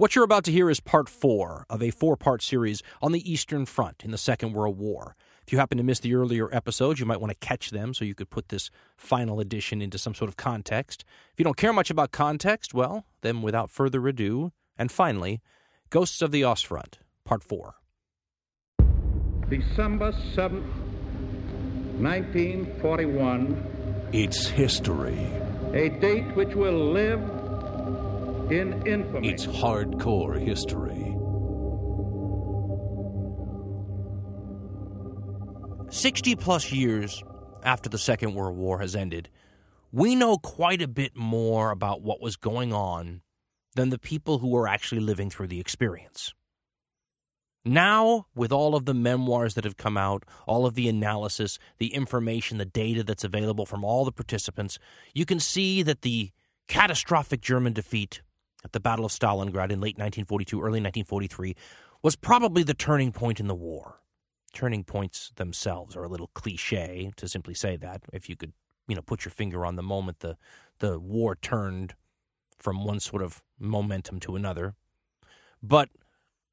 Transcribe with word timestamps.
What 0.00 0.14
you're 0.14 0.24
about 0.24 0.44
to 0.44 0.50
hear 0.50 0.70
is 0.70 0.80
part 0.80 1.10
four 1.10 1.66
of 1.68 1.82
a 1.82 1.90
four 1.90 2.16
part 2.16 2.40
series 2.40 2.82
on 3.02 3.12
the 3.12 3.30
Eastern 3.30 3.66
Front 3.66 4.02
in 4.02 4.12
the 4.12 4.16
Second 4.16 4.54
World 4.54 4.78
War. 4.78 5.14
If 5.46 5.52
you 5.52 5.58
happen 5.58 5.76
to 5.76 5.84
miss 5.84 6.00
the 6.00 6.14
earlier 6.14 6.48
episodes, 6.54 7.00
you 7.00 7.04
might 7.04 7.20
want 7.20 7.32
to 7.32 7.46
catch 7.46 7.68
them 7.68 7.92
so 7.92 8.06
you 8.06 8.14
could 8.14 8.30
put 8.30 8.48
this 8.48 8.70
final 8.96 9.40
edition 9.40 9.82
into 9.82 9.98
some 9.98 10.14
sort 10.14 10.30
of 10.30 10.38
context. 10.38 11.04
If 11.34 11.38
you 11.38 11.44
don't 11.44 11.58
care 11.58 11.74
much 11.74 11.90
about 11.90 12.12
context, 12.12 12.72
well, 12.72 13.04
then 13.20 13.42
without 13.42 13.68
further 13.68 14.08
ado, 14.08 14.52
and 14.78 14.90
finally, 14.90 15.42
Ghosts 15.90 16.22
of 16.22 16.30
the 16.30 16.40
Ostfront, 16.40 16.94
part 17.26 17.44
four. 17.44 17.74
December 19.50 20.12
7th, 20.34 20.64
1941. 21.98 24.08
It's 24.14 24.46
history. 24.46 25.30
A 25.74 25.90
date 25.90 26.34
which 26.34 26.54
will 26.54 26.90
live 26.90 27.20
in 28.50 28.86
infamy. 28.86 29.28
It's 29.28 29.46
hardcore 29.46 30.38
history. 30.38 31.16
60 35.90 36.36
plus 36.36 36.72
years 36.72 37.22
after 37.64 37.88
the 37.88 37.98
Second 37.98 38.34
World 38.34 38.56
War 38.56 38.78
has 38.80 38.94
ended, 38.94 39.28
we 39.92 40.14
know 40.14 40.36
quite 40.36 40.82
a 40.82 40.88
bit 40.88 41.16
more 41.16 41.70
about 41.70 42.02
what 42.02 42.20
was 42.20 42.36
going 42.36 42.72
on 42.72 43.22
than 43.74 43.90
the 43.90 43.98
people 43.98 44.38
who 44.38 44.48
were 44.48 44.68
actually 44.68 45.00
living 45.00 45.30
through 45.30 45.48
the 45.48 45.60
experience. 45.60 46.32
Now, 47.64 48.26
with 48.34 48.52
all 48.52 48.74
of 48.74 48.86
the 48.86 48.94
memoirs 48.94 49.54
that 49.54 49.64
have 49.64 49.76
come 49.76 49.96
out, 49.96 50.24
all 50.46 50.64
of 50.64 50.74
the 50.74 50.88
analysis, 50.88 51.58
the 51.78 51.92
information, 51.92 52.58
the 52.58 52.64
data 52.64 53.04
that's 53.04 53.24
available 53.24 53.66
from 53.66 53.84
all 53.84 54.04
the 54.04 54.12
participants, 54.12 54.78
you 55.14 55.26
can 55.26 55.40
see 55.40 55.82
that 55.82 56.02
the 56.02 56.30
catastrophic 56.68 57.40
German 57.42 57.72
defeat 57.72 58.22
at 58.64 58.72
the 58.72 58.80
Battle 58.80 59.04
of 59.04 59.12
Stalingrad 59.12 59.70
in 59.70 59.80
late 59.80 59.96
1942, 59.96 60.58
early 60.58 60.80
1943, 60.80 61.54
was 62.02 62.16
probably 62.16 62.62
the 62.62 62.74
turning 62.74 63.12
point 63.12 63.40
in 63.40 63.46
the 63.46 63.54
war. 63.54 64.00
Turning 64.52 64.84
points 64.84 65.32
themselves 65.36 65.96
are 65.96 66.04
a 66.04 66.08
little 66.08 66.30
cliche 66.34 67.10
to 67.16 67.28
simply 67.28 67.54
say 67.54 67.76
that. 67.76 68.02
If 68.12 68.28
you 68.28 68.36
could, 68.36 68.52
you 68.88 68.96
know, 68.96 69.02
put 69.02 69.24
your 69.24 69.32
finger 69.32 69.64
on 69.64 69.76
the 69.76 69.82
moment 69.82 70.20
the 70.20 70.36
the 70.80 70.98
war 70.98 71.36
turned 71.36 71.94
from 72.58 72.84
one 72.84 73.00
sort 73.00 73.22
of 73.22 73.42
momentum 73.58 74.18
to 74.20 74.34
another, 74.34 74.74
but 75.62 75.88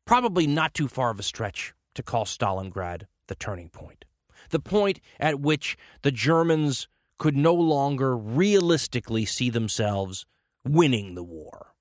probably 0.06 0.46
not 0.46 0.74
too 0.74 0.88
far 0.88 1.10
of 1.10 1.20
a 1.20 1.24
stretch 1.24 1.74
to 1.96 2.04
call 2.04 2.26
Stalingrad 2.26 3.04
the 3.28 3.36
turning 3.36 3.70
point. 3.70 4.06
The 4.50 4.60
point 4.60 5.00
at 5.20 5.40
which 5.40 5.78
the 6.04 6.12
Germans 6.12 6.88
could 7.18 7.36
no 7.36 7.54
longer 7.54 8.16
realistically 8.16 9.26
see 9.26 9.50
themselves 9.50 10.26
winning 10.64 11.16
the 11.16 11.24
war. 11.24 11.74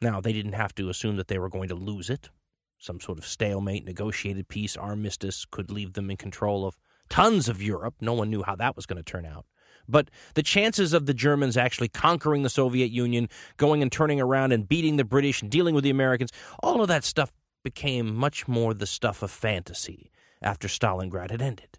Now, 0.00 0.20
they 0.20 0.32
didn't 0.32 0.52
have 0.52 0.74
to 0.76 0.88
assume 0.88 1.16
that 1.16 1.28
they 1.28 1.38
were 1.38 1.48
going 1.48 1.68
to 1.68 1.74
lose 1.74 2.10
it. 2.10 2.30
Some 2.78 3.00
sort 3.00 3.18
of 3.18 3.26
stalemate, 3.26 3.84
negotiated 3.84 4.48
peace, 4.48 4.76
armistice 4.76 5.46
could 5.50 5.70
leave 5.70 5.94
them 5.94 6.10
in 6.10 6.16
control 6.16 6.66
of 6.66 6.76
tons 7.08 7.48
of 7.48 7.62
Europe. 7.62 7.94
No 8.00 8.12
one 8.12 8.30
knew 8.30 8.42
how 8.42 8.56
that 8.56 8.76
was 8.76 8.86
going 8.86 8.96
to 8.96 9.02
turn 9.02 9.24
out. 9.24 9.46
But 9.88 10.10
the 10.34 10.42
chances 10.42 10.92
of 10.92 11.06
the 11.06 11.14
Germans 11.14 11.56
actually 11.56 11.88
conquering 11.88 12.42
the 12.42 12.50
Soviet 12.50 12.90
Union, 12.90 13.28
going 13.56 13.82
and 13.82 13.92
turning 13.92 14.20
around 14.20 14.52
and 14.52 14.68
beating 14.68 14.96
the 14.96 15.04
British 15.04 15.42
and 15.42 15.50
dealing 15.50 15.74
with 15.74 15.84
the 15.84 15.90
Americans, 15.90 16.30
all 16.62 16.80
of 16.80 16.88
that 16.88 17.04
stuff 17.04 17.32
became 17.62 18.14
much 18.14 18.48
more 18.48 18.74
the 18.74 18.86
stuff 18.86 19.22
of 19.22 19.30
fantasy 19.30 20.10
after 20.42 20.68
Stalingrad 20.68 21.30
had 21.30 21.42
ended. 21.42 21.78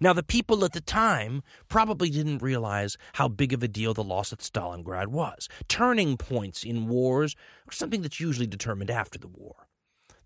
Now, 0.00 0.12
the 0.12 0.22
people 0.22 0.64
at 0.64 0.72
the 0.72 0.80
time 0.80 1.42
probably 1.68 2.10
didn't 2.10 2.42
realize 2.42 2.96
how 3.14 3.28
big 3.28 3.52
of 3.52 3.62
a 3.62 3.68
deal 3.68 3.94
the 3.94 4.04
loss 4.04 4.32
at 4.32 4.40
Stalingrad 4.40 5.08
was. 5.08 5.48
Turning 5.68 6.16
points 6.16 6.64
in 6.64 6.88
wars 6.88 7.34
are 7.68 7.72
something 7.72 8.02
that's 8.02 8.20
usually 8.20 8.46
determined 8.46 8.90
after 8.90 9.18
the 9.18 9.28
war. 9.28 9.68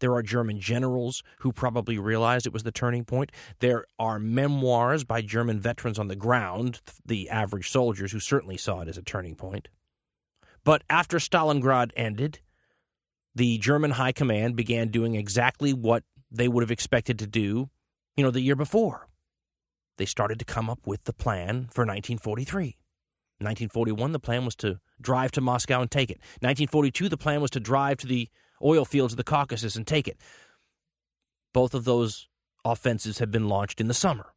There 0.00 0.14
are 0.14 0.22
German 0.22 0.60
generals 0.60 1.22
who 1.40 1.52
probably 1.52 1.98
realized 1.98 2.46
it 2.46 2.52
was 2.52 2.62
the 2.62 2.72
turning 2.72 3.04
point. 3.04 3.30
There 3.60 3.84
are 3.98 4.18
memoirs 4.18 5.04
by 5.04 5.20
German 5.20 5.60
veterans 5.60 5.98
on 5.98 6.08
the 6.08 6.16
ground, 6.16 6.80
the 7.04 7.28
average 7.28 7.70
soldiers, 7.70 8.12
who 8.12 8.20
certainly 8.20 8.56
saw 8.56 8.80
it 8.80 8.88
as 8.88 8.96
a 8.96 9.02
turning 9.02 9.36
point. 9.36 9.68
But 10.64 10.82
after 10.88 11.18
Stalingrad 11.18 11.90
ended, 11.96 12.40
the 13.34 13.58
German 13.58 13.92
high 13.92 14.12
command 14.12 14.56
began 14.56 14.88
doing 14.88 15.14
exactly 15.14 15.72
what 15.72 16.02
they 16.30 16.48
would 16.48 16.62
have 16.62 16.70
expected 16.70 17.18
to 17.18 17.26
do, 17.26 17.68
you 18.16 18.24
know, 18.24 18.30
the 18.30 18.40
year 18.40 18.56
before 18.56 19.09
they 20.00 20.06
started 20.06 20.38
to 20.38 20.46
come 20.46 20.70
up 20.70 20.86
with 20.86 21.04
the 21.04 21.12
plan 21.12 21.68
for 21.70 21.84
1943. 21.84 22.78
1941, 23.38 24.12
the 24.12 24.18
plan 24.18 24.46
was 24.46 24.56
to 24.56 24.80
drive 24.98 25.30
to 25.32 25.42
Moscow 25.42 25.82
and 25.82 25.90
take 25.90 26.10
it. 26.10 26.16
1942, 26.40 27.10
the 27.10 27.18
plan 27.18 27.42
was 27.42 27.50
to 27.50 27.60
drive 27.60 27.98
to 27.98 28.06
the 28.06 28.28
oil 28.64 28.86
fields 28.86 29.12
of 29.12 29.18
the 29.18 29.24
Caucasus 29.24 29.76
and 29.76 29.86
take 29.86 30.08
it. 30.08 30.18
Both 31.52 31.74
of 31.74 31.84
those 31.84 32.28
offensives 32.64 33.18
had 33.18 33.30
been 33.30 33.46
launched 33.46 33.78
in 33.78 33.88
the 33.88 33.94
summer, 33.94 34.32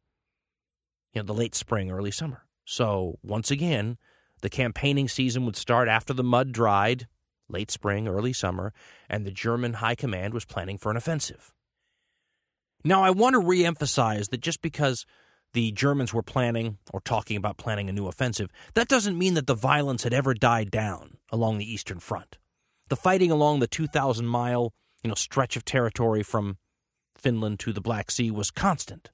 you 1.14 1.22
know, 1.22 1.26
the 1.26 1.32
late 1.32 1.54
spring, 1.54 1.90
early 1.90 2.10
summer. 2.10 2.44
So 2.66 3.18
once 3.22 3.50
again, 3.50 3.96
the 4.42 4.50
campaigning 4.50 5.08
season 5.08 5.46
would 5.46 5.56
start 5.56 5.88
after 5.88 6.12
the 6.12 6.22
mud 6.22 6.52
dried, 6.52 7.08
late 7.48 7.70
spring, 7.70 8.06
early 8.06 8.34
summer, 8.34 8.74
and 9.08 9.24
the 9.24 9.30
German 9.30 9.74
high 9.74 9.94
command 9.94 10.34
was 10.34 10.44
planning 10.44 10.76
for 10.76 10.90
an 10.90 10.98
offensive. 10.98 11.54
Now, 12.84 13.02
I 13.02 13.08
want 13.10 13.32
to 13.32 13.40
reemphasize 13.40 14.28
that 14.28 14.42
just 14.42 14.60
because 14.60 15.06
the 15.54 15.72
Germans 15.72 16.12
were 16.12 16.22
planning 16.22 16.78
or 16.92 17.00
talking 17.00 17.36
about 17.36 17.56
planning 17.56 17.88
a 17.88 17.92
new 17.92 18.06
offensive, 18.06 18.50
that 18.74 18.88
doesn't 18.88 19.18
mean 19.18 19.34
that 19.34 19.46
the 19.46 19.54
violence 19.54 20.02
had 20.02 20.12
ever 20.12 20.34
died 20.34 20.70
down 20.70 21.16
along 21.30 21.58
the 21.58 21.72
Eastern 21.72 22.00
Front. 22.00 22.36
The 22.88 22.96
fighting 22.96 23.30
along 23.30 23.60
the 23.60 23.66
2,000 23.66 24.26
mile 24.26 24.72
you 25.02 25.08
know, 25.08 25.14
stretch 25.14 25.56
of 25.56 25.64
territory 25.64 26.22
from 26.22 26.58
Finland 27.16 27.60
to 27.60 27.72
the 27.72 27.80
Black 27.80 28.10
Sea 28.10 28.30
was 28.30 28.50
constant. 28.50 29.10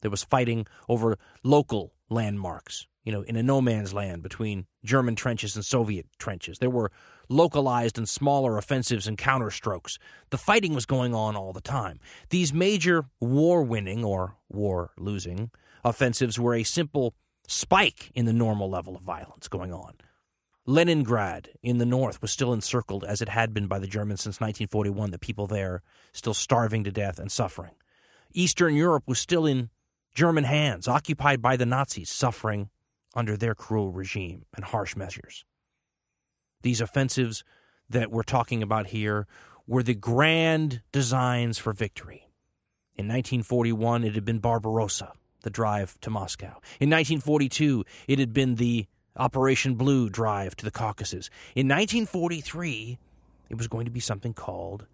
There 0.00 0.10
was 0.10 0.22
fighting 0.22 0.66
over 0.88 1.18
local 1.42 1.92
landmarks, 2.08 2.86
you 3.06 3.12
know, 3.12 3.22
in 3.22 3.36
a 3.36 3.42
no 3.42 3.62
man's 3.62 3.94
land 3.94 4.24
between 4.24 4.66
German 4.84 5.14
trenches 5.14 5.54
and 5.54 5.64
Soviet 5.64 6.06
trenches. 6.18 6.58
There 6.58 6.68
were 6.68 6.90
localized 7.28 7.96
and 7.98 8.08
smaller 8.08 8.58
offensives 8.58 9.06
and 9.06 9.16
counterstrokes. 9.16 9.96
The 10.30 10.36
fighting 10.36 10.74
was 10.74 10.86
going 10.86 11.14
on 11.14 11.36
all 11.36 11.52
the 11.52 11.60
time. 11.60 12.00
These 12.30 12.52
major 12.52 13.04
war 13.20 13.62
winning 13.62 14.04
or 14.04 14.36
war 14.48 14.90
losing 14.98 15.52
offensives 15.84 16.38
were 16.38 16.56
a 16.56 16.64
simple 16.64 17.14
spike 17.46 18.10
in 18.16 18.26
the 18.26 18.32
normal 18.32 18.68
level 18.68 18.96
of 18.96 19.02
violence 19.02 19.46
going 19.46 19.72
on. 19.72 19.94
Leningrad 20.66 21.50
in 21.62 21.78
the 21.78 21.86
north 21.86 22.20
was 22.20 22.32
still 22.32 22.52
encircled 22.52 23.04
as 23.04 23.22
it 23.22 23.28
had 23.28 23.54
been 23.54 23.68
by 23.68 23.78
the 23.78 23.86
Germans 23.86 24.20
since 24.20 24.40
1941, 24.40 25.12
the 25.12 25.18
people 25.20 25.46
there 25.46 25.84
still 26.12 26.34
starving 26.34 26.82
to 26.82 26.90
death 26.90 27.20
and 27.20 27.30
suffering. 27.30 27.76
Eastern 28.32 28.74
Europe 28.74 29.04
was 29.06 29.20
still 29.20 29.46
in 29.46 29.70
German 30.12 30.42
hands, 30.42 30.88
occupied 30.88 31.40
by 31.40 31.56
the 31.56 31.66
Nazis, 31.66 32.10
suffering 32.10 32.68
under 33.16 33.36
their 33.36 33.54
cruel 33.54 33.90
regime 33.90 34.44
and 34.54 34.66
harsh 34.66 34.94
measures. 34.94 35.44
These 36.62 36.80
offensives 36.80 37.42
that 37.88 38.10
we're 38.10 38.22
talking 38.22 38.62
about 38.62 38.88
here 38.88 39.26
were 39.66 39.82
the 39.82 39.94
grand 39.94 40.82
designs 40.92 41.58
for 41.58 41.72
victory. 41.72 42.28
In 42.94 43.06
1941, 43.06 44.04
it 44.04 44.14
had 44.14 44.24
been 44.24 44.38
Barbarossa, 44.38 45.12
the 45.42 45.50
drive 45.50 45.98
to 46.02 46.10
Moscow. 46.10 46.60
In 46.78 46.90
1942, 46.90 47.84
it 48.06 48.18
had 48.18 48.32
been 48.32 48.56
the 48.56 48.86
Operation 49.16 49.74
Blue 49.74 50.08
drive 50.10 50.54
to 50.56 50.64
the 50.64 50.70
Caucasus. 50.70 51.30
In 51.54 51.68
1943, 51.68 52.98
it 53.48 53.56
was 53.56 53.68
going 53.68 53.86
to 53.86 53.90
be 53.90 54.00
something 54.00 54.34
called 54.34 54.86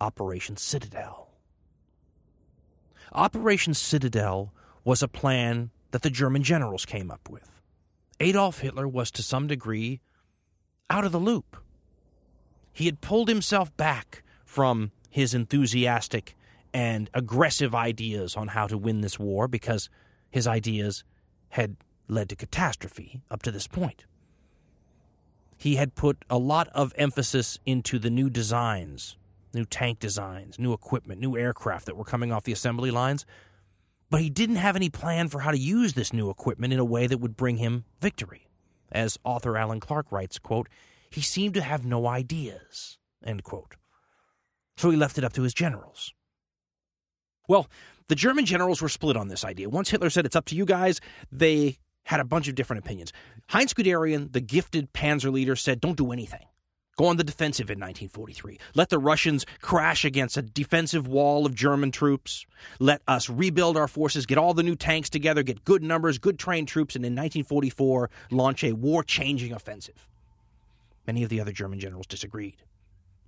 Operation 0.00 0.56
Citadel. 0.56 1.30
Operation 3.12 3.74
Citadel 3.74 4.52
was 4.84 5.02
a 5.02 5.08
plan 5.08 5.70
that 5.90 6.02
the 6.02 6.10
German 6.10 6.42
generals 6.42 6.84
came 6.84 7.10
up 7.10 7.28
with. 7.28 7.60
Adolf 8.20 8.60
Hitler 8.60 8.86
was 8.86 9.10
to 9.12 9.22
some 9.22 9.46
degree 9.46 10.00
out 10.88 11.04
of 11.04 11.12
the 11.12 11.18
loop. 11.20 11.56
He 12.72 12.86
had 12.86 13.00
pulled 13.00 13.28
himself 13.28 13.74
back 13.76 14.22
from 14.44 14.92
his 15.08 15.34
enthusiastic 15.34 16.36
and 16.72 17.10
aggressive 17.14 17.74
ideas 17.74 18.36
on 18.36 18.48
how 18.48 18.66
to 18.66 18.78
win 18.78 19.00
this 19.00 19.18
war 19.18 19.48
because 19.48 19.88
his 20.30 20.46
ideas 20.46 21.02
had 21.50 21.76
led 22.08 22.28
to 22.28 22.36
catastrophe 22.36 23.22
up 23.30 23.42
to 23.42 23.50
this 23.50 23.66
point. 23.66 24.04
He 25.56 25.76
had 25.76 25.94
put 25.94 26.24
a 26.30 26.38
lot 26.38 26.68
of 26.68 26.94
emphasis 26.96 27.58
into 27.66 27.98
the 27.98 28.10
new 28.10 28.30
designs, 28.30 29.16
new 29.52 29.64
tank 29.64 29.98
designs, 29.98 30.58
new 30.58 30.72
equipment, 30.72 31.20
new 31.20 31.36
aircraft 31.36 31.86
that 31.86 31.96
were 31.96 32.04
coming 32.04 32.32
off 32.32 32.44
the 32.44 32.52
assembly 32.52 32.90
lines, 32.90 33.26
but 34.10 34.20
he 34.20 34.28
didn't 34.28 34.56
have 34.56 34.76
any 34.76 34.90
plan 34.90 35.28
for 35.28 35.40
how 35.40 35.50
to 35.50 35.58
use 35.58 35.94
this 35.94 36.12
new 36.12 36.30
equipment 36.30 36.72
in 36.72 36.78
a 36.78 36.84
way 36.84 37.06
that 37.06 37.18
would 37.18 37.36
bring 37.36 37.56
him 37.56 37.84
victory. 38.00 38.48
As 38.92 39.18
author 39.24 39.56
Alan 39.56 39.80
Clark 39.80 40.10
writes, 40.10 40.38
quote, 40.38 40.68
he 41.10 41.20
seemed 41.20 41.54
to 41.54 41.62
have 41.62 41.84
no 41.84 42.06
ideas, 42.06 42.98
end 43.24 43.44
quote. 43.44 43.76
So 44.76 44.90
he 44.90 44.96
left 44.96 45.18
it 45.18 45.24
up 45.24 45.32
to 45.34 45.42
his 45.42 45.54
generals. 45.54 46.12
Well, 47.48 47.68
the 48.08 48.14
German 48.14 48.46
generals 48.46 48.82
were 48.82 48.88
split 48.88 49.16
on 49.16 49.28
this 49.28 49.44
idea. 49.44 49.68
Once 49.68 49.90
Hitler 49.90 50.10
said 50.10 50.26
it's 50.26 50.36
up 50.36 50.46
to 50.46 50.56
you 50.56 50.64
guys, 50.64 51.00
they 51.30 51.78
had 52.04 52.20
a 52.20 52.24
bunch 52.24 52.48
of 52.48 52.54
different 52.54 52.84
opinions. 52.84 53.12
Heinz 53.48 53.74
Guderian, 53.74 54.32
the 54.32 54.40
gifted 54.40 54.92
panzer 54.92 55.32
leader, 55.32 55.54
said, 55.54 55.80
Don't 55.80 55.96
do 55.96 56.12
anything. 56.12 56.46
Go 57.00 57.06
on 57.06 57.16
the 57.16 57.24
defensive 57.24 57.70
in 57.70 57.78
1943. 57.78 58.58
Let 58.74 58.90
the 58.90 58.98
Russians 58.98 59.46
crash 59.62 60.04
against 60.04 60.36
a 60.36 60.42
defensive 60.42 61.08
wall 61.08 61.46
of 61.46 61.54
German 61.54 61.92
troops. 61.92 62.44
Let 62.78 63.00
us 63.08 63.30
rebuild 63.30 63.78
our 63.78 63.88
forces, 63.88 64.26
get 64.26 64.36
all 64.36 64.52
the 64.52 64.62
new 64.62 64.76
tanks 64.76 65.08
together, 65.08 65.42
get 65.42 65.64
good 65.64 65.82
numbers, 65.82 66.18
good 66.18 66.38
trained 66.38 66.68
troops, 66.68 66.94
and 66.94 67.02
in 67.02 67.12
1944 67.12 68.10
launch 68.30 68.62
a 68.64 68.74
war 68.74 69.02
changing 69.02 69.54
offensive. 69.54 70.06
Many 71.06 71.22
of 71.22 71.30
the 71.30 71.40
other 71.40 71.52
German 71.52 71.80
generals 71.80 72.06
disagreed. 72.06 72.56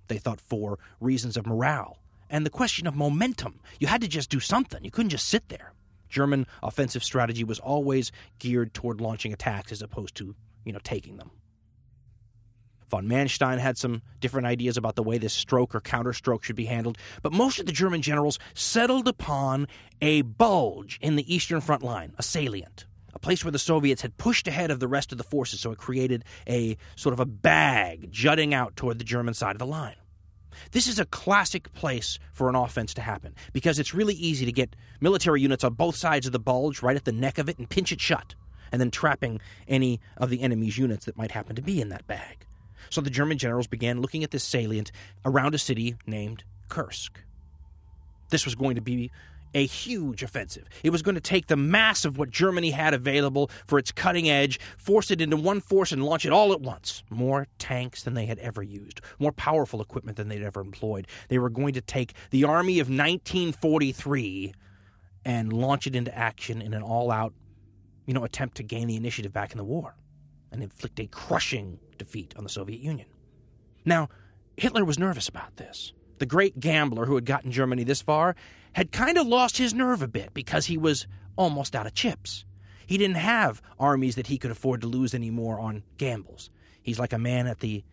They 0.07 0.19
thought 0.19 0.39
for 0.39 0.77
reasons 0.99 1.35
of 1.35 1.47
morale 1.47 1.97
and 2.29 2.45
the 2.45 2.51
question 2.51 2.85
of 2.85 2.95
momentum. 2.95 3.59
You 3.79 3.87
had 3.87 4.01
to 4.01 4.07
just 4.07 4.29
do 4.29 4.39
something, 4.39 4.85
you 4.85 4.91
couldn't 4.91 5.09
just 5.09 5.27
sit 5.27 5.49
there. 5.49 5.73
German 6.09 6.45
offensive 6.61 7.03
strategy 7.03 7.43
was 7.43 7.57
always 7.57 8.11
geared 8.37 8.75
toward 8.75 9.01
launching 9.01 9.33
attacks 9.33 9.71
as 9.71 9.81
opposed 9.81 10.13
to, 10.17 10.35
you 10.63 10.73
know, 10.73 10.79
taking 10.83 11.17
them. 11.17 11.31
Von 12.93 13.07
Manstein 13.07 13.57
had 13.57 13.75
some 13.75 14.03
different 14.19 14.45
ideas 14.45 14.77
about 14.77 14.95
the 14.95 15.01
way 15.01 15.17
this 15.17 15.33
stroke 15.33 15.73
or 15.73 15.81
counterstroke 15.81 16.43
should 16.43 16.55
be 16.55 16.65
handled, 16.65 16.95
but 17.23 17.33
most 17.33 17.59
of 17.59 17.65
the 17.65 17.71
German 17.71 18.03
generals 18.03 18.37
settled 18.53 19.07
upon 19.07 19.67
a 19.99 20.21
bulge 20.21 20.99
in 21.01 21.15
the 21.15 21.33
eastern 21.33 21.59
front 21.59 21.81
line, 21.81 22.13
a 22.19 22.21
salient, 22.21 22.85
a 23.15 23.17
place 23.17 23.43
where 23.43 23.51
the 23.51 23.57
Soviets 23.57 24.03
had 24.03 24.15
pushed 24.17 24.47
ahead 24.47 24.69
of 24.69 24.79
the 24.79 24.87
rest 24.87 25.11
of 25.11 25.17
the 25.17 25.23
forces, 25.23 25.59
so 25.59 25.71
it 25.71 25.79
created 25.79 26.23
a 26.47 26.77
sort 26.95 27.13
of 27.13 27.19
a 27.19 27.25
bag 27.25 28.11
jutting 28.11 28.53
out 28.53 28.75
toward 28.75 28.99
the 28.99 29.03
German 29.03 29.33
side 29.33 29.55
of 29.55 29.59
the 29.59 29.65
line. 29.65 29.95
This 30.71 30.85
is 30.85 30.99
a 30.99 31.05
classic 31.05 31.73
place 31.73 32.19
for 32.31 32.47
an 32.47 32.53
offense 32.55 32.93
to 32.93 33.01
happen 33.01 33.33
because 33.53 33.79
it's 33.79 33.95
really 33.95 34.13
easy 34.13 34.45
to 34.45 34.51
get 34.51 34.75
military 35.01 35.41
units 35.41 35.63
on 35.63 35.73
both 35.73 35.95
sides 35.95 36.27
of 36.27 36.31
the 36.31 36.37
bulge, 36.37 36.83
right 36.83 36.95
at 36.95 37.05
the 37.05 37.11
neck 37.11 37.39
of 37.39 37.49
it, 37.49 37.57
and 37.57 37.67
pinch 37.67 37.91
it 37.91 37.99
shut, 37.99 38.35
and 38.71 38.79
then 38.79 38.91
trapping 38.91 39.41
any 39.67 39.99
of 40.15 40.29
the 40.29 40.43
enemy's 40.43 40.77
units 40.77 41.05
that 41.05 41.17
might 41.17 41.31
happen 41.31 41.55
to 41.55 41.61
be 41.63 41.81
in 41.81 41.89
that 41.89 42.05
bag. 42.05 42.45
So 42.93 43.01
the 43.01 43.09
German 43.09 43.39
generals 43.39 43.65
began 43.65 44.01
looking 44.01 44.23
at 44.23 44.29
this 44.29 44.43
salient 44.43 44.91
around 45.25 45.55
a 45.55 45.57
city 45.57 45.95
named 46.05 46.43
Kursk. 46.69 47.19
This 48.29 48.45
was 48.45 48.53
going 48.53 48.75
to 48.75 48.81
be 48.81 49.09
a 49.55 49.65
huge 49.65 50.21
offensive. 50.21 50.67
It 50.83 50.91
was 50.91 51.01
going 51.01 51.15
to 51.15 51.21
take 51.21 51.47
the 51.47 51.57
mass 51.57 52.05
of 52.05 52.19
what 52.19 52.29
Germany 52.29 52.69
had 52.69 52.93
available 52.93 53.49
for 53.65 53.79
its 53.79 53.91
cutting 53.91 54.29
edge, 54.29 54.59
force 54.77 55.09
it 55.09 55.21
into 55.21 55.37
one 55.37 55.59
force, 55.59 55.91
and 55.91 56.05
launch 56.05 56.27
it 56.27 56.31
all 56.31 56.53
at 56.53 56.61
once. 56.61 57.03
More 57.09 57.47
tanks 57.57 58.03
than 58.03 58.13
they 58.13 58.27
had 58.27 58.37
ever 58.37 58.61
used, 58.61 59.01
more 59.17 59.31
powerful 59.31 59.81
equipment 59.81 60.15
than 60.15 60.27
they'd 60.27 60.43
ever 60.43 60.61
employed. 60.61 61.07
They 61.29 61.39
were 61.39 61.49
going 61.49 61.73
to 61.73 61.81
take 61.81 62.13
the 62.29 62.43
army 62.43 62.79
of 62.79 62.89
1943 62.89 64.53
and 65.25 65.51
launch 65.51 65.87
it 65.87 65.95
into 65.95 66.15
action 66.15 66.61
in 66.61 66.75
an 66.75 66.83
all 66.83 67.09
out, 67.09 67.33
you 68.05 68.13
know, 68.13 68.23
attempt 68.23 68.57
to 68.57 68.63
gain 68.63 68.87
the 68.87 68.95
initiative 68.95 69.33
back 69.33 69.51
in 69.51 69.57
the 69.57 69.63
war 69.63 69.95
and 70.53 70.63
inflict 70.63 70.99
a 70.99 71.07
crushing 71.07 71.79
defeat 71.97 72.33
on 72.37 72.43
the 72.43 72.49
Soviet 72.49 72.79
Union. 72.79 73.07
Now, 73.83 74.07
Hitler 74.55 74.85
was 74.85 74.99
nervous 74.99 75.27
about 75.27 75.57
this. 75.57 75.91
The 76.19 76.25
great 76.25 76.59
gambler 76.59 77.05
who 77.05 77.15
had 77.15 77.25
gotten 77.25 77.51
Germany 77.51 77.83
this 77.83 78.01
far 78.01 78.35
had 78.73 78.91
kind 78.91 79.17
of 79.17 79.27
lost 79.27 79.57
his 79.57 79.73
nerve 79.73 80.01
a 80.01 80.07
bit 80.07 80.33
because 80.33 80.67
he 80.67 80.77
was 80.77 81.07
almost 81.35 81.75
out 81.75 81.87
of 81.87 81.93
chips. 81.93 82.45
He 82.85 82.97
didn't 82.97 83.17
have 83.17 83.61
armies 83.79 84.15
that 84.15 84.27
he 84.27 84.37
could 84.37 84.51
afford 84.51 84.81
to 84.81 84.87
lose 84.87 85.13
anymore 85.13 85.59
on 85.59 85.83
gambles. 85.97 86.49
He's 86.81 86.99
like 86.99 87.13
a 87.13 87.17
man 87.17 87.47
at 87.47 87.59
the 87.59 87.83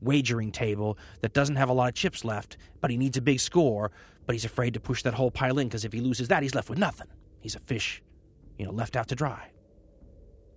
wagering 0.00 0.52
table 0.52 0.98
that 1.20 1.32
doesn't 1.32 1.56
have 1.56 1.68
a 1.68 1.72
lot 1.72 1.88
of 1.88 1.94
chips 1.94 2.24
left, 2.24 2.56
but 2.80 2.90
he 2.90 2.96
needs 2.96 3.16
a 3.16 3.22
big 3.22 3.40
score, 3.40 3.90
but 4.26 4.34
he's 4.34 4.44
afraid 4.44 4.74
to 4.74 4.80
push 4.80 5.02
that 5.02 5.14
whole 5.14 5.30
pile 5.30 5.58
in 5.58 5.68
because 5.68 5.84
if 5.84 5.92
he 5.92 6.00
loses 6.00 6.28
that, 6.28 6.42
he's 6.42 6.54
left 6.54 6.68
with 6.68 6.78
nothing. 6.78 7.08
He's 7.40 7.54
a 7.54 7.60
fish, 7.60 8.02
you 8.58 8.66
know, 8.66 8.72
left 8.72 8.96
out 8.96 9.08
to 9.08 9.14
dry. 9.14 9.50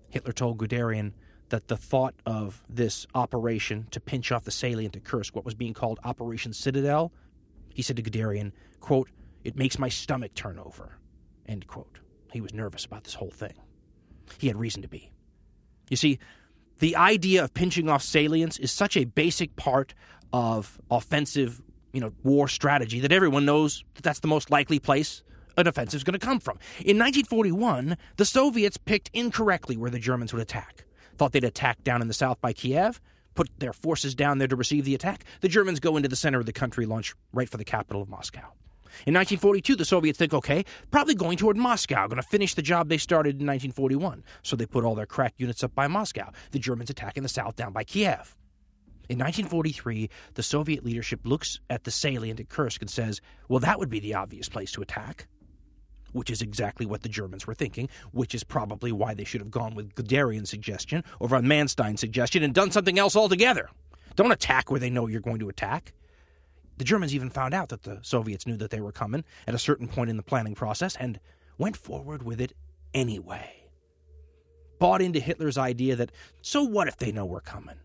Hitler 0.10 0.34
told 0.34 0.58
Guderian 0.58 1.14
that 1.50 1.68
the 1.68 1.78
thought 1.78 2.16
of 2.26 2.64
this 2.70 3.06
operation 3.14 3.88
to 3.92 4.00
pinch 4.00 4.32
off 4.32 4.44
the 4.44 4.52
salient 4.52 4.96
at 4.96 5.04
Kursk, 5.04 5.36
what 5.36 5.46
was 5.46 5.54
being 5.54 5.74
called 5.74 6.00
Operation 6.04 6.54
Citadel, 6.54 7.12
he 7.74 7.82
said 7.82 7.96
to 7.98 8.04
Guderian, 8.04 8.52
quote, 8.80 9.10
it 9.44 9.56
makes 9.56 9.78
my 9.78 9.90
stomach 9.90 10.34
turn 10.36 10.58
over, 10.60 10.98
end 11.48 11.68
quote. 11.68 12.00
He 12.32 12.42
was 12.42 12.54
nervous 12.54 12.86
about 12.86 13.04
this 13.04 13.14
whole 13.14 13.30
thing. 13.30 13.54
He 14.38 14.48
had 14.48 14.58
reason 14.58 14.82
to 14.82 14.88
be. 14.88 15.12
You 15.90 15.98
see, 15.98 16.20
the 16.80 16.96
idea 16.96 17.44
of 17.44 17.54
pinching 17.54 17.90
off 17.90 18.02
salients 18.02 18.60
is 18.60 18.72
such 18.72 18.98
a 18.98 19.06
basic 19.06 19.56
part 19.56 19.94
of 20.32 20.80
offensive, 20.90 21.62
you 21.92 22.02
know, 22.02 22.14
war 22.24 22.48
strategy 22.48 23.00
that 23.02 23.12
everyone 23.12 23.46
knows 23.46 23.84
that 23.96 24.04
that's 24.04 24.20
the 24.20 24.28
most 24.28 24.50
likely 24.50 24.80
place 24.80 25.24
an 25.58 25.68
offensive 25.68 26.00
is 26.00 26.04
going 26.04 26.20
to 26.20 26.26
come 26.26 26.40
from. 26.40 26.58
In 26.80 26.98
1941, 26.98 27.98
the 28.18 28.26
Soviets 28.26 28.78
picked 28.78 29.12
incorrectly 29.14 29.78
where 29.78 29.92
the 29.92 30.00
Germans 30.00 30.34
would 30.34 30.42
attack 30.42 30.86
thought 31.18 31.32
they'd 31.32 31.44
attack 31.44 31.84
down 31.84 32.02
in 32.02 32.08
the 32.08 32.14
south 32.14 32.40
by 32.42 32.54
Kiev, 32.54 33.02
put 33.36 33.50
their 33.60 33.74
forces 33.74 34.16
down 34.16 34.38
there 34.38 34.48
to 34.48 34.56
receive 34.56 34.86
the 34.86 34.96
attack. 34.96 35.24
The 35.42 35.48
Germans 35.48 35.80
go 35.80 35.98
into 35.98 36.10
the 36.10 36.16
center 36.16 36.40
of 36.40 36.46
the 36.46 36.54
country, 36.54 36.86
launch 36.86 37.16
right 37.32 37.50
for 37.50 37.58
the 37.58 37.66
capital 37.66 38.02
of 38.02 38.10
Moscow. 38.10 38.54
In 39.08 39.16
1942, 39.16 39.76
the 39.76 39.86
Soviets 39.86 40.20
think, 40.20 40.34
okay, 40.34 40.66
probably 40.92 41.16
going 41.16 41.38
toward 41.38 41.58
Moscow, 41.58 42.08
going 42.08 42.22
to 42.22 42.28
finish 42.28 42.54
the 42.54 42.62
job 42.62 42.90
they 42.90 43.00
started 43.00 43.42
in 43.42 43.48
1941. 43.48 44.24
So 44.44 44.56
they 44.56 44.68
put 44.68 44.86
all 44.86 44.94
their 44.94 45.08
crack 45.08 45.34
units 45.38 45.64
up 45.64 45.74
by 45.74 45.88
Moscow. 45.88 46.32
The 46.52 46.60
Germans 46.60 46.92
attack 46.92 47.18
in 47.18 47.24
the 47.24 47.30
south 47.30 47.56
down 47.56 47.74
by 47.74 47.84
Kiev. 47.84 48.36
In 49.10 49.18
1943, 49.18 50.10
the 50.36 50.44
Soviet 50.44 50.86
leadership 50.86 51.22
looks 51.24 51.60
at 51.70 51.84
the 51.84 51.92
salient 51.92 52.40
at 52.40 52.50
Kursk 52.50 52.82
and 52.82 52.90
says, 52.90 53.20
well, 53.50 53.60
that 53.60 53.80
would 53.80 53.90
be 53.90 54.00
the 54.00 54.14
obvious 54.14 54.48
place 54.48 54.72
to 54.74 54.82
attack 54.82 55.28
which 56.14 56.30
is 56.30 56.42
exactly 56.42 56.86
what 56.86 57.02
the 57.02 57.10
Germans 57.10 57.46
were 57.46 57.54
thinking, 57.54 57.90
which 58.12 58.34
is 58.34 58.44
probably 58.44 58.92
why 58.92 59.14
they 59.14 59.24
should 59.24 59.42
have 59.42 59.52
gone 59.52 59.76
with 59.76 59.94
Guderian's 59.96 60.50
suggestion 60.50 61.04
over 61.20 61.36
von 61.36 61.48
Manstein's 61.48 62.00
suggestion 62.00 62.44
and 62.44 62.54
done 62.54 62.72
something 62.72 62.98
else 62.98 63.16
altogether. 63.16 63.70
Don't 64.16 64.32
attack 64.32 64.70
where 64.70 64.80
they 64.80 64.90
know 64.90 65.08
you're 65.08 65.22
going 65.22 65.40
to 65.40 65.50
attack. 65.50 65.94
The 66.78 66.84
Germans 66.84 67.14
even 67.14 67.30
found 67.30 67.54
out 67.54 67.70
that 67.70 67.84
the 67.84 68.00
Soviets 68.02 68.48
knew 68.48 68.58
that 68.58 68.70
they 68.72 68.82
were 68.82 68.92
coming 68.92 69.24
at 69.48 69.56
a 69.56 69.60
certain 69.60 69.88
point 69.88 70.10
in 70.10 70.18
the 70.18 70.24
planning 70.24 70.56
process 70.56 70.96
and 70.96 71.20
went 71.58 71.78
forward 71.78 72.24
with 72.24 72.42
it 72.42 72.54
anyway. 72.94 73.68
Bought 74.80 75.02
into 75.02 75.20
Hitler's 75.20 75.58
idea 75.58 75.96
that, 75.96 76.12
so 76.42 76.64
what 76.64 76.88
if 76.88 76.98
they 76.98 77.12
know 77.12 77.26
we're 77.26 77.42
coming? 77.42 77.76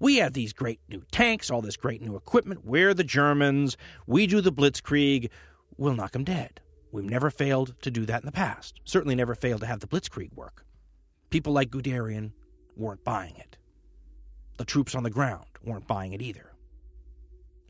We 0.00 0.16
have 0.16 0.32
these 0.32 0.52
great 0.52 0.80
new 0.88 1.02
tanks, 1.10 1.50
all 1.50 1.60
this 1.60 1.76
great 1.76 2.00
new 2.00 2.16
equipment. 2.16 2.64
We're 2.64 2.94
the 2.94 3.04
Germans. 3.04 3.76
We 4.06 4.26
do 4.26 4.40
the 4.40 4.52
blitzkrieg. 4.52 5.30
We'll 5.76 5.94
knock 5.94 6.12
them 6.12 6.24
dead. 6.24 6.60
We've 6.90 7.04
never 7.04 7.30
failed 7.30 7.74
to 7.82 7.90
do 7.90 8.06
that 8.06 8.22
in 8.22 8.26
the 8.26 8.32
past. 8.32 8.80
Certainly 8.84 9.14
never 9.14 9.34
failed 9.34 9.60
to 9.60 9.66
have 9.66 9.80
the 9.80 9.86
blitzkrieg 9.86 10.34
work. 10.34 10.64
People 11.30 11.52
like 11.52 11.70
Guderian 11.70 12.32
weren't 12.76 13.04
buying 13.04 13.36
it. 13.36 13.58
The 14.56 14.64
troops 14.64 14.94
on 14.94 15.02
the 15.02 15.10
ground 15.10 15.46
weren't 15.62 15.86
buying 15.86 16.12
it 16.12 16.22
either. 16.22 16.52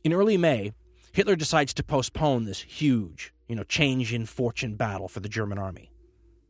In 0.04 0.12
early 0.12 0.36
May, 0.36 0.72
Hitler 1.12 1.36
decides 1.36 1.74
to 1.74 1.82
postpone 1.82 2.44
this 2.44 2.60
huge, 2.60 3.32
you 3.48 3.56
know, 3.56 3.64
change 3.64 4.12
in 4.12 4.26
fortune 4.26 4.76
battle 4.76 5.08
for 5.08 5.20
the 5.20 5.28
German 5.28 5.58
army. 5.58 5.90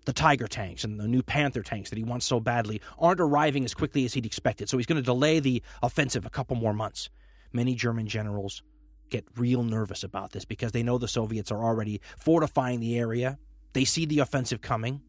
The 0.04 0.12
Tiger 0.12 0.46
tanks 0.46 0.84
and 0.84 1.00
the 1.00 1.08
new 1.08 1.22
Panther 1.22 1.62
tanks 1.62 1.90
that 1.90 1.98
he 1.98 2.04
wants 2.04 2.26
so 2.26 2.40
badly 2.40 2.80
aren't 2.98 3.20
arriving 3.20 3.64
as 3.64 3.74
quickly 3.74 4.04
as 4.04 4.14
he'd 4.14 4.26
expected, 4.26 4.68
so 4.68 4.76
he's 4.76 4.86
going 4.86 5.00
to 5.00 5.02
delay 5.02 5.40
the 5.40 5.62
offensive 5.82 6.26
a 6.26 6.30
couple 6.30 6.56
more 6.56 6.72
months. 6.72 7.08
Many 7.52 7.74
German 7.74 8.06
generals 8.06 8.62
get 9.10 9.26
real 9.36 9.62
nervous 9.62 10.02
about 10.02 10.32
this 10.32 10.44
because 10.44 10.72
they 10.72 10.82
know 10.82 10.98
the 10.98 11.08
Soviets 11.08 11.50
are 11.50 11.62
already 11.62 12.00
fortifying 12.16 12.80
the 12.80 12.98
area. 12.98 13.38
They 13.72 13.84
see 13.84 14.04
the 14.04 14.20
offensive 14.20 14.60
coming. 14.60 15.02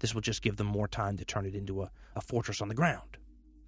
This 0.00 0.14
will 0.14 0.20
just 0.20 0.42
give 0.42 0.56
them 0.56 0.66
more 0.66 0.88
time 0.88 1.16
to 1.16 1.24
turn 1.24 1.46
it 1.46 1.54
into 1.54 1.82
a, 1.82 1.90
a 2.14 2.20
fortress 2.20 2.60
on 2.60 2.68
the 2.68 2.74
ground. 2.74 3.16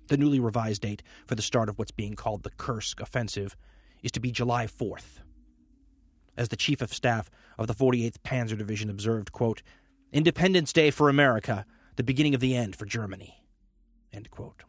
The 0.08 0.16
newly 0.16 0.40
revised 0.40 0.82
date 0.82 1.02
for 1.26 1.34
the 1.34 1.42
start 1.42 1.68
of 1.68 1.78
what's 1.78 1.90
being 1.90 2.14
called 2.14 2.42
the 2.42 2.50
Kursk 2.50 3.00
offensive 3.00 3.56
is 4.02 4.12
to 4.12 4.20
be 4.20 4.30
July 4.30 4.66
4th. 4.66 5.20
As 6.36 6.48
the 6.48 6.56
chief 6.56 6.80
of 6.80 6.94
staff 6.94 7.30
of 7.58 7.66
the 7.66 7.74
48th 7.74 8.18
Panzer 8.24 8.56
Division 8.56 8.90
observed, 8.90 9.32
quote, 9.32 9.62
Independence 10.12 10.72
Day 10.72 10.90
for 10.90 11.08
America, 11.08 11.66
the 11.96 12.04
beginning 12.04 12.34
of 12.34 12.40
the 12.40 12.56
end 12.56 12.76
for 12.76 12.86
Germany. 12.86 13.44
End 14.12 14.30
quote. 14.30 14.62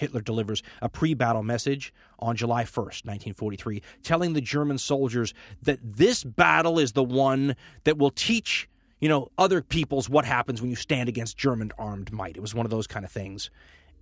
Hitler 0.00 0.22
delivers 0.22 0.62
a 0.80 0.88
pre 0.88 1.14
battle 1.14 1.42
message 1.42 1.92
on 2.18 2.34
July 2.34 2.64
1st, 2.64 3.04
1943, 3.04 3.82
telling 4.02 4.32
the 4.32 4.40
German 4.40 4.78
soldiers 4.78 5.34
that 5.62 5.78
this 5.82 6.24
battle 6.24 6.78
is 6.78 6.92
the 6.92 7.04
one 7.04 7.54
that 7.84 7.98
will 7.98 8.10
teach 8.10 8.68
you 9.00 9.08
know, 9.08 9.28
other 9.38 9.62
peoples 9.62 10.08
what 10.08 10.24
happens 10.24 10.60
when 10.60 10.70
you 10.70 10.76
stand 10.76 11.08
against 11.08 11.36
German 11.36 11.72
armed 11.78 12.12
might. 12.12 12.36
It 12.36 12.40
was 12.40 12.54
one 12.54 12.66
of 12.66 12.70
those 12.70 12.86
kind 12.86 13.04
of 13.04 13.10
things. 13.10 13.50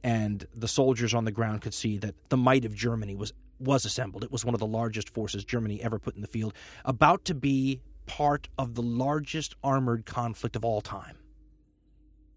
And 0.02 0.46
the 0.54 0.68
soldiers 0.68 1.14
on 1.14 1.24
the 1.24 1.30
ground 1.30 1.62
could 1.62 1.74
see 1.74 1.98
that 1.98 2.14
the 2.30 2.36
might 2.36 2.64
of 2.64 2.74
Germany 2.74 3.14
was 3.14 3.32
was 3.60 3.84
assembled. 3.84 4.22
It 4.22 4.30
was 4.30 4.44
one 4.44 4.54
of 4.54 4.60
the 4.60 4.66
largest 4.66 5.10
forces 5.10 5.44
Germany 5.44 5.82
ever 5.82 5.98
put 5.98 6.14
in 6.14 6.20
the 6.20 6.28
field, 6.28 6.54
about 6.84 7.24
to 7.24 7.34
be 7.34 7.80
part 8.06 8.48
of 8.56 8.76
the 8.76 8.82
largest 8.82 9.56
armored 9.64 10.06
conflict 10.06 10.54
of 10.54 10.64
all 10.64 10.80
time. 10.80 11.16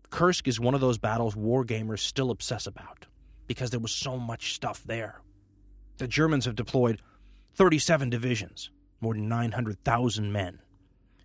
Kursk 0.10 0.48
is 0.48 0.60
one 0.60 0.74
of 0.74 0.82
those 0.82 0.98
battles 0.98 1.36
war 1.36 1.64
gamers 1.64 2.00
still 2.00 2.32
obsess 2.32 2.66
about 2.66 3.06
because 3.52 3.70
there 3.70 3.80
was 3.80 3.92
so 3.92 4.18
much 4.18 4.56
stuff 4.56 4.82
there. 4.86 5.22
The 5.98 6.08
Germans 6.08 6.46
have 6.46 6.56
deployed 6.56 7.00
37 7.56 8.10
divisions, 8.10 8.72
more 9.00 9.14
than 9.14 9.30
900,000 9.30 10.32
men. 10.32 10.60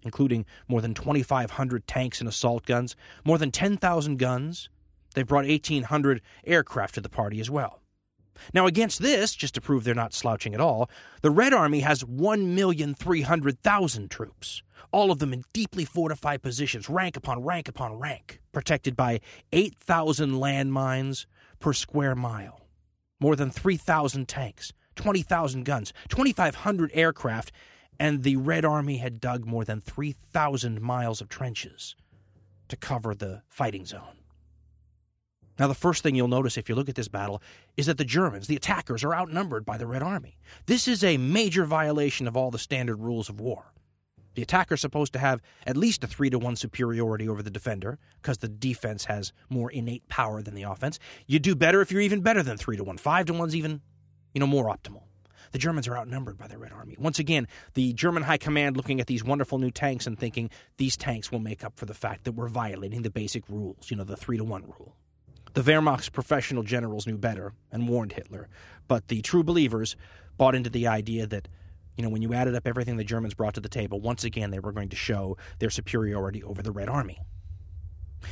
including 0.07 0.47
more 0.69 0.81
than 0.81 0.95
2,500 0.95 1.87
tanks 1.89 2.21
and 2.21 2.29
assault 2.29 2.65
guns, 2.65 2.95
more 3.25 3.39
than 3.39 3.51
10,000 3.51 4.19
guns. 4.19 4.69
They've 5.15 5.27
brought 5.27 5.47
1,800 5.47 6.23
aircraft 6.45 6.95
to 6.95 7.01
the 7.01 7.09
party 7.09 7.41
as 7.41 7.51
well. 7.51 7.81
Now, 8.53 8.67
against 8.67 9.01
this, 9.01 9.35
just 9.35 9.55
to 9.55 9.61
prove 9.61 9.83
they're 9.83 9.95
not 9.95 10.15
slouching 10.15 10.55
at 10.55 10.61
all, 10.61 10.91
the 11.23 11.31
Red 11.31 11.55
Army 11.55 11.81
has 11.81 12.05
1,300,000 12.05 14.11
troops, 14.11 14.63
all 14.93 15.11
of 15.11 15.19
them 15.19 15.33
in 15.33 15.43
deeply 15.53 15.87
fortified 15.87 16.43
positions, 16.43 16.89
rank 16.89 17.17
upon 17.17 17.43
rank 17.43 17.67
upon 17.67 17.99
rank, 17.99 18.41
protected 18.53 18.95
by 18.95 19.21
8,000 19.53 20.33
landmines 20.33 21.27
per 21.59 21.73
square 21.73 22.15
mile, 22.15 22.61
more 23.21 23.37
than 23.37 23.51
3,000 23.51 24.29
tanks, 24.29 24.73
20,000 24.97 25.65
guns, 25.65 25.93
2,500 26.09 26.91
aircraft, 26.95 27.53
and 27.99 28.23
the 28.23 28.37
Red 28.37 28.65
Army 28.65 28.99
had 28.99 29.21
dug 29.21 29.47
more 29.47 29.65
than 29.65 29.81
3,000 29.81 30.81
miles 30.81 31.21
of 31.21 31.29
trenches 31.29 31.97
to 32.69 32.77
cover 32.77 33.15
the 33.15 33.43
fighting 33.49 33.87
zone. 33.87 34.19
Now, 35.59 35.69
the 35.69 35.75
first 35.75 36.03
thing 36.03 36.15
you'll 36.15 36.29
notice 36.29 36.59
if 36.59 36.69
you 36.69 36.75
look 36.75 36.91
at 36.91 36.97
this 36.97 37.09
battle 37.09 37.43
is 37.77 37.87
that 37.87 37.97
the 37.97 38.05
Germans, 38.05 38.47
the 38.47 38.57
attackers, 38.57 39.03
are 39.03 39.15
outnumbered 39.15 39.65
by 39.65 39.79
the 39.79 39.87
Red 39.87 40.03
Army. 40.03 40.37
This 40.67 40.87
is 40.87 41.03
a 41.03 41.17
major 41.17 41.65
violation 41.65 42.29
of 42.29 42.37
all 42.37 42.51
the 42.51 42.59
standard 42.59 43.01
rules 43.01 43.31
of 43.31 43.41
war. 43.41 43.73
The 44.37 44.43
attacker's 44.43 44.83
supposed 44.83 45.15
to 45.15 45.19
have 45.19 45.41
at 45.67 45.79
least 45.79 46.05
a 46.05 46.07
3 46.07 46.29
to 46.31 46.39
1 46.39 46.57
superiority 46.57 47.27
over 47.27 47.43
the 47.43 47.51
defender 47.51 47.99
because 48.21 48.39
the 48.39 48.49
defense 48.49 49.07
has 49.07 49.33
more 49.49 49.71
innate 49.71 50.07
power 50.09 50.43
than 50.43 50.55
the 50.55 50.65
offense. 50.65 50.99
You 51.27 51.39
do 51.39 51.55
better 51.55 51.81
if 51.81 51.91
you're 51.91 52.03
even 52.03 52.21
better 52.21 52.43
than 52.43 52.59
3 52.59 52.77
to 52.77 52.85
1. 52.85 52.99
5 52.99 53.27
to 53.27 53.33
1's 53.33 53.57
even, 53.57 53.81
you 54.35 54.41
know, 54.41 54.47
more 54.47 54.67
optimal. 54.67 55.03
The 55.53 55.59
Germans 55.59 55.89
are 55.89 55.97
outnumbered 55.97 56.37
by 56.37 56.49
the 56.49 56.59
Red 56.59 56.73
Army. 56.73 56.97
Once 56.99 57.19
again, 57.19 57.49
the 57.73 57.95
German 57.95 58.25
High 58.25 58.37
Command 58.37 58.77
looking 58.77 59.01
at 59.01 59.07
these 59.07 59.25
wonderful 59.25 59.59
new 59.59 59.71
tanks 59.71 60.07
and 60.07 60.19
thinking 60.19 60.51
these 60.77 60.99
tanks 60.99 61.33
will 61.33 61.39
make 61.39 61.65
up 61.65 61.79
for 61.79 61.87
the 61.87 61.95
fact 61.95 62.25
that 62.25 62.33
we're 62.33 62.49
violating 62.49 63.01
the 63.03 63.11
basic 63.11 63.49
rules, 63.49 63.91
you 63.91 63.97
know, 63.97 64.05
the 64.05 64.17
3 64.17 64.37
to 64.37 64.45
1 64.45 64.65
rule. 64.65 64.95
The 65.55 65.63
Wehrmacht's 65.63 66.11
professional 66.11 66.63
generals 66.63 67.07
knew 67.07 67.17
better 67.17 67.55
and 67.73 67.89
warned 67.89 68.13
Hitler, 68.13 68.49
but 68.87 69.09
the 69.09 69.23
true 69.23 69.43
believers 69.43 69.97
bought 70.37 70.55
into 70.55 70.69
the 70.69 70.87
idea 70.87 71.27
that, 71.27 71.49
you 71.97 72.05
know, 72.05 72.11
when 72.11 72.23
you 72.23 72.35
added 72.35 72.55
up 72.55 72.67
everything 72.67 72.97
the 72.97 73.05
Germans 73.05 73.35
brought 73.35 73.55
to 73.55 73.61
the 73.61 73.69
table, 73.69 74.01
once 74.01 74.25
again 74.25 74.51
they 74.51 74.59
were 74.59 74.73
going 74.73 74.91
to 74.91 74.97
show 74.97 75.37
their 75.59 75.71
superiority 75.71 76.43
over 76.43 76.63
the 76.63 76.73
Red 76.73 76.89
Army. 76.89 77.19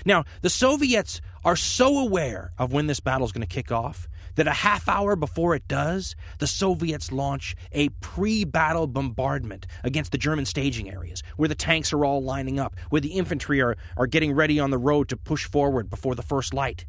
Now, 0.05 0.25
the 0.43 0.51
Soviets 0.51 1.21
are 1.45 1.57
so 1.57 1.99
aware 1.99 2.51
of 2.59 2.73
when 2.73 2.87
this 2.87 3.01
battle 3.01 3.27
is 3.27 3.33
going 3.33 3.47
to 3.47 3.55
kick 3.55 3.71
off 3.71 4.09
that 4.35 4.49
a 4.49 4.53
half 4.53 4.89
hour 4.89 5.15
before 5.15 5.55
it 5.55 5.69
does, 5.69 6.17
the 6.39 6.47
Soviets 6.47 7.13
launch 7.13 7.55
a 7.73 7.89
pre 8.01 8.45
battle 8.45 8.87
bombardment 8.87 9.67
against 9.85 10.13
the 10.13 10.19
German 10.19 10.45
staging 10.45 10.91
areas, 10.91 11.23
where 11.37 11.49
the 11.49 11.55
tanks 11.55 11.93
are 11.93 12.05
all 12.05 12.23
lining 12.23 12.59
up, 12.59 12.77
where 12.91 13.01
the 13.01 13.13
infantry 13.13 13.61
are, 13.61 13.77
are 13.97 14.07
getting 14.07 14.33
ready 14.33 14.59
on 14.59 14.71
the 14.71 14.79
road 14.79 15.09
to 15.09 15.17
push 15.17 15.47
forward 15.47 15.89
before 15.89 16.15
the 16.15 16.23
first 16.23 16.53
light. 16.53 16.85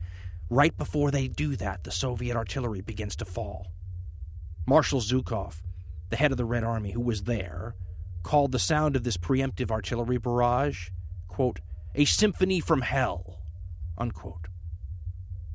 Right 0.50 0.76
before 0.76 1.12
they 1.12 1.28
do 1.28 1.56
that, 1.58 1.84
the 1.84 1.92
Soviet 1.92 2.36
artillery 2.36 2.82
begins 2.82 3.16
to 3.18 3.26
fall. 3.26 3.68
Marshal 4.68 5.00
Zhukov, 5.00 5.62
the 6.10 6.16
head 6.18 6.32
of 6.32 6.38
the 6.38 6.46
Red 6.46 6.64
Army 6.64 6.92
who 6.92 7.02
was 7.02 7.24
there, 7.24 7.76
called 8.24 8.52
the 8.52 8.60
sound 8.60 8.96
of 8.96 9.04
this 9.04 9.18
preemptive 9.18 9.72
artillery 9.72 10.18
barrage, 10.18 10.90
quote, 11.28 11.60
a 11.94 12.06
symphony 12.06 12.60
from 12.60 12.82
hell, 12.82 13.40
unquote. 13.98 14.48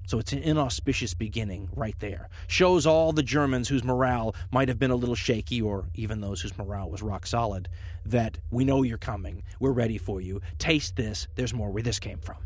So 0.07 0.19
it's 0.19 0.33
an 0.33 0.41
inauspicious 0.41 1.15
beginning 1.15 1.69
right 1.73 1.95
there. 2.01 2.29
Shows 2.49 2.85
all 2.85 3.13
the 3.13 3.23
Germans 3.23 3.69
whose 3.69 3.85
morale 3.85 4.35
might 4.51 4.67
have 4.67 4.79
been 4.79 4.91
a 4.91 4.97
little 4.97 5.15
shaky, 5.15 5.63
or 5.63 5.89
even 5.95 6.21
those 6.21 6.41
whose 6.41 6.59
morale 6.59 6.91
was 6.91 7.01
rock 7.01 7.27
solid, 7.27 7.69
that 8.07 8.39
we 8.51 8.65
know 8.65 8.83
you're 8.83 8.99
coming. 8.99 9.45
We're 9.61 9.71
ready 9.71 9.99
for 9.99 10.21
you. 10.21 10.41
Taste 10.59 10.97
this. 10.97 11.29
There's 11.37 11.55
more 11.55 11.71
where 11.71 11.83
this 11.83 12.01
came 12.01 12.19
from. 12.19 12.39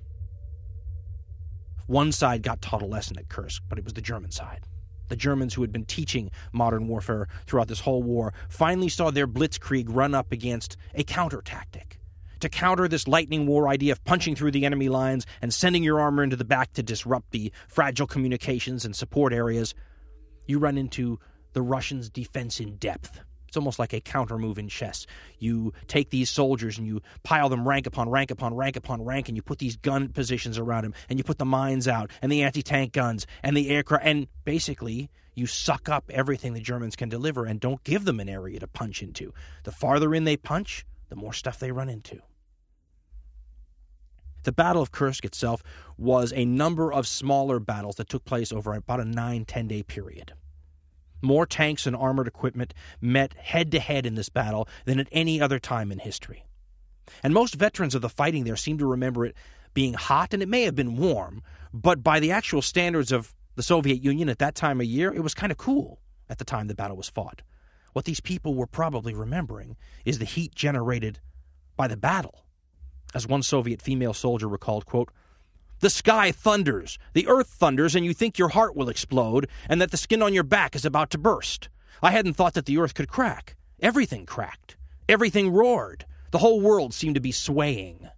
One 1.86 2.12
side 2.12 2.42
got 2.42 2.60
taught 2.60 2.82
a 2.82 2.86
lesson 2.86 3.18
at 3.18 3.28
Kursk, 3.28 3.62
but 3.68 3.78
it 3.78 3.84
was 3.84 3.94
the 3.94 4.02
German 4.02 4.30
side. 4.30 4.66
The 5.08 5.16
Germans, 5.16 5.54
who 5.54 5.62
had 5.62 5.72
been 5.72 5.84
teaching 5.84 6.30
modern 6.52 6.88
warfare 6.88 7.28
throughout 7.46 7.68
this 7.68 7.80
whole 7.80 8.02
war, 8.02 8.32
finally 8.48 8.88
saw 8.88 9.10
their 9.10 9.26
blitzkrieg 9.26 9.86
run 9.88 10.14
up 10.14 10.32
against 10.32 10.76
a 10.94 11.04
counter 11.04 11.42
tactic. 11.42 11.98
To 12.40 12.48
counter 12.48 12.88
this 12.88 13.08
lightning 13.08 13.46
war 13.46 13.68
idea 13.68 13.92
of 13.92 14.04
punching 14.04 14.36
through 14.36 14.50
the 14.50 14.66
enemy 14.66 14.88
lines 14.88 15.24
and 15.40 15.52
sending 15.52 15.82
your 15.82 16.00
armor 16.00 16.22
into 16.22 16.36
the 16.36 16.44
back 16.44 16.72
to 16.74 16.82
disrupt 16.82 17.30
the 17.30 17.52
fragile 17.68 18.06
communications 18.06 18.84
and 18.84 18.94
support 18.94 19.32
areas, 19.32 19.74
you 20.46 20.58
run 20.58 20.76
into 20.76 21.18
the 21.52 21.62
Russians' 21.62 22.10
defense 22.10 22.60
in 22.60 22.76
depth. 22.76 23.20
It's 23.54 23.56
almost 23.56 23.78
like 23.78 23.92
a 23.92 24.00
counter 24.00 24.36
move 24.36 24.58
in 24.58 24.66
chess. 24.66 25.06
You 25.38 25.72
take 25.86 26.10
these 26.10 26.28
soldiers 26.28 26.76
and 26.76 26.88
you 26.88 27.02
pile 27.22 27.48
them 27.48 27.68
rank 27.68 27.86
upon 27.86 28.10
rank 28.10 28.32
upon 28.32 28.52
rank 28.56 28.74
upon 28.74 29.04
rank, 29.04 29.28
and 29.28 29.36
you 29.36 29.42
put 29.42 29.60
these 29.60 29.76
gun 29.76 30.08
positions 30.08 30.58
around 30.58 30.82
them, 30.82 30.94
and 31.08 31.20
you 31.20 31.22
put 31.22 31.38
the 31.38 31.44
mines 31.44 31.86
out, 31.86 32.10
and 32.20 32.32
the 32.32 32.42
anti 32.42 32.64
tank 32.64 32.92
guns, 32.92 33.28
and 33.44 33.56
the 33.56 33.70
aircraft, 33.70 34.04
and 34.04 34.26
basically 34.44 35.08
you 35.36 35.46
suck 35.46 35.88
up 35.88 36.10
everything 36.12 36.52
the 36.52 36.60
Germans 36.60 36.96
can 36.96 37.08
deliver 37.08 37.46
and 37.46 37.60
don't 37.60 37.84
give 37.84 38.04
them 38.04 38.18
an 38.18 38.28
area 38.28 38.58
to 38.58 38.66
punch 38.66 39.04
into. 39.04 39.32
The 39.62 39.70
farther 39.70 40.12
in 40.16 40.24
they 40.24 40.36
punch, 40.36 40.84
the 41.08 41.14
more 41.14 41.32
stuff 41.32 41.60
they 41.60 41.70
run 41.70 41.88
into. 41.88 42.22
The 44.42 44.50
Battle 44.50 44.82
of 44.82 44.90
Kursk 44.90 45.24
itself 45.24 45.62
was 45.96 46.32
a 46.32 46.44
number 46.44 46.92
of 46.92 47.06
smaller 47.06 47.60
battles 47.60 47.94
that 47.96 48.08
took 48.08 48.24
place 48.24 48.50
over 48.50 48.74
about 48.74 48.98
a 48.98 49.04
nine, 49.04 49.44
ten 49.44 49.68
day 49.68 49.84
period. 49.84 50.32
More 51.22 51.46
tanks 51.46 51.86
and 51.86 51.96
armored 51.96 52.28
equipment 52.28 52.74
met 53.00 53.34
head 53.34 53.70
to 53.72 53.80
head 53.80 54.06
in 54.06 54.14
this 54.14 54.28
battle 54.28 54.68
than 54.84 55.00
at 55.00 55.08
any 55.12 55.40
other 55.40 55.58
time 55.58 55.90
in 55.90 55.98
history. 55.98 56.44
And 57.22 57.32
most 57.34 57.54
veterans 57.54 57.94
of 57.94 58.02
the 58.02 58.08
fighting 58.08 58.44
there 58.44 58.56
seem 58.56 58.78
to 58.78 58.86
remember 58.86 59.26
it 59.26 59.36
being 59.74 59.94
hot, 59.94 60.32
and 60.32 60.42
it 60.42 60.48
may 60.48 60.62
have 60.62 60.74
been 60.74 60.96
warm, 60.96 61.42
but 61.72 62.02
by 62.02 62.20
the 62.20 62.30
actual 62.30 62.62
standards 62.62 63.12
of 63.12 63.34
the 63.56 63.62
Soviet 63.62 64.02
Union 64.02 64.28
at 64.28 64.38
that 64.38 64.54
time 64.54 64.80
of 64.80 64.86
year, 64.86 65.12
it 65.12 65.20
was 65.20 65.34
kind 65.34 65.52
of 65.52 65.58
cool 65.58 66.00
at 66.28 66.38
the 66.38 66.44
time 66.44 66.66
the 66.66 66.74
battle 66.74 66.96
was 66.96 67.08
fought. 67.08 67.42
What 67.92 68.04
these 68.04 68.20
people 68.20 68.54
were 68.54 68.66
probably 68.66 69.14
remembering 69.14 69.76
is 70.04 70.18
the 70.18 70.24
heat 70.24 70.54
generated 70.54 71.20
by 71.76 71.88
the 71.88 71.96
battle. 71.96 72.44
As 73.14 73.26
one 73.26 73.42
Soviet 73.42 73.80
female 73.80 74.14
soldier 74.14 74.48
recalled, 74.48 74.86
quote, 74.86 75.10
the 75.84 75.90
sky 75.90 76.32
thunders, 76.32 76.98
the 77.12 77.28
earth 77.28 77.48
thunders, 77.48 77.94
and 77.94 78.06
you 78.06 78.14
think 78.14 78.38
your 78.38 78.48
heart 78.48 78.74
will 78.74 78.88
explode 78.88 79.46
and 79.68 79.82
that 79.82 79.90
the 79.90 79.98
skin 79.98 80.22
on 80.22 80.32
your 80.32 80.42
back 80.42 80.74
is 80.74 80.86
about 80.86 81.10
to 81.10 81.18
burst. 81.18 81.68
I 82.02 82.10
hadn't 82.10 82.32
thought 82.32 82.54
that 82.54 82.64
the 82.64 82.78
earth 82.78 82.94
could 82.94 83.06
crack. 83.06 83.54
Everything 83.80 84.24
cracked. 84.24 84.78
Everything 85.10 85.52
roared. 85.52 86.06
The 86.30 86.38
whole 86.38 86.62
world 86.62 86.94
seemed 86.94 87.16
to 87.16 87.20
be 87.20 87.32
swaying. 87.32 88.08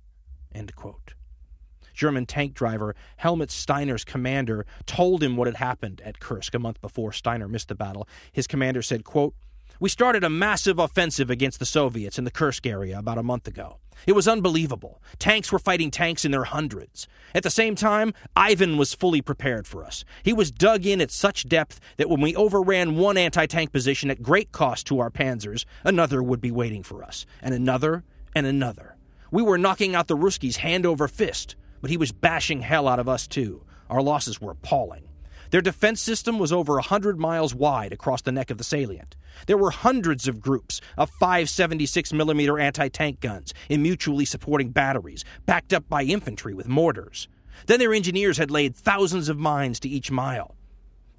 German 1.93 2.25
tank 2.25 2.55
driver 2.55 2.95
Helmut 3.17 3.51
Steiner's 3.51 4.05
commander 4.05 4.65
told 4.87 5.21
him 5.21 5.37
what 5.37 5.49
had 5.49 5.57
happened 5.57 6.01
at 6.05 6.21
Kursk 6.21 6.55
a 6.55 6.61
month 6.61 6.81
before 6.81 7.13
Steiner 7.13 7.49
missed 7.49 7.67
the 7.67 7.75
battle. 7.75 8.07
His 8.31 8.47
commander 8.47 8.81
said, 8.81 9.03
quote, 9.03 9.35
we 9.79 9.89
started 9.89 10.25
a 10.25 10.31
massive 10.31 10.79
offensive 10.79 11.31
against 11.31 11.59
the 11.59 11.67
Soviets 11.67 12.19
in 12.19 12.25
the 12.25 12.31
Kursk 12.31 12.67
area 12.67 12.99
about 12.99 13.19
a 13.19 13.23
month 13.23 13.47
ago. 13.47 13.79
It 14.07 14.13
was 14.13 14.29
unbelievable. 14.29 15.03
Tanks 15.19 15.51
were 15.51 15.59
fighting 15.59 15.91
tanks 15.91 16.25
in 16.25 16.31
their 16.31 16.45
hundreds. 16.45 17.09
At 17.35 17.43
the 17.43 17.51
same 17.51 17.75
time, 17.75 18.15
Ivan 18.35 18.77
was 18.77 18.95
fully 18.95 19.21
prepared 19.21 19.67
for 19.67 19.85
us. 19.85 20.05
He 20.23 20.33
was 20.33 20.51
dug 20.51 20.87
in 20.87 21.01
at 21.01 21.11
such 21.11 21.49
depth 21.49 21.81
that 21.97 22.09
when 22.09 22.21
we 22.21 22.37
overran 22.37 22.97
one 22.97 23.17
anti 23.17 23.47
tank 23.47 23.73
position 23.73 24.11
at 24.11 24.23
great 24.23 24.53
cost 24.53 24.87
to 24.87 24.99
our 25.01 25.11
panzers, 25.11 25.65
another 25.85 26.23
would 26.23 26.41
be 26.41 26.51
waiting 26.51 26.83
for 26.83 27.03
us, 27.03 27.27
and 27.43 27.55
another, 27.55 28.05
and 28.35 28.47
another. 28.47 28.97
We 29.31 29.43
were 29.43 29.59
knocking 29.59 29.95
out 29.95 30.07
the 30.07 30.17
Ruskies 30.17 30.57
hand 30.57 30.87
over 30.87 31.09
fist, 31.09 31.57
but 31.81 31.91
he 31.91 31.97
was 31.97 32.13
bashing 32.13 32.61
hell 32.61 32.89
out 32.89 33.01
of 33.01 33.09
us 33.09 33.27
too. 33.27 33.63
Our 33.91 34.03
losses 34.03 34.41
were 34.41 34.53
appalling. 34.53 35.06
Their 35.51 35.61
defense 35.61 36.01
system 36.01 36.39
was 36.39 36.53
over 36.53 36.75
a 36.75 36.77
100 36.77 37.19
miles 37.19 37.55
wide 37.55 37.93
across 37.93 38.23
the 38.23 38.33
neck 38.33 38.51
of 38.51 38.59
the 38.59 38.65
salient. 38.65 39.17
There 39.47 39.57
were 39.57 39.71
hundreds 39.71 40.27
of 40.29 40.41
groups 40.41 40.81
of 40.97 41.11
576 41.21 42.13
millimeter 42.13 42.59
anti 42.59 42.89
tank 42.89 43.21
guns 43.21 43.55
in 43.69 43.83
mutually 43.83 44.25
supporting 44.25 44.71
batteries, 44.71 45.25
backed 45.45 45.73
up 45.73 45.89
by 45.89 46.03
infantry 46.03 46.55
with 46.55 46.69
mortars. 46.69 47.29
Then 47.67 47.79
their 47.79 47.95
engineers 47.95 48.39
had 48.39 48.51
laid 48.51 48.77
thousands 48.77 49.29
of 49.29 49.39
mines 49.39 49.81
to 49.81 49.89
each 49.89 50.11
mile. 50.11 50.57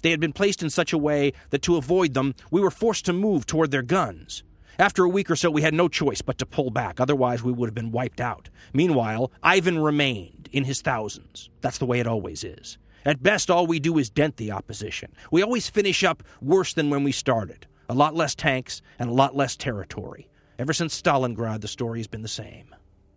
They 0.02 0.10
had 0.10 0.20
been 0.20 0.32
placed 0.32 0.62
in 0.62 0.70
such 0.70 0.92
a 0.92 0.98
way 0.98 1.32
that 1.50 1.62
to 1.62 1.76
avoid 1.76 2.14
them, 2.14 2.34
we 2.50 2.60
were 2.60 2.70
forced 2.70 3.04
to 3.06 3.12
move 3.12 3.46
toward 3.46 3.70
their 3.70 3.82
guns. 3.82 4.44
After 4.78 5.02
a 5.02 5.08
week 5.08 5.28
or 5.28 5.34
so, 5.34 5.50
we 5.50 5.62
had 5.62 5.74
no 5.74 5.88
choice 5.88 6.22
but 6.22 6.38
to 6.38 6.46
pull 6.46 6.70
back, 6.70 7.00
otherwise, 7.00 7.42
we 7.42 7.50
would 7.50 7.66
have 7.66 7.74
been 7.74 7.90
wiped 7.90 8.20
out. 8.20 8.48
Meanwhile, 8.72 9.32
Ivan 9.42 9.80
remained 9.80 10.48
in 10.52 10.62
his 10.62 10.80
thousands. 10.80 11.50
That's 11.62 11.78
the 11.78 11.86
way 11.86 11.98
it 11.98 12.06
always 12.06 12.44
is. 12.44 12.78
At 13.04 13.22
best, 13.22 13.50
all 13.50 13.66
we 13.66 13.80
do 13.80 13.98
is 13.98 14.10
dent 14.10 14.36
the 14.36 14.52
opposition. 14.52 15.12
We 15.30 15.42
always 15.42 15.68
finish 15.68 16.04
up 16.04 16.22
worse 16.40 16.72
than 16.72 16.90
when 16.90 17.04
we 17.04 17.12
started. 17.12 17.66
A 17.88 17.94
lot 17.94 18.14
less 18.14 18.34
tanks 18.34 18.82
and 18.98 19.08
a 19.08 19.14
lot 19.14 19.34
less 19.36 19.56
territory. 19.56 20.28
Ever 20.58 20.72
since 20.72 21.00
Stalingrad, 21.00 21.60
the 21.60 21.68
story 21.68 22.00
has 22.00 22.06
been 22.06 22.22
the 22.22 22.28
same. 22.28 22.74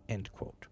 End 0.08 0.30
quote. 0.32 0.66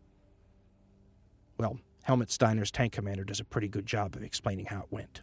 Well, 1.59 1.81
Helmut 2.02 2.31
Steiner's 2.31 2.71
tank 2.71 2.93
commander 2.93 3.25
does 3.25 3.40
a 3.40 3.45
pretty 3.45 3.69
good 3.69 3.87
job 3.87 4.14
of 4.17 4.23
explaining 4.23 4.67
how 4.67 4.81
it 4.81 4.87
went. 4.90 5.23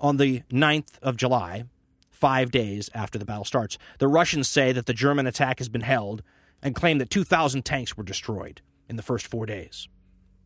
On 0.00 0.16
the 0.16 0.42
9th 0.50 0.98
of 1.00 1.16
July, 1.16 1.64
five 2.10 2.50
days 2.50 2.90
after 2.94 3.18
the 3.18 3.24
battle 3.24 3.44
starts. 3.44 3.78
The 3.98 4.08
Russians 4.08 4.48
say 4.48 4.72
that 4.72 4.86
the 4.86 4.92
German 4.92 5.26
attack 5.26 5.58
has 5.58 5.68
been 5.68 5.80
held 5.80 6.22
and 6.62 6.74
claim 6.74 6.98
that 6.98 7.10
2,000 7.10 7.64
tanks 7.64 7.96
were 7.96 8.04
destroyed 8.04 8.60
in 8.88 8.96
the 8.96 9.02
first 9.02 9.26
four 9.26 9.46
days. 9.46 9.88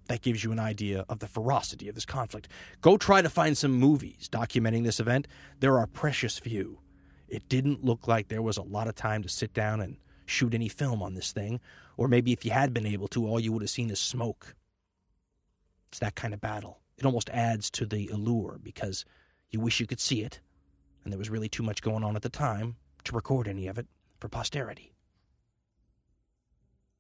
That 0.06 0.23
gives 0.23 0.44
you 0.44 0.52
an 0.52 0.58
idea 0.58 1.04
of 1.08 1.20
the 1.20 1.26
ferocity 1.26 1.88
of 1.88 1.94
this 1.94 2.04
conflict. 2.04 2.49
Go 2.82 2.96
try 2.96 3.23
to 3.23 3.30
find 3.30 3.56
some 3.56 3.73
movies 3.73 4.28
documenting 4.30 4.84
this 4.84 5.00
event. 5.00 5.26
There 5.61 5.78
are 5.78 5.87
precious 5.87 6.38
few. 6.38 6.78
It 7.28 7.49
didn't 7.49 7.84
look 7.84 8.06
like 8.06 8.28
there 8.28 8.42
was 8.42 8.58
a 8.58 8.62
lot 8.62 8.87
of 8.87 8.94
time 8.94 9.23
to 9.23 9.28
sit 9.28 9.54
down 9.54 9.80
and 9.80 9.96
shoot 10.26 10.54
any 10.54 10.68
film 10.68 11.02
on 11.02 11.14
this 11.14 11.32
thing, 11.32 11.61
or 11.96 12.08
maybe 12.08 12.32
if 12.32 12.44
you 12.44 12.50
had 12.50 12.75
been 12.75 12.87
able 12.87 13.08
to, 13.08 13.26
all 13.26 13.40
you 13.40 13.52
would 13.52 13.62
have 13.62 13.70
seen 13.70 13.90
is 13.90 13.99
smoke. 13.99 14.54
It's 15.88 15.99
that 16.00 16.14
kind 16.14 16.34
of 16.34 16.40
battle. 16.40 16.80
It 16.96 17.04
almost 17.04 17.30
adds 17.30 17.70
to 17.73 17.87
the 17.87 18.08
allure 18.08 18.58
because 18.62 19.04
you 19.50 19.61
wish 19.61 19.80
you 19.80 19.87
could 19.87 20.00
see 20.00 20.23
it, 20.23 20.40
and 21.02 21.12
there 21.12 21.18
was 21.18 21.30
really 21.30 21.49
too 21.49 21.62
much 21.62 21.82
going 21.82 22.04
on 22.04 22.16
at 22.16 22.23
the 22.23 22.28
time 22.28 22.76
to 23.04 23.14
record 23.14 23.49
any 23.49 23.66
of 23.66 23.78
it 23.78 23.87
for 24.18 24.28
posterity. 24.28 24.92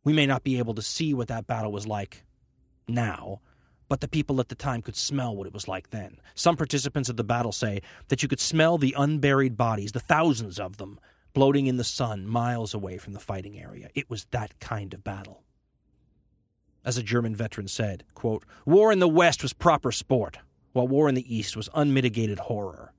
We 0.04 0.12
may 0.12 0.26
not 0.26 0.44
be 0.44 0.58
able 0.58 0.74
to 0.74 0.82
see 0.82 1.14
what 1.14 1.28
that 1.28 1.46
battle 1.46 1.72
was 1.72 1.86
like 1.86 2.24
now, 2.88 3.40
but 3.88 4.00
the 4.00 4.08
people 4.08 4.40
at 4.40 4.48
the 4.48 4.54
time 4.54 4.82
could 4.82 4.96
smell 4.96 5.36
what 5.36 5.46
it 5.46 5.52
was 5.52 5.68
like 5.68 5.90
then. 5.90 6.18
Some 6.34 6.56
participants 6.56 7.08
of 7.08 7.16
the 7.16 7.24
battle 7.24 7.52
say 7.52 7.82
that 8.08 8.22
you 8.22 8.28
could 8.28 8.40
smell 8.40 8.78
the 8.78 8.94
unburied 8.96 9.56
bodies, 9.56 9.92
the 9.92 10.00
thousands 10.00 10.58
of 10.58 10.78
them, 10.78 10.98
bloating 11.32 11.66
in 11.66 11.76
the 11.76 11.84
sun 11.84 12.26
miles 12.26 12.74
away 12.74 12.96
from 12.98 13.12
the 13.12 13.20
fighting 13.20 13.58
area. 13.58 13.88
It 13.94 14.08
was 14.08 14.26
that 14.30 14.58
kind 14.60 14.94
of 14.94 15.04
battle. 15.04 15.42
As 16.84 16.98
a 16.98 17.02
German 17.02 17.34
veteran 17.34 17.68
said, 17.68 18.04
quote, 18.14 18.44
War 18.66 18.92
in 18.92 18.98
the 18.98 19.08
West 19.08 19.42
was 19.42 19.52
proper 19.52 19.90
sport, 19.90 20.38
while 20.72 20.88
war 20.88 21.08
in 21.08 21.14
the 21.14 21.34
East 21.34 21.56
was 21.56 21.68
unmitigated 21.74 22.38
horror. 22.38 22.92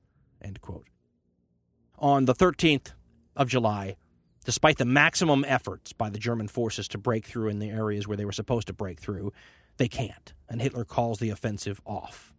On 1.97 2.25
the 2.25 2.35
13th 2.35 2.93
of 3.35 3.47
July, 3.47 3.95
despite 4.43 4.77
the 4.77 4.85
maximum 4.85 5.43
efforts 5.47 5.91
by 5.91 6.09
the 6.09 6.19
German 6.19 6.47
forces 6.47 6.87
to 6.89 6.97
break 6.97 7.25
through 7.25 7.49
in 7.49 7.59
the 7.59 7.69
areas 7.69 8.07
where 8.07 8.17
they 8.17 8.25
were 8.25 8.31
supposed 8.31 8.67
to 8.67 8.73
break 8.73 8.99
through, 8.99 9.33
they 9.77 9.88
can't, 9.88 10.34
and 10.50 10.62
Hitler 10.62 10.86
calls 10.86 11.20
the 11.20 11.29
offensive 11.29 11.82
off. 11.86 12.34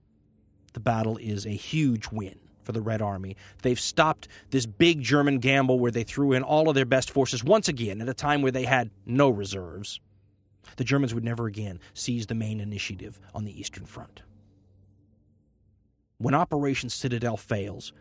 The 0.73 0.81
battle 0.81 1.17
is 1.17 1.47
a 1.47 1.51
huge 1.51 2.09
win 2.13 2.39
for 2.63 2.73
the 2.73 2.83
Red 2.83 3.01
Army. 3.01 3.37
They've 3.63 3.81
stopped 3.81 4.29
this 4.51 4.67
big 4.67 5.01
German 5.01 5.39
gamble 5.39 5.79
where 5.79 5.91
they 5.91 6.03
threw 6.03 6.33
in 6.33 6.43
all 6.43 6.69
of 6.69 6.75
their 6.75 6.85
best 6.85 7.11
forces 7.11 7.45
once 7.45 7.69
again 7.69 8.03
at 8.03 8.09
a 8.09 8.15
time 8.15 8.43
where 8.43 8.53
they 8.53 8.65
had 8.65 8.91
no 9.07 9.31
reserves. 9.31 10.01
The 10.77 10.85
Germans 10.85 11.15
would 11.15 11.25
never 11.25 11.47
again 11.47 11.81
seize 11.95 12.27
the 12.27 12.35
main 12.35 12.61
initiative 12.61 13.21
on 13.35 13.45
the 13.45 13.59
Eastern 13.59 13.87
Front. 13.87 14.23
When 16.19 16.35
Operation 16.35 16.91
Citadel 16.91 17.37
fails, 17.37 17.93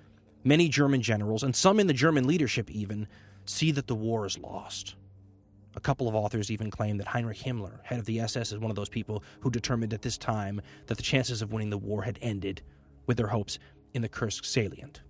many 0.43 0.67
German 0.67 1.01
generals, 1.01 1.43
and 1.43 1.55
some 1.55 1.79
in 1.79 1.87
the 1.87 1.93
German 1.93 2.25
leadership 2.25 2.71
even, 2.71 3.07
see 3.45 3.71
that 3.71 3.87
the 3.87 3.95
war 3.95 4.25
is 4.25 4.37
lost. 4.37 4.95
A 5.75 5.79
couple 5.81 6.07
of 6.07 6.15
authors 6.15 6.49
even 6.51 6.71
claim 6.71 6.97
that 6.97 7.07
Heinrich 7.07 7.37
Himmler, 7.37 7.83
head 7.83 7.99
of 7.99 8.05
the 8.05 8.19
SS, 8.21 8.51
is 8.51 8.59
one 8.59 8.71
of 8.71 8.75
those 8.75 8.89
people 8.89 9.23
who 9.41 9.49
determined 9.49 9.93
at 9.93 10.01
this 10.01 10.17
time 10.17 10.61
that 10.87 10.95
the 10.95 11.03
chances 11.03 11.41
of 11.41 11.51
winning 11.51 11.69
the 11.69 11.77
war 11.77 12.03
had 12.03 12.17
ended 12.21 12.61
with 13.07 13.17
their 13.17 13.27
hopes 13.27 13.59
in 13.93 14.01
the 14.01 14.09
Kursk 14.09 14.45
salient. 14.45 15.01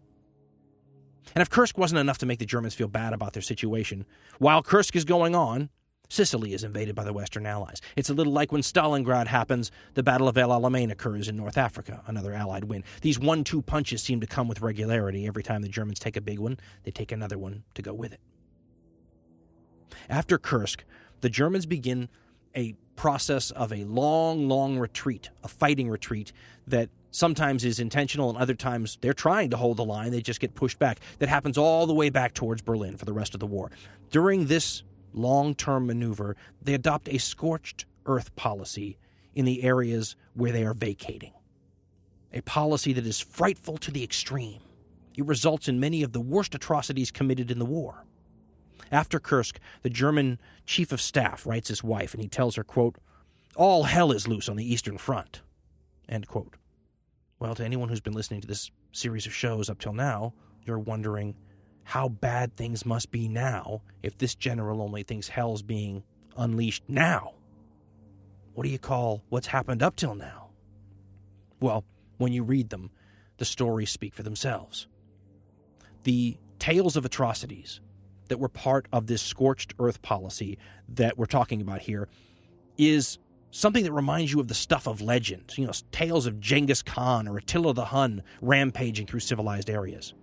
And 1.35 1.41
if 1.41 1.49
Kursk 1.49 1.77
wasn't 1.77 1.99
enough 1.99 2.19
to 2.19 2.25
make 2.25 2.39
the 2.39 2.45
Germans 2.45 2.73
feel 2.75 2.87
bad 2.87 3.13
about 3.13 3.33
their 3.33 3.41
situation, 3.41 4.05
while 4.39 4.61
Kursk 4.61 4.95
is 4.95 5.05
going 5.05 5.35
on, 5.35 5.69
Sicily 6.09 6.53
is 6.53 6.63
invaded 6.63 6.95
by 6.95 7.03
the 7.03 7.13
Western 7.13 7.45
Allies. 7.45 7.81
It's 7.95 8.09
a 8.09 8.13
little 8.13 8.33
like 8.33 8.51
when 8.51 8.61
Stalingrad 8.61 9.27
happens, 9.27 9.71
the 9.95 10.03
Battle 10.03 10.27
of 10.27 10.37
El 10.37 10.49
Alamein 10.49 10.91
occurs 10.91 11.27
in 11.27 11.35
North 11.35 11.57
Africa, 11.57 12.03
another 12.05 12.33
Allied 12.33 12.65
win. 12.65 12.83
These 13.01 13.19
one 13.19 13.43
two 13.43 13.61
punches 13.61 14.03
seem 14.03 14.21
to 14.21 14.27
come 14.27 14.47
with 14.47 14.61
regularity. 14.61 15.25
Every 15.25 15.41
time 15.41 15.61
the 15.61 15.67
Germans 15.67 15.99
take 15.99 16.15
a 16.15 16.21
big 16.21 16.39
one, 16.39 16.59
they 16.83 16.91
take 16.91 17.11
another 17.11 17.37
one 17.37 17.63
to 17.73 17.81
go 17.81 17.93
with 17.93 18.13
it. 18.13 18.19
After 20.09 20.37
Kursk, 20.37 20.83
the 21.21 21.29
Germans 21.29 21.65
begin 21.65 22.09
a 22.55 22.75
process 22.95 23.51
of 23.51 23.73
a 23.73 23.83
long, 23.83 24.47
long 24.47 24.77
retreat, 24.77 25.29
a 25.43 25.47
fighting 25.47 25.89
retreat 25.89 26.31
that 26.67 26.89
sometimes 27.11 27.63
is 27.63 27.79
intentional 27.79 28.29
and 28.29 28.37
other 28.37 28.53
times 28.53 28.97
they're 29.01 29.13
trying 29.13 29.49
to 29.49 29.57
hold 29.57 29.77
the 29.77 29.85
line, 29.85 30.11
they 30.11 30.21
just 30.21 30.39
get 30.39 30.55
pushed 30.55 30.79
back. 30.79 30.99
That 31.19 31.29
happens 31.29 31.57
all 31.57 31.87
the 31.87 31.93
way 31.93 32.09
back 32.09 32.33
towards 32.33 32.61
Berlin 32.61 32.97
for 32.97 33.05
the 33.05 33.13
rest 33.13 33.33
of 33.33 33.39
the 33.39 33.45
war. 33.45 33.71
During 34.11 34.45
this 34.45 34.83
long 35.13 35.55
term 35.55 35.87
maneuver, 35.87 36.35
they 36.61 36.73
adopt 36.73 37.09
a 37.09 37.17
scorched 37.17 37.85
earth 38.05 38.35
policy 38.35 38.97
in 39.33 39.45
the 39.45 39.63
areas 39.63 40.15
where 40.33 40.51
they 40.51 40.63
are 40.63 40.73
vacating. 40.73 41.33
A 42.33 42.41
policy 42.41 42.93
that 42.93 43.05
is 43.05 43.19
frightful 43.19 43.77
to 43.77 43.91
the 43.91 44.03
extreme. 44.03 44.59
It 45.15 45.25
results 45.25 45.69
in 45.69 45.79
many 45.79 46.03
of 46.03 46.11
the 46.11 46.19
worst 46.19 46.53
atrocities 46.53 47.11
committed 47.11 47.49
in 47.49 47.59
the 47.59 47.65
war. 47.65 48.04
After 48.91 49.19
Kursk, 49.19 49.59
the 49.81 49.89
German 49.89 50.39
chief 50.65 50.91
of 50.91 51.01
staff 51.01 51.45
writes 51.45 51.69
his 51.69 51.83
wife 51.83 52.13
and 52.13 52.21
he 52.21 52.29
tells 52.29 52.55
her, 52.55 52.63
quote, 52.63 52.97
All 53.55 53.83
hell 53.83 54.11
is 54.11 54.27
loose 54.27 54.49
on 54.49 54.57
the 54.57 54.71
Eastern 54.71 54.97
Front. 54.97 55.41
End 56.07 56.27
quote. 56.27 56.55
Well, 57.39 57.55
to 57.55 57.65
anyone 57.65 57.89
who's 57.89 58.01
been 58.01 58.13
listening 58.13 58.41
to 58.41 58.47
this 58.47 58.71
series 58.91 59.25
of 59.25 59.33
shows 59.33 59.69
up 59.69 59.79
till 59.79 59.93
now, 59.93 60.33
you're 60.65 60.79
wondering 60.79 61.35
how 61.83 62.09
bad 62.09 62.55
things 62.55 62.85
must 62.85 63.11
be 63.11 63.27
now 63.27 63.81
if 64.01 64.17
this 64.17 64.35
general 64.35 64.81
only 64.81 65.03
thinks 65.03 65.27
hell's 65.27 65.61
being 65.61 66.03
unleashed 66.37 66.83
now. 66.87 67.33
What 68.53 68.63
do 68.63 68.69
you 68.69 68.79
call 68.79 69.23
what's 69.29 69.47
happened 69.47 69.83
up 69.83 69.95
till 69.95 70.15
now? 70.15 70.49
Well, 71.59 71.83
when 72.17 72.33
you 72.33 72.43
read 72.43 72.69
them, 72.69 72.89
the 73.37 73.45
stories 73.45 73.91
speak 73.91 74.13
for 74.13 74.23
themselves. 74.23 74.87
The 76.03 76.37
tales 76.57 76.95
of 76.95 77.05
atrocities 77.05 77.81
that 78.27 78.39
were 78.39 78.49
part 78.49 78.87
of 78.91 79.07
this 79.07 79.21
scorched 79.21 79.73
earth 79.79 80.01
policy 80.01 80.57
that 80.89 81.17
we're 81.17 81.25
talking 81.25 81.61
about 81.61 81.81
here 81.81 82.07
is 82.77 83.17
something 83.51 83.83
that 83.83 83.91
reminds 83.91 84.33
you 84.33 84.39
of 84.39 84.47
the 84.47 84.53
stuff 84.53 84.87
of 84.87 85.01
legend, 85.01 85.53
you 85.57 85.65
know, 85.65 85.71
tales 85.91 86.25
of 86.25 86.39
Genghis 86.39 86.81
Khan 86.81 87.27
or 87.27 87.37
Attila 87.37 87.73
the 87.73 87.85
Hun 87.85 88.21
rampaging 88.41 89.07
through 89.07 89.21
civilized 89.21 89.69
areas. 89.69 90.13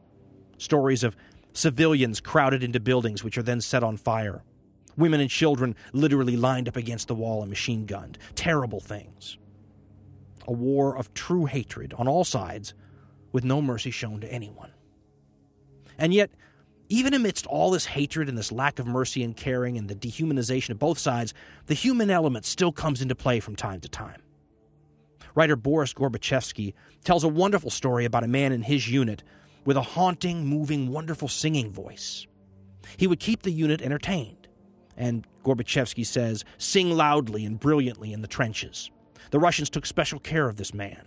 Stories 0.59 1.03
of 1.03 1.17
civilians 1.55 2.21
crowded 2.21 2.62
into 2.62 2.81
buildings 2.81 3.25
which 3.25 3.38
are 3.38 3.43
then 3.43 3.61
set 3.61 3.83
on 3.83 3.97
fire. 3.97 4.43
Women 4.97 5.21
and 5.21 5.31
children 5.31 5.75
literally 5.93 6.37
lined 6.37 6.69
up 6.69 6.77
against 6.77 7.09
the 7.09 7.15
wall 7.15 7.41
and 7.41 7.49
machine 7.49 7.87
gunned. 7.87 8.19
Terrible 8.35 8.81
things. 8.81 9.38
A 10.47 10.53
war 10.53 10.97
of 10.97 11.15
true 11.15 11.47
hatred 11.47 11.95
on 11.97 12.09
all 12.09 12.25
sides 12.25 12.75
with 13.33 13.45
no 13.45 13.62
mercy 13.62 13.91
shown 13.91 14.21
to 14.21 14.31
anyone. 14.31 14.73
And 15.99 16.12
yet, 16.12 16.31
even 16.92 17.14
amidst 17.14 17.46
all 17.46 17.70
this 17.70 17.87
hatred 17.87 18.28
and 18.28 18.37
this 18.37 18.52
lack 18.52 18.78
of 18.78 18.87
mercy 18.87 19.22
and 19.22 19.35
caring 19.35 19.78
and 19.78 19.88
the 19.88 19.94
dehumanization 19.94 20.68
of 20.68 20.78
both 20.78 20.98
sides, 20.98 21.33
the 21.64 21.72
human 21.72 22.11
element 22.11 22.44
still 22.44 22.70
comes 22.70 23.00
into 23.00 23.14
play 23.14 23.40
from 23.40 23.57
time 23.57 23.81
to 23.81 23.88
time. 23.88 24.20
Writer 25.35 25.57
Boris 25.57 25.94
Gorbachevsky 25.94 26.74
tells 27.02 27.24
a 27.24 27.28
wonderful 27.28 27.70
story 27.70 28.05
about 28.05 28.24
a 28.24 28.28
man 28.28 28.52
in 28.52 28.61
his 28.61 28.90
unit 28.90 29.22
with 29.64 29.78
a 29.78 29.83
haunting, 29.83 30.44
moving, 30.44 30.92
wonderful 30.92 31.28
singing 31.28 31.72
voice. 31.72 32.26
He 32.98 33.07
would 33.07 33.20
keep 33.20 33.40
the 33.40 33.52
unit 33.52 33.81
entertained, 33.81 34.48
and 34.94 35.26
Gorbachevsky 35.44 36.05
says, 36.05 36.44
sing 36.59 36.90
loudly 36.90 37.46
and 37.46 37.59
brilliantly 37.59 38.12
in 38.12 38.20
the 38.20 38.28
trenches. 38.28 38.90
The 39.31 39.40
Russians 39.40 39.70
took 39.70 39.87
special 39.87 40.18
care 40.18 40.46
of 40.46 40.57
this 40.57 40.74
man, 40.74 41.07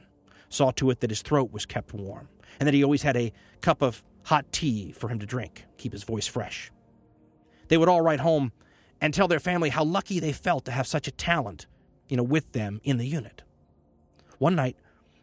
saw 0.50 0.72
to 0.72 0.90
it 0.90 1.02
that 1.02 1.12
his 1.12 1.22
throat 1.22 1.52
was 1.52 1.68
kept 1.68 1.94
warm, 1.94 2.28
and 2.60 2.66
that 2.66 2.74
he 2.74 2.84
always 2.84 3.04
had 3.04 3.16
a 3.16 3.32
cup 3.62 3.84
of 3.84 4.04
hot 4.26 4.52
tea 4.52 4.92
for 4.92 5.08
him 5.08 5.20
to 5.20 5.26
drink, 5.26 5.66
keep 5.78 5.94
his 5.94 6.04
voice 6.04 6.28
fresh. 6.28 6.72
They 7.68 7.78
would 7.78 7.90
all 7.90 8.02
write 8.02 8.20
home 8.20 8.52
and 9.00 9.14
tell 9.14 9.28
their 9.28 9.40
family 9.40 9.70
how 9.70 9.84
lucky 9.84 10.20
they 10.20 10.32
felt 10.32 10.66
to 10.66 10.72
have 10.72 10.88
such 10.88 11.08
a 11.08 11.12
talent, 11.12 11.68
you 12.10 12.18
know, 12.18 12.24
with 12.24 12.52
them 12.52 12.82
in 12.84 12.98
the 12.98 13.06
unit. 13.06 13.44
One 14.40 14.56
night, 14.56 14.78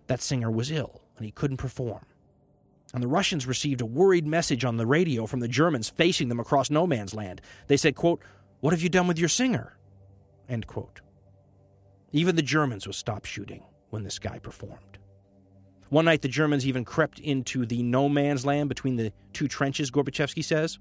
that 0.06 0.22
singer 0.22 0.50
was 0.50 0.70
ill 0.70 1.02
and 1.16 1.24
he 1.24 1.32
couldn't 1.32 1.56
perform. 1.56 2.06
And 2.94 3.02
the 3.02 3.08
Russians 3.08 3.46
received 3.46 3.80
a 3.80 3.86
worried 3.86 4.26
message 4.26 4.64
on 4.64 4.76
the 4.76 4.86
radio 4.86 5.26
from 5.26 5.40
the 5.40 5.48
Germans 5.48 5.88
facing 5.88 6.28
them 6.28 6.40
across 6.40 6.70
no 6.70 6.86
man's 6.86 7.14
land. 7.14 7.40
They 7.66 7.76
said, 7.76 7.96
quote, 7.96 8.22
What 8.60 8.72
have 8.72 8.82
you 8.82 8.88
done 8.88 9.06
with 9.06 9.18
your 9.18 9.30
singer? 9.30 9.76
End 10.48 10.66
quote. 10.66 11.00
Even 12.12 12.36
the 12.36 12.42
Germans 12.42 12.86
would 12.86 12.96
stop 12.96 13.24
shooting 13.24 13.62
when 13.90 14.04
this 14.04 14.18
guy 14.18 14.38
performed. 14.38 14.98
One 15.92 16.06
night, 16.06 16.22
the 16.22 16.28
Germans 16.28 16.66
even 16.66 16.86
crept 16.86 17.18
into 17.18 17.66
the 17.66 17.82
no 17.82 18.08
man's 18.08 18.46
land 18.46 18.70
between 18.70 18.96
the 18.96 19.12
two 19.34 19.46
trenches, 19.46 19.90
Gorbachevsky 19.90 20.42
says, 20.42 20.78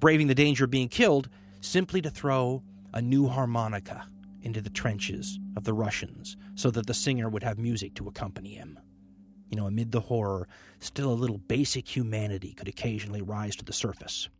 braving 0.00 0.28
the 0.28 0.34
danger 0.34 0.64
of 0.64 0.70
being 0.70 0.88
killed 0.88 1.28
simply 1.60 2.00
to 2.00 2.08
throw 2.08 2.62
a 2.94 3.02
new 3.02 3.28
harmonica 3.28 4.08
into 4.40 4.62
the 4.62 4.70
trenches 4.70 5.38
of 5.58 5.64
the 5.64 5.74
Russians 5.74 6.38
so 6.54 6.70
that 6.70 6.86
the 6.86 6.94
singer 6.94 7.28
would 7.28 7.42
have 7.42 7.58
music 7.58 7.94
to 7.96 8.08
accompany 8.08 8.54
him. 8.54 8.78
You 9.50 9.58
know, 9.58 9.66
amid 9.66 9.92
the 9.92 10.00
horror, 10.00 10.48
still 10.80 11.12
a 11.12 11.20
little 11.20 11.36
basic 11.36 11.94
humanity 11.94 12.54
could 12.54 12.66
occasionally 12.66 13.20
rise 13.20 13.56
to 13.56 13.64
the 13.66 13.74
surface. 13.74 14.30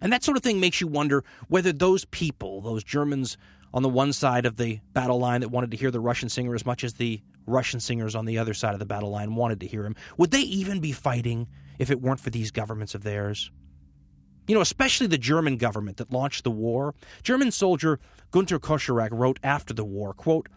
And 0.00 0.10
that 0.10 0.24
sort 0.24 0.38
of 0.38 0.42
thing 0.42 0.58
makes 0.58 0.80
you 0.80 0.86
wonder 0.86 1.22
whether 1.48 1.74
those 1.74 2.06
people, 2.06 2.62
those 2.62 2.82
Germans 2.82 3.36
on 3.74 3.82
the 3.82 3.90
one 3.90 4.14
side 4.14 4.46
of 4.46 4.56
the 4.56 4.80
battle 4.94 5.18
line 5.18 5.42
that 5.42 5.50
wanted 5.50 5.70
to 5.72 5.76
hear 5.76 5.90
the 5.90 6.00
Russian 6.00 6.30
singer 6.30 6.54
as 6.54 6.64
much 6.64 6.82
as 6.82 6.94
the 6.94 7.20
Russian 7.46 7.80
singers 7.80 8.14
on 8.14 8.24
the 8.24 8.38
other 8.38 8.54
side 8.54 8.74
of 8.74 8.78
the 8.78 8.86
battle 8.86 9.10
line 9.10 9.34
wanted 9.34 9.60
to 9.60 9.66
hear 9.66 9.84
him. 9.84 9.96
Would 10.16 10.30
they 10.30 10.40
even 10.40 10.80
be 10.80 10.92
fighting 10.92 11.48
if 11.78 11.90
it 11.90 12.00
weren't 12.00 12.20
for 12.20 12.30
these 12.30 12.50
governments 12.50 12.94
of 12.94 13.02
theirs? 13.02 13.50
You 14.48 14.54
know, 14.54 14.60
especially 14.60 15.06
the 15.06 15.18
German 15.18 15.56
government 15.56 15.98
that 15.98 16.12
launched 16.12 16.44
the 16.44 16.50
war. 16.50 16.94
German 17.22 17.50
soldier 17.50 18.00
Gunter 18.30 18.58
Koschorek 18.58 19.10
wrote 19.12 19.38
after 19.42 19.72
the 19.72 19.84
war, 19.84 20.12
quote, 20.14 20.48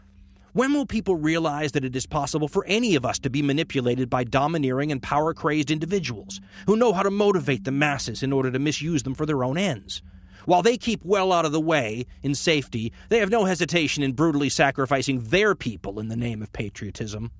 when 0.54 0.74
will 0.74 0.86
people 0.86 1.18
realize 1.18 1.74
that 1.74 1.84
it 1.84 1.98
is 1.98 2.06
possible 2.06 2.48
for 2.48 2.66
any 2.66 2.96
of 2.96 3.06
us 3.06 3.20
to 3.20 3.30
be 3.30 3.42
manipulated 3.42 4.10
by 4.10 4.24
domineering 4.24 4.90
and 4.90 5.04
power 5.04 5.34
crazed 5.34 5.70
individuals 5.70 6.40
who 6.66 6.78
know 6.78 6.94
how 6.94 7.04
to 7.04 7.12
motivate 7.12 7.66
the 7.66 7.74
masses 7.74 8.24
in 8.24 8.32
order 8.32 8.50
to 8.50 8.58
misuse 8.58 9.04
them 9.04 9.16
for 9.16 9.26
their 9.26 9.44
own 9.44 9.58
ends? 9.58 10.02
While 10.46 10.62
they 10.62 10.78
keep 10.78 11.04
well 11.04 11.32
out 11.32 11.46
of 11.46 11.52
the 11.52 11.60
way 11.60 12.06
in 12.22 12.36
safety, 12.36 12.94
they 13.10 13.20
have 13.20 13.30
no 13.30 13.46
hesitation 13.46 14.04
in 14.04 14.14
brutally 14.14 14.50
sacrificing 14.50 15.22
their 15.22 15.56
people 15.56 16.00
in 16.00 16.08
the 16.08 16.16
name 16.16 16.42
of 16.42 16.54
patriotism. 16.54 17.32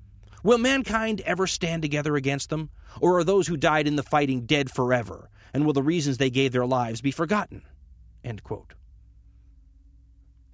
Will 0.42 0.58
mankind 0.58 1.20
ever 1.22 1.46
stand 1.46 1.82
together 1.82 2.16
against 2.16 2.50
them? 2.50 2.70
Or 3.00 3.18
are 3.18 3.24
those 3.24 3.46
who 3.46 3.56
died 3.56 3.86
in 3.86 3.96
the 3.96 4.02
fighting 4.02 4.46
dead 4.46 4.70
forever? 4.70 5.30
And 5.52 5.64
will 5.64 5.72
the 5.72 5.82
reasons 5.82 6.18
they 6.18 6.30
gave 6.30 6.52
their 6.52 6.66
lives 6.66 7.00
be 7.00 7.10
forgotten? 7.10 7.62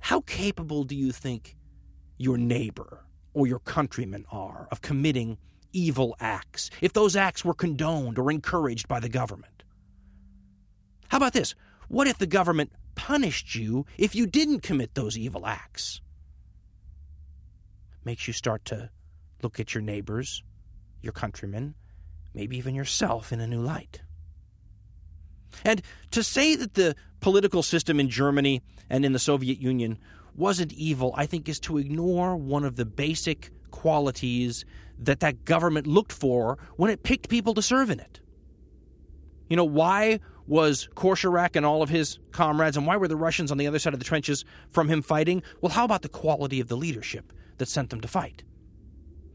How 0.01 0.21
capable 0.21 0.85
do 0.85 0.95
you 0.95 1.13
think 1.13 1.57
your 2.19 2.37
neighbor 2.37 3.05
or 3.35 3.47
your 3.47 3.59
countrymen 3.61 4.27
are 4.31 4.69
of 4.71 4.81
committing 4.81 5.39
evil 5.73 6.15
acts 6.21 6.71
if 6.81 6.93
those 6.93 7.17
acts 7.17 7.45
were 7.45 7.55
condoned 7.55 8.19
or 8.19 8.31
encouraged 8.31 8.89
by 8.89 9.01
the 9.01 9.09
government. 9.09 9.63
How 11.09 11.17
about 11.19 11.33
this? 11.33 11.55
What 11.93 12.09
if 12.09 12.17
the 12.17 12.27
government 12.27 12.73
punished 12.95 13.55
you 13.55 13.85
if 13.99 14.15
you 14.15 14.27
didn't 14.27 14.61
commit 14.61 14.95
those 14.95 15.19
evil 15.19 15.47
acts? 15.47 16.01
Makes 18.03 18.27
you 18.27 18.33
start 18.33 18.65
to 18.65 18.89
look 19.43 19.61
at 19.61 19.75
your 19.75 19.83
neighbors, 19.83 20.43
your 21.03 21.13
countrymen, 21.13 21.75
maybe 22.33 22.57
even 22.57 22.75
yourself 22.75 23.31
in 23.31 23.41
a 23.41 23.47
new 23.47 23.61
light. 23.61 24.01
And 25.67 25.83
to 26.13 26.23
say 26.23 26.57
that 26.57 26.73
the 26.73 26.97
political 27.21 27.63
system 27.63 28.01
in 28.01 28.09
Germany 28.09 28.63
and 28.89 29.05
in 29.05 29.13
the 29.13 29.19
Soviet 29.19 29.61
Union 29.61 29.99
wasn't 30.35 30.73
evil, 30.73 31.13
I 31.15 31.27
think, 31.27 31.47
is 31.47 31.61
to 31.61 31.77
ignore 31.77 32.39
one 32.39 32.65
of 32.65 32.77
the 32.77 32.87
basic 32.87 33.51
qualities 33.71 34.65
that 34.99 35.21
that 35.21 35.45
government 35.45 35.87
looked 35.87 36.13
for 36.13 36.57
when 36.77 36.91
it 36.91 37.03
picked 37.03 37.29
people 37.29 37.53
to 37.53 37.61
serve 37.61 37.91
in 37.91 38.01
it. 38.01 38.21
You 39.51 39.57
know, 39.57 39.65
why 39.65 40.21
was 40.47 40.89
Koschorek 40.95 41.57
and 41.57 41.65
all 41.65 41.83
of 41.83 41.89
his 41.89 42.19
comrades, 42.31 42.77
and 42.77 42.87
why 42.87 42.97
were 42.97 43.09
the 43.09 43.17
Russians 43.17 43.51
on 43.51 43.59
the 43.59 43.67
other 43.67 43.79
side 43.79 43.93
of 43.93 43.99
the 43.99 44.05
trenches 44.05 44.45
from 44.71 44.89
him 44.89 45.03
fighting? 45.03 45.43
Well, 45.61 45.73
how 45.73 45.85
about 45.85 46.03
the 46.03 46.09
quality 46.09 46.61
of 46.61 46.69
the 46.69 46.77
leadership 46.77 47.33
that 47.59 47.69
sent 47.69 47.91
them 47.91 48.01
to 48.01 48.09
fight? 48.09 48.43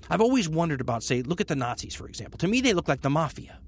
I've 0.09 0.21
always 0.21 0.47
wondered 0.47 0.81
about, 0.81 1.03
say, 1.03 1.21
look 1.21 1.41
at 1.41 1.47
the 1.47 1.55
Nazis, 1.55 1.95
for 1.95 2.07
example. 2.07 2.37
To 2.39 2.47
me, 2.47 2.61
they 2.61 2.73
look 2.73 2.87
like 2.87 3.01
the 3.01 3.09
mafia. 3.09 3.59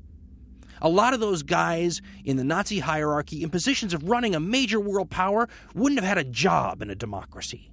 A 0.81 0.89
lot 0.89 1.13
of 1.13 1.19
those 1.19 1.43
guys 1.43 2.01
in 2.23 2.37
the 2.37 2.43
Nazi 2.43 2.79
hierarchy 2.79 3.43
in 3.43 3.49
positions 3.49 3.93
of 3.93 4.07
running 4.07 4.33
a 4.33 4.39
major 4.39 4.79
world 4.79 5.09
power 5.09 5.49
wouldn't 5.75 5.99
have 5.99 6.07
had 6.07 6.17
a 6.17 6.29
job 6.29 6.81
in 6.81 6.89
a 6.89 6.95
democracy. 6.95 7.71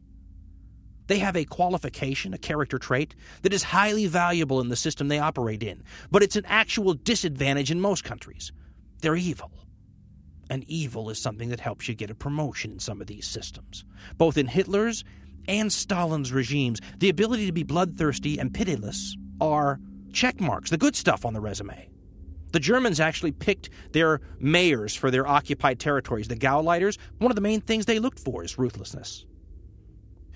They 1.06 1.18
have 1.20 1.36
a 1.36 1.44
qualification, 1.44 2.34
a 2.34 2.38
character 2.38 2.78
trait, 2.78 3.14
that 3.42 3.52
is 3.52 3.62
highly 3.62 4.06
valuable 4.06 4.60
in 4.60 4.68
the 4.68 4.76
system 4.76 5.06
they 5.06 5.20
operate 5.20 5.62
in, 5.62 5.84
but 6.10 6.24
it's 6.24 6.34
an 6.34 6.46
actual 6.46 6.94
disadvantage 6.94 7.70
in 7.70 7.80
most 7.80 8.02
countries. 8.02 8.50
They're 9.00 9.16
evil. 9.16 9.50
And 10.48 10.64
evil 10.68 11.10
is 11.10 11.18
something 11.18 11.48
that 11.48 11.60
helps 11.60 11.88
you 11.88 11.94
get 11.94 12.10
a 12.10 12.14
promotion 12.14 12.72
in 12.72 12.78
some 12.78 13.00
of 13.00 13.06
these 13.06 13.26
systems. 13.26 13.84
Both 14.16 14.38
in 14.38 14.46
Hitler's 14.46 15.04
and 15.48 15.72
Stalin's 15.72 16.32
regimes, 16.32 16.80
the 16.98 17.08
ability 17.08 17.46
to 17.46 17.52
be 17.52 17.62
bloodthirsty 17.62 18.38
and 18.38 18.54
pitiless 18.54 19.16
are 19.40 19.80
check 20.12 20.40
marks, 20.40 20.70
the 20.70 20.78
good 20.78 20.96
stuff 20.96 21.24
on 21.24 21.34
the 21.34 21.40
resume. 21.40 21.88
The 22.52 22.60
Germans 22.60 23.00
actually 23.00 23.32
picked 23.32 23.70
their 23.92 24.20
mayors 24.38 24.94
for 24.94 25.10
their 25.10 25.26
occupied 25.26 25.78
territories. 25.78 26.28
The 26.28 26.36
Gauleiters, 26.36 26.96
one 27.18 27.30
of 27.30 27.34
the 27.34 27.42
main 27.42 27.60
things 27.60 27.86
they 27.86 27.98
looked 27.98 28.20
for 28.20 28.44
is 28.44 28.56
ruthlessness. 28.56 29.26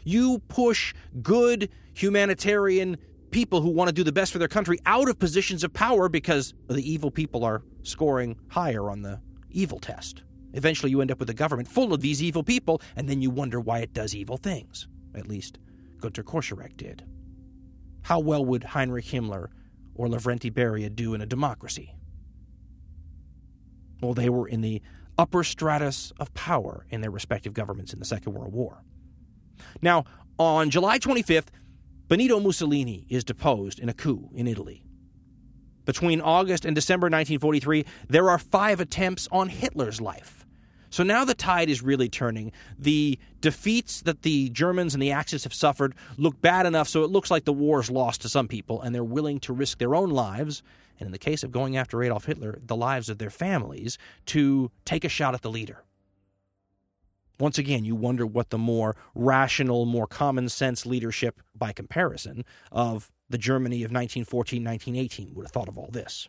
You 0.04 0.40
push 0.48 0.92
good 1.22 1.70
humanitarian 1.94 2.98
people 3.30 3.60
who 3.60 3.70
want 3.70 3.88
to 3.88 3.94
do 3.94 4.02
the 4.02 4.12
best 4.12 4.32
for 4.32 4.38
their 4.38 4.48
country 4.48 4.78
out 4.86 5.08
of 5.08 5.18
positions 5.18 5.62
of 5.62 5.72
power 5.72 6.08
because 6.08 6.52
the 6.68 6.82
evil 6.90 7.10
people 7.10 7.44
are 7.44 7.62
scoring 7.82 8.36
higher 8.48 8.90
on 8.90 9.02
the 9.02 9.20
evil 9.50 9.78
test. 9.78 10.22
Eventually, 10.52 10.90
you 10.90 11.00
end 11.00 11.10
up 11.10 11.20
with 11.20 11.30
a 11.30 11.34
government 11.34 11.68
full 11.68 11.92
of 11.94 12.00
these 12.00 12.22
evil 12.22 12.42
people, 12.42 12.80
and 12.96 13.08
then 13.08 13.22
you 13.22 13.30
wonder 13.30 13.60
why 13.60 13.78
it 13.80 13.92
does 13.92 14.14
evil 14.14 14.36
things. 14.36 14.88
At 15.14 15.28
least 15.28 15.58
Gunter 16.00 16.22
Koschorek 16.22 16.76
did. 16.76 17.04
How 18.02 18.18
well 18.18 18.44
would 18.44 18.64
Heinrich 18.64 19.06
Himmler 19.06 19.48
or 19.94 20.06
Lavrenti 20.08 20.50
Beria 20.50 20.94
do 20.94 21.14
in 21.14 21.20
a 21.20 21.26
democracy? 21.26 21.94
Well, 24.00 24.14
they 24.14 24.28
were 24.28 24.48
in 24.48 24.62
the 24.62 24.82
upper 25.18 25.44
stratus 25.44 26.12
of 26.18 26.32
power 26.32 26.86
in 26.88 27.02
their 27.02 27.10
respective 27.10 27.52
governments 27.52 27.92
in 27.92 27.98
the 27.98 28.04
Second 28.04 28.32
World 28.32 28.52
War. 28.52 28.82
Now, 29.82 30.04
on 30.38 30.70
July 30.70 30.98
25th, 30.98 31.48
Benito 32.08 32.40
Mussolini 32.40 33.06
is 33.08 33.22
deposed 33.22 33.78
in 33.78 33.88
a 33.88 33.94
coup 33.94 34.30
in 34.34 34.46
Italy. 34.46 34.82
Between 35.84 36.20
August 36.20 36.64
and 36.64 36.74
December 36.74 37.06
1943, 37.06 37.84
there 38.08 38.30
are 38.30 38.38
five 38.38 38.80
attempts 38.80 39.28
on 39.32 39.48
Hitler's 39.48 40.00
life. 40.00 40.46
So 40.90 41.04
now 41.04 41.24
the 41.24 41.34
tide 41.34 41.70
is 41.70 41.82
really 41.82 42.08
turning. 42.08 42.50
The 42.78 43.18
defeats 43.40 44.02
that 44.02 44.22
the 44.22 44.50
Germans 44.50 44.94
and 44.94 45.02
the 45.02 45.12
Axis 45.12 45.44
have 45.44 45.54
suffered 45.54 45.94
look 46.16 46.40
bad 46.40 46.66
enough 46.66 46.88
so 46.88 47.04
it 47.04 47.10
looks 47.10 47.30
like 47.30 47.44
the 47.44 47.52
war 47.52 47.80
is 47.80 47.90
lost 47.90 48.22
to 48.22 48.28
some 48.28 48.48
people, 48.48 48.82
and 48.82 48.94
they're 48.94 49.04
willing 49.04 49.38
to 49.40 49.52
risk 49.52 49.78
their 49.78 49.94
own 49.94 50.10
lives 50.10 50.62
and 51.00 51.06
in 51.06 51.12
the 51.12 51.18
case 51.18 51.42
of 51.42 51.50
going 51.50 51.76
after 51.76 52.02
Adolf 52.02 52.26
Hitler, 52.26 52.58
the 52.64 52.76
lives 52.76 53.08
of 53.08 53.18
their 53.18 53.30
families 53.30 53.96
to 54.26 54.70
take 54.84 55.02
a 55.02 55.08
shot 55.08 55.34
at 55.34 55.40
the 55.40 55.50
leader. 55.50 55.82
Once 57.38 57.56
again, 57.56 57.86
you 57.86 57.94
wonder 57.94 58.26
what 58.26 58.50
the 58.50 58.58
more 58.58 58.94
rational, 59.14 59.86
more 59.86 60.06
common 60.06 60.50
sense 60.50 60.84
leadership, 60.84 61.40
by 61.56 61.72
comparison, 61.72 62.44
of 62.70 63.10
the 63.30 63.38
Germany 63.38 63.76
of 63.76 63.90
1914 63.90 64.62
1918 64.62 65.34
would 65.34 65.46
have 65.46 65.52
thought 65.52 65.68
of 65.68 65.78
all 65.78 65.88
this. 65.90 66.28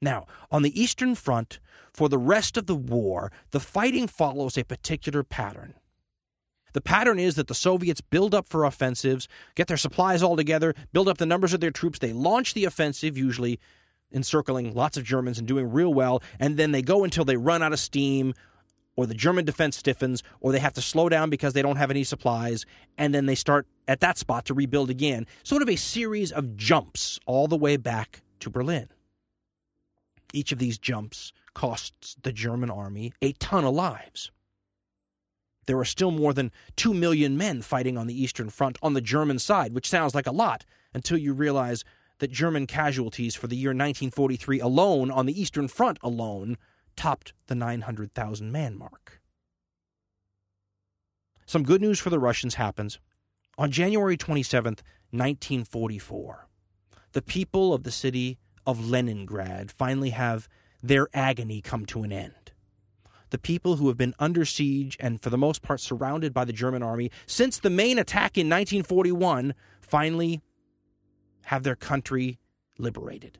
Now, 0.00 0.26
on 0.50 0.62
the 0.62 0.80
Eastern 0.80 1.14
Front, 1.14 1.60
for 1.92 2.08
the 2.08 2.18
rest 2.18 2.56
of 2.56 2.66
the 2.66 2.74
war, 2.74 3.30
the 3.50 3.60
fighting 3.60 4.08
follows 4.08 4.56
a 4.56 4.64
particular 4.64 5.22
pattern. 5.22 5.74
The 6.72 6.80
pattern 6.80 7.18
is 7.18 7.34
that 7.34 7.48
the 7.48 7.54
Soviets 7.54 8.00
build 8.00 8.34
up 8.34 8.48
for 8.48 8.64
offensives, 8.64 9.28
get 9.54 9.68
their 9.68 9.76
supplies 9.76 10.22
all 10.22 10.36
together, 10.36 10.74
build 10.92 11.08
up 11.08 11.18
the 11.18 11.26
numbers 11.26 11.52
of 11.52 11.60
their 11.60 11.70
troops, 11.70 11.98
they 11.98 12.12
launch 12.12 12.54
the 12.54 12.64
offensive, 12.64 13.18
usually 13.18 13.60
encircling 14.12 14.74
lots 14.74 14.96
of 14.96 15.04
Germans 15.04 15.38
and 15.38 15.46
doing 15.46 15.70
real 15.70 15.92
well, 15.92 16.22
and 16.40 16.56
then 16.56 16.72
they 16.72 16.82
go 16.82 17.04
until 17.04 17.24
they 17.24 17.36
run 17.36 17.62
out 17.62 17.72
of 17.72 17.78
steam, 17.78 18.34
or 18.96 19.06
the 19.06 19.14
German 19.14 19.44
defense 19.44 19.76
stiffens, 19.76 20.22
or 20.40 20.52
they 20.52 20.58
have 20.58 20.74
to 20.74 20.82
slow 20.82 21.08
down 21.08 21.30
because 21.30 21.54
they 21.54 21.62
don't 21.62 21.76
have 21.76 21.90
any 21.90 22.04
supplies, 22.04 22.66
and 22.98 23.14
then 23.14 23.26
they 23.26 23.34
start 23.34 23.66
at 23.88 24.00
that 24.00 24.18
spot 24.18 24.44
to 24.46 24.54
rebuild 24.54 24.90
again. 24.90 25.26
Sort 25.42 25.62
of 25.62 25.68
a 25.68 25.76
series 25.76 26.32
of 26.32 26.56
jumps 26.56 27.18
all 27.26 27.48
the 27.48 27.56
way 27.56 27.76
back 27.76 28.22
to 28.40 28.50
Berlin. 28.50 28.88
Each 30.32 30.52
of 30.52 30.58
these 30.58 30.78
jumps 30.78 31.32
costs 31.54 32.16
the 32.22 32.32
German 32.32 32.70
army 32.70 33.12
a 33.20 33.32
ton 33.32 33.64
of 33.64 33.74
lives. 33.74 34.30
There 35.66 35.78
are 35.78 35.84
still 35.84 36.10
more 36.10 36.32
than 36.32 36.50
2 36.76 36.92
million 36.92 37.36
men 37.36 37.62
fighting 37.62 37.96
on 37.96 38.06
the 38.06 38.20
Eastern 38.20 38.50
Front 38.50 38.78
on 38.82 38.94
the 38.94 39.00
German 39.00 39.38
side, 39.38 39.74
which 39.74 39.88
sounds 39.88 40.14
like 40.14 40.26
a 40.26 40.32
lot 40.32 40.64
until 40.92 41.18
you 41.18 41.32
realize 41.32 41.84
that 42.18 42.30
German 42.30 42.66
casualties 42.66 43.34
for 43.34 43.46
the 43.46 43.56
year 43.56 43.70
1943 43.70 44.60
alone 44.60 45.10
on 45.10 45.26
the 45.26 45.40
Eastern 45.40 45.68
Front 45.68 45.98
alone 46.02 46.56
topped 46.96 47.32
the 47.46 47.54
900,000 47.54 48.50
man 48.50 48.76
mark. 48.76 49.20
Some 51.46 51.64
good 51.64 51.80
news 51.80 51.98
for 51.98 52.10
the 52.10 52.18
Russians 52.18 52.54
happens 52.54 52.98
on 53.58 53.70
January 53.70 54.16
27, 54.16 54.76
1944. 55.10 56.48
The 57.12 57.22
people 57.22 57.74
of 57.74 57.82
the 57.82 57.90
city 57.90 58.38
of 58.66 58.88
Leningrad 58.88 59.70
finally 59.70 60.10
have 60.10 60.48
their 60.82 61.08
agony 61.12 61.60
come 61.60 61.84
to 61.86 62.02
an 62.02 62.12
end 62.12 62.42
the 63.32 63.38
people 63.38 63.76
who 63.76 63.88
have 63.88 63.96
been 63.96 64.14
under 64.18 64.44
siege 64.44 64.96
and, 65.00 65.20
for 65.20 65.30
the 65.30 65.38
most 65.38 65.62
part, 65.62 65.80
surrounded 65.80 66.32
by 66.32 66.44
the 66.44 66.52
German 66.52 66.82
army 66.82 67.10
since 67.26 67.58
the 67.58 67.70
main 67.70 67.98
attack 67.98 68.36
in 68.36 68.46
1941 68.46 69.54
finally 69.80 70.42
have 71.46 71.62
their 71.62 71.74
country 71.74 72.38
liberated. 72.78 73.38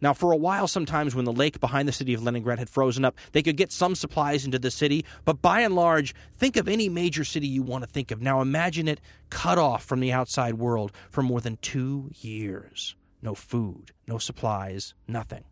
Now, 0.00 0.14
for 0.14 0.32
a 0.32 0.36
while, 0.36 0.66
sometimes 0.66 1.14
when 1.14 1.24
the 1.24 1.32
lake 1.32 1.60
behind 1.60 1.86
the 1.86 1.92
city 1.92 2.14
of 2.14 2.22
Leningrad 2.22 2.58
had 2.58 2.70
frozen 2.70 3.04
up, 3.04 3.16
they 3.32 3.42
could 3.42 3.56
get 3.56 3.70
some 3.70 3.94
supplies 3.94 4.44
into 4.44 4.58
the 4.58 4.70
city, 4.70 5.04
but 5.24 5.42
by 5.42 5.60
and 5.60 5.74
large, 5.74 6.14
think 6.36 6.56
of 6.56 6.68
any 6.68 6.88
major 6.88 7.24
city 7.24 7.46
you 7.46 7.62
want 7.62 7.84
to 7.84 7.90
think 7.90 8.10
of. 8.10 8.22
Now, 8.22 8.40
imagine 8.40 8.88
it 8.88 9.00
cut 9.28 9.58
off 9.58 9.84
from 9.84 10.00
the 10.00 10.12
outside 10.12 10.54
world 10.54 10.92
for 11.10 11.22
more 11.22 11.40
than 11.40 11.58
two 11.58 12.10
years. 12.20 12.96
No 13.20 13.34
food, 13.34 13.92
no 14.06 14.16
supplies, 14.18 14.94
nothing. 15.06 15.44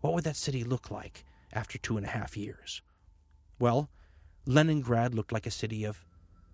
What 0.00 0.14
would 0.14 0.24
that 0.24 0.36
city 0.36 0.64
look 0.64 0.90
like 0.90 1.24
after 1.52 1.78
two 1.78 1.96
and 1.96 2.04
a 2.04 2.10
half 2.10 2.36
years? 2.36 2.82
Well,– 3.58 3.90
Leningrad 4.46 5.14
looked 5.14 5.32
like 5.32 5.46
a 5.46 5.50
city 5.50 5.84
of 5.84 6.04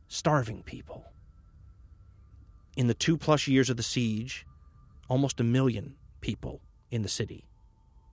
starving 0.06 0.62
people. 0.62 1.06
in 2.76 2.86
the 2.86 2.94
two 2.94 3.16
plus 3.16 3.46
years 3.48 3.68
of 3.68 3.76
the 3.76 3.82
siege, 3.82 4.46
almost 5.08 5.40
a 5.40 5.44
million 5.44 5.96
people 6.20 6.60
in 6.90 7.02
the 7.02 7.08
city 7.08 7.44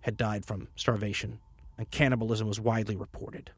had 0.01 0.17
died 0.17 0.45
from 0.45 0.67
starvation, 0.75 1.39
and 1.77 1.89
cannibalism 1.91 2.47
was 2.47 2.59
widely 2.59 2.95
reported. 2.95 3.51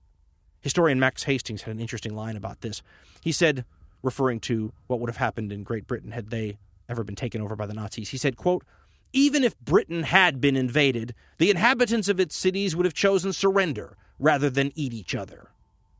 Historian 0.62 1.00
Max 1.00 1.24
Hastings 1.24 1.64
had 1.64 1.74
an 1.74 1.80
interesting 1.80 2.16
line 2.16 2.36
about 2.36 2.62
this. 2.62 2.82
He 3.22 3.32
said, 3.32 3.66
referring 4.02 4.40
to 4.42 4.74
what 4.88 5.00
would 5.00 5.10
have 5.10 5.18
happened 5.18 5.52
in 5.52 5.64
Great 5.64 5.88
Britain 5.88 6.12
had 6.12 6.30
they 6.30 6.58
ever 6.88 7.04
been 7.04 7.16
taken 7.16 7.42
over 7.42 7.56
by 7.56 7.66
the 7.66 7.74
Nazis, 7.74 8.10
he 8.10 8.18
said, 8.18 8.36
quote, 8.36 8.64
even 9.12 9.44
if 9.44 9.60
Britain 9.60 10.04
had 10.04 10.40
been 10.40 10.56
invaded, 10.56 11.16
the 11.38 11.50
inhabitants 11.50 12.10
of 12.10 12.20
its 12.20 12.36
cities 12.36 12.76
would 12.76 12.86
have 12.86 12.94
chosen 12.94 13.34
surrender 13.34 13.98
rather 14.20 14.50
than 14.50 14.72
eat 14.76 14.94
each 14.94 15.16
other. 15.16 15.50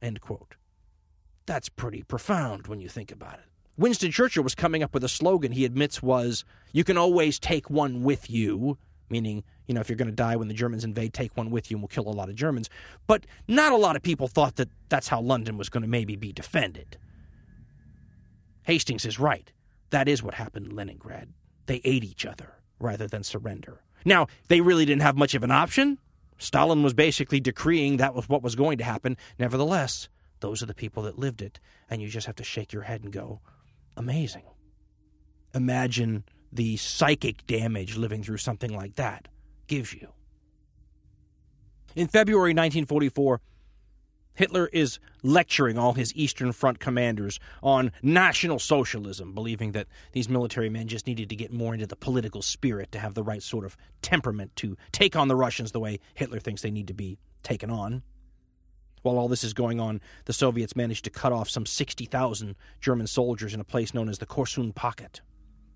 End 0.02 0.22
quote. 0.22 0.56
That's 1.46 1.70
pretty 1.70 2.04
profound 2.04 2.68
when 2.68 2.80
you 2.80 2.90
think 2.90 3.12
about 3.12 3.36
it. 3.36 3.46
Winston 3.78 4.12
Churchill 4.12 4.44
was 4.44 4.56
coming 4.56 4.84
up 4.84 4.94
with 4.94 5.04
a 5.04 5.10
slogan 5.10 5.54
he 5.54 5.66
admits 5.66 6.04
was, 6.04 6.44
You 6.74 6.84
can 6.84 6.98
always 6.98 7.40
take 7.40 7.70
one 7.70 8.04
with 8.04 8.30
you, 8.30 8.78
meaning, 9.10 9.44
you 9.68 9.74
know, 9.74 9.82
if 9.82 9.90
you're 9.90 9.96
going 9.96 10.10
to 10.10 10.16
die 10.16 10.36
when 10.36 10.48
the 10.48 10.54
Germans 10.54 10.84
invade, 10.84 11.14
take 11.14 11.36
one 11.36 11.52
with 11.52 11.70
you 11.70 11.78
and 11.78 11.82
we'll 11.82 11.88
kill 11.88 12.08
a 12.08 12.16
lot 12.16 12.30
of 12.30 12.36
Germans. 12.36 12.70
But 13.08 13.26
not 13.48 13.72
a 13.72 13.78
lot 13.78 13.96
of 13.96 14.02
people 14.02 14.28
thought 14.28 14.56
that 14.58 14.70
that's 14.90 15.08
how 15.08 15.22
London 15.22 15.58
was 15.58 15.70
going 15.70 15.84
to 15.84 15.90
maybe 15.90 16.16
be 16.16 16.32
defended. 16.32 16.98
Hastings 18.64 19.06
is 19.06 19.20
right. 19.20 19.52
That 19.90 20.08
is 20.08 20.22
what 20.22 20.36
happened 20.36 20.68
in 20.68 20.76
Leningrad. 20.76 21.30
They 21.66 21.82
ate 21.84 22.04
each 22.04 22.26
other 22.26 22.54
rather 22.80 23.08
than 23.08 23.24
surrender. 23.24 23.82
Now, 24.06 24.28
they 24.48 24.62
really 24.62 24.86
didn't 24.86 25.02
have 25.02 25.18
much 25.18 25.36
of 25.36 25.44
an 25.44 25.52
option. 25.52 26.00
Stalin 26.38 26.84
was 26.84 26.94
basically 26.94 27.40
decreeing 27.40 27.98
that 27.98 28.16
was 28.16 28.30
what 28.30 28.44
was 28.44 28.56
going 28.56 28.78
to 28.78 28.84
happen. 28.84 29.18
Nevertheless, 29.38 30.08
those 30.40 30.64
are 30.64 30.68
the 30.68 30.74
people 30.74 31.04
that 31.04 31.20
lived 31.20 31.42
it, 31.42 31.60
and 31.90 32.02
you 32.02 32.08
just 32.08 32.28
have 32.28 32.38
to 32.38 32.44
shake 32.44 32.72
your 32.72 32.84
head 32.84 33.04
and 33.04 33.12
go, 33.12 33.42
amazing. 33.98 34.44
Imagine 35.54 36.24
the 36.52 36.78
psychic 36.78 37.46
damage 37.48 37.98
living 37.98 38.24
through 38.24 38.38
something 38.38 38.74
like 38.74 38.96
that 38.96 39.28
gives 39.68 39.94
you. 39.94 40.10
In 41.96 42.08
February 42.08 42.52
1944, 42.52 43.42
Hitler 44.40 44.70
is 44.72 45.00
lecturing 45.22 45.78
all 45.78 45.94
his 45.94 46.16
Eastern 46.16 46.54
Front 46.54 46.80
commanders 46.80 47.42
on 47.62 47.92
National 48.02 48.58
Socialism, 48.58 49.34
believing 49.34 49.74
that 49.74 49.88
these 50.14 50.30
military 50.30 50.70
men 50.70 50.88
just 50.88 51.08
needed 51.08 51.30
to 51.30 51.36
get 51.36 51.52
more 51.52 51.74
into 51.74 51.86
the 51.86 51.98
political 51.98 52.42
spirit 52.42 52.90
to 52.94 53.00
have 53.00 53.16
the 53.16 53.24
right 53.24 53.44
sort 53.44 53.66
of 53.66 53.76
temperament 54.02 54.56
to 54.56 54.78
take 54.94 55.18
on 55.18 55.28
the 55.28 55.36
Russians 55.36 55.74
the 55.74 55.80
way 55.82 56.00
Hitler 56.14 56.40
thinks 56.40 56.62
they 56.62 56.72
need 56.72 56.88
to 56.88 56.94
be 56.94 57.18
taken 57.44 57.70
on. 57.70 58.02
While 59.02 59.18
all 59.18 59.28
this 59.28 59.44
is 59.44 59.54
going 59.54 59.80
on, 59.80 60.00
the 60.24 60.34
Soviets 60.34 60.76
managed 60.76 61.04
to 61.04 61.10
cut 61.10 61.34
off 61.34 61.50
some 61.50 61.66
60,000 61.66 62.56
German 62.80 63.08
soldiers 63.08 63.54
in 63.54 63.60
a 63.60 63.66
place 63.66 63.94
known 63.94 64.08
as 64.08 64.20
the 64.20 64.26
Korsun 64.26 64.74
Pocket. 64.74 65.22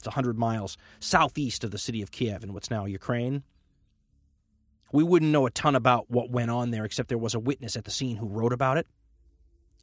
It's 0.04 0.08
100 0.10 0.38
miles 0.38 0.78
southeast 1.00 1.64
of 1.64 1.72
the 1.72 1.78
city 1.78 2.02
of 2.02 2.12
Kiev 2.12 2.44
in 2.44 2.52
what's 2.52 2.70
now 2.70 2.84
Ukraine. 2.84 3.44
We 4.92 5.02
wouldn't 5.02 5.32
know 5.32 5.46
a 5.46 5.50
ton 5.50 5.78
about 5.78 6.12
what 6.12 6.30
went 6.30 6.52
on 6.52 6.72
there, 6.72 6.84
except 6.84 7.08
there 7.08 7.18
was 7.18 7.34
a 7.34 7.40
witness 7.40 7.78
at 7.78 7.86
the 7.86 7.92
scene 7.92 8.18
who 8.18 8.28
wrote 8.28 8.52
about 8.52 8.78
it. 8.78 8.86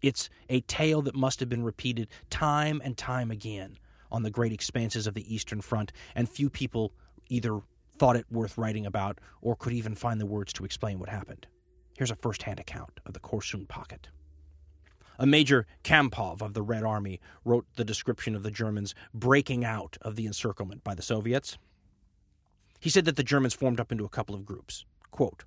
It's 0.03 0.29
a 0.51 0.61
tale 0.61 1.01
that 1.03 1.15
must 1.15 1.41
have 1.41 1.49
been 1.49 1.63
repeated 1.63 2.09
time 2.29 2.83
and 2.85 2.99
time 2.99 3.31
again 3.31 3.79
on 4.13 4.23
the 4.23 4.31
great 4.31 4.53
expanses 4.53 5.07
of 5.07 5.15
the 5.15 5.35
Eastern 5.35 5.63
Front, 5.63 5.91
and 6.15 6.29
few 6.29 6.51
people 6.51 6.93
either 7.31 7.59
thought 7.97 8.17
it 8.17 8.27
worth 8.31 8.59
writing 8.59 8.85
about 8.85 9.19
or 9.41 9.57
could 9.57 9.73
even 9.73 9.95
find 9.95 10.21
the 10.21 10.27
words 10.27 10.53
to 10.53 10.67
explain 10.67 10.99
what 10.99 11.09
happened. 11.09 11.47
Here's 11.97 12.11
a 12.11 12.17
first 12.17 12.43
hand 12.43 12.61
account 12.61 13.01
of 13.07 13.15
the 13.15 13.21
Korsun 13.21 13.67
Pocket. 13.69 14.09
A 15.21 15.27
Major 15.27 15.67
Kampov 15.85 16.41
of 16.41 16.55
the 16.55 16.63
Red 16.63 16.83
Army 16.83 17.21
wrote 17.45 17.67
the 17.77 17.85
description 17.85 18.35
of 18.35 18.43
the 18.43 18.51
Germans 18.51 18.95
breaking 19.13 19.67
out 19.67 19.99
of 20.01 20.17
the 20.17 20.25
encirclement 20.25 20.83
by 20.83 20.95
the 20.95 21.03
Soviets. 21.03 21.59
He 22.81 22.89
said 22.89 23.05
that 23.05 23.17
the 23.17 23.23
Germans 23.23 23.53
formed 23.53 23.81
up 23.81 23.93
into 23.93 24.07
a 24.07 24.09
couple 24.09 24.35
of 24.35 24.47
groups. 24.47 24.87
Quote, 25.11 25.45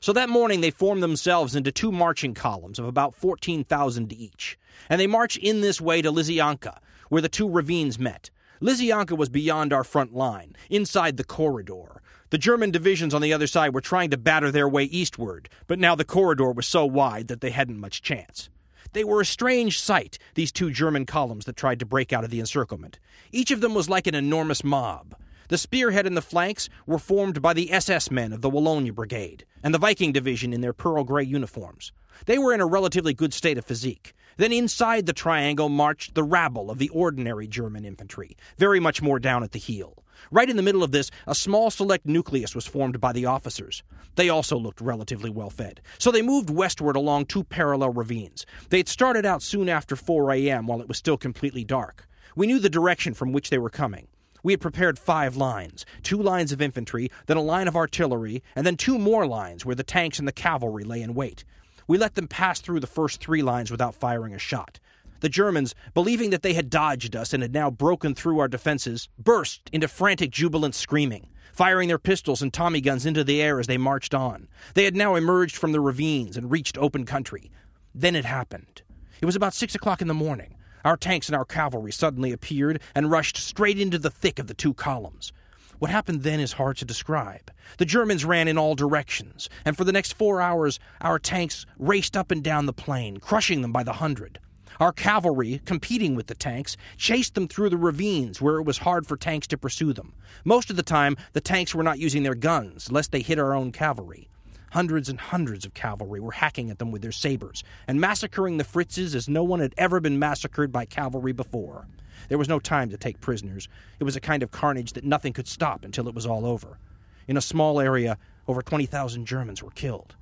so 0.00 0.12
that 0.12 0.28
morning 0.28 0.60
they 0.60 0.72
formed 0.72 1.04
themselves 1.04 1.54
into 1.54 1.70
two 1.70 1.92
marching 1.92 2.34
columns 2.34 2.80
of 2.80 2.84
about 2.84 3.14
14,000 3.14 4.12
each, 4.12 4.58
and 4.90 5.00
they 5.00 5.06
marched 5.06 5.36
in 5.36 5.60
this 5.60 5.80
way 5.80 6.02
to 6.02 6.10
Lysyanka, 6.10 6.78
where 7.08 7.22
the 7.22 7.28
two 7.28 7.48
ravines 7.48 8.00
met. 8.00 8.30
Lysyanka 8.60 9.16
was 9.16 9.28
beyond 9.28 9.72
our 9.72 9.84
front 9.84 10.14
line, 10.14 10.56
inside 10.68 11.16
the 11.16 11.22
corridor. 11.22 12.02
The 12.30 12.38
German 12.38 12.72
divisions 12.72 13.14
on 13.14 13.22
the 13.22 13.32
other 13.32 13.46
side 13.46 13.72
were 13.72 13.80
trying 13.80 14.10
to 14.10 14.16
batter 14.16 14.50
their 14.50 14.68
way 14.68 14.82
eastward, 14.82 15.48
but 15.68 15.78
now 15.78 15.94
the 15.94 16.04
corridor 16.04 16.50
was 16.50 16.66
so 16.66 16.84
wide 16.84 17.28
that 17.28 17.40
they 17.40 17.50
hadn't 17.50 17.78
much 17.78 18.02
chance. 18.02 18.50
They 18.92 19.04
were 19.04 19.20
a 19.20 19.26
strange 19.26 19.80
sight, 19.80 20.18
these 20.34 20.52
two 20.52 20.70
German 20.70 21.06
columns 21.06 21.44
that 21.44 21.56
tried 21.56 21.80
to 21.80 21.86
break 21.86 22.12
out 22.12 22.24
of 22.24 22.30
the 22.30 22.40
encirclement. 22.40 22.98
Each 23.32 23.50
of 23.50 23.60
them 23.60 23.74
was 23.74 23.88
like 23.88 24.06
an 24.06 24.14
enormous 24.14 24.64
mob. 24.64 25.14
The 25.48 25.58
spearhead 25.58 26.06
and 26.06 26.16
the 26.16 26.22
flanks 26.22 26.68
were 26.86 26.98
formed 26.98 27.40
by 27.40 27.52
the 27.52 27.72
SS 27.72 28.10
men 28.10 28.32
of 28.32 28.40
the 28.40 28.50
Wallonia 28.50 28.92
Brigade 28.92 29.44
and 29.62 29.72
the 29.72 29.78
Viking 29.78 30.12
Division 30.12 30.52
in 30.52 30.60
their 30.60 30.72
pearl 30.72 31.04
gray 31.04 31.22
uniforms. 31.22 31.92
They 32.24 32.36
were 32.36 32.52
in 32.52 32.60
a 32.60 32.66
relatively 32.66 33.14
good 33.14 33.32
state 33.32 33.56
of 33.56 33.64
physique. 33.64 34.12
Then 34.38 34.52
inside 34.52 35.06
the 35.06 35.12
triangle 35.12 35.68
marched 35.68 36.14
the 36.14 36.24
rabble 36.24 36.70
of 36.70 36.78
the 36.78 36.88
ordinary 36.88 37.46
German 37.46 37.84
infantry, 37.84 38.36
very 38.58 38.80
much 38.80 39.00
more 39.00 39.18
down 39.18 39.42
at 39.44 39.52
the 39.52 39.58
heel. 39.58 40.02
Right 40.30 40.50
in 40.50 40.56
the 40.56 40.62
middle 40.62 40.82
of 40.82 40.90
this, 40.90 41.10
a 41.26 41.34
small 41.34 41.70
select 41.70 42.06
nucleus 42.06 42.54
was 42.54 42.66
formed 42.66 43.00
by 43.00 43.12
the 43.12 43.26
officers. 43.26 43.82
They 44.16 44.28
also 44.28 44.56
looked 44.56 44.80
relatively 44.80 45.30
well 45.30 45.50
fed. 45.50 45.80
So 45.98 46.10
they 46.10 46.22
moved 46.22 46.50
westward 46.50 46.96
along 46.96 47.26
two 47.26 47.44
parallel 47.44 47.92
ravines. 47.92 48.46
They 48.70 48.78
had 48.78 48.88
started 48.88 49.24
out 49.24 49.42
soon 49.42 49.68
after 49.68 49.94
4 49.94 50.32
a.m. 50.32 50.66
while 50.66 50.80
it 50.80 50.88
was 50.88 50.98
still 50.98 51.16
completely 51.16 51.64
dark. 51.64 52.08
We 52.34 52.46
knew 52.46 52.58
the 52.58 52.68
direction 52.68 53.14
from 53.14 53.32
which 53.32 53.50
they 53.50 53.58
were 53.58 53.70
coming. 53.70 54.08
We 54.46 54.52
had 54.52 54.60
prepared 54.60 54.96
five 54.96 55.34
lines 55.34 55.84
two 56.04 56.22
lines 56.22 56.52
of 56.52 56.62
infantry, 56.62 57.10
then 57.26 57.36
a 57.36 57.42
line 57.42 57.66
of 57.66 57.74
artillery, 57.74 58.44
and 58.54 58.64
then 58.64 58.76
two 58.76 58.96
more 58.96 59.26
lines 59.26 59.66
where 59.66 59.74
the 59.74 59.82
tanks 59.82 60.20
and 60.20 60.28
the 60.28 60.30
cavalry 60.30 60.84
lay 60.84 61.02
in 61.02 61.14
wait. 61.14 61.44
We 61.88 61.98
let 61.98 62.14
them 62.14 62.28
pass 62.28 62.60
through 62.60 62.78
the 62.78 62.86
first 62.86 63.20
three 63.20 63.42
lines 63.42 63.72
without 63.72 63.96
firing 63.96 64.34
a 64.34 64.38
shot. 64.38 64.78
The 65.18 65.28
Germans, 65.28 65.74
believing 65.94 66.30
that 66.30 66.42
they 66.42 66.54
had 66.54 66.70
dodged 66.70 67.16
us 67.16 67.34
and 67.34 67.42
had 67.42 67.52
now 67.52 67.72
broken 67.72 68.14
through 68.14 68.38
our 68.38 68.46
defenses, 68.46 69.08
burst 69.18 69.68
into 69.72 69.88
frantic, 69.88 70.30
jubilant 70.30 70.76
screaming, 70.76 71.26
firing 71.52 71.88
their 71.88 71.98
pistols 71.98 72.40
and 72.40 72.52
Tommy 72.52 72.80
guns 72.80 73.04
into 73.04 73.24
the 73.24 73.42
air 73.42 73.58
as 73.58 73.66
they 73.66 73.78
marched 73.78 74.14
on. 74.14 74.46
They 74.74 74.84
had 74.84 74.94
now 74.94 75.16
emerged 75.16 75.56
from 75.56 75.72
the 75.72 75.80
ravines 75.80 76.36
and 76.36 76.52
reached 76.52 76.78
open 76.78 77.04
country. 77.04 77.50
Then 77.92 78.14
it 78.14 78.24
happened. 78.24 78.82
It 79.20 79.26
was 79.26 79.34
about 79.34 79.54
six 79.54 79.74
o'clock 79.74 80.00
in 80.00 80.06
the 80.06 80.14
morning. 80.14 80.55
Our 80.86 80.96
tanks 80.96 81.28
and 81.28 81.34
our 81.34 81.44
cavalry 81.44 81.90
suddenly 81.90 82.30
appeared 82.30 82.80
and 82.94 83.10
rushed 83.10 83.38
straight 83.38 83.80
into 83.80 83.98
the 83.98 84.08
thick 84.08 84.38
of 84.38 84.46
the 84.46 84.54
two 84.54 84.72
columns. 84.72 85.32
What 85.80 85.90
happened 85.90 86.22
then 86.22 86.38
is 86.38 86.52
hard 86.52 86.76
to 86.76 86.84
describe. 86.84 87.50
The 87.78 87.84
Germans 87.84 88.24
ran 88.24 88.46
in 88.46 88.56
all 88.56 88.76
directions, 88.76 89.48
and 89.64 89.76
for 89.76 89.82
the 89.82 89.90
next 89.90 90.12
four 90.12 90.40
hours, 90.40 90.78
our 91.00 91.18
tanks 91.18 91.66
raced 91.76 92.16
up 92.16 92.30
and 92.30 92.40
down 92.40 92.66
the 92.66 92.72
plain, 92.72 93.16
crushing 93.16 93.62
them 93.62 93.72
by 93.72 93.82
the 93.82 93.94
hundred. 93.94 94.38
Our 94.78 94.92
cavalry, 94.92 95.60
competing 95.64 96.14
with 96.14 96.28
the 96.28 96.36
tanks, 96.36 96.76
chased 96.96 97.34
them 97.34 97.48
through 97.48 97.70
the 97.70 97.76
ravines 97.76 98.40
where 98.40 98.58
it 98.58 98.64
was 98.64 98.78
hard 98.78 99.08
for 99.08 99.16
tanks 99.16 99.48
to 99.48 99.58
pursue 99.58 99.92
them. 99.92 100.14
Most 100.44 100.70
of 100.70 100.76
the 100.76 100.84
time, 100.84 101.16
the 101.32 101.40
tanks 101.40 101.74
were 101.74 101.82
not 101.82 101.98
using 101.98 102.22
their 102.22 102.36
guns, 102.36 102.92
lest 102.92 103.10
they 103.10 103.22
hit 103.22 103.40
our 103.40 103.54
own 103.54 103.72
cavalry. 103.72 104.28
Hundreds 104.76 105.08
and 105.08 105.18
hundreds 105.18 105.64
of 105.64 105.72
cavalry 105.72 106.20
were 106.20 106.32
hacking 106.32 106.68
at 106.68 106.78
them 106.78 106.90
with 106.90 107.00
their 107.00 107.10
sabers 107.10 107.64
and 107.88 107.98
massacring 107.98 108.58
the 108.58 108.62
Fritzes 108.62 109.14
as 109.14 109.26
no 109.26 109.42
one 109.42 109.60
had 109.60 109.72
ever 109.78 110.00
been 110.00 110.18
massacred 110.18 110.70
by 110.70 110.84
cavalry 110.84 111.32
before. 111.32 111.88
There 112.28 112.36
was 112.36 112.46
no 112.46 112.58
time 112.58 112.90
to 112.90 112.98
take 112.98 113.22
prisoners. 113.22 113.70
It 113.98 114.04
was 114.04 114.16
a 114.16 114.20
kind 114.20 114.42
of 114.42 114.50
carnage 114.50 114.92
that 114.92 115.02
nothing 115.02 115.32
could 115.32 115.48
stop 115.48 115.82
until 115.82 116.08
it 116.08 116.14
was 116.14 116.26
all 116.26 116.44
over. 116.44 116.78
In 117.26 117.38
a 117.38 117.40
small 117.40 117.80
area, 117.80 118.18
over 118.46 118.60
20,000 118.60 119.24
Germans 119.24 119.62
were 119.62 119.70
killed. 119.70 120.14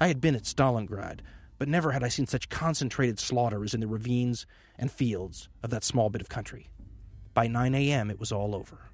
I 0.00 0.08
had 0.08 0.20
been 0.20 0.34
at 0.34 0.42
Stalingrad, 0.42 1.20
but 1.58 1.68
never 1.68 1.92
had 1.92 2.02
I 2.02 2.08
seen 2.08 2.26
such 2.26 2.48
concentrated 2.48 3.20
slaughter 3.20 3.62
as 3.62 3.74
in 3.74 3.80
the 3.80 3.86
ravines 3.86 4.44
and 4.76 4.90
fields 4.90 5.48
of 5.62 5.70
that 5.70 5.84
small 5.84 6.10
bit 6.10 6.20
of 6.20 6.28
country. 6.28 6.68
By 7.32 7.46
9 7.46 7.76
a.m., 7.76 8.10
it 8.10 8.18
was 8.18 8.32
all 8.32 8.56
over. 8.56 8.90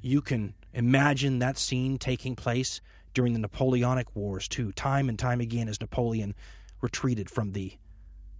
You 0.00 0.22
can 0.22 0.54
Imagine 0.72 1.38
that 1.38 1.58
scene 1.58 1.98
taking 1.98 2.36
place 2.36 2.80
during 3.14 3.32
the 3.32 3.38
Napoleonic 3.38 4.14
Wars, 4.14 4.48
too, 4.48 4.72
time 4.72 5.08
and 5.08 5.18
time 5.18 5.40
again 5.40 5.68
as 5.68 5.80
Napoleon 5.80 6.34
retreated 6.80 7.30
from 7.30 7.52
the 7.52 7.72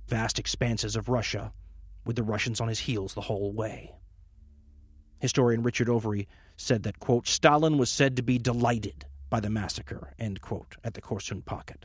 vast 0.07 0.39
expanses 0.39 0.97
of 0.97 1.09
Russia 1.09 1.53
with 2.05 2.17
the 2.17 2.23
Russians 2.23 2.61
on 2.61 2.69
his 2.69 2.81
heels 2.81 3.15
the 3.15 3.23
whole 3.23 3.53
way. 3.53 3.93
Historian 5.21 5.63
Richard 5.63 5.89
Overy 5.89 6.27
said 6.57 6.85
that, 6.85 7.01
quote, 7.01 7.27
Stalin 7.27 7.77
was 7.77 7.91
said 7.91 8.17
to 8.17 8.23
be 8.23 8.39
delighted 8.39 9.07
by 9.31 9.41
the 9.41 9.51
massacre, 9.51 10.15
end 10.19 10.41
quote, 10.41 10.77
at 10.85 10.95
the 10.95 11.03
Korsun 11.03 11.45
Pocket. 11.45 11.85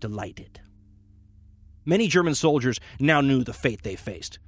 Delighted. 0.00 0.60
Many 1.84 2.08
German 2.08 2.34
soldiers 2.34 2.80
now 2.98 3.20
knew 3.20 3.44
the 3.44 3.52
fate 3.52 3.82
they 3.82 3.96
faced. 3.96 4.38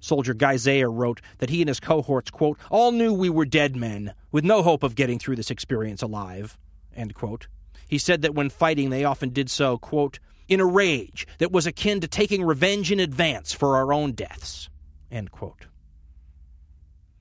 Soldier 0.00 0.34
Sajer 0.34 0.92
wrote 0.92 1.20
that 1.38 1.50
he 1.50 1.60
and 1.60 1.68
his 1.68 1.80
cohorts, 1.80 2.30
quote, 2.30 2.58
all 2.70 2.92
knew 2.92 3.12
we 3.12 3.30
were 3.30 3.44
dead 3.44 3.76
men, 3.76 4.14
with 4.30 4.44
no 4.44 4.62
hope 4.62 4.82
of 4.82 4.94
getting 4.94 5.18
through 5.18 5.36
this 5.36 5.50
experience 5.50 6.02
alive, 6.02 6.56
end 6.94 7.14
quote. 7.14 7.48
He 7.88 7.98
said 7.98 8.22
that 8.22 8.34
when 8.34 8.50
fighting, 8.50 8.90
they 8.90 9.04
often 9.04 9.30
did 9.30 9.50
so, 9.50 9.78
quote, 9.78 10.18
in 10.48 10.60
a 10.60 10.66
rage 10.66 11.26
that 11.38 11.52
was 11.52 11.66
akin 11.66 12.00
to 12.00 12.08
taking 12.08 12.44
revenge 12.44 12.90
in 12.90 13.00
advance 13.00 13.52
for 13.52 13.76
our 13.76 13.92
own 13.92 14.12
deaths. 14.12 14.68
End 15.10 15.30
quote. 15.30 15.66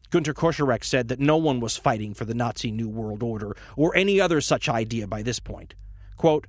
Gunter 0.09 0.33
said 0.81 1.09
that 1.09 1.19
no 1.19 1.35
one 1.35 1.59
was 1.59 1.75
fighting 1.75 2.13
for 2.13 2.23
the 2.23 2.33
Nazi 2.33 2.71
New 2.71 2.87
World 2.87 3.21
Order 3.21 3.55
or 3.75 3.95
any 3.95 4.21
other 4.21 4.39
such 4.39 4.69
idea 4.69 5.05
by 5.05 5.21
this 5.21 5.39
point. 5.39 5.75
Quote, 6.15 6.47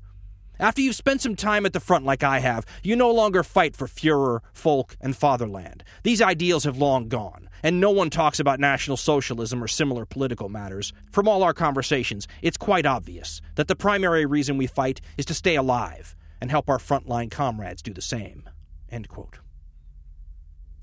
after 0.58 0.80
you've 0.80 0.94
spent 0.94 1.20
some 1.20 1.36
time 1.36 1.64
at 1.66 1.72
the 1.72 1.80
front 1.80 2.04
like 2.04 2.22
I 2.22 2.40
have, 2.40 2.64
you 2.82 2.96
no 2.96 3.10
longer 3.10 3.42
fight 3.42 3.76
for 3.76 3.86
Fuhrer, 3.86 4.40
folk, 4.52 4.96
and 5.00 5.16
fatherland. 5.16 5.84
These 6.02 6.22
ideals 6.22 6.64
have 6.64 6.78
long 6.78 7.08
gone, 7.08 7.48
and 7.62 7.80
no 7.80 7.90
one 7.90 8.10
talks 8.10 8.40
about 8.40 8.60
National 8.60 8.96
Socialism 8.96 9.62
or 9.62 9.68
similar 9.68 10.04
political 10.04 10.48
matters. 10.48 10.92
From 11.10 11.28
all 11.28 11.42
our 11.42 11.54
conversations, 11.54 12.28
it's 12.42 12.56
quite 12.56 12.86
obvious 12.86 13.40
that 13.56 13.68
the 13.68 13.76
primary 13.76 14.26
reason 14.26 14.56
we 14.56 14.66
fight 14.66 15.00
is 15.16 15.26
to 15.26 15.34
stay 15.34 15.56
alive 15.56 16.14
and 16.40 16.50
help 16.50 16.68
our 16.68 16.78
frontline 16.78 17.30
comrades 17.30 17.82
do 17.82 17.92
the 17.92 18.02
same. 18.02 18.48
End 18.90 19.08
quote. 19.08 19.38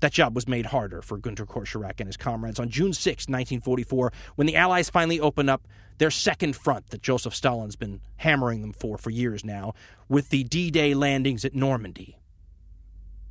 That 0.00 0.12
job 0.12 0.34
was 0.34 0.46
made 0.46 0.66
harder 0.66 1.00
for 1.00 1.16
Gunter 1.16 1.46
Koschorrek 1.46 2.00
and 2.00 2.06
his 2.06 2.16
comrades 2.16 2.60
on 2.60 2.68
June 2.68 2.92
6, 2.92 3.28
1944, 3.28 4.12
when 4.34 4.46
the 4.46 4.56
Allies 4.56 4.90
finally 4.90 5.20
opened 5.20 5.48
up 5.48 5.66
their 5.98 6.10
second 6.10 6.54
front 6.54 6.90
that 6.90 7.02
Joseph 7.02 7.34
Stalin's 7.34 7.76
been 7.76 8.00
hammering 8.16 8.60
them 8.60 8.72
for 8.72 8.98
for 8.98 9.10
years 9.10 9.44
now, 9.44 9.72
with 10.08 10.28
the 10.28 10.44
D 10.44 10.70
Day 10.70 10.94
landings 10.94 11.44
at 11.44 11.54
Normandy. 11.54 12.18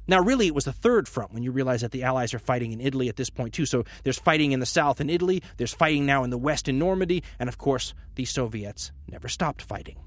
Now, 0.07 0.19
really, 0.19 0.47
it 0.47 0.55
was 0.55 0.65
the 0.65 0.73
third 0.73 1.07
front 1.07 1.33
when 1.33 1.41
you 1.41 1.51
realize 1.51 1.81
that 1.81 1.91
the 1.91 2.03
Allies 2.03 2.33
are 2.33 2.39
fighting 2.39 2.71
in 2.71 2.81
Italy 2.81 3.09
at 3.09 3.15
this 3.15 3.31
point, 3.31 3.53
too. 3.53 3.65
So 3.65 3.83
there's 4.03 4.19
fighting 4.19 4.51
in 4.51 4.59
the 4.59 4.65
south 4.65 5.01
in 5.01 5.09
Italy, 5.09 5.41
there's 5.57 5.73
fighting 5.73 6.05
now 6.05 6.23
in 6.23 6.29
the 6.29 6.37
west 6.37 6.67
in 6.67 6.77
Normandy, 6.77 7.23
and 7.39 7.49
of 7.49 7.57
course, 7.57 7.93
the 8.15 8.25
Soviets 8.25 8.91
never 9.09 9.27
stopped 9.27 9.61
fighting. 9.61 9.97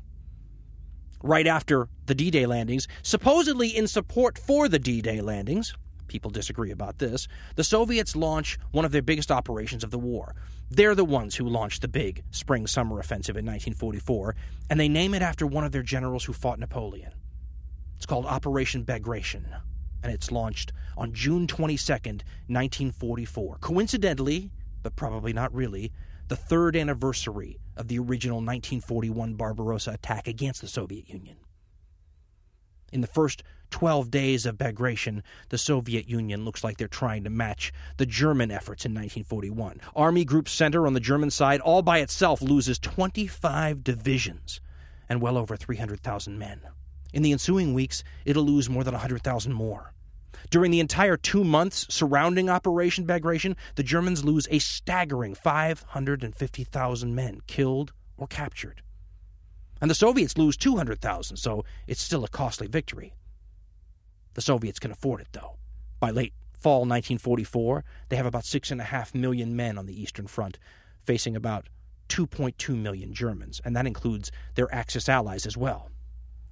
Right 1.23 1.49
after 1.49 1.89
the 2.07 2.15
D 2.15 2.31
Day 2.31 2.47
landings, 2.47 2.87
supposedly 3.03 3.69
in 3.69 3.89
support 3.89 4.39
for 4.39 4.69
the 4.69 4.79
D 4.79 5.01
Day 5.01 5.21
landings, 5.21 5.75
people 6.09 6.31
disagree 6.31 6.71
about 6.71 6.99
this, 6.99 7.29
the 7.57 7.65
Soviets 7.65 8.17
launch 8.17 8.59
one 8.71 8.85
of 8.85 8.93
their 8.93 9.03
biggest 9.03 9.31
operations 9.31 9.85
of 9.85 9.91
the 9.91 9.99
war. 9.99 10.35
They're 10.71 10.95
the 10.95 11.05
ones 11.05 11.37
who 11.37 11.49
launched 11.49 11.83
the 11.83 11.89
big 11.89 12.25
spring 12.31 12.67
summer 12.67 12.99
offensive 12.99 13.37
in 13.37 13.47
1944, 13.47 14.35
and 14.69 14.81
they 14.81 14.89
name 14.89 15.15
it 15.15 15.23
after 15.23 15.47
one 15.47 15.65
of 15.65 15.73
their 15.73 15.83
generals 15.83 16.25
who 16.25 16.33
fought 16.33 16.59
Napoleon. 16.59 17.13
It's 17.97 18.07
called 18.07 18.27
Operation 18.27 18.83
Bagration, 18.85 19.47
and 20.03 20.13
it's 20.13 20.31
launched 20.31 20.73
on 20.97 21.13
June 21.13 21.47
22nd, 21.47 22.23
1944. 22.47 23.59
Coincidentally, 23.61 24.51
but 24.83 24.97
probably 24.97 25.33
not 25.33 25.53
really, 25.55 25.93
the 26.29 26.37
third 26.37 26.77
anniversary 26.77 27.59
of 27.77 27.89
the 27.89 27.99
original 27.99 28.37
1941 28.37 29.35
Barbarossa 29.35 29.93
attack 29.93 30.29
against 30.29 30.61
the 30.61 30.69
Soviet 30.69 31.09
Union. 31.09 31.37
In 32.93 33.01
the 33.01 33.07
first 33.07 33.43
12 33.71 34.11
days 34.11 34.47
of 34.47 34.59
Bagration, 34.59 35.23
the 35.51 35.59
Soviet 35.59 36.09
Union 36.09 36.45
looks 36.45 36.65
like 36.65 36.77
they're 36.77 36.89
trying 36.89 37.25
to 37.25 37.31
match 37.31 37.73
the 37.97 38.07
German 38.07 38.51
efforts 38.51 38.85
in 38.85 38.93
1941. 38.93 39.81
Army 39.95 40.25
Group 40.25 40.49
Center 40.49 40.87
on 40.87 40.95
the 40.95 41.01
German 41.01 41.31
side, 41.31 41.61
all 41.61 41.83
by 41.83 41.99
itself, 41.99 42.41
loses 42.43 42.79
25 42.79 43.85
divisions 43.85 44.61
and 45.09 45.21
well 45.21 45.37
over 45.37 45.57
300,000 45.57 46.39
men. 46.39 46.61
In 47.13 47.23
the 47.23 47.33
ensuing 47.33 47.75
weeks, 47.75 48.05
it'll 48.25 48.45
lose 48.45 48.69
more 48.69 48.85
than 48.85 48.95
100,000 48.95 49.53
more. 49.53 49.93
During 50.51 50.71
the 50.71 50.81
entire 50.81 51.17
two 51.17 51.45
months 51.45 51.87
surrounding 51.91 52.49
Operation 52.49 53.05
Bagration, 53.05 53.57
the 53.75 53.83
Germans 53.83 54.25
lose 54.25 54.47
a 54.51 54.59
staggering 54.59 55.35
550,000 55.35 57.15
men 57.15 57.41
killed 57.47 57.93
or 58.17 58.27
captured. 58.27 58.83
And 59.81 59.91
the 59.91 59.95
Soviets 59.95 60.37
lose 60.37 60.57
200,000, 60.57 61.37
so 61.37 61.65
it's 61.87 62.03
still 62.03 62.25
a 62.25 62.29
costly 62.29 62.67
victory. 62.67 63.15
The 64.35 64.41
Soviets 64.41 64.79
can 64.79 64.91
afford 64.91 65.21
it, 65.21 65.29
though. 65.33 65.57
By 66.01 66.11
late 66.11 66.33
fall 66.53 66.81
1944, 66.81 67.85
they 68.09 68.17
have 68.17 68.27
about 68.27 68.45
6.5 68.45 69.15
million 69.15 69.55
men 69.57 69.79
on 69.79 69.87
the 69.87 70.01
Eastern 70.01 70.27
Front, 70.27 70.59
facing 71.05 71.37
about 71.37 71.69
2.2 72.09 72.77
million 72.77 73.13
Germans, 73.13 73.61
and 73.65 73.77
that 73.77 73.87
includes 73.87 74.31
their 74.55 74.73
Axis 74.75 75.09
allies 75.09 75.47
as 75.47 75.57
well. 75.57 75.91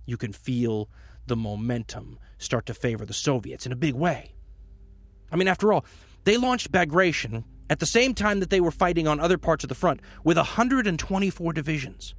You 0.05 0.17
can 0.17 0.33
feel 0.33 0.89
the 1.27 1.37
momentum 1.37 2.19
start 2.39 2.67
to 2.67 2.75
favor 2.75 3.05
the 3.05 3.13
Soviets 3.13 3.67
in 3.67 3.73
a 3.73 3.77
big 3.77 3.95
way. 3.95 4.33
I 5.31 5.37
mean, 5.37 5.49
after 5.49 5.73
all, 5.73 5.85
they 6.25 6.37
launched 6.37 6.71
Bagration 6.71 7.45
at 7.69 7.81
the 7.81 7.87
same 7.87 8.15
time 8.15 8.41
that 8.41 8.51
they 8.51 8.61
were 8.61 8.71
fighting 8.71 9.09
on 9.09 9.19
other 9.19 9.39
parts 9.39 9.65
of 9.65 9.69
the 9.69 9.75
front 9.75 10.01
with 10.23 10.37
124 10.37 11.53
divisions 11.53 12.15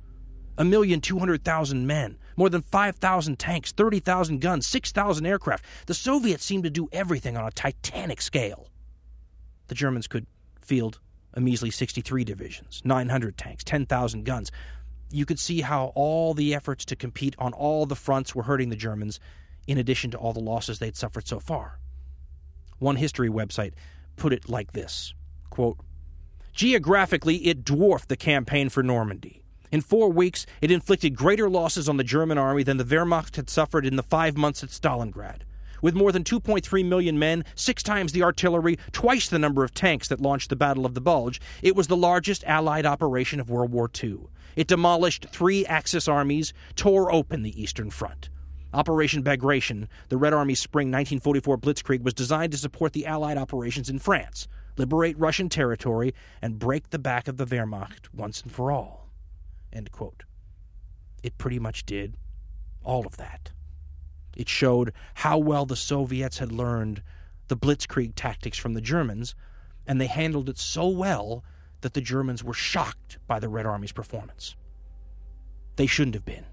a 0.58 0.65
million 0.65 1.02
two 1.02 1.20
hundred 1.20 1.43
thousand 1.43 1.88
men, 1.88 2.17
more 2.36 2.50
than 2.50 2.62
5,000 2.62 3.39
tanks, 3.39 3.72
30,000 3.72 4.39
guns, 4.39 4.67
6,000 4.67 5.26
aircraft. 5.26 5.65
The 5.88 5.93
Soviets 5.93 6.46
seemed 6.46 6.63
to 6.63 6.70
do 6.70 6.88
everything 6.91 7.36
on 7.36 7.46
a 7.46 7.52
titanic 7.52 8.22
scale. 8.22 8.70
The 9.67 9.76
Germans 9.76 10.08
could 10.08 10.28
field 10.62 11.00
a 11.34 11.41
measly 11.41 11.72
63 11.72 12.24
divisions, 12.24 12.82
900 12.84 13.38
tanks, 13.38 13.63
10,000 13.63 14.24
guns. 14.24 14.52
You 15.12 15.26
could 15.26 15.39
see 15.39 15.62
how 15.62 15.91
all 15.96 16.34
the 16.34 16.54
efforts 16.54 16.86
to 16.86 16.96
compete 16.96 17.36
on 17.38 17.54
all 17.54 17.86
the 17.86 17.96
fronts 17.96 18.36
were 18.36 18.43
hurting 18.43 18.70
the 18.70 18.76
Germans, 18.76 19.20
in 19.67 19.78
addition 19.78 20.12
to 20.12 20.17
all 20.17 20.34
the 20.34 20.39
losses 20.39 20.80
they'd 20.80 20.96
suffered 20.96 21.28
so 21.28 21.39
far. 21.39 21.80
One 22.80 22.96
history 22.96 23.30
website 23.30 23.74
put 24.15 24.34
it 24.34 24.50
like 24.50 24.72
this 24.72 25.13
quote, 25.50 25.78
Geographically, 26.54 27.48
it 27.48 27.63
dwarfed 27.63 28.10
the 28.10 28.17
campaign 28.17 28.70
for 28.70 28.82
Normandy. 28.82 29.43
In 29.71 29.82
four 29.82 30.10
weeks, 30.10 30.45
it 30.62 30.71
inflicted 30.71 31.15
greater 31.15 31.49
losses 31.49 31.89
on 31.89 31.97
the 31.97 32.03
German 32.03 32.38
army 32.38 32.63
than 32.63 32.77
the 32.77 32.86
Wehrmacht 32.86 33.36
had 33.36 33.49
suffered 33.49 33.86
in 33.86 33.97
the 33.97 34.03
five 34.03 34.38
months 34.38 34.63
at 34.63 34.69
Stalingrad. 34.69 35.41
With 35.82 35.93
more 35.93 36.12
than 36.12 36.23
2.3 36.23 36.86
million 36.86 37.19
men, 37.19 37.43
six 37.53 37.84
times 37.84 38.12
the 38.12 38.23
artillery, 38.23 38.80
twice 38.91 39.27
the 39.27 39.38
number 39.38 39.63
of 39.63 39.73
tanks 39.73 40.08
that 40.08 40.21
launched 40.21 40.49
the 40.49 40.56
Battle 40.56 40.86
of 40.86 40.93
the 40.93 41.01
Bulge, 41.01 41.41
it 41.62 41.75
was 41.75 41.88
the 41.88 41.97
largest 41.97 42.43
Allied 42.45 42.86
operation 42.86 43.39
of 43.39 43.49
World 43.49 43.71
War 43.71 43.89
II. 44.01 44.19
It 44.56 44.67
demolished 44.67 45.27
three 45.30 45.65
Axis 45.65 46.08
armies, 46.08 46.53
tore 46.75 47.12
open 47.12 47.43
the 47.43 47.62
Eastern 47.62 47.91
Front. 47.91 48.30
Operation 48.73 49.21
Bagration, 49.21 49.88
the 50.10 50.17
Red 50.17 50.34
Army's 50.34 50.60
spring 50.60 50.88
1944 50.88 51.58
blitzkrieg, 51.58 52.03
was 52.03 52.13
designed 52.13 52.53
to 52.53 52.58
support 52.58 52.93
the 52.93 53.06
Allied 53.06 53.38
operations 53.38 53.89
in 53.89 53.99
France, 53.99 54.47
liberate 54.77 55.17
Russian 55.19 55.49
territory, 55.49 56.13
and 56.41 56.58
break 56.58 56.89
the 56.89 56.99
back 56.99 57.27
of 57.27 57.38
the 57.38 57.45
Wehrmacht 57.45 58.13
once 58.13 58.41
and 58.41 58.51
for 58.51 58.71
all. 58.71 59.07
End 59.71 59.91
quote. 59.91 60.23
It 61.23 61.38
pretty 61.38 61.60
much 61.60 61.86
did 61.86 62.17
all 62.84 63.06
of 63.06 63.17
that. 63.17 63.51
It 64.36 64.47
showed 64.47 64.93
how 65.15 65.38
well 65.38 65.65
the 65.65 65.75
Soviets 65.75 66.38
had 66.38 66.51
learned 66.51 67.01
the 67.47 67.58
blitzkrieg 67.58 68.13
tactics 68.15 68.58
from 68.58 68.73
the 68.73 68.82
Germans, 68.82 69.36
and 69.88 69.99
they 69.99 70.08
handled 70.08 70.49
it 70.49 70.58
so 70.58 70.88
well 70.88 71.43
that 71.82 71.93
the 71.93 72.01
Germans 72.01 72.43
were 72.43 72.53
shocked 72.53 73.17
by 73.27 73.39
the 73.39 73.49
Red 73.49 73.65
Army's 73.65 73.91
performance. 73.91 74.56
They 75.75 75.88
shouldn't 75.88 76.15
have 76.15 76.25
been. 76.25 76.45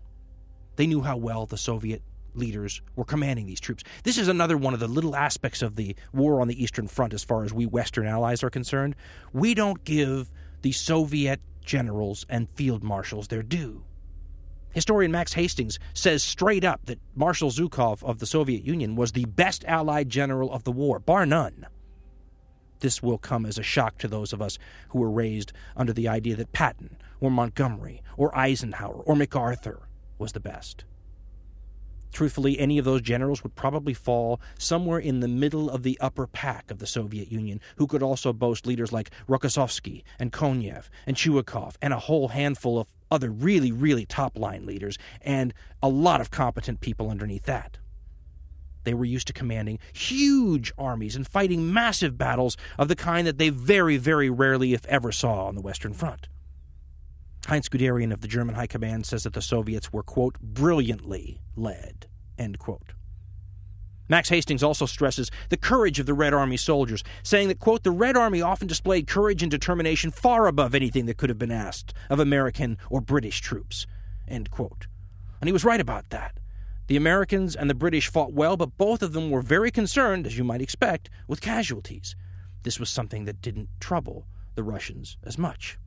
They 0.77 0.87
knew 0.87 1.03
how 1.03 1.17
well 1.17 1.47
the 1.47 1.57
Soviet 1.57 2.03
leaders 2.35 2.83
were 2.97 3.05
commanding 3.05 3.47
these 3.47 3.61
troops. 3.61 3.85
This 4.03 4.19
is 4.19 4.29
another 4.29 4.57
one 4.57 4.75
of 4.75 4.81
the 4.81 4.89
little 4.89 5.15
aspects 5.15 5.63
of 5.63 5.77
the 5.77 5.95
war 6.13 6.41
on 6.41 6.49
the 6.49 6.63
Eastern 6.63 6.89
Front 6.89 7.15
as 7.15 7.23
far 7.23 7.45
as 7.45 7.53
we 7.53 7.67
Western 7.67 8.07
allies 8.07 8.43
are 8.43 8.51
concerned. 8.51 8.97
We 9.33 9.55
don't 9.55 9.85
give 9.85 10.31
the 10.63 10.73
Soviet 10.73 11.41
generals 11.65 12.27
and 12.29 12.49
field 12.51 12.85
marshals 12.85 13.29
their 13.29 13.43
due. 13.43 13.85
Historian 14.75 15.13
Max 15.13 15.35
Hastings 15.35 15.79
says 15.93 16.23
straight 16.23 16.65
up 16.65 16.87
that 16.87 16.99
Marshal 17.15 17.51
Zhukov 17.51 18.03
of 18.03 18.19
the 18.19 18.27
Soviet 18.27 18.65
Union 18.65 18.97
was 18.97 19.13
the 19.13 19.25
best 19.25 19.65
Allied 19.67 20.09
general 20.09 20.53
of 20.53 20.65
the 20.65 20.73
war, 20.73 20.99
bar 20.99 21.25
none. 21.25 21.67
This 22.81 23.03
will 23.03 23.19
come 23.19 23.47
as 23.47 23.57
a 23.57 23.63
shock 23.63 23.99
to 23.99 24.09
those 24.09 24.33
of 24.33 24.43
us 24.43 24.59
who 24.89 24.99
were 24.99 25.11
raised 25.11 25.53
under 25.77 25.93
the 25.93 26.09
idea 26.09 26.35
that 26.37 26.53
Patton, 26.53 26.97
or 27.21 27.31
Montgomery, 27.31 28.03
or 28.17 28.37
Eisenhower, 28.37 28.97
or 28.97 29.15
MacArthur 29.15 29.89
was 30.19 30.33
the 30.33 30.41
best. 30.41 30.85
Truthfully, 32.15 32.61
any 32.61 32.79
of 32.79 32.85
those 32.85 33.03
generals 33.03 33.43
would 33.43 33.57
probably 33.57 33.93
fall 33.93 34.41
somewhere 34.57 35.01
in 35.01 35.19
the 35.19 35.27
middle 35.27 35.69
of 35.69 35.83
the 35.83 35.99
upper 36.01 36.29
pack 36.29 36.71
of 36.71 36.79
the 36.79 36.87
Soviet 36.87 37.33
Union, 37.33 37.61
who 37.75 37.89
could 37.89 38.05
also 38.05 38.33
boast 38.33 38.69
leaders 38.69 38.93
like 38.93 39.11
Rokossovsky 39.29 40.05
and 40.21 40.33
Konev 40.33 40.85
and 41.09 41.17
Chuikov 41.17 41.75
and 41.83 41.93
a 41.93 41.99
whole 41.99 42.29
handful 42.29 42.79
of 42.79 42.95
other 43.11 43.31
really, 43.31 43.73
really 43.73 44.07
top 44.07 44.39
line 44.39 44.65
leaders, 44.65 44.97
and 45.23 45.53
a 45.83 45.89
lot 45.89 46.21
of 46.21 46.31
competent 46.31 46.81
people 46.81 47.11
underneath 47.11 47.47
that. 47.47 47.79
They 48.85 48.95
were 48.95 49.05
used 49.05 49.27
to 49.27 49.33
commanding 49.33 49.81
huge 49.93 50.73
armies 50.79 51.17
and 51.17 51.27
fighting 51.27 51.73
massive 51.73 52.17
battles 52.17 52.57
of 52.79 52.87
the 52.87 52.95
kind 52.95 53.27
that 53.27 53.39
they 53.39 53.49
very, 53.49 53.97
very 53.97 54.31
rarely, 54.31 54.73
if 54.73 54.87
ever, 54.87 55.11
saw 55.11 55.47
on 55.47 55.57
the 55.57 55.61
Western 55.63 55.93
Front. 55.93 56.29
Heinz 57.47 57.69
Guderian 57.69 58.13
of 58.13 58.21
the 58.21 58.29
German 58.29 58.55
High 58.55 58.67
Command 58.67 59.07
says 59.07 59.25
that 59.25 59.33
the 59.33 59.43
Soviets 59.43 59.93
were, 59.93 60.03
quote, 60.03 60.39
brilliantly 60.41 61.41
led, 61.57 62.07
end 62.39 62.59
quote. 62.59 62.93
Max 64.09 64.29
Hastings 64.29 64.63
also 64.63 64.85
stresses 64.85 65.31
the 65.49 65.57
courage 65.57 65.99
of 65.99 66.07
the 66.07 66.15
Red 66.15 66.35
Army 66.35 66.59
soldiers, 66.59 67.03
saying 67.23 67.49
that, 67.49 67.59
quote, 67.59 67.83
the 67.83 67.91
Red 67.91 68.17
Army 68.17 68.43
often 68.43 68.69
displayed 68.69 69.07
courage 69.07 69.43
and 69.43 69.51
determination 69.51 70.11
far 70.11 70.47
above 70.47 70.75
anything 70.75 71.07
that 71.07 71.17
could 71.17 71.31
have 71.31 71.39
been 71.39 71.51
asked 71.51 71.95
of 72.11 72.21
American 72.21 72.77
or 72.91 73.01
British 73.01 73.41
troops, 73.41 73.87
end 74.29 74.51
quote. 74.51 74.87
And 75.41 75.49
he 75.49 75.53
was 75.53 75.65
right 75.65 75.81
about 75.81 76.11
that. 76.11 76.39
The 76.87 76.97
Americans 76.97 77.57
and 77.57 77.71
the 77.71 77.75
British 77.75 78.09
fought 78.09 78.35
well, 78.35 78.59
but 78.59 78.77
both 78.77 79.03
of 79.03 79.15
them 79.15 79.31
were 79.31 79.41
very 79.41 79.71
concerned, 79.71 80.27
as 80.27 80.37
you 80.37 80.45
might 80.45 80.61
expect, 80.61 81.09
with 81.27 81.41
casualties. 81.41 82.15
This 82.63 82.79
was 82.79 82.91
something 82.91 83.25
that 83.25 83.41
didn't 83.41 83.71
trouble 83.81 84.27
the 84.55 84.63
Russians 84.63 85.17
as 85.25 85.39
much. 85.39 85.79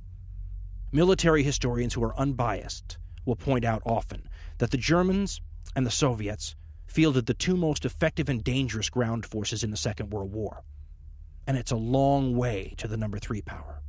Military 0.92 1.44
historians 1.44 1.96
who 1.96 2.04
are 2.04 2.18
unbiased 2.18 2.98
will 3.26 3.36
point 3.36 3.66
out 3.66 3.82
often 3.86 4.30
that 4.60 4.72
the 4.72 4.78
Germans 4.78 5.42
and 5.76 5.86
the 5.86 5.92
Soviets 5.92 6.56
fielded 6.86 7.26
the 7.26 7.34
two 7.34 7.58
most 7.58 7.84
effective 7.84 8.30
and 8.30 8.42
dangerous 8.42 8.90
ground 8.90 9.26
forces 9.26 9.66
in 9.66 9.72
the 9.72 9.76
Second 9.76 10.12
World 10.12 10.32
War. 10.32 10.64
And 11.46 11.58
it's 11.58 11.72
a 11.72 11.76
long 11.76 12.38
way 12.38 12.74
to 12.78 12.88
the 12.88 12.96
number 12.96 13.20
three 13.20 13.42
power. 13.42 13.82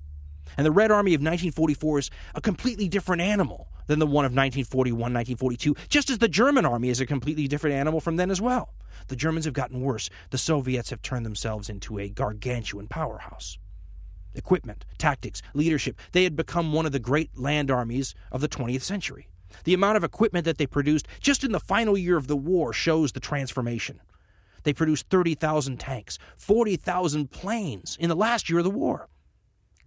And 0.57 0.67
the 0.67 0.73
Red 0.73 0.91
Army 0.91 1.15
of 1.15 1.21
1944 1.21 1.99
is 2.01 2.11
a 2.35 2.41
completely 2.41 2.89
different 2.89 3.23
animal 3.23 3.69
than 3.87 4.01
the 4.01 4.07
one 4.07 4.25
of 4.25 4.33
1941, 4.33 4.99
1942, 4.99 5.77
just 5.89 6.11
as 6.11 6.19
the 6.19 6.27
German 6.27 6.67
army 6.67 6.89
is 6.89 7.01
a 7.01 7.07
completely 7.07 7.47
different 7.47 7.77
animal 7.77 8.01
from 8.01 8.17
then 8.17 8.31
as 8.31 8.41
well. 8.41 8.75
The 9.07 9.17
Germans 9.17 9.45
have 9.45 9.55
gotten 9.55 9.81
worse. 9.81 10.11
The 10.31 10.39
Soviets 10.39 10.91
have 10.91 11.01
turned 11.01 11.25
themselves 11.25 11.71
into 11.71 12.01
a 12.01 12.09
gargantuan 12.09 12.89
powerhouse. 12.89 13.57
Equipment, 14.39 14.87
tactics, 14.99 15.43
leadership, 15.53 15.99
they 16.13 16.23
had 16.23 16.37
become 16.37 16.73
one 16.73 16.87
of 16.87 16.93
the 16.93 17.01
great 17.01 17.37
land 17.37 17.73
armies 17.73 18.15
of 18.31 18.41
the 18.41 18.49
20th 18.49 18.83
century. 18.83 19.29
The 19.65 19.75
amount 19.75 19.97
of 19.97 20.05
equipment 20.05 20.45
that 20.45 20.59
they 20.59 20.67
produced 20.67 21.09
just 21.21 21.43
in 21.43 21.51
the 21.51 21.59
final 21.59 21.99
year 21.99 22.17
of 22.17 22.29
the 22.29 22.37
war 22.37 22.73
shows 22.73 23.11
the 23.11 23.21
transformation. 23.21 24.01
They 24.63 24.73
produced 24.73 25.09
30,000 25.11 25.81
tanks, 25.81 26.19
40,000 26.37 27.33
planes 27.33 27.97
in 27.99 28.09
the 28.09 28.15
last 28.15 28.49
year 28.49 28.61
of 28.61 28.65
the 28.65 28.71
war. 28.71 29.09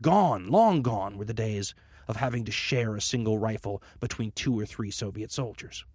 Gone, 0.02 0.50
long 0.50 0.82
gone, 0.82 1.18
were 1.18 1.26
the 1.26 1.34
days 1.34 1.74
of 2.10 2.18
having 2.18 2.44
to 2.44 2.52
share 2.52 2.96
a 2.98 3.02
single 3.02 3.38
rifle 3.38 3.82
between 4.02 4.32
two 4.32 4.60
or 4.60 4.66
three 4.66 4.92
Soviet 4.92 5.32
soldiers. 5.32 5.86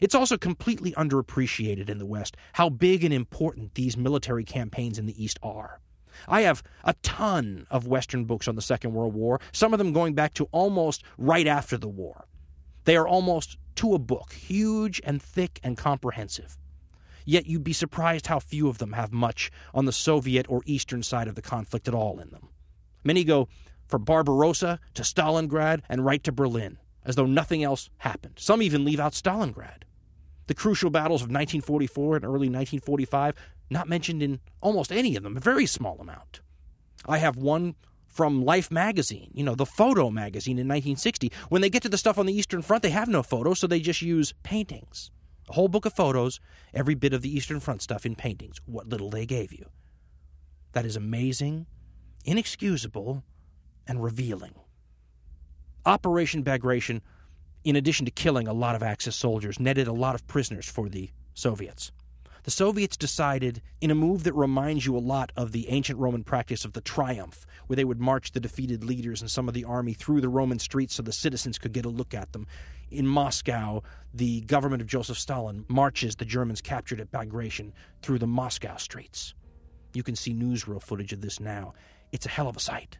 It's 0.00 0.14
also 0.14 0.36
completely 0.36 0.92
underappreciated 0.92 1.88
in 1.88 1.98
the 1.98 2.06
West 2.06 2.36
how 2.52 2.68
big 2.68 3.02
and 3.02 3.12
important 3.12 3.74
these 3.74 3.96
military 3.96 4.44
campaigns 4.44 5.00
in 5.00 5.06
the 5.06 5.22
East 5.22 5.40
are. 5.42 5.80
I 6.28 6.42
have 6.42 6.62
a 6.84 6.94
ton 7.02 7.66
of 7.70 7.86
Western 7.86 8.24
books 8.24 8.48
on 8.48 8.56
the 8.56 8.62
Second 8.62 8.92
World 8.92 9.14
War, 9.14 9.40
some 9.52 9.72
of 9.72 9.78
them 9.78 9.92
going 9.92 10.14
back 10.14 10.34
to 10.34 10.48
almost 10.52 11.02
right 11.18 11.46
after 11.46 11.76
the 11.76 11.88
war. 11.88 12.26
They 12.84 12.96
are 12.96 13.06
almost 13.06 13.58
to 13.76 13.94
a 13.94 13.98
book, 13.98 14.32
huge 14.32 15.00
and 15.04 15.22
thick 15.22 15.60
and 15.62 15.76
comprehensive. 15.76 16.56
Yet 17.24 17.46
you'd 17.46 17.64
be 17.64 17.72
surprised 17.72 18.26
how 18.26 18.40
few 18.40 18.68
of 18.68 18.78
them 18.78 18.92
have 18.92 19.12
much 19.12 19.50
on 19.72 19.84
the 19.84 19.92
Soviet 19.92 20.46
or 20.48 20.62
Eastern 20.66 21.02
side 21.02 21.28
of 21.28 21.34
the 21.34 21.42
conflict 21.42 21.86
at 21.86 21.94
all 21.94 22.18
in 22.18 22.30
them. 22.30 22.48
Many 23.04 23.24
go 23.24 23.48
from 23.86 24.04
Barbarossa 24.04 24.80
to 24.94 25.02
Stalingrad 25.02 25.82
and 25.88 26.04
right 26.04 26.22
to 26.24 26.32
Berlin, 26.32 26.78
as 27.04 27.14
though 27.16 27.26
nothing 27.26 27.62
else 27.62 27.90
happened. 27.98 28.34
Some 28.38 28.62
even 28.62 28.84
leave 28.84 29.00
out 29.00 29.12
Stalingrad. 29.12 29.82
The 30.46 30.54
crucial 30.54 30.90
battles 30.90 31.22
of 31.22 31.28
1944 31.28 32.16
and 32.16 32.24
early 32.24 32.48
1945 32.48 33.34
not 33.72 33.88
mentioned 33.88 34.22
in 34.22 34.40
almost 34.60 34.92
any 34.92 35.16
of 35.16 35.22
them, 35.22 35.36
a 35.36 35.40
very 35.40 35.66
small 35.66 35.98
amount. 36.00 36.40
I 37.06 37.18
have 37.18 37.36
one 37.36 37.74
from 38.06 38.44
Life 38.44 38.70
magazine, 38.70 39.30
you 39.34 39.42
know, 39.42 39.54
the 39.54 39.66
photo 39.66 40.10
magazine 40.10 40.58
in 40.58 40.68
1960. 40.68 41.32
When 41.48 41.62
they 41.62 41.70
get 41.70 41.82
to 41.82 41.88
the 41.88 41.98
stuff 41.98 42.18
on 42.18 42.26
the 42.26 42.34
Eastern 42.34 42.60
Front, 42.60 42.82
they 42.82 42.90
have 42.90 43.08
no 43.08 43.22
photos, 43.22 43.58
so 43.58 43.66
they 43.66 43.80
just 43.80 44.02
use 44.02 44.34
paintings. 44.42 45.10
A 45.48 45.54
whole 45.54 45.68
book 45.68 45.86
of 45.86 45.94
photos, 45.94 46.38
every 46.74 46.94
bit 46.94 47.14
of 47.14 47.22
the 47.22 47.34
Eastern 47.34 47.58
Front 47.58 47.82
stuff 47.82 48.04
in 48.04 48.14
paintings, 48.14 48.58
what 48.66 48.88
little 48.88 49.10
they 49.10 49.26
gave 49.26 49.52
you. 49.52 49.66
That 50.72 50.84
is 50.84 50.94
amazing, 50.94 51.66
inexcusable, 52.24 53.24
and 53.86 54.02
revealing. 54.02 54.54
Operation 55.84 56.42
Bagration, 56.42 57.02
in 57.64 57.76
addition 57.76 58.04
to 58.04 58.12
killing 58.12 58.46
a 58.46 58.52
lot 58.52 58.76
of 58.76 58.82
Axis 58.82 59.16
soldiers, 59.16 59.58
netted 59.58 59.88
a 59.88 59.92
lot 59.92 60.14
of 60.14 60.26
prisoners 60.26 60.68
for 60.68 60.88
the 60.88 61.10
Soviets 61.34 61.92
the 62.44 62.50
Soviets 62.50 62.96
decided, 62.96 63.62
in 63.80 63.90
a 63.90 63.94
move 63.94 64.24
that 64.24 64.32
reminds 64.32 64.84
you 64.84 64.96
a 64.96 64.98
lot 64.98 65.30
of 65.36 65.52
the 65.52 65.68
ancient 65.68 65.98
Roman 65.98 66.24
practice 66.24 66.64
of 66.64 66.72
the 66.72 66.80
triumph, 66.80 67.46
where 67.66 67.76
they 67.76 67.84
would 67.84 68.00
march 68.00 68.32
the 68.32 68.40
defeated 68.40 68.82
leaders 68.82 69.20
and 69.20 69.30
some 69.30 69.48
of 69.48 69.54
the 69.54 69.64
army 69.64 69.92
through 69.92 70.20
the 70.20 70.28
Roman 70.28 70.58
streets 70.58 70.94
so 70.94 71.02
the 71.02 71.12
citizens 71.12 71.58
could 71.58 71.72
get 71.72 71.84
a 71.84 71.88
look 71.88 72.14
at 72.14 72.32
them. 72.32 72.46
In 72.90 73.06
Moscow, 73.06 73.82
the 74.12 74.40
government 74.42 74.82
of 74.82 74.88
Joseph 74.88 75.18
Stalin 75.18 75.64
marches 75.68 76.16
the 76.16 76.24
Germans 76.24 76.60
captured 76.60 77.00
at 77.00 77.12
Bagration 77.12 77.72
through 78.02 78.18
the 78.18 78.26
Moscow 78.26 78.76
streets. 78.76 79.34
You 79.94 80.02
can 80.02 80.16
see 80.16 80.34
newsreel 80.34 80.82
footage 80.82 81.12
of 81.12 81.20
this 81.20 81.38
now. 81.38 81.74
It's 82.10 82.26
a 82.26 82.30
hell 82.30 82.48
of 82.48 82.56
a 82.56 82.60
sight. 82.60 82.98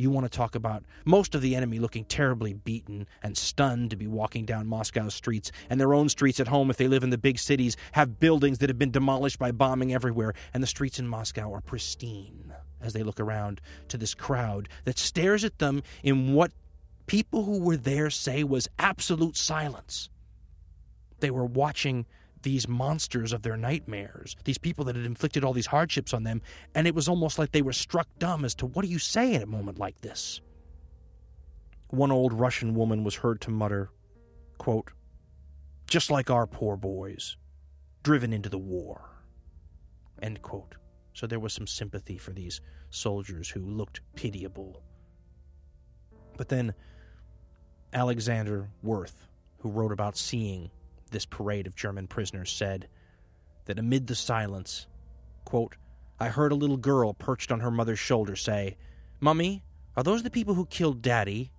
You 0.00 0.10
want 0.10 0.24
to 0.24 0.34
talk 0.34 0.54
about 0.54 0.82
most 1.04 1.34
of 1.34 1.42
the 1.42 1.54
enemy 1.54 1.78
looking 1.78 2.06
terribly 2.06 2.54
beaten 2.54 3.06
and 3.22 3.36
stunned 3.36 3.90
to 3.90 3.96
be 3.96 4.06
walking 4.06 4.46
down 4.46 4.66
Moscow's 4.66 5.12
streets, 5.12 5.52
and 5.68 5.78
their 5.78 5.92
own 5.92 6.08
streets 6.08 6.40
at 6.40 6.48
home, 6.48 6.70
if 6.70 6.78
they 6.78 6.88
live 6.88 7.04
in 7.04 7.10
the 7.10 7.18
big 7.18 7.38
cities, 7.38 7.76
have 7.92 8.18
buildings 8.18 8.56
that 8.58 8.70
have 8.70 8.78
been 8.78 8.90
demolished 8.90 9.38
by 9.38 9.52
bombing 9.52 9.92
everywhere, 9.92 10.32
and 10.54 10.62
the 10.62 10.66
streets 10.66 10.98
in 10.98 11.06
Moscow 11.06 11.52
are 11.52 11.60
pristine 11.60 12.54
as 12.80 12.94
they 12.94 13.02
look 13.02 13.20
around 13.20 13.60
to 13.88 13.98
this 13.98 14.14
crowd 14.14 14.70
that 14.84 14.98
stares 14.98 15.44
at 15.44 15.58
them 15.58 15.82
in 16.02 16.32
what 16.32 16.50
people 17.06 17.44
who 17.44 17.60
were 17.60 17.76
there 17.76 18.08
say 18.08 18.42
was 18.42 18.68
absolute 18.78 19.36
silence. 19.36 20.08
They 21.18 21.30
were 21.30 21.44
watching 21.44 22.06
these 22.42 22.68
monsters 22.68 23.32
of 23.32 23.42
their 23.42 23.56
nightmares, 23.56 24.36
these 24.44 24.58
people 24.58 24.84
that 24.84 24.96
had 24.96 25.04
inflicted 25.04 25.44
all 25.44 25.52
these 25.52 25.66
hardships 25.66 26.14
on 26.14 26.24
them, 26.24 26.42
and 26.74 26.86
it 26.86 26.94
was 26.94 27.08
almost 27.08 27.38
like 27.38 27.52
they 27.52 27.62
were 27.62 27.72
struck 27.72 28.08
dumb 28.18 28.44
as 28.44 28.54
to 28.56 28.66
what 28.66 28.84
do 28.84 28.90
you 28.90 28.98
say 28.98 29.34
in 29.34 29.42
a 29.42 29.46
moment 29.46 29.78
like 29.78 30.00
this? 30.00 30.40
One 31.88 32.12
old 32.12 32.32
Russian 32.32 32.74
woman 32.74 33.04
was 33.04 33.16
heard 33.16 33.40
to 33.42 33.50
mutter, 33.50 33.90
quote, 34.58 34.92
just 35.86 36.10
like 36.10 36.30
our 36.30 36.46
poor 36.46 36.76
boys, 36.76 37.36
driven 38.02 38.32
into 38.32 38.48
the 38.48 38.58
war. 38.58 39.10
End 40.22 40.40
quote. 40.42 40.76
So 41.14 41.26
there 41.26 41.40
was 41.40 41.52
some 41.52 41.66
sympathy 41.66 42.16
for 42.16 42.30
these 42.30 42.60
soldiers 42.90 43.48
who 43.48 43.60
looked 43.60 44.00
pitiable. 44.14 44.82
But 46.36 46.48
then 46.48 46.74
Alexander 47.92 48.70
Werth, 48.84 49.26
who 49.58 49.70
wrote 49.70 49.92
about 49.92 50.16
seeing 50.16 50.70
this 51.10 51.26
parade 51.26 51.66
of 51.66 51.76
German 51.76 52.06
prisoners 52.06 52.50
said 52.50 52.88
that 53.66 53.78
amid 53.78 54.06
the 54.06 54.14
silence, 54.14 54.86
quote, 55.44 55.76
I 56.18 56.28
heard 56.28 56.52
a 56.52 56.56
little 56.56 56.76
girl 56.76 57.14
perched 57.14 57.50
on 57.50 57.60
her 57.60 57.70
mother's 57.70 57.98
shoulder 57.98 58.36
say, 58.36 58.76
Mummy, 59.20 59.62
are 59.96 60.02
those 60.02 60.22
the 60.22 60.30
people 60.30 60.54
who 60.54 60.66
killed 60.66 61.02
Daddy? 61.02 61.50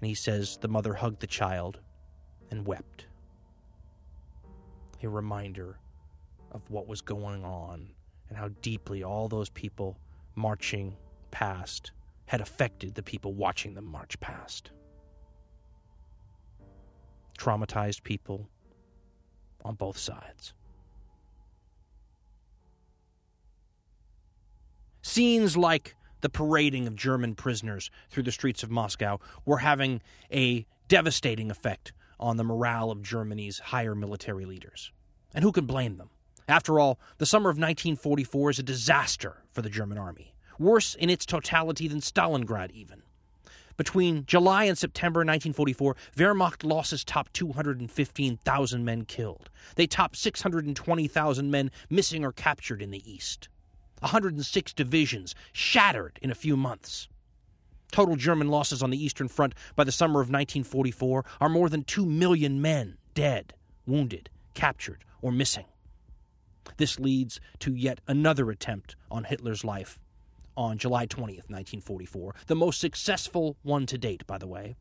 And 0.00 0.08
he 0.08 0.14
says 0.14 0.58
the 0.60 0.68
mother 0.68 0.94
hugged 0.94 1.20
the 1.20 1.26
child 1.26 1.80
and 2.50 2.66
wept. 2.66 3.06
A 5.02 5.08
reminder 5.08 5.78
of 6.52 6.62
what 6.70 6.88
was 6.88 7.00
going 7.00 7.44
on 7.44 7.90
and 8.28 8.38
how 8.38 8.48
deeply 8.62 9.02
all 9.02 9.28
those 9.28 9.50
people 9.50 9.98
marching 10.34 10.96
past 11.30 11.92
had 12.26 12.40
affected 12.40 12.94
the 12.94 13.02
people 13.02 13.34
watching 13.34 13.74
them 13.74 13.84
march 13.84 14.18
past 14.20 14.70
traumatized 17.36 18.02
people 18.02 18.48
on 19.64 19.74
both 19.74 19.98
sides. 19.98 20.54
Scenes 25.02 25.56
like 25.56 25.96
the 26.20 26.28
parading 26.28 26.86
of 26.86 26.96
German 26.96 27.34
prisoners 27.34 27.90
through 28.10 28.24
the 28.24 28.32
streets 28.32 28.62
of 28.62 28.70
Moscow 28.70 29.20
were 29.44 29.58
having 29.58 30.00
a 30.32 30.66
devastating 30.88 31.50
effect 31.50 31.92
on 32.18 32.36
the 32.36 32.44
morale 32.44 32.90
of 32.90 33.02
Germany's 33.02 33.58
higher 33.58 33.94
military 33.94 34.44
leaders. 34.44 34.92
And 35.34 35.44
who 35.44 35.52
can 35.52 35.66
blame 35.66 35.96
them? 35.96 36.10
After 36.48 36.78
all, 36.78 36.98
the 37.18 37.26
summer 37.26 37.50
of 37.50 37.56
1944 37.56 38.50
is 38.50 38.58
a 38.58 38.62
disaster 38.62 39.42
for 39.52 39.62
the 39.62 39.70
German 39.70 39.98
army, 39.98 40.34
worse 40.58 40.94
in 40.94 41.10
its 41.10 41.26
totality 41.26 41.88
than 41.88 42.00
Stalingrad, 42.00 42.70
even. 42.70 43.02
Between 43.76 44.24
July 44.26 44.64
and 44.64 44.78
September 44.78 45.20
1944, 45.20 45.96
Wehrmacht 46.16 46.64
losses 46.64 47.04
topped 47.04 47.34
215,000 47.34 48.84
men 48.84 49.04
killed. 49.04 49.50
They 49.74 49.86
topped 49.86 50.16
620,000 50.16 51.50
men 51.50 51.70
missing 51.90 52.24
or 52.24 52.32
captured 52.32 52.80
in 52.80 52.90
the 52.90 53.10
East. 53.10 53.48
106 54.00 54.72
divisions 54.72 55.34
shattered 55.52 56.18
in 56.22 56.30
a 56.30 56.34
few 56.34 56.56
months. 56.56 57.08
Total 57.92 58.16
German 58.16 58.48
losses 58.48 58.82
on 58.82 58.90
the 58.90 59.02
Eastern 59.02 59.28
Front 59.28 59.54
by 59.74 59.84
the 59.84 59.92
summer 59.92 60.20
of 60.20 60.28
1944 60.28 61.24
are 61.40 61.48
more 61.48 61.68
than 61.68 61.84
2 61.84 62.04
million 62.04 62.60
men 62.60 62.96
dead, 63.14 63.54
wounded, 63.86 64.28
captured, 64.54 65.04
or 65.22 65.32
missing. 65.32 65.66
This 66.78 66.98
leads 66.98 67.40
to 67.60 67.74
yet 67.74 68.00
another 68.08 68.50
attempt 68.50 68.96
on 69.10 69.24
Hitler's 69.24 69.64
life 69.64 69.98
on 70.56 70.78
July 70.78 71.06
20th, 71.06 71.48
1944, 71.48 72.34
the 72.46 72.56
most 72.56 72.80
successful 72.80 73.56
one 73.62 73.86
to 73.86 73.98
date, 73.98 74.26
by 74.26 74.38
the 74.38 74.46
way. 74.46 74.76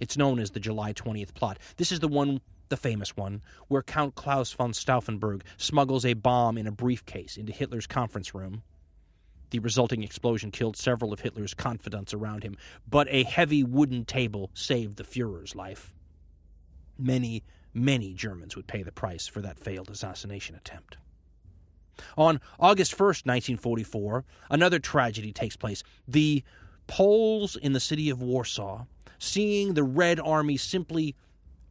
It's 0.00 0.16
known 0.16 0.38
as 0.38 0.50
the 0.50 0.60
July 0.60 0.92
20th 0.92 1.34
plot. 1.34 1.58
This 1.76 1.90
is 1.90 2.00
the 2.00 2.08
one, 2.08 2.40
the 2.68 2.76
famous 2.76 3.16
one, 3.16 3.42
where 3.68 3.82
Count 3.82 4.14
Claus 4.14 4.52
von 4.52 4.72
Stauffenberg 4.72 5.42
smuggles 5.56 6.04
a 6.04 6.14
bomb 6.14 6.56
in 6.56 6.66
a 6.66 6.72
briefcase 6.72 7.36
into 7.36 7.52
Hitler's 7.52 7.86
conference 7.86 8.34
room. 8.34 8.62
The 9.50 9.58
resulting 9.60 10.02
explosion 10.02 10.50
killed 10.50 10.76
several 10.76 11.12
of 11.12 11.20
Hitler's 11.20 11.54
confidants 11.54 12.12
around 12.12 12.42
him, 12.42 12.56
but 12.88 13.08
a 13.10 13.24
heavy 13.24 13.62
wooden 13.62 14.04
table 14.04 14.50
saved 14.52 14.98
the 14.98 15.04
Fuhrer's 15.04 15.54
life. 15.54 15.94
Many, 16.98 17.44
many 17.72 18.12
Germans 18.12 18.56
would 18.56 18.66
pay 18.66 18.82
the 18.82 18.92
price 18.92 19.26
for 19.26 19.40
that 19.40 19.58
failed 19.58 19.90
assassination 19.90 20.54
attempt. 20.54 20.98
On 22.16 22.40
August 22.58 22.92
1st, 22.92 23.26
1944, 23.26 24.24
another 24.50 24.78
tragedy 24.78 25.32
takes 25.32 25.56
place. 25.56 25.82
The 26.06 26.42
Poles 26.86 27.54
in 27.54 27.74
the 27.74 27.80
city 27.80 28.08
of 28.08 28.22
Warsaw, 28.22 28.86
seeing 29.18 29.74
the 29.74 29.82
Red 29.82 30.18
Army 30.18 30.56
simply 30.56 31.14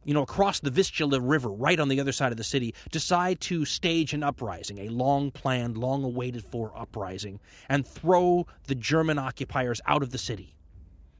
you 0.04 0.14
know, 0.14 0.22
across 0.22 0.60
the 0.60 0.70
Vistula 0.70 1.20
River, 1.20 1.50
right 1.50 1.78
on 1.78 1.88
the 1.88 2.00
other 2.00 2.12
side 2.12 2.32
of 2.32 2.38
the 2.38 2.44
city, 2.44 2.74
decide 2.90 3.40
to 3.42 3.66
stage 3.66 4.14
an 4.14 4.22
uprising, 4.22 4.78
a 4.78 4.88
long 4.88 5.30
planned, 5.30 5.76
long 5.76 6.02
awaited 6.02 6.42
for 6.44 6.72
uprising, 6.74 7.40
and 7.68 7.86
throw 7.86 8.46
the 8.68 8.74
German 8.74 9.18
occupiers 9.18 9.82
out 9.86 10.02
of 10.02 10.10
the 10.10 10.16
city. 10.16 10.54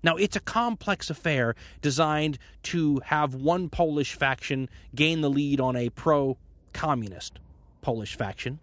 Now, 0.03 0.17
it's 0.17 0.37
a 0.37 0.41
complex 0.41 1.11
affair 1.11 1.55
designed 1.83 2.39
to 2.63 3.03
have 3.05 3.35
one 3.35 3.69
Polish 3.69 4.15
faction 4.15 4.71
gain 4.95 5.21
the 5.21 5.29
lead 5.29 5.61
on 5.61 5.77
a 5.77 5.91
pro 5.91 6.39
communist 6.73 7.41
Polish 7.83 8.17
faction. 8.17 8.59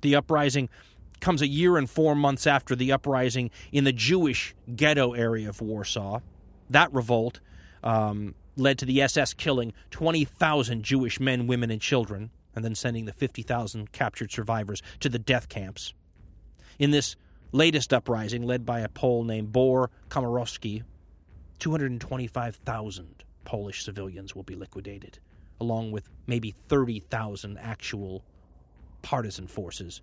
The 0.00 0.16
uprising 0.16 0.68
comes 1.20 1.42
a 1.42 1.46
year 1.46 1.76
and 1.76 1.88
four 1.88 2.14
months 2.14 2.46
after 2.46 2.74
the 2.74 2.92
uprising 2.92 3.50
in 3.72 3.84
the 3.84 3.92
Jewish 3.92 4.54
ghetto 4.74 5.12
area 5.12 5.48
of 5.48 5.60
Warsaw. 5.60 6.20
That 6.70 6.92
revolt 6.92 7.40
um, 7.82 8.34
led 8.56 8.78
to 8.78 8.86
the 8.86 9.02
SS 9.02 9.34
killing 9.34 9.72
20,000 9.90 10.82
Jewish 10.82 11.20
men, 11.20 11.46
women, 11.46 11.70
and 11.70 11.80
children, 11.80 12.30
and 12.54 12.64
then 12.64 12.74
sending 12.74 13.04
the 13.04 13.12
50,000 13.12 13.92
captured 13.92 14.32
survivors 14.32 14.82
to 15.00 15.08
the 15.08 15.18
death 15.18 15.48
camps. 15.48 15.94
In 16.78 16.90
this 16.90 17.16
latest 17.52 17.92
uprising, 17.92 18.42
led 18.42 18.64
by 18.64 18.80
a 18.80 18.88
Pole 18.88 19.24
named 19.24 19.52
Bor 19.52 19.90
Komorowski, 20.08 20.82
225,000 21.58 23.24
Polish 23.44 23.84
civilians 23.84 24.34
will 24.34 24.42
be 24.42 24.54
liquidated, 24.54 25.18
along 25.60 25.92
with 25.92 26.08
maybe 26.26 26.54
30,000 26.68 27.58
actual 27.58 28.24
partisan 29.02 29.46
forces, 29.46 30.02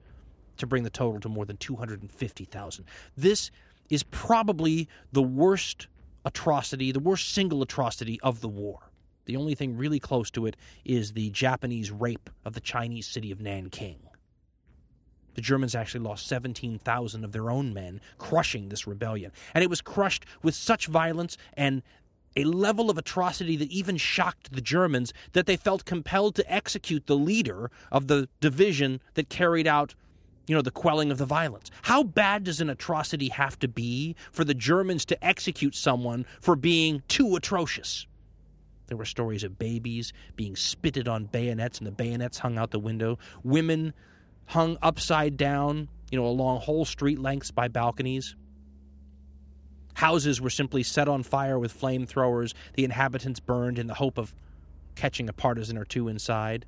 to 0.58 0.68
bring 0.68 0.84
the 0.84 0.90
total 0.90 1.20
to 1.22 1.30
more 1.30 1.46
than 1.46 1.58
250,000. 1.58 2.86
This 3.16 3.52
is 3.90 4.04
probably 4.04 4.88
the 5.12 5.22
worst 5.22 5.88
atrocity, 6.26 6.92
the 6.92 7.00
worst 7.00 7.34
single 7.34 7.62
atrocity 7.62 8.20
of 8.22 8.42
the 8.42 8.50
war. 8.50 8.92
The 9.26 9.36
only 9.36 9.56
thing 9.56 9.78
really 9.78 10.00
close 10.00 10.32
to 10.32 10.46
it 10.46 10.56
is 10.86 11.14
the 11.14 11.30
Japanese 11.32 11.92
rape 11.92 12.30
of 12.46 12.54
the 12.54 12.62
Chinese 12.62 13.08
city 13.08 13.32
of 13.32 13.40
Nanking. 13.40 14.00
The 15.36 15.42
Germans 15.42 15.76
actually 15.76 16.00
lost 16.00 16.26
17,000 16.28 17.24
of 17.24 17.32
their 17.32 17.52
own 17.52 17.74
men, 17.74 18.02
crushing 18.18 18.70
this 18.70 18.88
rebellion. 18.88 19.32
And 19.54 19.64
it 19.64 19.70
was 19.70 19.82
crushed 19.82 20.26
with 20.42 20.56
such 20.56 20.88
violence 20.88 21.38
and 21.54 21.84
a 22.38 22.44
level 22.44 22.90
of 22.90 22.98
atrocity 22.98 23.58
that 23.58 23.72
even 23.72 23.98
shocked 23.98 24.54
the 24.54 24.62
Germans 24.62 25.12
that 25.34 25.48
they 25.48 25.58
felt 25.58 25.86
compelled 25.86 26.36
to 26.36 26.54
execute 26.54 27.08
the 27.08 27.18
leader 27.18 27.72
of 27.92 28.08
the 28.08 28.30
division 28.40 29.02
that 29.16 29.28
carried 29.28 29.68
out 29.68 29.96
you 30.48 30.56
know, 30.56 30.62
the 30.62 30.72
quelling 30.72 31.12
of 31.12 31.18
the 31.18 31.26
violence. 31.26 31.70
How 31.82 32.04
bad 32.04 32.46
does 32.46 32.62
an 32.62 32.70
atrocity 32.70 33.28
have 33.30 33.60
to 33.60 33.68
be 33.68 34.16
for 34.32 34.46
the 34.46 34.54
Germans 34.54 35.04
to 35.06 35.26
execute 35.26 35.76
someone 35.76 36.26
for 36.40 36.56
being 36.56 37.04
too 37.10 37.36
atrocious? 37.36 38.08
There 38.88 38.96
were 38.96 39.04
stories 39.04 39.44
of 39.44 39.60
babies 39.60 40.14
being 40.38 40.56
spitted 40.56 41.10
on 41.10 41.26
bayonets 41.26 41.80
and 41.80 41.88
the 41.88 41.92
bayonets 41.92 42.38
hung 42.38 42.58
out 42.58 42.72
the 42.72 42.80
window, 42.80 43.20
women 43.44 43.94
hung 44.46 44.78
upside 44.82 45.36
down, 45.36 45.90
you 46.12 46.18
know, 46.18 46.26
along 46.26 46.62
whole 46.62 46.86
street 46.86 47.20
lengths 47.20 47.52
by 47.52 47.68
balconies. 47.68 48.38
Houses 49.98 50.40
were 50.40 50.52
simply 50.52 50.84
set 50.84 51.08
on 51.08 51.24
fire 51.24 51.58
with 51.58 51.74
flamethrowers, 51.74 52.54
the 52.76 52.84
inhabitants 52.84 53.40
burned 53.40 53.80
in 53.80 53.88
the 53.88 53.96
hope 53.96 54.20
of 54.20 54.36
catching 54.94 55.28
a 55.28 55.34
partisan 55.34 55.76
or 55.76 55.86
two 55.86 56.08
inside. 56.08 56.68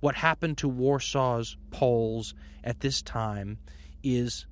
What 0.00 0.14
happened 0.16 0.58
to 0.58 0.68
Warsaw's 0.68 1.56
Poles 1.70 2.34
at 2.62 2.80
this 2.80 3.00
time 3.00 3.56
is 4.02 4.44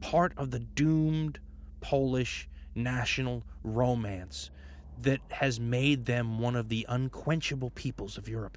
part 0.00 0.32
of 0.38 0.50
the 0.50 0.60
doomed 0.60 1.38
Polish 1.82 2.48
national 2.74 3.44
romance 3.62 4.50
that 5.02 5.20
has 5.30 5.60
made 5.60 6.06
them 6.06 6.38
one 6.38 6.56
of 6.56 6.70
the 6.70 6.86
unquenchable 6.88 7.68
peoples 7.68 8.16
of 8.16 8.30
Europe. 8.30 8.56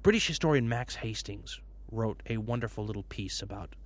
British 0.00 0.26
historian 0.26 0.66
Max 0.66 0.94
Hastings 0.94 1.60
wrote 1.92 2.22
a 2.30 2.38
wonderful 2.38 2.86
little 2.86 3.02
piece 3.02 3.42
about 3.42 3.76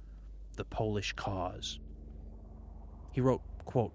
the 0.55 0.65
Polish 0.65 1.13
cause. 1.15 1.81
He 3.11 3.21
wrote, 3.21 3.43
quote, 3.65 3.93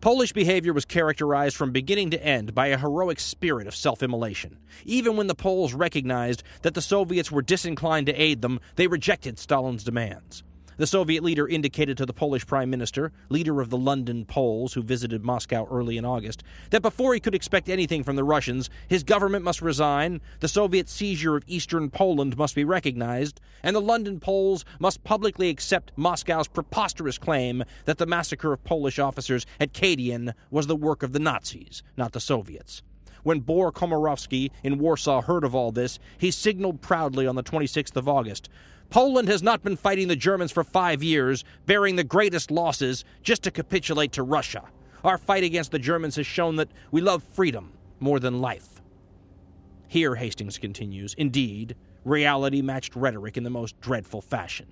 Polish 0.00 0.32
behavior 0.32 0.72
was 0.72 0.84
characterized 0.84 1.56
from 1.56 1.72
beginning 1.72 2.10
to 2.10 2.24
end 2.24 2.54
by 2.54 2.68
a 2.68 2.78
heroic 2.78 3.18
spirit 3.18 3.66
of 3.66 3.74
self 3.74 4.02
immolation. 4.02 4.58
Even 4.84 5.16
when 5.16 5.26
the 5.26 5.34
Poles 5.34 5.74
recognized 5.74 6.42
that 6.62 6.74
the 6.74 6.82
Soviets 6.82 7.32
were 7.32 7.42
disinclined 7.42 8.06
to 8.06 8.14
aid 8.14 8.42
them, 8.42 8.60
they 8.76 8.86
rejected 8.86 9.38
Stalin's 9.38 9.82
demands. 9.82 10.44
The 10.78 10.86
Soviet 10.86 11.24
leader 11.24 11.48
indicated 11.48 11.96
to 11.96 12.04
the 12.04 12.12
Polish 12.12 12.46
prime 12.46 12.68
minister, 12.68 13.10
leader 13.30 13.62
of 13.62 13.70
the 13.70 13.78
London 13.78 14.26
Poles 14.26 14.74
who 14.74 14.82
visited 14.82 15.24
Moscow 15.24 15.66
early 15.70 15.96
in 15.96 16.04
August, 16.04 16.42
that 16.68 16.82
before 16.82 17.14
he 17.14 17.20
could 17.20 17.34
expect 17.34 17.70
anything 17.70 18.04
from 18.04 18.16
the 18.16 18.24
Russians, 18.24 18.68
his 18.86 19.02
government 19.02 19.42
must 19.42 19.62
resign, 19.62 20.20
the 20.40 20.48
Soviet 20.48 20.90
seizure 20.90 21.34
of 21.34 21.44
eastern 21.46 21.88
Poland 21.88 22.36
must 22.36 22.54
be 22.54 22.62
recognized, 22.62 23.40
and 23.62 23.74
the 23.74 23.80
London 23.80 24.20
Poles 24.20 24.66
must 24.78 25.02
publicly 25.02 25.48
accept 25.48 25.92
Moscow's 25.96 26.46
preposterous 26.46 27.16
claim 27.16 27.64
that 27.86 27.96
the 27.96 28.04
massacre 28.04 28.52
of 28.52 28.62
Polish 28.62 28.98
officers 28.98 29.46
at 29.58 29.72
Katyn 29.72 30.34
was 30.50 30.66
the 30.66 30.76
work 30.76 31.02
of 31.02 31.14
the 31.14 31.18
Nazis, 31.18 31.82
not 31.96 32.12
the 32.12 32.20
Soviets. 32.20 32.82
When 33.22 33.40
Bor 33.40 33.72
Komorowski 33.72 34.50
in 34.62 34.78
Warsaw 34.78 35.22
heard 35.22 35.42
of 35.42 35.54
all 35.54 35.72
this, 35.72 35.98
he 36.18 36.30
signaled 36.30 36.82
proudly 36.82 37.26
on 37.26 37.34
the 37.34 37.42
26th 37.42 37.96
of 37.96 38.08
August 38.08 38.50
Poland 38.90 39.28
has 39.28 39.42
not 39.42 39.62
been 39.62 39.76
fighting 39.76 40.08
the 40.08 40.16
Germans 40.16 40.52
for 40.52 40.64
five 40.64 41.02
years, 41.02 41.44
bearing 41.66 41.96
the 41.96 42.04
greatest 42.04 42.50
losses, 42.50 43.04
just 43.22 43.42
to 43.42 43.50
capitulate 43.50 44.12
to 44.12 44.22
Russia. 44.22 44.64
Our 45.04 45.18
fight 45.18 45.44
against 45.44 45.70
the 45.70 45.78
Germans 45.78 46.16
has 46.16 46.26
shown 46.26 46.56
that 46.56 46.70
we 46.90 47.00
love 47.00 47.22
freedom 47.22 47.72
more 48.00 48.20
than 48.20 48.40
life. 48.40 48.80
Here, 49.88 50.14
Hastings 50.14 50.58
continues, 50.58 51.14
indeed, 51.14 51.76
reality 52.04 52.62
matched 52.62 52.96
rhetoric 52.96 53.36
in 53.36 53.44
the 53.44 53.50
most 53.50 53.80
dreadful 53.80 54.20
fashion. 54.20 54.66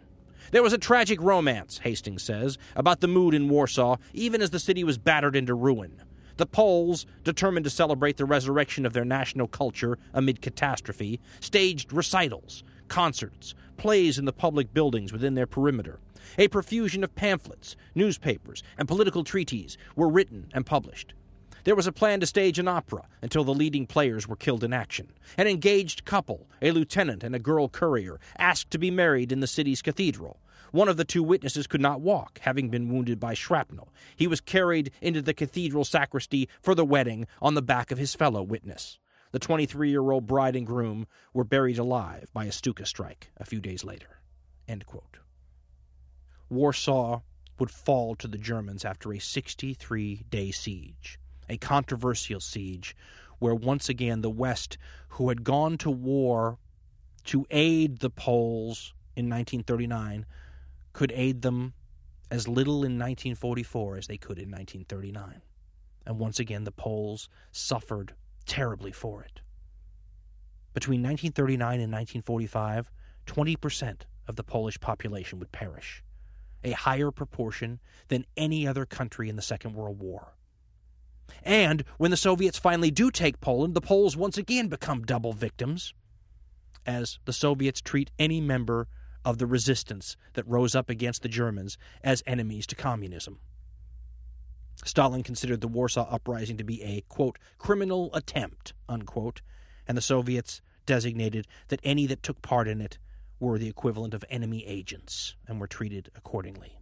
There 0.51 0.63
was 0.63 0.73
a 0.73 0.79
tragic 0.79 1.21
romance, 1.21 1.79
Hastings 1.79 2.23
says, 2.23 2.59
about 2.77 3.01
the 3.01 3.09
mood 3.09 3.35
in 3.35 3.49
Warsaw, 3.49 3.97
even 4.13 4.43
as 4.43 4.51
the 4.51 4.59
city 4.59 4.85
was 4.85 4.99
battered 4.99 5.37
into 5.37 5.55
ruin. 5.55 6.03
The 6.37 6.47
Poles, 6.47 7.07
determined 7.23 7.65
to 7.65 7.71
celebrate 7.71 8.17
the 8.17 8.25
resurrection 8.25 8.85
of 8.85 8.93
their 8.93 9.05
national 9.05 9.47
culture 9.47 9.99
amid 10.13 10.43
catastrophe, 10.43 11.21
staged 11.41 11.93
recitals, 11.93 12.65
concerts, 12.89 13.55
plays 13.77 14.19
in 14.19 14.25
the 14.25 14.33
public 14.33 14.73
buildings 14.73 15.13
within 15.13 15.35
their 15.35 15.47
perimeter. 15.47 15.99
A 16.39 16.49
profusion 16.49 17.05
of 17.05 17.15
pamphlets, 17.15 17.77
newspapers, 17.95 18.63
and 18.79 18.89
political 18.89 19.25
treatises 19.25 19.77
were 19.95 20.09
written 20.09 20.49
and 20.55 20.67
published. 20.67 21.15
There 21.65 21.75
was 21.75 21.87
a 21.87 21.93
plan 21.93 22.21
to 22.21 22.27
stage 22.27 22.59
an 22.59 22.69
opera 22.69 23.09
until 23.23 23.43
the 23.43 23.55
leading 23.55 23.87
players 23.87 24.29
were 24.29 24.37
killed 24.37 24.65
in 24.65 24.75
action. 24.75 25.09
An 25.39 25.47
engaged 25.47 26.05
couple, 26.05 26.47
a 26.61 26.71
lieutenant 26.71 27.25
and 27.25 27.35
a 27.35 27.39
girl 27.39 27.69
courier, 27.69 28.21
asked 28.39 28.71
to 28.73 28.79
be 28.79 28.91
married 28.91 29.33
in 29.33 29.41
the 29.41 29.47
city's 29.47 29.81
cathedral. 29.81 30.41
One 30.73 30.89
of 30.89 30.97
the 30.97 31.05
two 31.05 31.23
witnesses 31.23 31.67
could 31.67 31.81
not 31.81 32.01
walk, 32.01 32.41
having 32.43 32.69
been 32.69 32.89
wounded 32.89 33.19
by 33.19 33.35
shrapnel. 33.35 33.89
He 34.17 34.27
was 34.27 34.41
carried 34.41 34.91
into 35.01 35.23
the 35.23 35.33
cathedral 35.33 35.85
sacristy 35.85 36.49
for 36.61 36.75
the 36.75 36.85
wedding 36.85 37.27
on 37.41 37.55
the 37.55 37.63
back 37.63 37.91
of 37.91 37.99
his 37.99 38.15
fellow 38.15 38.43
witness. 38.43 38.99
The 39.35 39.41
23 39.41 39.91
year 39.91 40.13
old 40.13 40.29
bride 40.29 40.55
and 40.55 40.65
groom 40.65 41.09
were 41.33 41.43
buried 41.43 41.77
alive 41.77 42.31
by 42.33 42.45
a 42.45 42.53
Stuka 42.53 42.87
strike 42.87 43.33
a 43.37 43.45
few 43.45 43.61
days 43.61 43.83
later. 43.83 44.21
Warsaw 46.49 47.21
would 47.59 47.71
fall 47.73 48.15
to 48.15 48.29
the 48.29 48.39
Germans 48.39 48.85
after 48.85 49.13
a 49.13 49.19
63 49.19 50.23
day 50.31 50.53
siege, 50.53 51.19
a 51.49 51.57
controversial 51.57 52.39
siege 52.39 52.95
where 53.41 53.57
once 53.57 53.89
again 53.89 54.21
the 54.21 54.31
West, 54.31 54.79
who 55.09 55.31
had 55.31 55.43
gone 55.43 55.79
to 55.79 55.91
war 55.91 56.61
to 57.25 57.45
aid 57.51 57.99
the 57.99 58.11
Poles 58.11 58.95
in 59.17 59.25
1939, 59.25 60.27
could 60.93 61.11
aid 61.11 61.43
them 61.43 61.75
as 62.31 62.47
little 62.47 62.85
in 62.85 63.01
1944 63.01 63.97
as 63.97 64.07
they 64.07 64.17
could 64.17 64.39
in 64.39 64.49
1939. 64.49 65.43
And 66.07 66.21
once 66.21 66.39
again, 66.39 66.63
the 66.63 66.71
Poles 66.71 67.29
suffered 67.51 68.15
terribly 68.47 68.93
for 68.93 69.23
it. 69.23 69.41
Between 70.73 71.01
1939 71.03 71.81
and 71.81 71.93
1945, 71.93 72.91
20% 73.27 74.01
of 74.27 74.37
the 74.37 74.43
Polish 74.43 74.81
population 74.81 75.39
would 75.39 75.53
perish, 75.53 76.03
a 76.63 76.73
higher 76.73 77.11
proportion 77.11 77.81
than 78.09 78.27
any 78.37 78.67
other 78.67 78.85
country 78.85 79.29
in 79.29 79.37
the 79.37 79.43
Second 79.43 79.75
World 79.75 80.01
War. 80.01 80.35
And 81.43 81.85
when 81.97 82.11
the 82.11 82.17
Soviets 82.17 82.59
finally 82.59 82.91
do 82.91 83.11
take 83.11 83.41
Poland, 83.41 83.75
the 83.75 83.81
Poles 83.81 84.17
once 84.17 84.37
again 84.37 84.69
become 84.69 85.05
double 85.05 85.33
victims, 85.33 85.95
as 86.87 87.19
the 87.25 87.33
Soviets 87.33 87.81
treat 87.81 88.11
any 88.19 88.41
member 88.41 88.89
of 89.25 89.39
the 89.39 89.47
resistance 89.47 90.17
that 90.35 90.47
rose 90.47 90.75
up 90.75 90.91
against 90.91 91.23
the 91.23 91.29
Germans 91.29 91.79
as 92.03 92.23
enemies 92.27 92.67
to 92.67 92.75
communism. 92.75 93.41
Stalin 94.85 95.23
considered 95.23 95.61
the 95.61 95.69
Warsaw 95.69 96.09
Uprising 96.11 96.57
to 96.57 96.65
be 96.65 96.83
a, 96.83 97.03
quote, 97.09 97.39
criminal 97.59 98.11
attempt, 98.15 98.73
unquote, 98.89 99.41
and 99.87 99.97
the 99.97 100.03
Soviets 100.03 100.61
designated 100.87 101.47
that 101.69 101.81
any 101.85 102.07
that 102.07 102.23
took 102.23 102.43
part 102.43 102.69
in 102.69 102.81
it 102.81 102.99
were 103.41 103.59
the 103.59 103.69
equivalent 103.69 104.15
of 104.15 104.25
enemy 104.29 104.65
agents 104.67 105.37
and 105.47 105.61
were 105.61 105.67
treated 105.67 106.11
accordingly. 106.15 106.79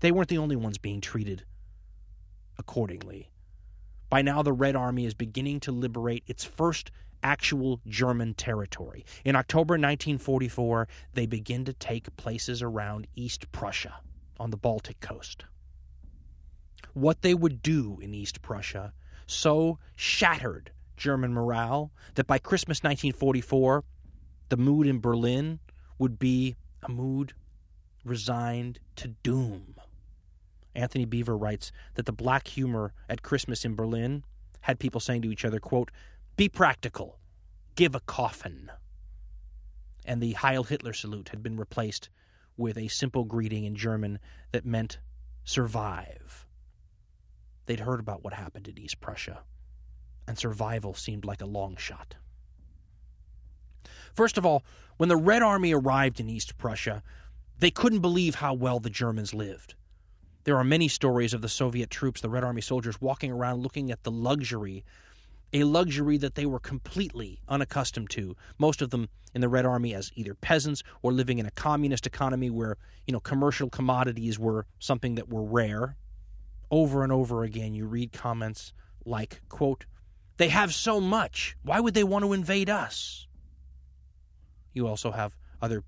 They 0.00 0.12
weren't 0.12 0.28
the 0.28 0.38
only 0.38 0.56
ones 0.56 0.78
being 0.78 1.00
treated 1.00 1.44
accordingly. 2.58 3.30
By 4.10 4.22
now, 4.22 4.42
the 4.42 4.52
Red 4.52 4.74
Army 4.74 5.04
is 5.04 5.14
beginning 5.14 5.60
to 5.60 5.72
liberate 5.72 6.24
its 6.26 6.44
first 6.44 6.90
actual 7.22 7.80
German 7.86 8.34
territory. 8.34 9.04
In 9.24 9.36
October 9.36 9.74
1944, 9.74 10.88
they 11.14 11.26
begin 11.26 11.64
to 11.64 11.72
take 11.72 12.16
places 12.16 12.62
around 12.62 13.06
East 13.14 13.50
Prussia 13.52 14.00
on 14.38 14.50
the 14.50 14.56
Baltic 14.56 15.00
coast. 15.00 15.44
What 16.94 17.22
they 17.22 17.34
would 17.34 17.62
do 17.62 17.98
in 18.00 18.14
East 18.14 18.42
Prussia 18.42 18.92
so 19.26 19.78
shattered 19.94 20.72
German 20.96 21.32
morale 21.32 21.92
that 22.14 22.26
by 22.26 22.38
Christmas 22.38 22.78
1944, 22.78 23.84
the 24.48 24.56
mood 24.56 24.86
in 24.86 25.00
Berlin 25.00 25.60
would 25.98 26.18
be 26.18 26.56
a 26.82 26.90
mood 26.90 27.34
resigned 28.04 28.80
to 28.96 29.08
doom. 29.22 29.74
Antony 30.74 31.06
Beevor 31.06 31.40
writes 31.40 31.72
that 31.94 32.06
the 32.06 32.12
black 32.12 32.48
humor 32.48 32.92
at 33.08 33.22
Christmas 33.22 33.64
in 33.64 33.74
Berlin 33.74 34.24
had 34.62 34.78
people 34.78 35.00
saying 35.00 35.22
to 35.22 35.30
each 35.30 35.44
other, 35.44 35.60
quote, 35.60 35.90
be 36.36 36.48
practical, 36.48 37.18
give 37.74 37.94
a 37.94 38.00
coffin. 38.00 38.70
And 40.04 40.22
the 40.22 40.32
Heil 40.32 40.64
Hitler 40.64 40.92
salute 40.92 41.30
had 41.30 41.42
been 41.42 41.56
replaced 41.56 42.08
with 42.56 42.78
a 42.78 42.88
simple 42.88 43.24
greeting 43.24 43.64
in 43.64 43.76
German 43.76 44.18
that 44.52 44.64
meant 44.64 44.98
survive. 45.44 46.46
They'd 47.68 47.80
heard 47.80 48.00
about 48.00 48.24
what 48.24 48.32
happened 48.32 48.66
in 48.66 48.78
East 48.78 48.98
Prussia, 48.98 49.40
and 50.26 50.38
survival 50.38 50.94
seemed 50.94 51.26
like 51.26 51.42
a 51.42 51.46
long 51.46 51.76
shot. 51.76 52.14
First 54.14 54.38
of 54.38 54.46
all, 54.46 54.64
when 54.96 55.10
the 55.10 55.18
Red 55.18 55.42
Army 55.42 55.74
arrived 55.74 56.18
in 56.18 56.30
East 56.30 56.56
Prussia, 56.56 57.02
they 57.58 57.70
couldn't 57.70 58.00
believe 58.00 58.36
how 58.36 58.54
well 58.54 58.80
the 58.80 58.88
Germans 58.88 59.34
lived. 59.34 59.74
There 60.44 60.56
are 60.56 60.64
many 60.64 60.88
stories 60.88 61.34
of 61.34 61.42
the 61.42 61.48
Soviet 61.50 61.90
troops, 61.90 62.22
the 62.22 62.30
Red 62.30 62.42
Army 62.42 62.62
soldiers, 62.62 63.02
walking 63.02 63.30
around 63.30 63.62
looking 63.62 63.90
at 63.90 64.02
the 64.02 64.10
luxury, 64.10 64.82
a 65.52 65.64
luxury 65.64 66.16
that 66.16 66.36
they 66.36 66.46
were 66.46 66.60
completely 66.60 67.42
unaccustomed 67.48 68.08
to. 68.10 68.34
Most 68.56 68.80
of 68.80 68.88
them 68.88 69.10
in 69.34 69.42
the 69.42 69.48
Red 69.50 69.66
Army 69.66 69.92
as 69.92 70.10
either 70.14 70.32
peasants 70.34 70.82
or 71.02 71.12
living 71.12 71.38
in 71.38 71.44
a 71.44 71.50
communist 71.50 72.06
economy 72.06 72.48
where, 72.48 72.78
you 73.06 73.12
know, 73.12 73.20
commercial 73.20 73.68
commodities 73.68 74.38
were 74.38 74.64
something 74.78 75.16
that 75.16 75.28
were 75.28 75.44
rare. 75.44 75.98
Over 76.70 77.02
and 77.02 77.12
over 77.12 77.44
again, 77.44 77.74
you 77.74 77.86
read 77.86 78.12
comments 78.12 78.72
like, 79.04 79.40
quote, 79.48 79.86
they 80.36 80.48
have 80.48 80.74
so 80.74 81.00
much. 81.00 81.56
Why 81.62 81.80
would 81.80 81.94
they 81.94 82.04
want 82.04 82.24
to 82.24 82.32
invade 82.32 82.70
us? 82.70 83.26
You 84.72 84.86
also 84.86 85.10
have 85.10 85.36
other 85.60 85.82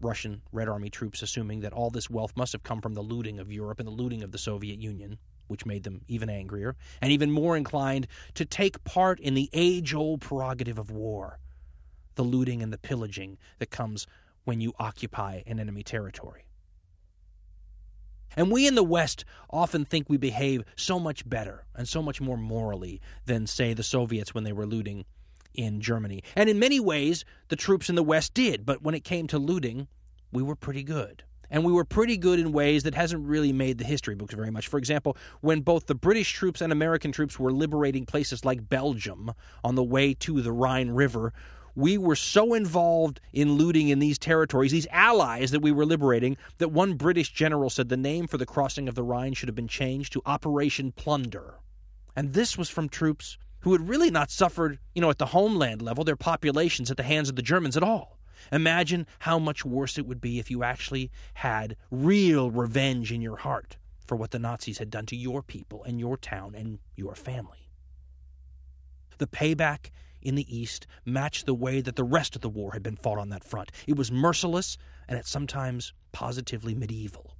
Russian 0.00 0.42
Red 0.52 0.68
Army 0.68 0.90
troops 0.90 1.22
assuming 1.22 1.60
that 1.60 1.72
all 1.72 1.90
this 1.90 2.10
wealth 2.10 2.32
must 2.36 2.52
have 2.52 2.62
come 2.62 2.80
from 2.80 2.94
the 2.94 3.02
looting 3.02 3.38
of 3.38 3.50
Europe 3.50 3.80
and 3.80 3.86
the 3.86 3.92
looting 3.92 4.22
of 4.22 4.30
the 4.30 4.38
Soviet 4.38 4.78
Union, 4.78 5.18
which 5.48 5.66
made 5.66 5.84
them 5.84 6.02
even 6.06 6.28
angrier 6.28 6.76
and 7.00 7.12
even 7.12 7.30
more 7.30 7.56
inclined 7.56 8.06
to 8.34 8.44
take 8.44 8.84
part 8.84 9.18
in 9.18 9.34
the 9.34 9.48
age 9.52 9.94
old 9.94 10.20
prerogative 10.20 10.78
of 10.78 10.90
war 10.90 11.38
the 12.16 12.24
looting 12.24 12.62
and 12.62 12.72
the 12.72 12.78
pillaging 12.78 13.38
that 13.58 13.70
comes 13.70 14.06
when 14.44 14.60
you 14.60 14.72
occupy 14.78 15.42
an 15.46 15.60
enemy 15.60 15.82
territory. 15.82 16.45
And 18.36 18.50
we 18.50 18.66
in 18.66 18.74
the 18.74 18.82
West 18.82 19.24
often 19.50 19.84
think 19.84 20.08
we 20.08 20.16
behave 20.16 20.64
so 20.74 20.98
much 20.98 21.28
better 21.28 21.64
and 21.74 21.86
so 21.86 22.02
much 22.02 22.20
more 22.20 22.36
morally 22.36 23.00
than, 23.26 23.46
say, 23.46 23.74
the 23.74 23.82
Soviets 23.82 24.34
when 24.34 24.44
they 24.44 24.52
were 24.52 24.66
looting 24.66 25.04
in 25.54 25.80
Germany. 25.80 26.22
And 26.34 26.48
in 26.50 26.58
many 26.58 26.80
ways, 26.80 27.24
the 27.48 27.56
troops 27.56 27.88
in 27.88 27.94
the 27.94 28.02
West 28.02 28.34
did, 28.34 28.66
but 28.66 28.82
when 28.82 28.94
it 28.94 29.04
came 29.04 29.26
to 29.28 29.38
looting, 29.38 29.88
we 30.32 30.42
were 30.42 30.56
pretty 30.56 30.82
good. 30.82 31.22
And 31.48 31.64
we 31.64 31.72
were 31.72 31.84
pretty 31.84 32.16
good 32.16 32.40
in 32.40 32.52
ways 32.52 32.82
that 32.82 32.94
hasn't 32.94 33.26
really 33.26 33.52
made 33.52 33.78
the 33.78 33.84
history 33.84 34.14
books 34.14 34.34
very 34.34 34.50
much. 34.50 34.66
For 34.66 34.78
example, 34.78 35.16
when 35.40 35.60
both 35.60 35.86
the 35.86 35.94
British 35.94 36.32
troops 36.32 36.60
and 36.60 36.72
American 36.72 37.12
troops 37.12 37.38
were 37.38 37.52
liberating 37.52 38.04
places 38.04 38.44
like 38.44 38.68
Belgium 38.68 39.32
on 39.62 39.76
the 39.76 39.84
way 39.84 40.12
to 40.14 40.42
the 40.42 40.52
Rhine 40.52 40.90
River, 40.90 41.32
we 41.76 41.98
were 41.98 42.16
so 42.16 42.54
involved 42.54 43.20
in 43.32 43.52
looting 43.52 43.90
in 43.90 43.98
these 43.98 44.18
territories, 44.18 44.72
these 44.72 44.86
allies 44.90 45.50
that 45.50 45.60
we 45.60 45.70
were 45.70 45.84
liberating, 45.84 46.36
that 46.58 46.72
one 46.72 46.94
British 46.94 47.32
general 47.32 47.70
said 47.70 47.90
the 47.90 47.96
name 47.96 48.26
for 48.26 48.38
the 48.38 48.46
crossing 48.46 48.88
of 48.88 48.94
the 48.94 49.02
Rhine 49.02 49.34
should 49.34 49.48
have 49.48 49.54
been 49.54 49.68
changed 49.68 50.14
to 50.14 50.22
Operation 50.24 50.90
Plunder. 50.90 51.56
And 52.16 52.32
this 52.32 52.56
was 52.56 52.70
from 52.70 52.88
troops 52.88 53.36
who 53.60 53.72
had 53.72 53.88
really 53.88 54.10
not 54.10 54.30
suffered, 54.30 54.78
you 54.94 55.02
know, 55.02 55.10
at 55.10 55.18
the 55.18 55.26
homeland 55.26 55.82
level, 55.82 56.02
their 56.02 56.16
populations 56.16 56.90
at 56.90 56.96
the 56.96 57.02
hands 57.02 57.28
of 57.28 57.36
the 57.36 57.42
Germans 57.42 57.76
at 57.76 57.82
all. 57.82 58.18
Imagine 58.50 59.06
how 59.20 59.38
much 59.38 59.64
worse 59.64 59.98
it 59.98 60.06
would 60.06 60.20
be 60.20 60.38
if 60.38 60.50
you 60.50 60.62
actually 60.62 61.10
had 61.34 61.76
real 61.90 62.50
revenge 62.50 63.12
in 63.12 63.20
your 63.20 63.36
heart 63.36 63.76
for 64.06 64.16
what 64.16 64.30
the 64.30 64.38
Nazis 64.38 64.78
had 64.78 64.90
done 64.90 65.04
to 65.06 65.16
your 65.16 65.42
people 65.42 65.84
and 65.84 66.00
your 66.00 66.16
town 66.16 66.54
and 66.54 66.78
your 66.94 67.14
family. 67.14 67.68
The 69.18 69.26
payback 69.26 69.90
in 70.26 70.34
the 70.34 70.56
East 70.56 70.86
matched 71.04 71.46
the 71.46 71.54
way 71.54 71.80
that 71.80 71.94
the 71.94 72.04
rest 72.04 72.34
of 72.34 72.42
the 72.42 72.48
war 72.48 72.72
had 72.72 72.82
been 72.82 72.96
fought 72.96 73.18
on 73.18 73.28
that 73.28 73.44
front. 73.44 73.70
It 73.86 73.96
was 73.96 74.10
merciless 74.10 74.76
and 75.08 75.16
at 75.16 75.26
sometimes 75.26 75.92
positively 76.10 76.74
medieval. 76.74 77.36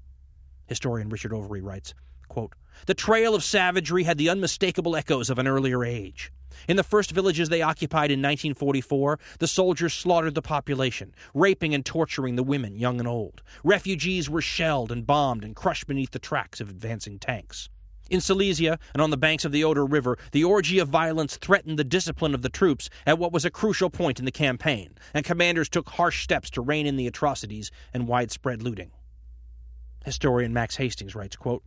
Historian 0.67 1.09
Richard 1.09 1.33
Overy 1.33 1.63
writes, 1.63 1.95
quote, 2.29 2.55
the 2.87 2.95
trail 2.95 3.35
of 3.35 3.43
savagery 3.43 4.05
had 4.05 4.19
the 4.19 4.29
unmistakable 4.29 4.95
echoes 4.95 5.31
of 5.31 5.39
an 5.39 5.49
earlier 5.49 5.85
age. 5.85 6.31
In 6.69 6.77
the 6.77 6.85
first 6.85 7.11
villages 7.11 7.49
they 7.49 7.63
occupied 7.63 8.11
in 8.11 8.21
1944, 8.21 9.19
the 9.41 9.49
soldiers 9.49 9.93
slaughtered 9.93 10.35
the 10.35 10.43
population, 10.43 11.15
raping 11.35 11.75
and 11.75 11.85
torturing 11.85 12.37
the 12.37 12.43
women, 12.43 12.77
young 12.77 12.99
and 12.99 13.09
old. 13.09 13.43
Refugees 13.65 14.31
were 14.31 14.41
shelled 14.41 14.93
and 14.93 15.07
bombed 15.07 15.45
and 15.45 15.57
crushed 15.57 15.87
beneath 15.87 16.13
the 16.13 16.19
tracks 16.19 16.61
of 16.61 16.71
advancing 16.71 17.19
tanks. 17.19 17.69
In 18.09 18.21
Silesia 18.21 18.79
and 18.95 19.03
on 19.03 19.11
the 19.11 19.17
banks 19.17 19.45
of 19.45 19.51
the 19.51 19.65
Oder 19.65 19.85
River, 19.85 20.17
the 20.31 20.45
orgy 20.45 20.79
of 20.79 20.89
violence 20.89 21.37
threatened 21.37 21.79
the 21.79 21.85
discipline 21.85 22.35
of 22.35 22.43
the 22.43 22.49
troops 22.49 22.89
at 23.05 23.19
what 23.19 23.33
was 23.33 23.45
a 23.45 23.51
crucial 23.51 23.91
point 23.91 24.21
in 24.21 24.25
the 24.25 24.31
campaign, 24.31 24.97
and 25.13 25.25
commanders 25.25 25.69
took 25.69 25.89
harsh 25.89 26.23
steps 26.23 26.49
to 26.51 26.61
rein 26.61 26.87
in 26.87 26.97
the 26.97 27.09
atrocities 27.09 27.73
and 27.93 28.07
widespread 28.07 28.63
looting. 28.63 28.93
Historian 30.05 30.53
Max 30.53 30.77
Hastings 30.77 31.17
writes, 31.17 31.35
quote, 31.35 31.65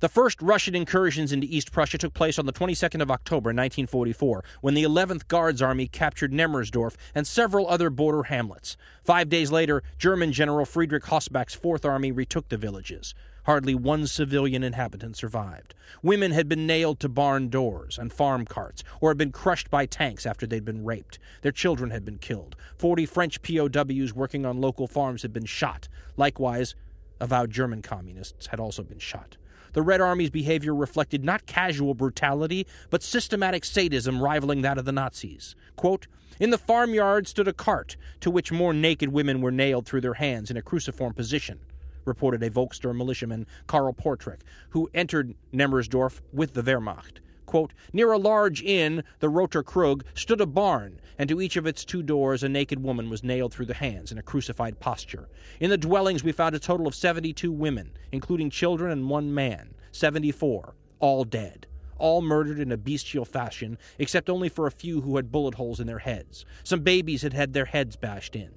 the 0.00 0.08
first 0.10 0.42
Russian 0.42 0.74
incursions 0.74 1.32
into 1.32 1.46
East 1.46 1.72
Prussia 1.72 1.96
took 1.96 2.12
place 2.12 2.38
on 2.38 2.44
the 2.44 2.52
22nd 2.52 3.00
of 3.00 3.10
October 3.10 3.48
1944, 3.48 4.44
when 4.60 4.74
the 4.74 4.82
11th 4.82 5.26
Guards 5.26 5.62
Army 5.62 5.88
captured 5.88 6.32
Nemmersdorf 6.32 6.96
and 7.14 7.26
several 7.26 7.66
other 7.66 7.88
border 7.88 8.24
hamlets. 8.24 8.76
Five 9.02 9.30
days 9.30 9.50
later, 9.50 9.82
German 9.96 10.32
General 10.32 10.66
Friedrich 10.66 11.04
Hossbach's 11.04 11.54
Fourth 11.54 11.86
Army 11.86 12.12
retook 12.12 12.50
the 12.50 12.58
villages. 12.58 13.14
Hardly 13.46 13.76
one 13.76 14.08
civilian 14.08 14.64
inhabitant 14.64 15.16
survived. 15.16 15.72
Women 16.02 16.32
had 16.32 16.48
been 16.48 16.66
nailed 16.66 16.98
to 16.98 17.08
barn 17.08 17.48
doors 17.48 17.96
and 17.96 18.12
farm 18.12 18.44
carts, 18.44 18.82
or 19.00 19.10
had 19.10 19.18
been 19.18 19.30
crushed 19.30 19.70
by 19.70 19.86
tanks 19.86 20.26
after 20.26 20.48
they'd 20.48 20.64
been 20.64 20.84
raped. 20.84 21.20
Their 21.42 21.52
children 21.52 21.90
had 21.90 22.04
been 22.04 22.18
killed. 22.18 22.56
Forty 22.76 23.06
French 23.06 23.40
POWs 23.42 24.12
working 24.12 24.44
on 24.44 24.60
local 24.60 24.88
farms 24.88 25.22
had 25.22 25.32
been 25.32 25.44
shot. 25.44 25.86
Likewise, 26.16 26.74
avowed 27.20 27.52
German 27.52 27.82
communists 27.82 28.48
had 28.48 28.58
also 28.58 28.82
been 28.82 28.98
shot. 28.98 29.36
The 29.74 29.82
Red 29.82 30.00
Army's 30.00 30.30
behavior 30.30 30.74
reflected 30.74 31.24
not 31.24 31.46
casual 31.46 31.94
brutality, 31.94 32.66
but 32.90 33.04
systematic 33.04 33.64
sadism 33.64 34.20
rivaling 34.20 34.62
that 34.62 34.76
of 34.76 34.86
the 34.86 34.92
Nazis. 34.92 35.54
Quote, 35.76 36.08
in 36.40 36.50
the 36.50 36.58
farmyard 36.58 37.28
stood 37.28 37.46
a 37.46 37.52
cart 37.52 37.96
to 38.20 38.30
which 38.30 38.50
more 38.50 38.74
naked 38.74 39.10
women 39.10 39.40
were 39.40 39.52
nailed 39.52 39.86
through 39.86 40.00
their 40.00 40.14
hands 40.14 40.50
in 40.50 40.56
a 40.56 40.62
cruciform 40.62 41.14
position, 41.14 41.60
reported 42.06 42.42
a 42.42 42.50
Volkssturm 42.50 42.96
militiaman, 42.96 43.46
Karl 43.66 43.92
Potrek, 43.92 44.40
who 44.70 44.88
entered 44.94 45.34
Nemmersdorf 45.52 46.20
with 46.32 46.54
the 46.54 46.62
Wehrmacht. 46.62 47.20
Quote, 47.46 47.72
Near 47.92 48.12
a 48.12 48.18
large 48.18 48.62
inn, 48.62 49.04
the 49.20 49.28
Roter 49.28 49.62
Krug, 49.62 50.04
stood 50.14 50.40
a 50.40 50.46
barn, 50.46 51.00
and 51.18 51.28
to 51.28 51.40
each 51.40 51.56
of 51.56 51.66
its 51.66 51.84
two 51.84 52.02
doors 52.02 52.42
a 52.42 52.48
naked 52.48 52.82
woman 52.82 53.08
was 53.08 53.22
nailed 53.22 53.52
through 53.52 53.66
the 53.66 53.74
hands 53.74 54.10
in 54.10 54.18
a 54.18 54.22
crucified 54.22 54.80
posture. 54.80 55.28
In 55.60 55.70
the 55.70 55.78
dwellings 55.78 56.24
we 56.24 56.32
found 56.32 56.54
a 56.54 56.58
total 56.58 56.86
of 56.86 56.94
72 56.94 57.50
women, 57.52 57.92
including 58.12 58.50
children 58.50 58.90
and 58.90 59.08
one 59.08 59.32
man, 59.32 59.74
74, 59.92 60.74
all 60.98 61.24
dead. 61.24 61.66
All 61.98 62.20
murdered 62.20 62.58
in 62.58 62.72
a 62.72 62.76
bestial 62.76 63.24
fashion, 63.24 63.78
except 63.98 64.28
only 64.28 64.50
for 64.50 64.66
a 64.66 64.70
few 64.72 65.00
who 65.00 65.16
had 65.16 65.32
bullet 65.32 65.54
holes 65.54 65.80
in 65.80 65.86
their 65.86 66.00
heads. 66.00 66.44
Some 66.62 66.80
babies 66.80 67.22
had 67.22 67.32
had 67.32 67.54
their 67.54 67.64
heads 67.64 67.96
bashed 67.96 68.36
in. 68.36 68.50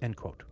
End 0.00 0.16
quote. 0.16 0.42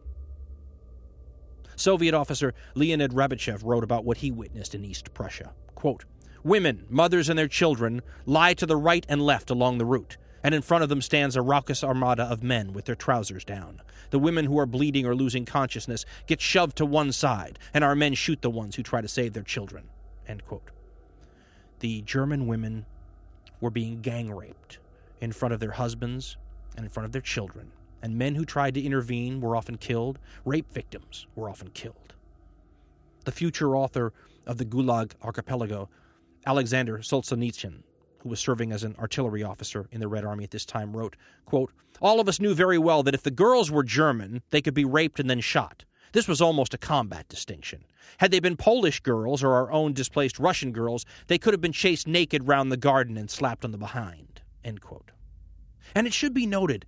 Soviet 1.80 2.14
officer 2.14 2.52
Leonid 2.74 3.12
Rabichev 3.12 3.64
wrote 3.64 3.84
about 3.84 4.04
what 4.04 4.18
he 4.18 4.30
witnessed 4.30 4.74
in 4.74 4.84
East 4.84 5.14
Prussia. 5.14 5.52
Quote, 5.74 6.04
Women, 6.44 6.84
mothers, 6.88 7.28
and 7.28 7.38
their 7.38 7.48
children 7.48 8.02
lie 8.26 8.54
to 8.54 8.66
the 8.66 8.76
right 8.76 9.04
and 9.08 9.22
left 9.22 9.50
along 9.50 9.78
the 9.78 9.86
route, 9.86 10.16
and 10.42 10.54
in 10.54 10.62
front 10.62 10.82
of 10.82 10.88
them 10.88 11.02
stands 11.02 11.36
a 11.36 11.42
raucous 11.42 11.82
armada 11.82 12.24
of 12.24 12.42
men 12.42 12.72
with 12.72 12.84
their 12.84 12.94
trousers 12.94 13.44
down. 13.44 13.80
The 14.10 14.18
women 14.18 14.44
who 14.44 14.58
are 14.58 14.66
bleeding 14.66 15.06
or 15.06 15.14
losing 15.14 15.44
consciousness 15.44 16.04
get 16.26 16.40
shoved 16.40 16.76
to 16.76 16.86
one 16.86 17.12
side, 17.12 17.58
and 17.72 17.82
our 17.82 17.94
men 17.94 18.14
shoot 18.14 18.42
the 18.42 18.50
ones 18.50 18.76
who 18.76 18.82
try 18.82 19.00
to 19.00 19.08
save 19.08 19.32
their 19.32 19.42
children. 19.42 19.84
End 20.26 20.44
quote. 20.46 20.70
The 21.80 22.02
German 22.02 22.46
women 22.46 22.84
were 23.60 23.70
being 23.70 24.02
gang 24.02 24.30
raped 24.30 24.78
in 25.20 25.32
front 25.32 25.54
of 25.54 25.60
their 25.60 25.72
husbands 25.72 26.36
and 26.76 26.84
in 26.84 26.90
front 26.90 27.06
of 27.06 27.12
their 27.12 27.22
children, 27.22 27.72
and 28.02 28.16
men 28.16 28.34
who 28.34 28.44
tried 28.44 28.74
to 28.74 28.80
intervene 28.80 29.40
were 29.40 29.56
often 29.56 29.76
killed. 29.76 30.18
Rape 30.44 30.72
victims 30.72 31.26
were 31.34 31.48
often 31.48 31.70
killed. 31.70 32.14
The 33.24 33.32
future 33.32 33.76
author 33.76 34.12
of 34.46 34.58
the 34.58 34.64
Gulag 34.64 35.12
Archipelago, 35.22 35.88
Alexander 36.46 36.98
Solzhenitsyn, 36.98 37.82
who 38.18 38.28
was 38.28 38.40
serving 38.40 38.72
as 38.72 38.84
an 38.84 38.96
artillery 38.98 39.42
officer 39.42 39.88
in 39.92 40.00
the 40.00 40.08
Red 40.08 40.24
Army 40.24 40.44
at 40.44 40.50
this 40.50 40.64
time, 40.64 40.96
wrote, 40.96 41.16
quote, 41.44 41.72
All 42.00 42.20
of 42.20 42.28
us 42.28 42.40
knew 42.40 42.54
very 42.54 42.78
well 42.78 43.02
that 43.02 43.14
if 43.14 43.22
the 43.22 43.30
girls 43.30 43.70
were 43.70 43.82
German, 43.82 44.42
they 44.50 44.62
could 44.62 44.74
be 44.74 44.84
raped 44.84 45.20
and 45.20 45.28
then 45.28 45.40
shot. 45.40 45.84
This 46.12 46.26
was 46.26 46.40
almost 46.40 46.74
a 46.74 46.78
combat 46.78 47.28
distinction. 47.28 47.84
Had 48.18 48.30
they 48.30 48.40
been 48.40 48.56
Polish 48.56 49.00
girls 49.00 49.44
or 49.44 49.54
our 49.54 49.70
own 49.70 49.92
displaced 49.92 50.38
Russian 50.38 50.72
girls, 50.72 51.06
they 51.28 51.38
could 51.38 51.54
have 51.54 51.60
been 51.60 51.72
chased 51.72 52.06
naked 52.06 52.48
round 52.48 52.72
the 52.72 52.76
garden 52.76 53.16
and 53.16 53.30
slapped 53.30 53.64
on 53.64 53.70
the 53.70 53.78
behind. 53.78 54.42
And 55.94 56.06
it 56.06 56.12
should 56.12 56.34
be 56.34 56.46
noted, 56.46 56.84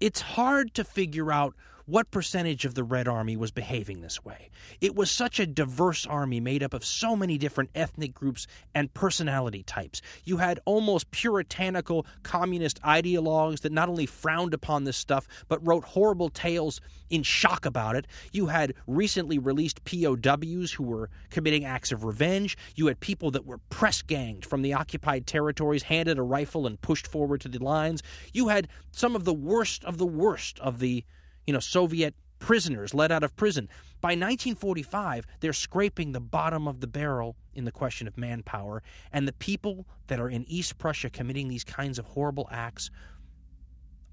it's 0.00 0.20
hard 0.20 0.74
to 0.74 0.84
figure 0.84 1.30
out 1.30 1.54
what 1.90 2.12
percentage 2.12 2.64
of 2.64 2.74
the 2.74 2.84
Red 2.84 3.08
Army 3.08 3.36
was 3.36 3.50
behaving 3.50 4.00
this 4.00 4.24
way. 4.24 4.48
It 4.80 4.94
was 4.94 5.10
such 5.10 5.40
a 5.40 5.46
diverse 5.46 6.06
army 6.06 6.38
made 6.38 6.62
up 6.62 6.72
of 6.72 6.84
so 6.84 7.16
many 7.16 7.36
different 7.36 7.70
ethnic 7.74 8.14
groups 8.14 8.46
and 8.76 8.94
personality 8.94 9.64
types. 9.64 10.00
You 10.24 10.36
had 10.36 10.60
almost 10.66 11.10
puritanical 11.10 12.06
communist 12.22 12.80
ideologues 12.82 13.62
that 13.62 13.72
not 13.72 13.88
only 13.88 14.06
frowned 14.06 14.54
upon 14.54 14.84
this 14.84 14.96
stuff, 14.96 15.26
but 15.48 15.66
wrote 15.66 15.82
horrible 15.82 16.28
tales 16.28 16.80
in 17.10 17.24
shock 17.24 17.66
about 17.66 17.96
it. 17.96 18.06
You 18.30 18.46
had 18.46 18.74
recently 18.86 19.40
released 19.40 19.82
POWs 19.84 20.70
who 20.70 20.84
were 20.84 21.10
committing 21.30 21.64
acts 21.64 21.90
of 21.90 22.04
revenge. 22.04 22.56
You 22.76 22.86
had 22.86 23.00
people 23.00 23.32
that 23.32 23.46
were 23.46 23.58
press 23.68 24.00
ganged 24.00 24.46
from 24.46 24.62
the 24.62 24.74
occupied 24.74 25.26
territories, 25.26 25.82
handed 25.82 26.18
a 26.18 26.22
rifle, 26.22 26.68
and 26.68 26.80
pushed 26.80 27.08
forward 27.08 27.40
to 27.40 27.48
the 27.48 27.58
lines. 27.58 28.00
You 28.32 28.46
had 28.46 28.68
some 28.92 29.16
of 29.16 29.24
the 29.24 29.34
worst 29.34 29.84
of 29.84 29.98
the 29.98 30.06
worst 30.06 30.60
of 30.60 30.78
the 30.78 31.04
you 31.46 31.52
know, 31.52 31.60
Soviet 31.60 32.14
prisoners 32.38 32.94
let 32.94 33.12
out 33.12 33.22
of 33.22 33.36
prison. 33.36 33.68
By 34.00 34.08
1945, 34.08 35.26
they're 35.40 35.52
scraping 35.52 36.12
the 36.12 36.20
bottom 36.20 36.66
of 36.66 36.80
the 36.80 36.86
barrel 36.86 37.36
in 37.54 37.64
the 37.64 37.72
question 37.72 38.08
of 38.08 38.16
manpower, 38.16 38.82
and 39.12 39.28
the 39.28 39.32
people 39.32 39.86
that 40.06 40.18
are 40.18 40.30
in 40.30 40.44
East 40.48 40.78
Prussia 40.78 41.10
committing 41.10 41.48
these 41.48 41.64
kinds 41.64 41.98
of 41.98 42.06
horrible 42.06 42.48
acts 42.50 42.90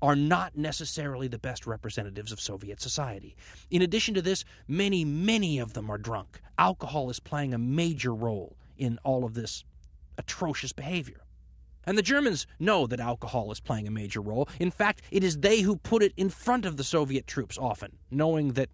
are 0.01 0.15
not 0.15 0.55
necessarily 0.55 1.27
the 1.27 1.39
best 1.39 1.65
representatives 1.65 2.31
of 2.31 2.39
Soviet 2.39 2.79
society. 2.79 3.35
In 3.71 3.81
addition 3.81 4.13
to 4.13 4.21
this, 4.21 4.45
many, 4.67 5.03
many 5.03 5.57
of 5.57 5.73
them 5.73 5.89
are 5.89 5.97
drunk. 5.97 6.39
Alcohol 6.57 7.09
is 7.09 7.19
playing 7.19 7.53
a 7.53 7.57
major 7.57 8.13
role 8.13 8.57
in 8.77 8.99
all 9.03 9.25
of 9.25 9.33
this 9.33 9.63
atrocious 10.17 10.71
behavior. 10.71 11.21
And 11.87 11.97
the 11.97 12.03
Germans 12.03 12.45
know 12.59 12.85
that 12.85 12.99
alcohol 12.99 13.49
is 13.49 13.61
playing 13.61 13.87
a 13.87 13.91
major 13.91 14.19
role. 14.19 14.49
In 14.59 14.71
fact, 14.71 15.01
it 15.09 15.23
is 15.23 15.37
they 15.37 15.61
who 15.61 15.77
put 15.77 16.03
it 16.03 16.11
in 16.17 16.29
front 16.29 16.65
of 16.65 16.75
the 16.75 16.83
Soviet 16.83 17.25
troops 17.27 17.57
often, 17.57 17.93
knowing 18.11 18.53
that 18.53 18.69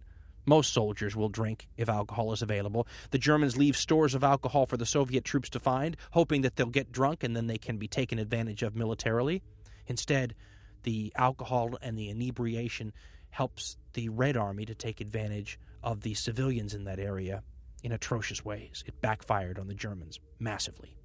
most 0.48 0.74
soldiers 0.74 1.16
will 1.16 1.30
drink 1.30 1.68
if 1.78 1.88
alcohol 1.88 2.34
is 2.34 2.42
available. 2.42 2.88
The 3.12 3.20
Germans 3.20 3.56
leave 3.56 3.78
stores 3.78 4.16
of 4.16 4.24
alcohol 4.24 4.66
for 4.66 4.78
the 4.78 4.86
Soviet 4.88 5.24
troops 5.24 5.48
to 5.52 5.60
find, 5.60 5.96
hoping 6.10 6.42
that 6.42 6.56
they'll 6.56 6.66
get 6.66 6.92
drunk 6.92 7.24
and 7.24 7.36
then 7.36 7.46
they 7.46 7.60
can 7.60 7.78
be 7.78 7.88
taken 7.88 8.18
advantage 8.18 8.64
of 8.64 8.76
militarily. 8.76 9.44
Instead, 9.86 10.34
the 10.82 11.14
alcohol 11.16 11.78
and 11.84 11.96
the 11.96 12.10
inebriation 12.10 12.94
helps 13.30 13.78
the 13.94 14.10
Red 14.10 14.36
Army 14.36 14.66
to 14.66 14.74
take 14.74 15.00
advantage 15.00 15.60
of 15.84 16.02
the 16.02 16.16
civilians 16.16 16.74
in 16.74 16.86
that 16.86 17.00
area 17.00 17.44
in 17.84 17.92
atrocious 17.92 18.44
ways. 18.44 18.84
It 18.88 19.00
backfired 19.02 19.60
on 19.60 19.68
the 19.68 19.76
Germans 19.76 20.20
massively. 20.40 20.98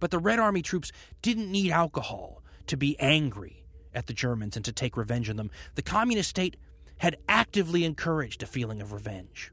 But 0.00 0.10
the 0.10 0.18
Red 0.18 0.38
Army 0.38 0.62
troops 0.62 0.90
didn't 1.22 1.52
need 1.52 1.70
alcohol 1.70 2.42
to 2.66 2.76
be 2.76 2.98
angry 2.98 3.64
at 3.94 4.06
the 4.06 4.12
Germans 4.12 4.56
and 4.56 4.64
to 4.64 4.72
take 4.72 4.96
revenge 4.96 5.30
on 5.30 5.36
them. 5.36 5.50
The 5.74 5.82
communist 5.82 6.30
state 6.30 6.56
had 6.98 7.16
actively 7.28 7.84
encouraged 7.84 8.42
a 8.42 8.46
feeling 8.46 8.80
of 8.80 8.92
revenge. 8.92 9.52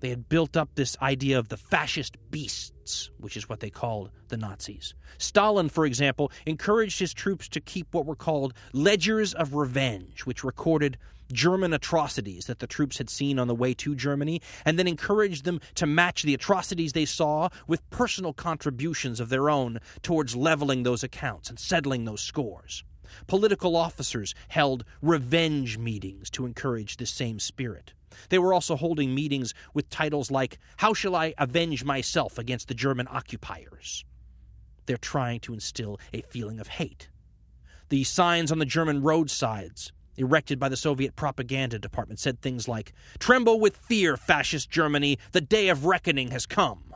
They 0.00 0.10
had 0.10 0.28
built 0.28 0.56
up 0.56 0.74
this 0.74 0.98
idea 1.00 1.38
of 1.38 1.48
the 1.48 1.56
fascist 1.56 2.16
beasts, 2.30 3.10
which 3.18 3.36
is 3.36 3.48
what 3.48 3.60
they 3.60 3.70
called 3.70 4.10
the 4.28 4.36
Nazis. 4.36 4.94
Stalin, 5.16 5.70
for 5.70 5.86
example, 5.86 6.30
encouraged 6.44 6.98
his 6.98 7.14
troops 7.14 7.48
to 7.48 7.60
keep 7.60 7.94
what 7.94 8.04
were 8.04 8.16
called 8.16 8.52
ledgers 8.74 9.32
of 9.32 9.54
revenge, 9.54 10.26
which 10.26 10.44
recorded 10.44 10.98
German 11.32 11.72
atrocities 11.72 12.46
that 12.46 12.58
the 12.58 12.66
troops 12.66 12.98
had 12.98 13.10
seen 13.10 13.38
on 13.38 13.48
the 13.48 13.54
way 13.54 13.74
to 13.74 13.94
Germany, 13.94 14.40
and 14.64 14.78
then 14.78 14.86
encouraged 14.86 15.44
them 15.44 15.60
to 15.74 15.86
match 15.86 16.22
the 16.22 16.34
atrocities 16.34 16.92
they 16.92 17.04
saw 17.04 17.48
with 17.66 17.88
personal 17.90 18.32
contributions 18.32 19.20
of 19.20 19.28
their 19.28 19.48
own 19.50 19.80
towards 20.02 20.36
leveling 20.36 20.82
those 20.82 21.02
accounts 21.02 21.48
and 21.48 21.58
settling 21.58 22.04
those 22.04 22.20
scores. 22.20 22.84
Political 23.26 23.76
officers 23.76 24.34
held 24.48 24.84
revenge 25.00 25.78
meetings 25.78 26.30
to 26.30 26.46
encourage 26.46 26.96
this 26.96 27.10
same 27.10 27.38
spirit. 27.38 27.92
They 28.28 28.38
were 28.38 28.54
also 28.54 28.76
holding 28.76 29.14
meetings 29.14 29.54
with 29.72 29.90
titles 29.90 30.30
like, 30.30 30.58
How 30.78 30.94
Shall 30.94 31.16
I 31.16 31.34
Avenge 31.38 31.84
Myself 31.84 32.38
Against 32.38 32.68
the 32.68 32.74
German 32.74 33.08
Occupiers? 33.10 34.04
They're 34.86 34.96
trying 34.96 35.40
to 35.40 35.54
instill 35.54 35.98
a 36.12 36.22
feeling 36.22 36.60
of 36.60 36.68
hate. 36.68 37.08
The 37.88 38.04
signs 38.04 38.52
on 38.52 38.58
the 38.58 38.64
German 38.64 39.02
roadsides, 39.02 39.92
erected 40.16 40.58
by 40.58 40.68
the 40.68 40.76
Soviet 40.76 41.16
propaganda 41.16 41.78
department, 41.78 42.20
said 42.20 42.40
things 42.40 42.68
like, 42.68 42.92
Tremble 43.18 43.60
with 43.60 43.76
fear, 43.76 44.16
fascist 44.16 44.70
Germany, 44.70 45.18
the 45.32 45.40
day 45.40 45.68
of 45.68 45.84
reckoning 45.84 46.30
has 46.30 46.46
come. 46.46 46.94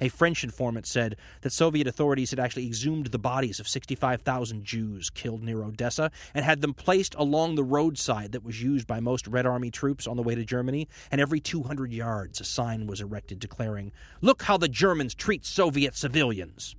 A 0.00 0.08
French 0.08 0.44
informant 0.44 0.86
said 0.86 1.16
that 1.40 1.52
Soviet 1.52 1.88
authorities 1.88 2.30
had 2.30 2.38
actually 2.38 2.66
exhumed 2.66 3.06
the 3.06 3.18
bodies 3.18 3.58
of 3.58 3.66
65,000 3.66 4.62
Jews 4.64 5.10
killed 5.10 5.42
near 5.42 5.64
Odessa 5.64 6.12
and 6.34 6.44
had 6.44 6.60
them 6.60 6.72
placed 6.72 7.16
along 7.16 7.56
the 7.56 7.64
roadside 7.64 8.30
that 8.32 8.44
was 8.44 8.62
used 8.62 8.86
by 8.86 9.00
most 9.00 9.26
Red 9.26 9.44
Army 9.44 9.72
troops 9.72 10.06
on 10.06 10.16
the 10.16 10.22
way 10.22 10.36
to 10.36 10.44
Germany, 10.44 10.86
and 11.10 11.20
every 11.20 11.40
200 11.40 11.92
yards 11.92 12.40
a 12.40 12.44
sign 12.44 12.86
was 12.86 13.00
erected 13.00 13.40
declaring, 13.40 13.90
Look 14.20 14.42
how 14.42 14.56
the 14.56 14.68
Germans 14.68 15.14
treat 15.16 15.44
Soviet 15.44 15.96
civilians. 15.96 16.76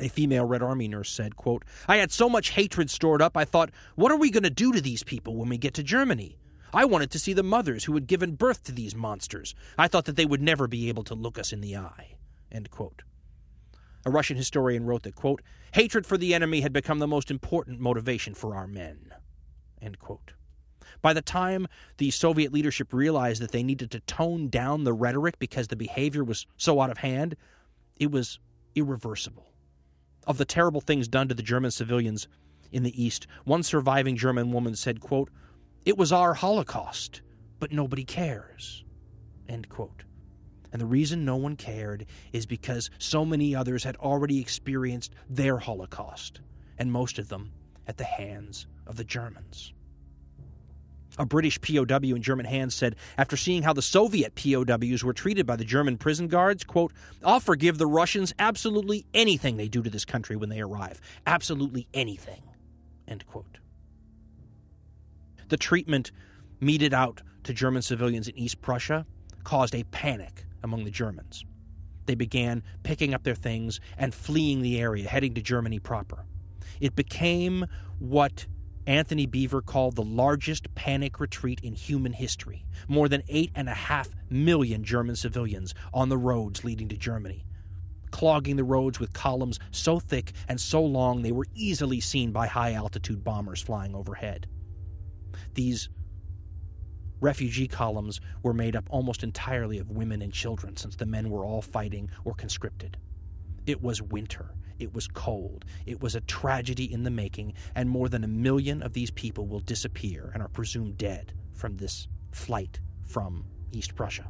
A 0.00 0.08
female 0.08 0.46
Red 0.46 0.62
Army 0.62 0.88
nurse 0.88 1.10
said, 1.10 1.36
quote, 1.36 1.62
I 1.86 1.98
had 1.98 2.10
so 2.10 2.28
much 2.28 2.50
hatred 2.50 2.90
stored 2.90 3.20
up, 3.20 3.36
I 3.36 3.44
thought, 3.44 3.70
what 3.96 4.10
are 4.10 4.16
we 4.16 4.30
going 4.30 4.44
to 4.44 4.50
do 4.50 4.72
to 4.72 4.80
these 4.80 5.04
people 5.04 5.36
when 5.36 5.50
we 5.50 5.58
get 5.58 5.74
to 5.74 5.82
Germany? 5.82 6.38
I 6.72 6.86
wanted 6.86 7.10
to 7.10 7.18
see 7.18 7.34
the 7.34 7.42
mothers 7.42 7.84
who 7.84 7.94
had 7.94 8.06
given 8.06 8.34
birth 8.34 8.64
to 8.64 8.72
these 8.72 8.94
monsters. 8.94 9.54
I 9.76 9.88
thought 9.88 10.06
that 10.06 10.16
they 10.16 10.24
would 10.24 10.40
never 10.40 10.66
be 10.66 10.88
able 10.88 11.04
to 11.04 11.14
look 11.14 11.38
us 11.38 11.52
in 11.52 11.60
the 11.60 11.76
eye. 11.76 12.14
A 14.06 14.10
Russian 14.10 14.38
historian 14.38 14.86
wrote 14.86 15.02
that, 15.02 15.14
quote, 15.14 15.42
hatred 15.72 16.06
for 16.06 16.16
the 16.16 16.32
enemy 16.32 16.62
had 16.62 16.72
become 16.72 16.98
the 16.98 17.06
most 17.06 17.30
important 17.30 17.78
motivation 17.78 18.32
for 18.32 18.54
our 18.54 18.66
men. 18.66 19.12
By 21.02 21.12
the 21.12 21.22
time 21.22 21.66
the 21.98 22.10
Soviet 22.10 22.52
leadership 22.52 22.92
realized 22.94 23.42
that 23.42 23.52
they 23.52 23.62
needed 23.62 23.90
to 23.90 24.00
tone 24.00 24.48
down 24.48 24.84
the 24.84 24.92
rhetoric 24.94 25.38
because 25.38 25.68
the 25.68 25.76
behavior 25.76 26.24
was 26.24 26.46
so 26.56 26.80
out 26.80 26.90
of 26.90 26.98
hand, 26.98 27.36
it 27.96 28.10
was 28.10 28.38
irreversible. 28.74 29.49
Of 30.30 30.38
the 30.38 30.44
terrible 30.44 30.80
things 30.80 31.08
done 31.08 31.26
to 31.26 31.34
the 31.34 31.42
German 31.42 31.72
civilians 31.72 32.28
in 32.70 32.84
the 32.84 33.02
East, 33.02 33.26
one 33.42 33.64
surviving 33.64 34.16
German 34.16 34.52
woman 34.52 34.76
said, 34.76 35.00
quote, 35.00 35.28
It 35.84 35.98
was 35.98 36.12
our 36.12 36.34
Holocaust, 36.34 37.20
but 37.58 37.72
nobody 37.72 38.04
cares. 38.04 38.84
End 39.48 39.68
quote. 39.68 40.04
And 40.72 40.80
the 40.80 40.86
reason 40.86 41.24
no 41.24 41.34
one 41.34 41.56
cared 41.56 42.06
is 42.32 42.46
because 42.46 42.90
so 42.96 43.24
many 43.24 43.56
others 43.56 43.82
had 43.82 43.96
already 43.96 44.38
experienced 44.38 45.14
their 45.28 45.58
Holocaust, 45.58 46.40
and 46.78 46.92
most 46.92 47.18
of 47.18 47.28
them 47.28 47.50
at 47.88 47.96
the 47.96 48.04
hands 48.04 48.68
of 48.86 48.94
the 48.94 49.02
Germans. 49.02 49.72
A 51.18 51.26
British 51.26 51.60
POW 51.60 52.14
in 52.14 52.22
German 52.22 52.46
hands 52.46 52.74
said, 52.74 52.96
after 53.18 53.36
seeing 53.36 53.62
how 53.62 53.72
the 53.72 53.82
Soviet 53.82 54.34
POWs 54.34 55.04
were 55.04 55.12
treated 55.12 55.46
by 55.46 55.56
the 55.56 55.64
German 55.64 55.98
prison 55.98 56.28
guards, 56.28 56.64
quote, 56.64 56.92
I'll 57.24 57.40
forgive 57.40 57.78
the 57.78 57.86
Russians 57.86 58.32
absolutely 58.38 59.04
anything 59.12 59.56
they 59.56 59.68
do 59.68 59.82
to 59.82 59.90
this 59.90 60.04
country 60.04 60.36
when 60.36 60.48
they 60.48 60.60
arrive. 60.60 61.00
Absolutely 61.26 61.88
anything. 61.92 62.42
End 63.08 63.26
quote. 63.26 63.58
The 65.48 65.56
treatment 65.56 66.12
meted 66.60 66.94
out 66.94 67.22
to 67.44 67.52
German 67.52 67.82
civilians 67.82 68.28
in 68.28 68.38
East 68.38 68.60
Prussia 68.60 69.04
caused 69.42 69.74
a 69.74 69.84
panic 69.84 70.44
among 70.62 70.84
the 70.84 70.90
Germans. 70.90 71.44
They 72.06 72.14
began 72.14 72.62
picking 72.82 73.14
up 73.14 73.24
their 73.24 73.34
things 73.34 73.80
and 73.98 74.14
fleeing 74.14 74.62
the 74.62 74.80
area, 74.80 75.08
heading 75.08 75.34
to 75.34 75.42
Germany 75.42 75.78
proper. 75.78 76.24
It 76.80 76.94
became 76.96 77.66
what 77.98 78.46
Antony 78.86 79.26
Beevor 79.26 79.64
called 79.64 79.94
the 79.96 80.02
largest 80.02 80.74
panic 80.74 81.20
retreat 81.20 81.60
in 81.62 81.74
human 81.74 82.12
history. 82.12 82.64
More 82.88 83.08
than 83.08 83.22
eight 83.28 83.52
and 83.54 83.68
a 83.68 83.74
half 83.74 84.08
million 84.30 84.84
German 84.84 85.16
civilians 85.16 85.74
on 85.92 86.08
the 86.08 86.18
roads 86.18 86.64
leading 86.64 86.88
to 86.88 86.96
Germany, 86.96 87.44
clogging 88.10 88.56
the 88.56 88.64
roads 88.64 88.98
with 88.98 89.12
columns 89.12 89.58
so 89.70 90.00
thick 90.00 90.32
and 90.48 90.60
so 90.60 90.82
long 90.82 91.22
they 91.22 91.32
were 91.32 91.46
easily 91.54 92.00
seen 92.00 92.32
by 92.32 92.46
high 92.46 92.72
altitude 92.72 93.22
bombers 93.22 93.60
flying 93.60 93.94
overhead. 93.94 94.46
These 95.54 95.90
refugee 97.20 97.68
columns 97.68 98.20
were 98.42 98.54
made 98.54 98.74
up 98.74 98.88
almost 98.88 99.22
entirely 99.22 99.78
of 99.78 99.90
women 99.90 100.22
and 100.22 100.32
children 100.32 100.76
since 100.76 100.96
the 100.96 101.06
men 101.06 101.28
were 101.28 101.44
all 101.44 101.62
fighting 101.62 102.10
or 102.24 102.34
conscripted. 102.34 102.96
It 103.66 103.82
was 103.82 104.02
winter. 104.02 104.54
It 104.78 104.94
was 104.94 105.06
cold. 105.06 105.64
It 105.86 106.00
was 106.00 106.14
a 106.14 106.22
tragedy 106.22 106.90
in 106.90 107.02
the 107.02 107.10
making, 107.10 107.54
and 107.74 107.88
more 107.88 108.08
than 108.08 108.24
a 108.24 108.28
million 108.28 108.82
of 108.82 108.94
these 108.94 109.10
people 109.10 109.46
will 109.46 109.60
disappear 109.60 110.30
and 110.32 110.42
are 110.42 110.48
presumed 110.48 110.96
dead 110.96 111.34
from 111.52 111.76
this 111.76 112.08
flight 112.32 112.80
from 113.06 113.44
East 113.72 113.94
Prussia. 113.94 114.28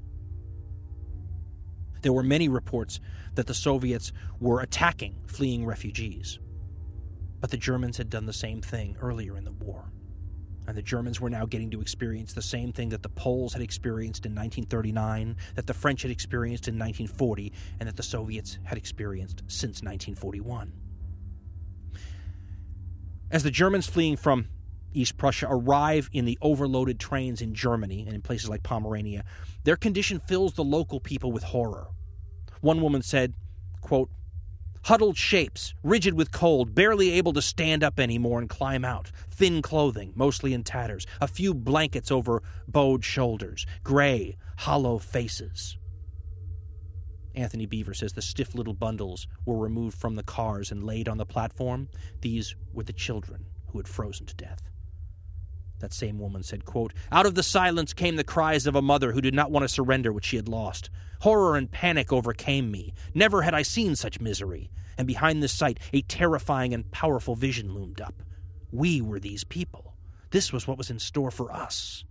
There 2.02 2.12
were 2.12 2.22
many 2.22 2.48
reports 2.48 2.98
that 3.34 3.46
the 3.46 3.54
Soviets 3.54 4.12
were 4.40 4.60
attacking 4.60 5.16
fleeing 5.26 5.64
refugees. 5.64 6.38
But 7.40 7.50
the 7.50 7.56
Germans 7.56 7.96
had 7.96 8.10
done 8.10 8.26
the 8.26 8.32
same 8.32 8.60
thing 8.60 8.96
earlier 9.00 9.36
in 9.36 9.44
the 9.44 9.52
war. 9.52 9.92
And 10.70 10.78
the 10.78 10.82
Germans 10.82 11.20
were 11.20 11.28
now 11.28 11.46
getting 11.46 11.68
to 11.72 11.80
experience 11.80 12.32
the 12.32 12.40
same 12.40 12.72
thing 12.72 12.90
that 12.90 13.02
the 13.02 13.08
Poles 13.08 13.54
had 13.54 13.60
experienced 13.60 14.24
in 14.24 14.36
1939, 14.36 15.36
that 15.56 15.66
the 15.66 15.74
French 15.74 16.02
had 16.02 16.12
experienced 16.12 16.68
in 16.68 16.74
1940, 16.74 17.52
and 17.80 17.88
that 17.88 17.96
the 17.96 18.04
Soviets 18.04 18.56
had 18.62 18.78
experienced 18.78 19.42
since 19.48 19.82
1941. 19.82 20.72
As 23.32 23.42
the 23.42 23.50
Germans 23.50 23.88
fleeing 23.88 24.16
from 24.16 24.46
East 24.94 25.16
Prussia 25.16 25.48
arrive 25.50 26.08
in 26.12 26.24
the 26.24 26.38
overloaded 26.40 27.00
trains 27.00 27.42
in 27.42 27.52
Germany 27.52 28.04
and 28.06 28.14
in 28.14 28.22
places 28.22 28.48
like 28.48 28.62
Pomerania, 28.62 29.24
their 29.64 29.76
condition 29.76 30.20
fills 30.20 30.54
the 30.54 30.62
local 30.62 31.00
people 31.00 31.32
with 31.32 31.42
horror. 31.42 31.88
One 32.60 32.80
woman 32.80 33.02
said, 33.02 33.34
quote, 33.80 34.08
Huddled 34.84 35.16
shapes, 35.16 35.74
rigid 35.82 36.14
with 36.14 36.32
cold, 36.32 36.74
barely 36.74 37.10
able 37.12 37.32
to 37.34 37.42
stand 37.42 37.84
up 37.84 38.00
anymore 38.00 38.38
and 38.38 38.48
climb 38.48 38.84
out. 38.84 39.10
Thin 39.28 39.62
clothing, 39.62 40.12
mostly 40.14 40.54
in 40.54 40.64
tatters. 40.64 41.06
A 41.20 41.28
few 41.28 41.52
blankets 41.54 42.10
over 42.10 42.42
bowed 42.66 43.04
shoulders. 43.04 43.66
Gray, 43.84 44.36
hollow 44.58 44.98
faces. 44.98 45.76
Antony 47.34 47.66
Beevor 47.66 47.94
says 47.94 48.14
the 48.14 48.22
stiff 48.22 48.54
little 48.54 48.74
bundles 48.74 49.28
were 49.44 49.58
removed 49.58 49.96
from 49.96 50.16
the 50.16 50.22
cars 50.22 50.72
and 50.72 50.82
laid 50.82 51.08
on 51.08 51.18
the 51.18 51.26
platform. 51.26 51.88
These 52.20 52.56
were 52.72 52.82
the 52.82 52.92
children 52.92 53.46
who 53.68 53.78
had 53.78 53.86
frozen 53.86 54.26
to 54.26 54.34
death. 54.34 54.69
That 55.80 55.92
same 55.94 56.18
woman 56.18 56.42
said, 56.42 56.64
quote, 56.64 56.92
Out 57.10 57.26
of 57.26 57.34
the 57.34 57.42
silence 57.42 57.92
came 57.92 58.16
the 58.16 58.24
cries 58.24 58.66
of 58.66 58.76
a 58.76 58.82
mother 58.82 59.12
who 59.12 59.20
did 59.20 59.34
not 59.34 59.50
want 59.50 59.64
to 59.64 59.68
surrender 59.68 60.12
what 60.12 60.24
she 60.24 60.36
had 60.36 60.48
lost. 60.48 60.90
Horror 61.20 61.56
and 61.56 61.70
panic 61.70 62.12
overcame 62.12 62.70
me. 62.70 62.94
Never 63.14 63.42
had 63.42 63.54
I 63.54 63.62
seen 63.62 63.96
such 63.96 64.20
misery. 64.20 64.70
And 64.98 65.06
behind 65.06 65.42
this 65.42 65.52
sight, 65.52 65.80
a 65.92 66.02
terrifying 66.02 66.74
and 66.74 66.90
powerful 66.90 67.34
vision 67.34 67.72
loomed 67.74 68.00
up. 68.00 68.22
We 68.70 69.00
were 69.00 69.18
these 69.18 69.44
people. 69.44 69.94
This 70.30 70.52
was 70.52 70.68
what 70.68 70.78
was 70.78 70.90
in 70.90 70.98
store 70.98 71.30
for 71.30 71.50
us. 71.50 72.04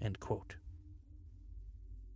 End 0.00 0.18
quote. 0.18 0.56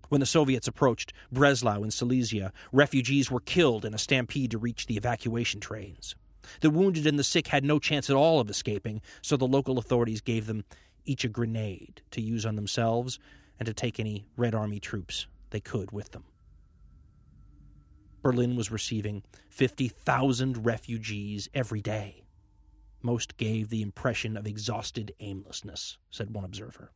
When 0.09 0.21
the 0.21 0.27
Soviets 0.27 0.69
approached 0.69 1.13
Breslau 1.31 1.83
in 1.83 1.91
Silesia, 1.91 2.53
refugees 2.73 3.31
were 3.31 3.41
killed 3.41 3.85
in 3.85 3.93
a 3.93 3.99
stampede 3.99 4.53
to 4.53 4.59
reach 4.59 4.87
the 4.87 4.97
evacuation 4.97 5.61
trains. 5.61 6.15
The 6.61 6.71
wounded 6.71 7.07
and 7.07 7.19
the 7.19 7.25
sick 7.25 7.49
had 7.49 7.65
no 7.65 7.79
chance 7.79 8.11
at 8.11 8.17
all 8.17 8.41
of 8.41 8.51
escaping, 8.51 9.03
so 9.23 9.37
the 9.37 9.47
local 9.47 9.79
authorities 9.79 10.21
gave 10.21 10.47
them 10.47 10.65
each 11.05 11.25
a 11.25 11.29
grenade 11.29 12.03
to 12.11 12.21
use 12.21 12.45
on 12.45 12.57
themselves 12.57 13.19
and 13.59 13.67
to 13.67 13.75
take 13.75 13.99
any 13.99 14.27
Red 14.37 14.55
Army 14.55 14.81
troops 14.81 15.27
they 15.51 15.61
could 15.61 15.93
with 15.93 16.11
them. 16.11 16.25
Berlin 18.23 18.57
was 18.57 18.71
receiving 18.71 19.23
50,000 19.51 20.67
refugees 20.67 21.49
every 21.55 21.81
day. 21.81 22.25
Most 23.03 23.37
gave 23.37 23.69
the 23.69 23.83
impression 23.83 24.37
of 24.37 24.47
exhausted 24.47 25.15
aimlessness, 25.21 25.99
said 26.11 26.35
one 26.35 26.45
observer. 26.45 26.91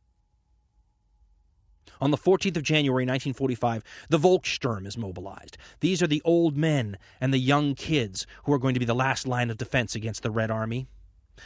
On 1.99 2.11
the 2.11 2.17
14th 2.17 2.57
of 2.57 2.63
January 2.63 3.03
1945, 3.03 3.83
the 4.09 4.17
Volkssturm 4.17 4.87
is 4.87 4.97
mobilized. 4.97 5.57
These 5.79 6.01
are 6.01 6.07
the 6.07 6.21
old 6.23 6.55
men 6.55 6.97
and 7.19 7.33
the 7.33 7.39
young 7.39 7.75
kids 7.75 8.25
who 8.45 8.53
are 8.53 8.59
going 8.59 8.73
to 8.73 8.79
be 8.79 8.85
the 8.85 8.93
last 8.93 9.27
line 9.27 9.49
of 9.49 9.57
defense 9.57 9.95
against 9.95 10.23
the 10.23 10.31
Red 10.31 10.51
Army. 10.51 10.87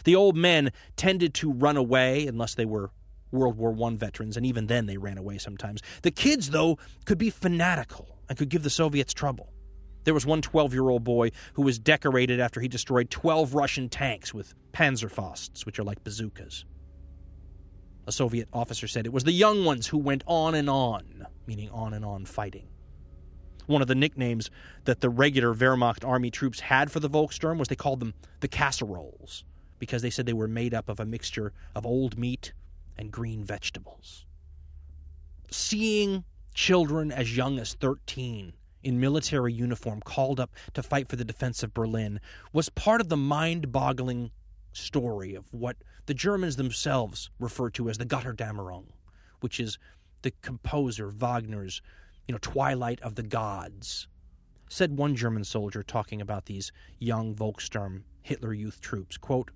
The 0.04 0.16
old 0.16 0.36
men 0.36 0.72
tended 0.98 1.34
to 1.36 1.52
run 1.52 1.78
away 1.78 2.28
unless 2.28 2.56
they 2.56 2.66
were 2.66 2.92
World 3.32 3.58
War 3.58 3.76
I 3.88 3.96
veterans, 3.96 4.38
and 4.38 4.46
even 4.46 4.68
then 4.68 4.86
they 4.86 4.98
ran 4.98 5.18
away 5.18 5.38
sometimes. 5.38 5.82
The 6.02 6.12
kids, 6.12 6.52
though, 6.52 6.78
could 7.06 7.18
be 7.18 7.30
fanatical 7.30 8.18
and 8.30 8.38
could 8.38 8.50
give 8.50 8.64
the 8.64 8.70
Soviets 8.70 9.14
trouble. 9.14 9.52
There 10.04 10.14
was 10.14 10.26
one 10.26 10.42
12 10.42 10.74
year 10.74 10.90
old 10.90 11.04
boy 11.04 11.32
who 11.54 11.64
was 11.64 11.80
decorated 11.80 12.40
after 12.40 12.62
he 12.62 12.68
destroyed 12.68 13.10
12 13.10 13.56
Russian 13.56 13.90
tanks 13.90 14.34
with 14.34 14.54
Panzerfausts, 14.72 15.66
which 15.66 15.80
are 15.80 15.84
like 15.84 16.04
bazookas. 16.04 16.66
A 18.08 18.12
Soviet 18.12 18.48
officer 18.54 18.88
said 18.88 19.06
it 19.06 19.14
was 19.14 19.24
the 19.24 19.32
young 19.32 19.66
ones 19.66 19.88
who 19.88 19.98
went 19.98 20.24
on 20.28 20.54
and 20.54 20.70
on, 20.70 21.26
meaning 21.48 21.70
on 21.70 21.94
and 21.94 22.06
on 22.06 22.26
fighting. 22.26 22.68
One 23.66 23.82
of 23.82 23.88
the 23.88 23.96
nicknames 23.96 24.52
that 24.84 25.02
the 25.02 25.10
regular 25.10 25.54
Wehrmacht 25.54 26.06
army 26.06 26.30
troops 26.30 26.60
had 26.60 26.92
for 26.92 27.00
the 27.00 27.10
Volkssturm 27.10 27.58
was 27.58 27.68
they 27.68 27.76
called 27.76 28.00
them 28.00 28.14
the 28.42 28.48
casseroles, 28.48 29.44
because 29.80 30.04
they 30.04 30.12
said 30.12 30.28
they 30.28 30.34
were 30.34 30.48
made 30.48 30.74
up 30.74 30.88
of 30.88 31.00
a 31.00 31.06
mixture 31.06 31.52
of 31.74 31.86
old 31.86 32.18
meat 32.18 32.54
and 32.96 33.12
green 33.12 33.44
vegetables. 33.44 34.26
Seeing 35.50 36.26
children 36.54 37.12
as 37.12 37.36
young 37.36 37.60
as 37.60 37.74
13 37.74 38.54
in 38.84 39.00
military 39.00 39.52
uniform 39.52 40.00
called 40.02 40.40
up 40.40 40.52
to 40.74 40.84
fight 40.84 41.08
for 41.08 41.16
the 41.16 41.26
defense 41.26 41.64
of 41.64 41.74
Berlin 41.74 42.20
was 42.54 42.70
part 42.70 43.02
of 43.02 43.10
the 43.10 43.18
mind 43.18 43.72
boggling 43.72 44.30
story 44.76 45.36
of 45.36 45.54
what 45.54 45.78
the 46.06 46.14
Germans 46.14 46.56
themselves 46.56 47.30
refer 47.40 47.70
to 47.72 47.90
as 47.90 47.98
the 47.98 48.06
Götterdämmerung, 48.06 48.86
which 49.40 49.60
is 49.60 49.78
the 50.22 50.32
composer 50.42 51.10
Wagner's, 51.10 51.82
you 52.28 52.34
know, 52.34 52.40
Twilight 52.42 53.00
of 53.02 53.16
the 53.16 53.24
Gods. 53.24 54.08
Said 54.70 54.98
one 54.98 55.16
German 55.16 55.44
soldier 55.44 55.84
talking 55.84 56.22
about 56.22 56.46
these 56.46 56.72
young 57.00 57.36
Volkssturm 57.36 58.04
Hitler 58.22 58.54
Youth 58.54 58.82
troops, 58.82 59.18
quote, 59.18 59.52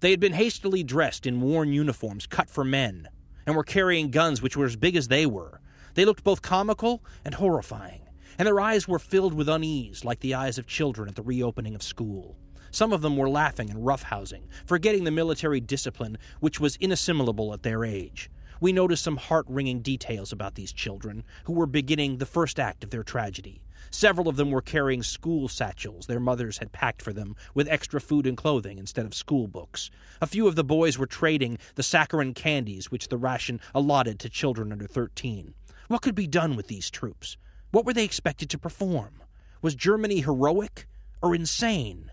They 0.00 0.10
had 0.10 0.20
been 0.20 0.34
hastily 0.34 0.82
dressed 0.82 1.26
in 1.26 1.40
worn 1.40 1.72
uniforms 1.72 2.26
cut 2.26 2.50
for 2.50 2.64
men, 2.64 3.08
and 3.46 3.56
were 3.56 3.64
carrying 3.64 4.10
guns 4.10 4.42
which 4.42 4.56
were 4.56 4.66
as 4.66 4.76
big 4.76 4.96
as 4.96 5.08
they 5.08 5.24
were. 5.24 5.60
They 5.94 6.04
looked 6.04 6.24
both 6.24 6.42
comical 6.42 7.02
and 7.24 7.34
horrifying, 7.34 8.02
and 8.38 8.46
their 8.46 8.60
eyes 8.60 8.86
were 8.86 8.98
filled 8.98 9.32
with 9.32 9.48
unease 9.48 10.04
like 10.04 10.20
the 10.20 10.34
eyes 10.34 10.58
of 10.58 10.66
children 10.66 11.08
at 11.08 11.14
the 11.14 11.22
reopening 11.22 11.74
of 11.74 11.82
school. 11.82 12.36
Some 12.76 12.92
of 12.92 13.00
them 13.00 13.16
were 13.16 13.30
laughing 13.30 13.70
and 13.70 13.86
roughhousing, 13.86 14.48
forgetting 14.66 15.04
the 15.04 15.10
military 15.10 15.62
discipline 15.62 16.18
which 16.40 16.60
was 16.60 16.76
inassimilable 16.76 17.54
at 17.54 17.62
their 17.62 17.86
age. 17.86 18.28
We 18.60 18.70
noticed 18.70 19.02
some 19.02 19.16
heart 19.16 19.46
wringing 19.48 19.80
details 19.80 20.30
about 20.30 20.56
these 20.56 20.74
children, 20.74 21.24
who 21.44 21.54
were 21.54 21.64
beginning 21.64 22.18
the 22.18 22.26
first 22.26 22.60
act 22.60 22.84
of 22.84 22.90
their 22.90 23.02
tragedy. 23.02 23.62
Several 23.90 24.28
of 24.28 24.36
them 24.36 24.50
were 24.50 24.60
carrying 24.60 25.02
school 25.02 25.48
satchels 25.48 26.06
their 26.06 26.20
mothers 26.20 26.58
had 26.58 26.70
packed 26.70 27.00
for 27.00 27.14
them 27.14 27.34
with 27.54 27.66
extra 27.66 27.98
food 27.98 28.26
and 28.26 28.36
clothing 28.36 28.76
instead 28.76 29.06
of 29.06 29.14
school 29.14 29.48
books. 29.48 29.90
A 30.20 30.26
few 30.26 30.46
of 30.46 30.54
the 30.54 30.62
boys 30.62 30.98
were 30.98 31.06
trading 31.06 31.56
the 31.76 31.82
saccharine 31.82 32.34
candies 32.34 32.90
which 32.90 33.08
the 33.08 33.16
ration 33.16 33.58
allotted 33.74 34.18
to 34.20 34.28
children 34.28 34.70
under 34.70 34.86
13. 34.86 35.54
What 35.88 36.02
could 36.02 36.14
be 36.14 36.26
done 36.26 36.56
with 36.56 36.66
these 36.66 36.90
troops? 36.90 37.38
What 37.70 37.86
were 37.86 37.94
they 37.94 38.04
expected 38.04 38.50
to 38.50 38.58
perform? 38.58 39.22
Was 39.62 39.74
Germany 39.74 40.20
heroic 40.20 40.86
or 41.22 41.34
insane? 41.34 42.10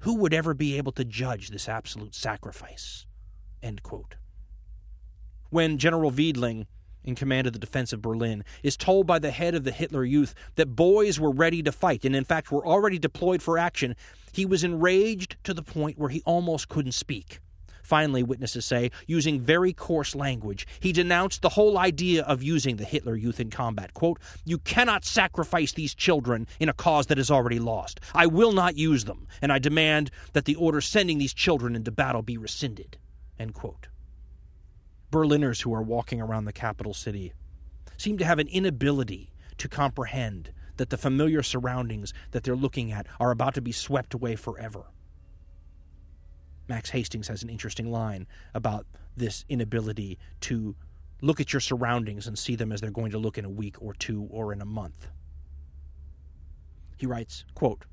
Who 0.00 0.14
would 0.16 0.32
ever 0.32 0.54
be 0.54 0.76
able 0.76 0.92
to 0.92 1.04
judge 1.04 1.50
this 1.50 1.68
absolute 1.68 2.14
sacrifice? 2.14 3.06
When 5.50 5.78
General 5.78 6.12
Weidling, 6.12 6.66
in 7.02 7.14
command 7.14 7.46
of 7.46 7.52
the 7.52 7.58
defense 7.58 7.92
of 7.92 8.02
Berlin, 8.02 8.44
is 8.62 8.76
told 8.76 9.06
by 9.06 9.18
the 9.18 9.30
head 9.30 9.54
of 9.54 9.64
the 9.64 9.72
Hitler 9.72 10.04
Youth 10.04 10.34
that 10.54 10.76
boys 10.76 11.18
were 11.18 11.32
ready 11.32 11.62
to 11.62 11.72
fight 11.72 12.04
and, 12.04 12.14
in 12.14 12.24
fact, 12.24 12.52
were 12.52 12.66
already 12.66 12.98
deployed 12.98 13.42
for 13.42 13.58
action, 13.58 13.96
he 14.32 14.46
was 14.46 14.62
enraged 14.62 15.36
to 15.44 15.54
the 15.54 15.62
point 15.62 15.98
where 15.98 16.10
he 16.10 16.22
almost 16.24 16.68
couldn't 16.68 16.92
speak. 16.92 17.40
Finally, 17.88 18.22
witnesses 18.22 18.66
say, 18.66 18.90
using 19.06 19.40
very 19.40 19.72
coarse 19.72 20.14
language, 20.14 20.66
he 20.78 20.92
denounced 20.92 21.40
the 21.40 21.48
whole 21.48 21.78
idea 21.78 22.22
of 22.24 22.42
using 22.42 22.76
the 22.76 22.84
Hitler 22.84 23.16
Youth 23.16 23.40
in 23.40 23.48
combat. 23.48 23.94
Quote, 23.94 24.20
You 24.44 24.58
cannot 24.58 25.06
sacrifice 25.06 25.72
these 25.72 25.94
children 25.94 26.46
in 26.60 26.68
a 26.68 26.74
cause 26.74 27.06
that 27.06 27.18
is 27.18 27.30
already 27.30 27.58
lost. 27.58 28.00
I 28.12 28.26
will 28.26 28.52
not 28.52 28.76
use 28.76 29.06
them, 29.06 29.26
and 29.40 29.50
I 29.50 29.58
demand 29.58 30.10
that 30.34 30.44
the 30.44 30.54
order 30.56 30.82
sending 30.82 31.16
these 31.16 31.32
children 31.32 31.74
into 31.74 31.90
battle 31.90 32.20
be 32.20 32.36
rescinded. 32.36 32.98
End 33.38 33.54
quote. 33.54 33.86
Berliners 35.10 35.62
who 35.62 35.72
are 35.72 35.80
walking 35.80 36.20
around 36.20 36.44
the 36.44 36.52
capital 36.52 36.92
city 36.92 37.32
seem 37.96 38.18
to 38.18 38.24
have 38.26 38.38
an 38.38 38.48
inability 38.48 39.32
to 39.56 39.66
comprehend 39.66 40.52
that 40.76 40.90
the 40.90 40.98
familiar 40.98 41.42
surroundings 41.42 42.12
that 42.32 42.42
they're 42.42 42.54
looking 42.54 42.92
at 42.92 43.06
are 43.18 43.30
about 43.30 43.54
to 43.54 43.62
be 43.62 43.72
swept 43.72 44.12
away 44.12 44.36
forever. 44.36 44.84
Max 46.68 46.90
Hastings 46.90 47.28
has 47.28 47.42
an 47.42 47.48
interesting 47.48 47.90
line 47.90 48.26
about 48.54 48.86
this 49.16 49.44
inability 49.48 50.18
to 50.42 50.76
look 51.20 51.40
at 51.40 51.52
your 51.52 51.60
surroundings 51.60 52.26
and 52.26 52.38
see 52.38 52.54
them 52.54 52.70
as 52.70 52.80
they're 52.80 52.90
going 52.90 53.10
to 53.10 53.18
look 53.18 53.38
in 53.38 53.44
a 53.44 53.50
week 53.50 53.80
or 53.80 53.94
two 53.94 54.28
or 54.30 54.52
in 54.52 54.60
a 54.60 54.66
month. 54.66 55.08
He 56.96 57.06
writes, 57.06 57.44
quote, 57.54 57.84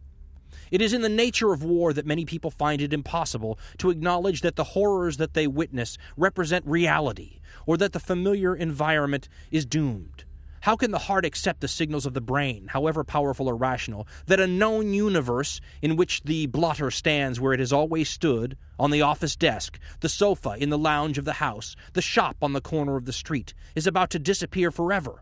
It 0.72 0.82
is 0.82 0.94
in 0.94 1.02
the 1.02 1.10
nature 1.10 1.54
of 1.54 1.64
war 1.64 1.94
that 1.94 2.06
many 2.06 2.26
people 2.26 2.52
find 2.52 2.82
it 2.82 2.94
impossible 2.94 3.58
to 3.78 3.90
acknowledge 3.90 4.42
that 4.42 4.56
the 4.56 4.64
horrors 4.64 5.18
that 5.18 5.34
they 5.34 5.48
witness 5.48 5.98
represent 6.18 6.66
reality, 6.66 7.40
or 7.66 7.78
that 7.78 7.94
the 7.94 8.00
familiar 8.00 8.56
environment 8.56 9.30
is 9.52 9.66
doomed. 9.66 10.25
How 10.66 10.76
can 10.76 10.90
the 10.90 10.98
heart 10.98 11.26
accept 11.26 11.62
the 11.62 11.68
signals 11.68 12.08
of 12.08 12.16
the 12.16 12.22
brain, 12.22 12.66
however 12.72 13.04
powerful 13.04 13.48
or 13.48 13.56
rational, 13.56 14.08
that 14.26 14.40
a 14.40 14.48
known 14.48 14.96
universe 14.96 15.62
in 15.84 15.96
which 15.96 16.24
the 16.24 16.48
blotter 16.48 16.90
stands 16.90 17.40
where 17.40 17.54
it 17.54 17.60
has 17.60 17.72
always 17.72 18.10
stood, 18.10 18.58
on 18.80 18.90
the 18.90 19.04
office 19.04 19.36
desk, 19.36 19.78
the 20.00 20.10
sofa 20.10 20.56
in 20.58 20.72
the 20.72 20.78
lounge 20.80 21.20
of 21.20 21.26
the 21.26 21.34
house, 21.34 21.76
the 21.94 22.02
shop 22.02 22.38
on 22.42 22.54
the 22.54 22.62
corner 22.62 22.96
of 22.96 23.06
the 23.06 23.14
street, 23.14 23.54
is 23.76 23.86
about 23.86 24.10
to 24.10 24.18
disappear 24.18 24.72
forever? 24.72 25.22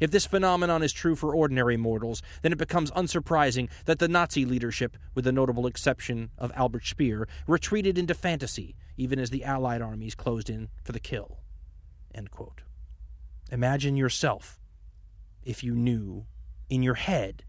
If 0.00 0.10
this 0.10 0.26
phenomenon 0.26 0.82
is 0.82 0.92
true 0.92 1.16
for 1.16 1.34
ordinary 1.34 1.78
mortals, 1.78 2.20
then 2.42 2.52
it 2.52 2.58
becomes 2.58 2.90
unsurprising 2.90 3.70
that 3.86 4.00
the 4.00 4.08
Nazi 4.08 4.44
leadership, 4.44 4.98
with 5.14 5.24
the 5.24 5.32
notable 5.32 5.66
exception 5.66 6.28
of 6.36 6.52
Albert 6.54 6.84
Speer, 6.84 7.26
retreated 7.46 7.96
into 7.96 8.12
fantasy, 8.12 8.76
even 8.98 9.18
as 9.18 9.30
the 9.30 9.44
Allied 9.44 9.80
armies 9.80 10.14
closed 10.14 10.50
in 10.50 10.68
for 10.82 10.92
the 10.92 11.00
kill. 11.00 11.38
Imagine 13.50 13.96
yourself 13.96 14.60
if 15.44 15.62
you 15.62 15.74
knew 15.74 16.26
in 16.68 16.82
your 16.82 16.94
head 16.94 17.44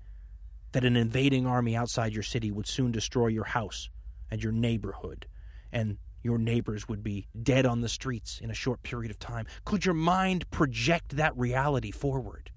that 0.72 0.84
an 0.84 0.96
invading 0.96 1.46
army 1.46 1.76
outside 1.76 2.14
your 2.14 2.24
city 2.24 2.52
would 2.52 2.68
soon 2.68 2.92
destroy 2.92 3.28
your 3.28 3.46
house 3.46 3.90
and 4.30 4.44
your 4.44 4.52
neighborhood, 4.52 5.26
and 5.72 5.98
your 6.22 6.38
neighbors 6.38 6.88
would 6.88 7.04
be 7.04 7.28
dead 7.44 7.66
on 7.66 7.82
the 7.82 7.90
streets 7.90 8.40
in 8.42 8.50
a 8.50 8.54
short 8.54 8.82
period 8.82 9.12
of 9.12 9.20
time. 9.20 9.46
Could 9.64 9.86
your 9.86 9.94
mind 9.94 10.50
project 10.50 11.16
that 11.18 11.38
reality 11.38 11.92
forward? 11.92 12.52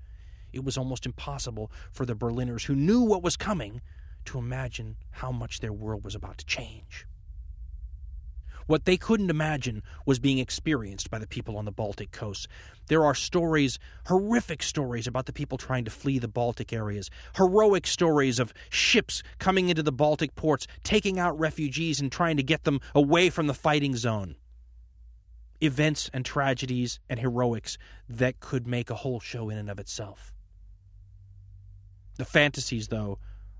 It 0.52 0.64
was 0.64 0.78
almost 0.78 1.04
impossible 1.04 1.70
for 1.92 2.06
the 2.06 2.14
Berliners 2.14 2.64
who 2.64 2.74
knew 2.74 3.02
what 3.02 3.22
was 3.22 3.36
coming 3.36 3.82
to 4.24 4.38
imagine 4.38 4.96
how 5.10 5.30
much 5.30 5.60
their 5.60 5.72
world 5.72 6.04
was 6.04 6.14
about 6.14 6.38
to 6.38 6.46
change. 6.46 7.06
What 8.68 8.84
they 8.84 8.98
couldn't 8.98 9.30
imagine 9.30 9.82
was 10.04 10.18
being 10.18 10.36
experienced 10.38 11.10
by 11.10 11.18
the 11.18 11.26
people 11.26 11.56
on 11.56 11.64
the 11.64 11.72
Baltic 11.72 12.10
coast. 12.10 12.48
There 12.88 13.02
are 13.02 13.14
stories, 13.14 13.78
horrific 14.08 14.62
stories, 14.62 15.06
about 15.06 15.24
the 15.24 15.32
people 15.32 15.56
trying 15.56 15.86
to 15.86 15.90
flee 15.90 16.18
the 16.18 16.28
Baltic 16.28 16.70
areas, 16.70 17.08
heroic 17.36 17.86
stories 17.86 18.38
of 18.38 18.52
ships 18.68 19.22
coming 19.38 19.70
into 19.70 19.82
the 19.82 19.90
Baltic 19.90 20.34
ports, 20.34 20.66
taking 20.84 21.18
out 21.18 21.38
refugees 21.38 21.98
and 21.98 22.12
trying 22.12 22.36
to 22.36 22.42
get 22.42 22.64
them 22.64 22.78
away 22.94 23.30
from 23.30 23.46
the 23.46 23.54
fighting 23.54 23.96
zone. 23.96 24.36
Events 25.62 26.10
and 26.12 26.22
tragedies 26.22 27.00
and 27.08 27.18
heroics 27.20 27.78
that 28.06 28.38
could 28.38 28.66
make 28.66 28.90
a 28.90 28.96
whole 28.96 29.18
show 29.18 29.48
in 29.48 29.56
and 29.56 29.70
of 29.70 29.78
itself. 29.78 30.34
The 32.18 32.26
fantasies, 32.26 32.88
though, 32.88 33.18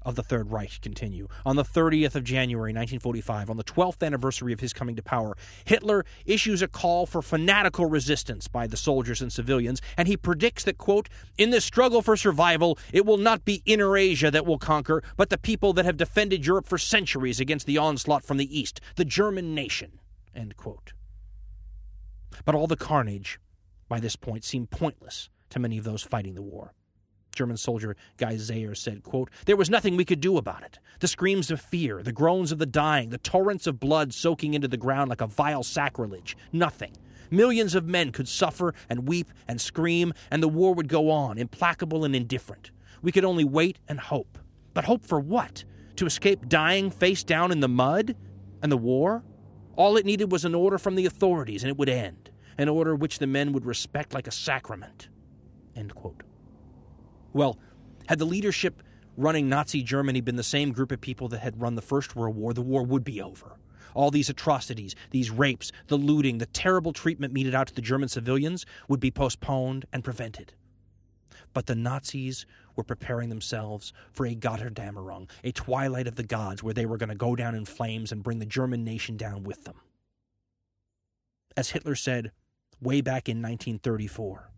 of 0.08 0.14
the 0.14 0.22
Third 0.22 0.50
Reich 0.50 0.80
continue. 0.80 1.28
On 1.44 1.56
the 1.56 1.62
30th 1.62 2.14
of 2.14 2.24
January 2.24 2.70
1945, 2.70 3.50
on 3.50 3.58
the 3.58 3.64
12th 3.64 4.02
anniversary 4.02 4.54
of 4.54 4.60
his 4.60 4.72
coming 4.72 4.96
to 4.96 5.02
power, 5.02 5.36
Hitler 5.66 6.04
issues 6.24 6.62
a 6.62 6.68
call 6.68 7.04
for 7.04 7.20
fanatical 7.20 7.84
resistance 7.84 8.48
by 8.48 8.66
the 8.66 8.76
soldiers 8.76 9.20
and 9.20 9.30
civilians, 9.30 9.82
and 9.98 10.08
he 10.08 10.16
predicts 10.16 10.64
that, 10.64 10.78
quote, 10.78 11.10
in 11.36 11.50
this 11.50 11.64
struggle 11.66 12.00
for 12.00 12.16
survival, 12.16 12.78
it 12.90 13.04
will 13.04 13.18
not 13.18 13.44
be 13.44 13.62
inner 13.66 13.98
Asia 13.98 14.30
that 14.30 14.46
will 14.46 14.58
conquer, 14.58 15.02
but 15.18 15.28
the 15.28 15.36
people 15.36 15.74
that 15.74 15.84
have 15.84 15.98
defended 15.98 16.46
Europe 16.46 16.66
for 16.66 16.78
centuries 16.78 17.38
against 17.38 17.66
the 17.66 17.76
onslaught 17.76 18.24
from 18.24 18.38
the 18.38 18.58
East, 18.58 18.80
the 18.96 19.04
German 19.04 19.54
nation, 19.54 20.00
end 20.34 20.56
quote. 20.56 20.94
But 22.46 22.54
all 22.54 22.66
the 22.66 22.76
carnage 22.76 23.38
by 23.88 24.00
this 24.00 24.16
point 24.16 24.42
seemed 24.42 24.70
pointless 24.70 25.28
to 25.50 25.58
many 25.58 25.76
of 25.76 25.84
those 25.84 26.02
fighting 26.02 26.34
the 26.34 26.42
war. 26.42 26.72
German 27.34 27.56
soldier 27.56 27.96
Guy 28.16 28.34
Sajer 28.34 28.76
said, 28.76 29.02
quote, 29.02 29.30
There 29.46 29.56
was 29.56 29.70
nothing 29.70 29.96
we 29.96 30.04
could 30.04 30.20
do 30.20 30.36
about 30.36 30.62
it. 30.62 30.78
The 31.00 31.08
screams 31.08 31.50
of 31.50 31.60
fear, 31.60 32.02
the 32.02 32.12
groans 32.12 32.50
of 32.50 32.58
the 32.58 32.66
dying, 32.66 33.10
the 33.10 33.18
torrents 33.18 33.66
of 33.66 33.78
blood 33.78 34.12
soaking 34.12 34.54
into 34.54 34.68
the 34.68 34.76
ground 34.76 35.10
like 35.10 35.20
a 35.20 35.26
vile 35.26 35.62
sacrilege. 35.62 36.36
Nothing. 36.52 36.92
Millions 37.30 37.74
of 37.74 37.86
men 37.86 38.10
could 38.10 38.28
suffer 38.28 38.74
and 38.88 39.06
weep 39.06 39.30
and 39.46 39.60
scream, 39.60 40.12
and 40.30 40.42
the 40.42 40.48
war 40.48 40.74
would 40.74 40.88
go 40.88 41.10
on, 41.10 41.38
implacable 41.38 42.04
and 42.04 42.16
indifferent. 42.16 42.70
We 43.02 43.12
could 43.12 43.24
only 43.24 43.44
wait 43.44 43.78
and 43.88 44.00
hope. 44.00 44.38
But 44.74 44.84
hope 44.84 45.04
for 45.04 45.20
what? 45.20 45.64
To 45.96 46.06
escape 46.06 46.48
dying 46.48 46.90
face 46.90 47.22
down 47.22 47.52
in 47.52 47.60
the 47.60 47.68
mud? 47.68 48.16
And 48.62 48.72
the 48.72 48.76
war? 48.76 49.22
All 49.76 49.96
it 49.96 50.06
needed 50.06 50.32
was 50.32 50.44
an 50.44 50.54
order 50.54 50.78
from 50.78 50.96
the 50.96 51.06
authorities, 51.06 51.62
and 51.62 51.70
it 51.70 51.76
would 51.78 51.88
end. 51.88 52.30
An 52.56 52.68
order 52.68 52.96
which 52.96 53.20
the 53.20 53.26
men 53.26 53.52
would 53.52 53.66
respect 53.66 54.14
like 54.14 54.26
a 54.26 54.32
sacrament. 54.32 55.08
End 55.76 55.94
quote. 55.94 56.22
Well, 57.32 57.58
had 58.06 58.18
the 58.18 58.24
leadership 58.24 58.82
running 59.16 59.48
Nazi 59.48 59.82
Germany 59.82 60.20
been 60.20 60.36
the 60.36 60.42
same 60.42 60.72
group 60.72 60.92
of 60.92 61.00
people 61.00 61.28
that 61.28 61.40
had 61.40 61.60
run 61.60 61.74
the 61.74 61.82
First 61.82 62.16
World 62.16 62.36
War, 62.36 62.54
the 62.54 62.62
war 62.62 62.84
would 62.84 63.04
be 63.04 63.20
over. 63.20 63.56
All 63.94 64.10
these 64.10 64.30
atrocities, 64.30 64.94
these 65.10 65.30
rapes, 65.30 65.72
the 65.88 65.96
looting, 65.96 66.38
the 66.38 66.46
terrible 66.46 66.92
treatment 66.92 67.32
meted 67.32 67.54
out 67.54 67.66
to 67.66 67.74
the 67.74 67.82
German 67.82 68.08
civilians 68.08 68.64
would 68.86 69.00
be 69.00 69.10
postponed 69.10 69.86
and 69.92 70.04
prevented. 70.04 70.54
But 71.52 71.66
the 71.66 71.74
Nazis 71.74 72.46
were 72.76 72.84
preparing 72.84 73.28
themselves 73.28 73.92
for 74.12 74.24
a 74.24 74.36
Gotterdammerung, 74.36 75.28
a 75.42 75.52
twilight 75.52 76.06
of 76.06 76.14
the 76.14 76.22
gods, 76.22 76.62
where 76.62 76.74
they 76.74 76.86
were 76.86 76.98
going 76.98 77.08
to 77.08 77.14
go 77.16 77.34
down 77.34 77.54
in 77.54 77.64
flames 77.64 78.12
and 78.12 78.22
bring 78.22 78.38
the 78.38 78.46
German 78.46 78.84
nation 78.84 79.16
down 79.16 79.42
with 79.42 79.64
them. 79.64 79.80
As 81.56 81.70
Hitler 81.70 81.96
said 81.96 82.30
way 82.80 83.00
back 83.00 83.28
in 83.28 83.38
1934, 83.38 84.50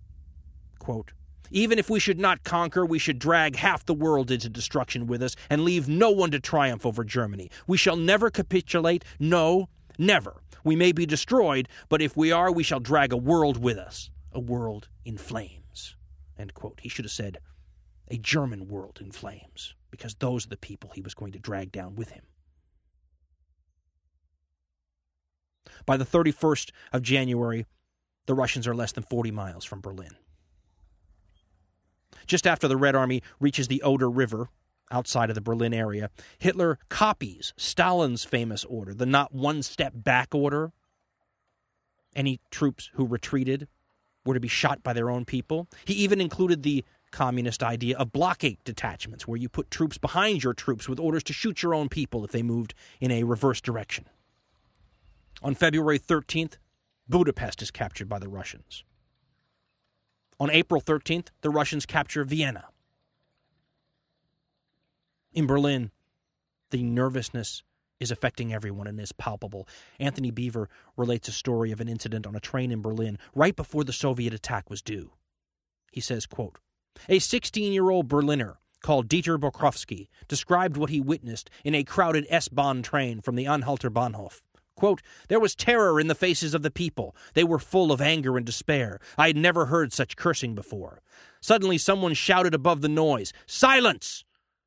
quote, 0.78 1.12
even 1.50 1.78
if 1.78 1.90
we 1.90 2.00
should 2.00 2.18
not 2.18 2.44
conquer, 2.44 2.86
we 2.86 2.98
should 2.98 3.18
drag 3.18 3.56
half 3.56 3.84
the 3.84 3.94
world 3.94 4.30
into 4.30 4.48
destruction 4.48 5.06
with 5.06 5.22
us 5.22 5.36
and 5.48 5.64
leave 5.64 5.88
no 5.88 6.10
one 6.10 6.30
to 6.30 6.40
triumph 6.40 6.86
over 6.86 7.04
Germany. 7.04 7.50
We 7.66 7.76
shall 7.76 7.96
never 7.96 8.30
capitulate. 8.30 9.04
No, 9.18 9.68
never. 9.98 10.42
We 10.64 10.76
may 10.76 10.92
be 10.92 11.06
destroyed, 11.06 11.68
but 11.88 12.02
if 12.02 12.16
we 12.16 12.32
are, 12.32 12.52
we 12.52 12.62
shall 12.62 12.80
drag 12.80 13.12
a 13.12 13.16
world 13.16 13.62
with 13.62 13.78
us. 13.78 14.10
A 14.32 14.40
world 14.40 14.88
in 15.04 15.16
flames. 15.16 15.96
He 16.80 16.88
should 16.88 17.04
have 17.04 17.12
said, 17.12 17.38
a 18.08 18.16
German 18.16 18.68
world 18.68 18.98
in 19.00 19.10
flames, 19.10 19.74
because 19.90 20.14
those 20.14 20.46
are 20.46 20.50
the 20.50 20.56
people 20.56 20.90
he 20.90 21.02
was 21.02 21.14
going 21.14 21.32
to 21.32 21.38
drag 21.38 21.70
down 21.70 21.96
with 21.96 22.10
him. 22.10 22.24
By 25.86 25.96
the 25.96 26.04
31st 26.06 26.70
of 26.92 27.02
January, 27.02 27.66
the 28.26 28.34
Russians 28.34 28.66
are 28.66 28.74
less 28.74 28.92
than 28.92 29.04
40 29.04 29.30
miles 29.30 29.64
from 29.64 29.80
Berlin. 29.80 30.16
Just 32.30 32.46
after 32.46 32.68
the 32.68 32.76
Red 32.76 32.94
Army 32.94 33.24
reaches 33.40 33.66
the 33.66 33.82
Oder 33.82 34.08
River, 34.08 34.50
outside 34.92 35.30
of 35.30 35.34
the 35.34 35.40
Berlin 35.40 35.74
area, 35.74 36.10
Hitler 36.38 36.78
copies 36.88 37.52
Stalin's 37.56 38.22
famous 38.22 38.64
order, 38.66 38.94
the 38.94 39.04
not 39.04 39.34
one 39.34 39.64
step 39.64 39.94
back 39.96 40.32
order. 40.32 40.70
Any 42.14 42.38
troops 42.52 42.88
who 42.94 43.04
retreated 43.04 43.66
were 44.24 44.34
to 44.34 44.38
be 44.38 44.46
shot 44.46 44.84
by 44.84 44.92
their 44.92 45.10
own 45.10 45.24
people. 45.24 45.66
He 45.84 45.94
even 45.94 46.20
included 46.20 46.62
the 46.62 46.84
communist 47.10 47.64
idea 47.64 47.98
of 47.98 48.12
blockade 48.12 48.58
detachments, 48.62 49.26
where 49.26 49.36
you 49.36 49.48
put 49.48 49.68
troops 49.68 49.98
behind 49.98 50.44
your 50.44 50.54
troops 50.54 50.88
with 50.88 51.00
orders 51.00 51.24
to 51.24 51.32
shoot 51.32 51.64
your 51.64 51.74
own 51.74 51.88
people 51.88 52.24
if 52.24 52.30
they 52.30 52.44
moved 52.44 52.74
in 53.00 53.10
a 53.10 53.24
reverse 53.24 53.60
direction. 53.60 54.04
On 55.42 55.56
February 55.56 55.98
13th, 55.98 56.58
Budapest 57.08 57.60
is 57.60 57.72
captured 57.72 58.08
by 58.08 58.20
the 58.20 58.28
Russians. 58.28 58.84
On 60.40 60.50
April 60.50 60.80
13th, 60.80 61.28
the 61.42 61.50
Russians 61.50 61.84
capture 61.84 62.24
Vienna. 62.24 62.64
In 65.34 65.46
Berlin, 65.46 65.90
the 66.70 66.82
nervousness 66.82 67.62
is 68.00 68.10
affecting 68.10 68.52
everyone 68.52 68.86
and 68.86 68.98
is 68.98 69.12
palpable. 69.12 69.68
Antony 69.98 70.32
Beevor 70.32 70.68
relates 70.96 71.28
a 71.28 71.32
story 71.32 71.70
of 71.70 71.80
an 71.82 71.88
incident 71.88 72.26
on 72.26 72.34
a 72.34 72.40
train 72.40 72.72
in 72.72 72.80
Berlin 72.80 73.18
right 73.34 73.54
before 73.54 73.84
the 73.84 73.92
Soviet 73.92 74.32
attack 74.32 74.70
was 74.70 74.80
due. 74.80 75.12
He 75.92 76.00
says, 76.00 76.24
quote, 76.24 76.56
A 77.10 77.18
16-year-old 77.18 78.08
Berliner 78.08 78.58
called 78.80 79.08
Dieter 79.08 79.38
Borkowski 79.38 80.08
described 80.26 80.78
what 80.78 80.88
he 80.88 81.02
witnessed 81.02 81.50
in 81.64 81.74
a 81.74 81.84
crowded 81.84 82.26
S-Bahn 82.30 82.82
train 82.82 83.20
from 83.20 83.34
the 83.34 83.44
Anhalter 83.44 83.90
Bahnhof. 83.90 84.40
Quote, 84.80 85.02
There 85.28 85.38
was 85.38 85.54
terror 85.54 86.00
in 86.00 86.06
the 86.06 86.14
faces 86.14 86.54
of 86.54 86.62
the 86.62 86.70
people. 86.70 87.14
They 87.34 87.44
were 87.44 87.58
full 87.58 87.92
of 87.92 88.00
anger 88.00 88.38
and 88.38 88.46
despair. 88.46 88.98
I 89.18 89.26
had 89.26 89.36
never 89.36 89.66
heard 89.66 89.92
such 89.92 90.16
cursing 90.16 90.54
before. 90.54 91.02
Suddenly, 91.42 91.76
someone 91.76 92.14
shouted 92.14 92.54
above 92.54 92.80
the 92.80 92.88
noise, 92.88 93.34
Silence! 93.44 94.24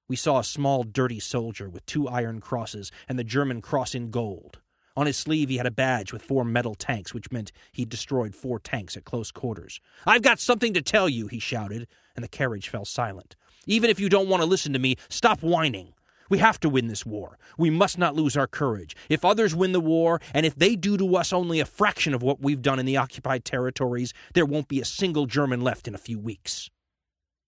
We 0.08 0.16
saw 0.16 0.38
a 0.38 0.44
small, 0.44 0.84
dirty 0.84 1.20
soldier 1.20 1.68
with 1.68 1.84
two 1.88 2.08
iron 2.08 2.42
crosses 2.42 2.92
and 3.10 3.18
the 3.18 3.24
German 3.24 3.60
cross 3.60 3.96
in 3.96 4.12
gold. 4.12 4.60
On 4.96 5.08
his 5.08 5.18
sleeve, 5.18 5.50
he 5.50 5.58
had 5.58 5.66
a 5.66 5.72
badge 5.72 6.14
with 6.14 6.22
four 6.22 6.46
metal 6.46 6.76
tanks, 6.76 7.16
which 7.16 7.32
meant 7.32 7.52
he'd 7.72 7.90
destroyed 7.90 8.36
four 8.36 8.60
tanks 8.60 8.96
at 8.96 9.06
close 9.06 9.32
quarters. 9.32 9.82
I've 10.06 10.22
got 10.22 10.40
something 10.40 10.76
to 10.76 10.84
tell 10.84 11.10
you, 11.10 11.26
he 11.26 11.40
shouted, 11.40 11.88
and 12.16 12.24
the 12.24 12.30
carriage 12.30 12.70
fell 12.70 12.86
silent. 12.86 13.36
Even 13.66 13.90
if 13.90 14.00
you 14.00 14.10
don't 14.10 14.30
want 14.30 14.44
to 14.44 14.48
listen 14.48 14.74
to 14.74 14.80
me, 14.80 14.96
stop 15.10 15.42
whining. 15.42 15.96
We 16.30 16.38
have 16.40 16.60
to 16.62 16.70
win 16.70 16.88
this 16.88 17.06
war. 17.06 17.38
We 17.58 17.70
must 17.70 17.98
not 17.98 18.16
lose 18.16 18.38
our 18.38 18.48
courage. 18.48 18.96
If 19.10 19.26
others 19.26 19.56
win 19.56 19.72
the 19.72 19.80
war, 19.80 20.22
and 20.34 20.46
if 20.46 20.56
they 20.56 20.76
do 20.76 20.98
to 20.98 21.16
us 21.16 21.34
only 21.34 21.60
a 21.60 21.66
fraction 21.66 22.14
of 22.14 22.24
what 22.24 22.42
we've 22.42 22.62
done 22.62 22.80
in 22.80 22.86
the 22.86 22.98
occupied 22.98 23.46
territories, 23.46 24.14
there 24.34 24.46
won't 24.46 24.68
be 24.68 24.82
a 24.82 24.86
single 24.86 25.26
German 25.26 25.62
left 25.62 25.88
in 25.88 25.96
a 25.96 26.00
few 26.00 26.20
weeks. 26.20 26.70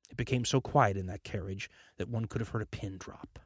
It 0.10 0.18
became 0.18 0.46
so 0.46 0.62
quiet 0.62 0.98
in 0.98 1.08
that 1.08 1.24
carriage 1.24 1.70
that 1.98 2.10
one 2.10 2.26
could 2.26 2.42
have 2.42 2.50
heard 2.50 2.62
a 2.62 2.68
pin 2.68 2.98
drop. 2.98 3.40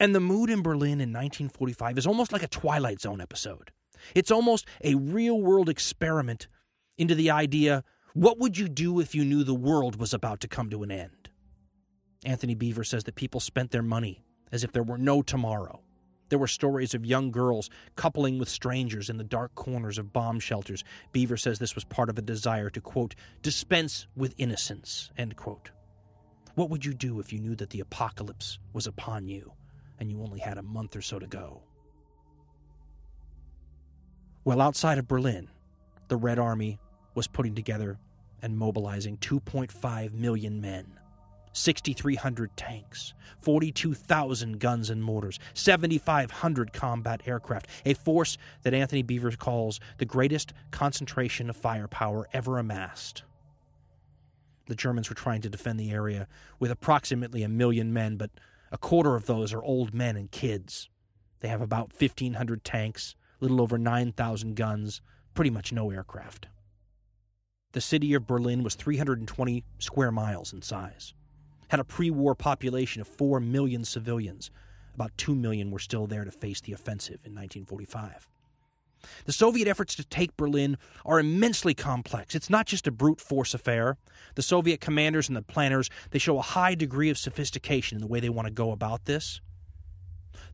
And 0.00 0.14
the 0.14 0.20
mood 0.20 0.48
in 0.48 0.62
Berlin 0.62 1.00
in 1.00 1.12
1945 1.12 1.98
is 1.98 2.06
almost 2.06 2.32
like 2.32 2.42
a 2.42 2.48
Twilight 2.48 3.00
Zone 3.00 3.20
episode. 3.20 3.72
It's 4.14 4.30
almost 4.30 4.66
a 4.82 4.94
real 4.94 5.40
world 5.40 5.68
experiment 5.68 6.46
into 6.96 7.14
the 7.14 7.30
idea 7.30 7.84
what 8.14 8.38
would 8.38 8.58
you 8.58 8.68
do 8.68 9.00
if 9.00 9.14
you 9.14 9.24
knew 9.24 9.44
the 9.44 9.54
world 9.54 10.00
was 10.00 10.14
about 10.14 10.40
to 10.40 10.48
come 10.48 10.70
to 10.70 10.82
an 10.82 10.90
end? 10.90 11.27
Antony 12.24 12.54
Beevor 12.54 12.86
says 12.86 13.04
that 13.04 13.14
people 13.14 13.40
spent 13.40 13.70
their 13.70 13.82
money 13.82 14.22
as 14.50 14.64
if 14.64 14.72
there 14.72 14.82
were 14.82 14.98
no 14.98 15.22
tomorrow. 15.22 15.80
There 16.28 16.38
were 16.38 16.46
stories 16.46 16.94
of 16.94 17.06
young 17.06 17.30
girls 17.30 17.70
coupling 17.96 18.38
with 18.38 18.48
strangers 18.48 19.08
in 19.08 19.16
the 19.16 19.24
dark 19.24 19.54
corners 19.54 19.98
of 19.98 20.12
bomb 20.12 20.40
shelters. 20.40 20.84
Beevor 21.12 21.38
says 21.38 21.58
this 21.58 21.74
was 21.74 21.84
part 21.84 22.10
of 22.10 22.18
a 22.18 22.22
desire 22.22 22.68
to, 22.70 22.80
quote, 22.80 23.14
dispense 23.40 24.06
with 24.14 24.34
innocence, 24.36 25.10
end 25.16 25.36
quote. 25.36 25.70
What 26.54 26.70
would 26.70 26.84
you 26.84 26.92
do 26.92 27.20
if 27.20 27.32
you 27.32 27.38
knew 27.38 27.54
that 27.56 27.70
the 27.70 27.80
apocalypse 27.80 28.58
was 28.72 28.86
upon 28.86 29.28
you 29.28 29.52
and 29.98 30.10
you 30.10 30.20
only 30.20 30.40
had 30.40 30.58
a 30.58 30.62
month 30.62 30.96
or 30.96 31.02
so 31.02 31.18
to 31.18 31.26
go? 31.26 31.62
Well, 34.44 34.60
outside 34.60 34.98
of 34.98 35.08
Berlin, 35.08 35.48
the 36.08 36.16
Red 36.16 36.38
Army 36.38 36.78
was 37.14 37.26
putting 37.26 37.54
together 37.54 37.98
and 38.42 38.56
mobilizing 38.56 39.18
2.5 39.18 40.12
million 40.12 40.60
men, 40.60 40.98
6,300 41.52 42.56
tanks, 42.56 43.14
42,000 43.40 44.58
guns 44.58 44.90
and 44.90 45.02
mortars, 45.02 45.38
7,500 45.54 46.72
combat 46.72 47.22
aircraft, 47.26 47.66
a 47.84 47.94
force 47.94 48.38
that 48.62 48.74
Antony 48.74 49.02
Beevors 49.02 49.38
calls 49.38 49.80
the 49.98 50.04
greatest 50.04 50.52
concentration 50.70 51.50
of 51.50 51.56
firepower 51.56 52.28
ever 52.32 52.58
amassed. 52.58 53.22
The 54.66 54.74
Germans 54.74 55.08
were 55.08 55.14
trying 55.14 55.40
to 55.42 55.48
defend 55.48 55.80
the 55.80 55.92
area 55.92 56.28
with 56.58 56.70
approximately 56.70 57.42
a 57.42 57.48
million 57.48 57.92
men, 57.92 58.16
but 58.16 58.30
a 58.70 58.78
quarter 58.78 59.16
of 59.16 59.26
those 59.26 59.52
are 59.54 59.62
old 59.62 59.94
men 59.94 60.16
and 60.16 60.30
kids. 60.30 60.90
They 61.40 61.48
have 61.48 61.62
about 61.62 61.92
1,500 61.98 62.64
tanks, 62.64 63.14
little 63.40 63.62
over 63.62 63.78
9,000 63.78 64.54
guns, 64.56 65.00
pretty 65.34 65.50
much 65.50 65.72
no 65.72 65.90
aircraft. 65.90 66.48
The 67.72 67.80
city 67.80 68.14
of 68.14 68.26
Berlin 68.26 68.62
was 68.62 68.74
320 68.74 69.64
square 69.78 70.10
miles 70.10 70.52
in 70.52 70.62
size, 70.62 71.14
had 71.68 71.80
a 71.80 71.84
pre 71.84 72.10
war 72.10 72.34
population 72.34 73.00
of 73.00 73.08
4 73.08 73.40
million 73.40 73.84
civilians. 73.84 74.50
About 74.94 75.16
2 75.16 75.34
million 75.34 75.70
were 75.70 75.78
still 75.78 76.06
there 76.06 76.24
to 76.24 76.30
face 76.30 76.60
the 76.60 76.72
offensive 76.72 77.20
in 77.24 77.32
1945. 77.34 78.28
The 79.26 79.32
Soviet 79.32 79.68
efforts 79.68 79.94
to 79.94 80.04
take 80.04 80.36
Berlin 80.36 80.76
are 81.04 81.20
immensely 81.20 81.74
complex. 81.74 82.34
It's 82.34 82.50
not 82.50 82.66
just 82.66 82.86
a 82.86 82.90
brute 82.90 83.20
force 83.20 83.54
affair. 83.54 83.96
The 84.34 84.42
Soviet 84.42 84.80
commanders 84.80 85.28
and 85.28 85.36
the 85.36 85.42
planners, 85.42 85.88
they 86.10 86.18
show 86.18 86.38
a 86.38 86.42
high 86.42 86.74
degree 86.74 87.10
of 87.10 87.18
sophistication 87.18 87.96
in 87.96 88.00
the 88.00 88.08
way 88.08 88.20
they 88.20 88.28
want 88.28 88.46
to 88.46 88.52
go 88.52 88.72
about 88.72 89.04
this. 89.04 89.40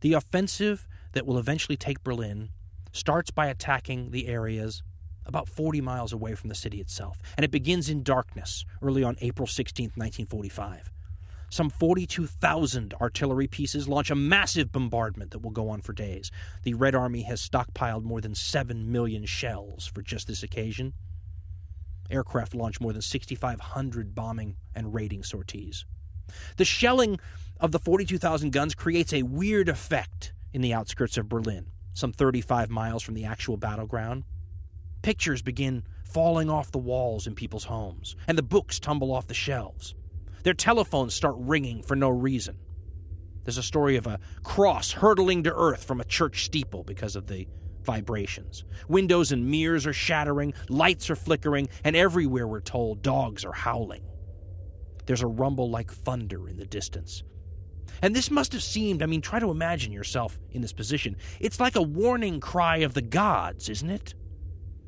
The 0.00 0.12
offensive 0.12 0.86
that 1.12 1.26
will 1.26 1.38
eventually 1.38 1.76
take 1.76 2.02
Berlin 2.04 2.50
starts 2.92 3.30
by 3.30 3.46
attacking 3.46 4.10
the 4.10 4.28
areas 4.28 4.82
about 5.26 5.48
40 5.48 5.80
miles 5.80 6.12
away 6.12 6.34
from 6.34 6.48
the 6.48 6.54
city 6.54 6.80
itself, 6.80 7.18
and 7.36 7.44
it 7.44 7.50
begins 7.50 7.88
in 7.88 8.02
darkness 8.02 8.64
early 8.82 9.02
on 9.02 9.16
April 9.20 9.46
16, 9.46 9.86
1945. 9.94 10.90
Some 11.54 11.70
42,000 11.70 12.94
artillery 13.00 13.46
pieces 13.46 13.86
launch 13.86 14.10
a 14.10 14.16
massive 14.16 14.72
bombardment 14.72 15.30
that 15.30 15.38
will 15.38 15.52
go 15.52 15.68
on 15.68 15.82
for 15.82 15.92
days. 15.92 16.32
The 16.64 16.74
Red 16.74 16.96
Army 16.96 17.22
has 17.22 17.48
stockpiled 17.48 18.02
more 18.02 18.20
than 18.20 18.34
7 18.34 18.90
million 18.90 19.24
shells 19.24 19.86
for 19.86 20.02
just 20.02 20.26
this 20.26 20.42
occasion. 20.42 20.94
Aircraft 22.10 22.56
launch 22.56 22.80
more 22.80 22.92
than 22.92 23.02
6,500 23.02 24.16
bombing 24.16 24.56
and 24.74 24.92
raiding 24.92 25.22
sorties. 25.22 25.84
The 26.56 26.64
shelling 26.64 27.20
of 27.60 27.70
the 27.70 27.78
42,000 27.78 28.50
guns 28.50 28.74
creates 28.74 29.12
a 29.12 29.22
weird 29.22 29.68
effect 29.68 30.32
in 30.52 30.60
the 30.60 30.74
outskirts 30.74 31.16
of 31.16 31.28
Berlin, 31.28 31.66
some 31.92 32.10
35 32.10 32.68
miles 32.68 33.04
from 33.04 33.14
the 33.14 33.26
actual 33.26 33.56
battleground. 33.56 34.24
Pictures 35.02 35.40
begin 35.40 35.84
falling 36.02 36.50
off 36.50 36.72
the 36.72 36.78
walls 36.78 37.28
in 37.28 37.36
people's 37.36 37.66
homes, 37.66 38.16
and 38.26 38.36
the 38.36 38.42
books 38.42 38.80
tumble 38.80 39.12
off 39.12 39.28
the 39.28 39.34
shelves. 39.34 39.94
Their 40.44 40.54
telephones 40.54 41.14
start 41.14 41.34
ringing 41.38 41.82
for 41.82 41.96
no 41.96 42.10
reason. 42.10 42.56
There's 43.44 43.58
a 43.58 43.62
story 43.62 43.96
of 43.96 44.06
a 44.06 44.20
cross 44.42 44.92
hurtling 44.92 45.42
to 45.44 45.54
earth 45.54 45.84
from 45.84 46.00
a 46.00 46.04
church 46.04 46.44
steeple 46.44 46.84
because 46.84 47.16
of 47.16 47.26
the 47.26 47.48
vibrations. 47.82 48.64
Windows 48.88 49.32
and 49.32 49.50
mirrors 49.50 49.86
are 49.86 49.92
shattering, 49.92 50.54
lights 50.68 51.10
are 51.10 51.16
flickering, 51.16 51.68
and 51.82 51.96
everywhere 51.96 52.46
we're 52.46 52.60
told 52.60 53.02
dogs 53.02 53.44
are 53.44 53.52
howling. 53.52 54.02
There's 55.06 55.22
a 55.22 55.26
rumble 55.26 55.70
like 55.70 55.90
thunder 55.90 56.48
in 56.48 56.56
the 56.56 56.66
distance. 56.66 57.22
And 58.02 58.14
this 58.14 58.30
must 58.30 58.52
have 58.52 58.62
seemed, 58.62 59.02
I 59.02 59.06
mean, 59.06 59.20
try 59.20 59.38
to 59.38 59.50
imagine 59.50 59.92
yourself 59.92 60.38
in 60.50 60.62
this 60.62 60.72
position. 60.72 61.16
It's 61.40 61.60
like 61.60 61.76
a 61.76 61.82
warning 61.82 62.40
cry 62.40 62.78
of 62.78 62.94
the 62.94 63.02
gods, 63.02 63.68
isn't 63.68 63.90
it? 63.90 64.14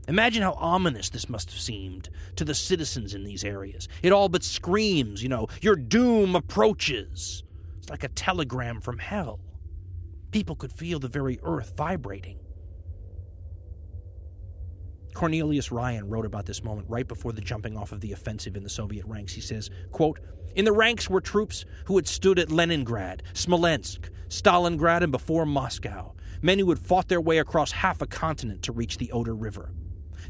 Imagine 0.09 0.43
how 0.43 0.53
ominous 0.53 1.11
this 1.11 1.29
must 1.29 1.51
have 1.51 1.61
seemed 1.61 2.09
to 2.37 2.45
the 2.45 2.55
citizens 2.55 3.15
in 3.15 3.25
these 3.25 3.45
areas. 3.45 3.89
It 4.03 4.13
all 4.13 4.29
but 4.29 4.45
screams, 4.45 5.23
you 5.23 5.29
know, 5.29 5.49
your 5.61 5.75
doom 5.75 6.37
approaches. 6.37 7.43
It's 7.79 7.91
like 7.91 8.05
a 8.05 8.09
telegram 8.09 8.81
from 8.81 8.99
hell. 8.99 9.41
People 10.31 10.55
could 10.55 10.73
feel 10.73 10.99
the 10.99 11.09
very 11.09 11.41
earth 11.43 11.77
vibrating. 11.77 12.39
Cornelius 15.15 15.73
Ryan 15.73 16.09
wrote 16.09 16.27
about 16.27 16.45
this 16.45 16.63
moment 16.63 16.89
right 16.91 17.09
before 17.09 17.33
the 17.33 17.41
jumping 17.41 17.77
off 17.77 17.91
of 17.91 18.01
the 18.01 18.13
offensive 18.13 18.55
in 18.55 18.63
the 18.63 18.69
Soviet 18.69 19.07
ranks. 19.07 19.33
He 19.33 19.41
says, 19.41 19.71
quote, 19.91 20.21
In 20.55 20.67
the 20.67 20.73
ranks 20.73 21.09
were 21.09 21.23
troops 21.23 21.65
who 21.87 21.97
had 21.97 22.07
stood 22.07 22.39
at 22.39 22.53
Leningrad, 22.53 23.23
Smolensk, 23.33 24.11
Stalingrad, 24.29 25.03
and 25.03 25.11
before 25.11 25.47
Moscow, 25.47 26.15
men 26.43 26.59
who 26.59 26.69
had 26.69 26.79
fought 26.79 27.09
their 27.09 27.21
way 27.21 27.39
across 27.39 27.73
half 27.73 28.03
a 28.03 28.07
continent 28.07 28.63
to 28.63 28.73
reach 28.73 28.99
the 28.99 29.11
Oder 29.11 29.35
River. 29.35 29.73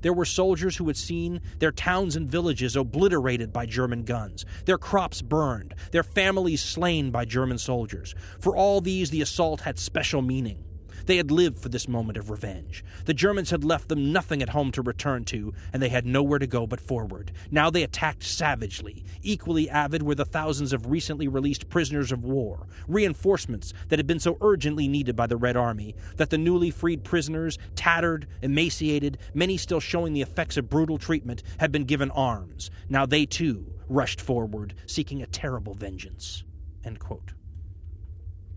There 0.03 0.13
were 0.13 0.25
soldiers 0.25 0.77
who 0.77 0.87
had 0.87 0.97
seen 0.97 1.41
their 1.59 1.73
towns 1.73 2.17
and 2.17 2.31
villages 2.31 2.77
obliterated 2.77 3.53
by 3.53 3.67
German 3.67 4.05
guns, 4.05 4.45
their 4.65 4.79
crops 4.79 5.23
burned, 5.23 5.75
their 5.93 6.03
families 6.03 6.63
slain 6.63 7.11
by 7.11 7.25
German 7.25 7.59
soldiers. 7.59 8.15
For 8.41 8.57
all 8.57 8.81
these, 8.81 9.11
the 9.11 9.23
assault 9.23 9.63
had 9.63 9.79
special 9.79 10.23
meaning. 10.23 10.65
They 11.07 11.17
had 11.17 11.31
lived 11.31 11.59
for 11.59 11.69
this 11.69 11.89
moment 11.89 12.19
of 12.19 12.31
revenge. 12.31 12.85
The 13.05 13.15
Germans 13.15 13.51
had 13.51 13.65
left 13.65 13.89
them 13.89 14.13
nothing 14.13 14.43
at 14.43 14.51
home 14.51 14.73
to 14.73 14.83
return 14.83 15.25
to, 15.27 15.55
and 15.73 15.83
they 15.83 15.89
had 15.89 16.05
nowhere 16.05 16.39
to 16.39 16.47
go 16.47 16.67
but 16.67 16.81
forward. 16.81 17.33
Now 17.51 17.71
they 17.71 17.83
attacked 17.83 18.25
savagely. 18.25 19.05
Equally 19.23 19.71
avid 19.71 20.03
were 20.03 20.15
the 20.17 20.25
thousands 20.25 20.73
of 20.73 20.87
recently 20.87 21.29
released 21.29 21.69
prisoners 21.69 22.13
of 22.13 22.25
war, 22.25 22.67
reinforcements 22.89 23.73
that 23.89 23.99
had 23.99 24.07
been 24.07 24.21
so 24.21 24.37
urgently 24.41 24.89
needed 24.89 25.17
by 25.17 25.27
the 25.27 25.37
Red 25.37 25.57
Army, 25.57 25.95
that 26.17 26.31
the 26.31 26.39
newly 26.39 26.71
freed 26.71 27.05
prisoners, 27.05 27.57
tattered, 27.77 28.27
emaciated, 28.43 29.19
many 29.33 29.57
still 29.57 29.81
showing 29.81 30.13
the 30.13 30.23
effects 30.23 30.57
of 30.57 30.69
brutal 30.69 30.99
treatment, 30.99 31.43
had 31.59 31.71
been 31.71 31.85
given 31.85 32.11
arms. 32.11 32.71
Now 32.89 33.07
they 33.07 33.27
too 33.27 33.73
rushed 33.89 34.21
forward, 34.21 34.75
seeking 34.87 35.23
a 35.23 35.27
terrible 35.27 35.75
vengeance. 35.75 36.43
End 36.85 36.99
quote. 36.99 37.36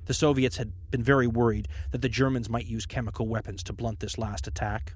The 0.10 0.16
Soviets 0.16 0.58
had 0.58 0.72
been 0.90 1.04
very 1.04 1.28
worried 1.28 1.68
that 1.92 2.02
the 2.02 2.10
Germans 2.10 2.50
might 2.50 2.66
use 2.66 2.88
chemical 2.88 3.28
weapons 3.28 3.62
to 3.62 3.74
blunt 3.74 4.00
this 4.00 4.18
last 4.18 4.48
attack. 4.48 4.96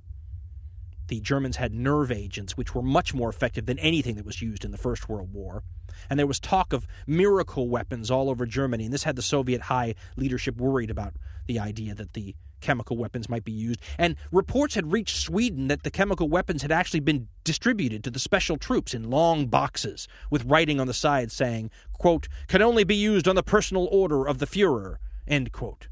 The 1.08 1.22
Germans 1.22 1.58
had 1.58 1.72
nerve 1.72 2.12
agents, 2.12 2.58
which 2.58 2.74
were 2.74 2.82
much 2.82 3.14
more 3.14 3.30
effective 3.30 3.68
than 3.68 3.78
anything 3.78 4.16
that 4.16 4.26
was 4.26 4.42
used 4.42 4.66
in 4.66 4.72
the 4.72 4.78
First 4.80 5.08
World 5.08 5.32
War. 5.32 5.62
And 6.10 6.18
there 6.18 6.26
was 6.26 6.40
talk 6.40 6.74
of 6.74 6.88
miracle 7.06 7.70
weapons 7.70 8.10
all 8.10 8.28
over 8.28 8.48
Germany, 8.48 8.86
and 8.86 8.92
this 8.92 9.04
had 9.04 9.16
the 9.16 9.22
Soviet 9.22 9.62
high 9.62 9.94
leadership 10.16 10.58
worried 10.58 10.90
about 10.90 11.14
the 11.46 11.60
idea 11.60 11.94
that 11.94 12.14
the 12.14 12.34
chemical 12.64 12.98
weapons 12.98 13.30
might 13.30 13.44
be 13.44 13.52
used. 13.52 13.82
And 14.00 14.16
reports 14.32 14.74
had 14.74 14.92
reached 14.92 15.18
Sweden 15.18 15.68
that 15.68 15.84
the 15.84 15.92
chemical 15.92 16.28
weapons 16.28 16.64
had 16.64 16.72
actually 16.72 17.02
been 17.02 17.28
distributed 17.44 18.04
to 18.04 18.10
the 18.10 18.20
special 18.20 18.58
troops 18.58 18.94
in 18.94 19.12
long 19.12 19.46
boxes, 19.46 20.08
with 20.32 20.46
writing 20.46 20.80
on 20.80 20.88
the 20.88 20.94
side 20.94 21.32
saying, 21.32 21.70
quote, 21.94 22.28
can 22.48 22.62
only 22.62 22.84
be 22.84 22.96
used 22.96 23.28
on 23.28 23.36
the 23.36 23.44
personal 23.44 23.88
order 23.92 24.28
of 24.28 24.40
the 24.40 24.48
Fuhrer, 24.48 24.98
end 25.28 25.52
quote. 25.52 25.88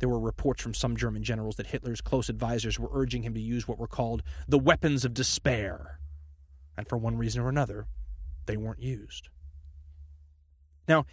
There 0.00 0.08
were 0.08 0.20
reports 0.20 0.62
from 0.62 0.74
some 0.74 0.96
German 0.96 1.22
generals 1.22 1.56
that 1.56 1.68
Hitler's 1.68 2.00
close 2.00 2.28
advisers 2.28 2.78
were 2.78 2.90
urging 2.92 3.22
him 3.22 3.32
to 3.34 3.40
use 3.40 3.66
what 3.66 3.78
were 3.78 3.86
called 3.86 4.22
the 4.46 4.58
weapons 4.58 5.04
of 5.04 5.14
despair. 5.14 6.00
And 6.76 6.88
for 6.88 6.98
one 6.98 7.16
reason 7.16 7.40
or 7.40 7.48
another, 7.48 7.86
they 8.46 8.56
weren't 8.56 8.82
used. 8.82 9.28
Now, 10.88 11.06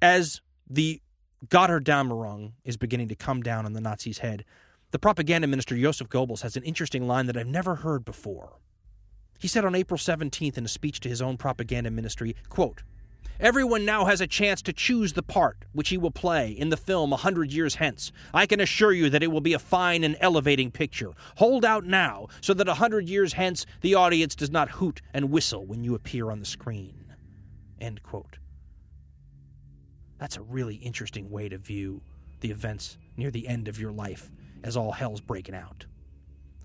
as 0.00 0.40
the 0.68 1.00
Gotterdammerung 1.48 2.52
is 2.64 2.76
beginning 2.76 3.08
to 3.08 3.16
come 3.16 3.42
down 3.42 3.66
on 3.66 3.72
the 3.72 3.80
Nazis' 3.80 4.18
head, 4.18 4.44
the 4.92 4.98
propaganda 4.98 5.48
minister 5.48 5.76
Joseph 5.76 6.08
Goebbels 6.08 6.42
has 6.42 6.56
an 6.56 6.62
interesting 6.62 7.08
line 7.08 7.26
that 7.26 7.36
I've 7.36 7.46
never 7.46 7.76
heard 7.76 8.04
before. 8.04 8.58
He 9.40 9.48
said 9.48 9.64
on 9.64 9.74
April 9.74 9.98
17th 9.98 10.56
in 10.56 10.64
a 10.64 10.68
speech 10.68 11.00
to 11.00 11.08
his 11.08 11.20
own 11.20 11.36
propaganda 11.36 11.90
ministry, 11.90 12.36
quote, 12.48 12.84
Everyone 13.40 13.84
now 13.84 14.04
has 14.04 14.20
a 14.20 14.26
chance 14.28 14.62
to 14.62 14.72
choose 14.72 15.14
the 15.14 15.22
part 15.22 15.64
which 15.72 15.88
he 15.88 15.98
will 15.98 16.12
play 16.12 16.50
in 16.52 16.68
the 16.68 16.76
film 16.76 17.12
a 17.12 17.16
hundred 17.16 17.50
years 17.50 17.76
hence. 17.76 18.12
I 18.32 18.46
can 18.46 18.60
assure 18.60 18.92
you 18.92 19.10
that 19.10 19.22
it 19.22 19.32
will 19.32 19.40
be 19.40 19.54
a 19.54 19.58
fine 19.58 20.04
and 20.04 20.16
elevating 20.20 20.70
picture. 20.70 21.10
Hold 21.38 21.64
out 21.64 21.84
now, 21.84 22.28
so 22.40 22.54
that 22.54 22.68
a 22.68 22.74
hundred 22.74 23.08
years 23.08 23.32
hence 23.32 23.66
the 23.80 23.96
audience 23.96 24.36
does 24.36 24.50
not 24.50 24.70
hoot 24.72 25.02
and 25.12 25.32
whistle 25.32 25.66
when 25.66 25.82
you 25.82 25.96
appear 25.96 26.30
on 26.30 26.38
the 26.38 26.46
screen. 26.46 27.14
End 27.80 28.04
quote. 28.04 28.38
That's 30.22 30.36
a 30.36 30.42
really 30.42 30.76
interesting 30.76 31.32
way 31.32 31.48
to 31.48 31.58
view 31.58 32.00
the 32.42 32.52
events 32.52 32.96
near 33.16 33.32
the 33.32 33.48
end 33.48 33.66
of 33.66 33.80
your 33.80 33.90
life 33.90 34.30
as 34.62 34.76
all 34.76 34.92
hell's 34.92 35.20
breaking 35.20 35.56
out. 35.56 35.84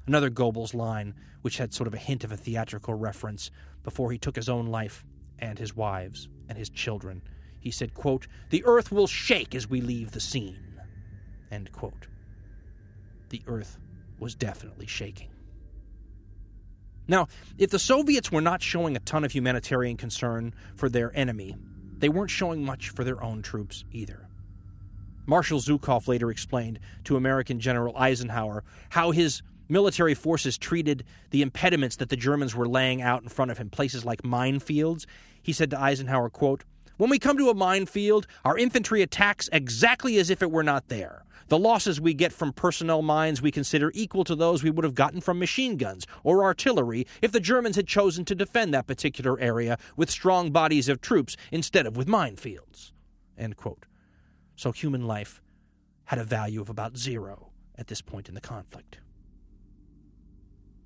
Another 0.05 0.29
Goebbels 0.29 0.75
line, 0.75 1.15
which 1.41 1.57
had 1.57 1.73
sort 1.73 1.87
of 1.87 1.95
a 1.95 1.97
hint 1.97 2.23
of 2.23 2.31
a 2.31 2.37
theatrical 2.37 2.93
reference 2.93 3.49
before 3.81 4.11
he 4.11 4.19
took 4.19 4.35
his 4.35 4.47
own 4.47 4.67
life 4.67 5.03
and 5.39 5.57
his 5.57 5.75
wives 5.75 6.29
and 6.47 6.55
his 6.55 6.69
children. 6.69 7.23
He 7.59 7.71
said, 7.71 7.95
quote, 7.95 8.27
The 8.51 8.63
earth 8.63 8.91
will 8.91 9.07
shake 9.07 9.55
as 9.55 9.67
we 9.67 9.81
leave 9.81 10.11
the 10.11 10.19
scene. 10.19 10.59
End 11.49 11.71
quote. 11.71 12.05
The 13.29 13.41
earth 13.47 13.79
was 14.19 14.35
definitely 14.35 14.85
shaking. 14.85 15.31
Now, 17.07 17.27
if 17.57 17.71
the 17.71 17.79
Soviets 17.79 18.31
were 18.31 18.39
not 18.39 18.61
showing 18.61 18.95
a 18.95 18.99
ton 18.99 19.23
of 19.23 19.31
humanitarian 19.31 19.97
concern 19.97 20.53
for 20.75 20.89
their 20.89 21.11
enemy, 21.17 21.55
they 21.99 22.09
weren't 22.09 22.31
showing 22.31 22.63
much 22.63 22.89
for 22.89 23.03
their 23.03 23.23
own 23.23 23.41
troops 23.41 23.83
either. 23.91 24.27
Marshal 25.25 25.59
Zhukov 25.59 26.07
later 26.07 26.31
explained 26.31 26.79
to 27.03 27.17
American 27.17 27.59
General 27.59 27.95
Eisenhower 27.97 28.63
how 28.89 29.11
his 29.11 29.41
military 29.69 30.13
forces 30.13 30.57
treated 30.57 31.03
the 31.31 31.41
impediments 31.41 31.97
that 31.97 32.09
the 32.09 32.15
Germans 32.15 32.55
were 32.55 32.67
laying 32.67 33.01
out 33.01 33.23
in 33.23 33.29
front 33.29 33.51
of 33.51 33.57
him, 33.57 33.69
places 33.69 34.05
like 34.05 34.21
minefields. 34.21 35.05
He 35.41 35.51
said 35.51 35.69
to 35.71 35.79
Eisenhower, 35.79 36.29
quote, 36.29 36.63
When 36.95 37.09
we 37.09 37.19
come 37.19 37.37
to 37.37 37.49
a 37.49 37.53
minefield, 37.53 38.27
our 38.45 38.57
infantry 38.57 39.01
attacks 39.01 39.49
exactly 39.51 40.17
as 40.17 40.29
if 40.29 40.41
it 40.41 40.51
were 40.51 40.63
not 40.63 40.87
there. 40.87 41.23
The 41.49 41.57
losses 41.57 42.01
we 42.01 42.13
get 42.13 42.33
from 42.33 42.51
personnel 42.51 43.01
mines 43.01 43.41
we 43.41 43.51
consider 43.51 43.91
equal 43.95 44.25
to 44.25 44.35
those 44.35 44.63
we 44.63 44.69
would 44.69 44.83
have 44.83 44.95
gotten 44.95 45.21
from 45.21 45.39
machine 45.39 45.77
guns 45.77 46.05
or 46.23 46.43
artillery 46.43 47.07
if 47.21 47.31
the 47.31 47.39
Germans 47.39 47.77
had 47.77 47.87
chosen 47.87 48.25
to 48.25 48.35
defend 48.35 48.73
that 48.73 48.87
particular 48.87 49.39
area 49.39 49.77
with 49.95 50.09
strong 50.09 50.51
bodies 50.51 50.89
of 50.89 50.99
troops 50.99 51.37
instead 51.51 51.85
of 51.85 51.95
with 51.95 52.07
minefields. 52.07 52.91
So 54.55 54.71
human 54.71 55.07
life 55.07 55.41
had 56.05 56.19
a 56.19 56.23
value 56.23 56.59
of 56.61 56.69
about 56.69 56.97
zero 56.97 57.51
at 57.77 57.87
this 57.87 58.01
point 58.01 58.27
in 58.27 58.35
the 58.35 58.41
conflict. 58.41 58.99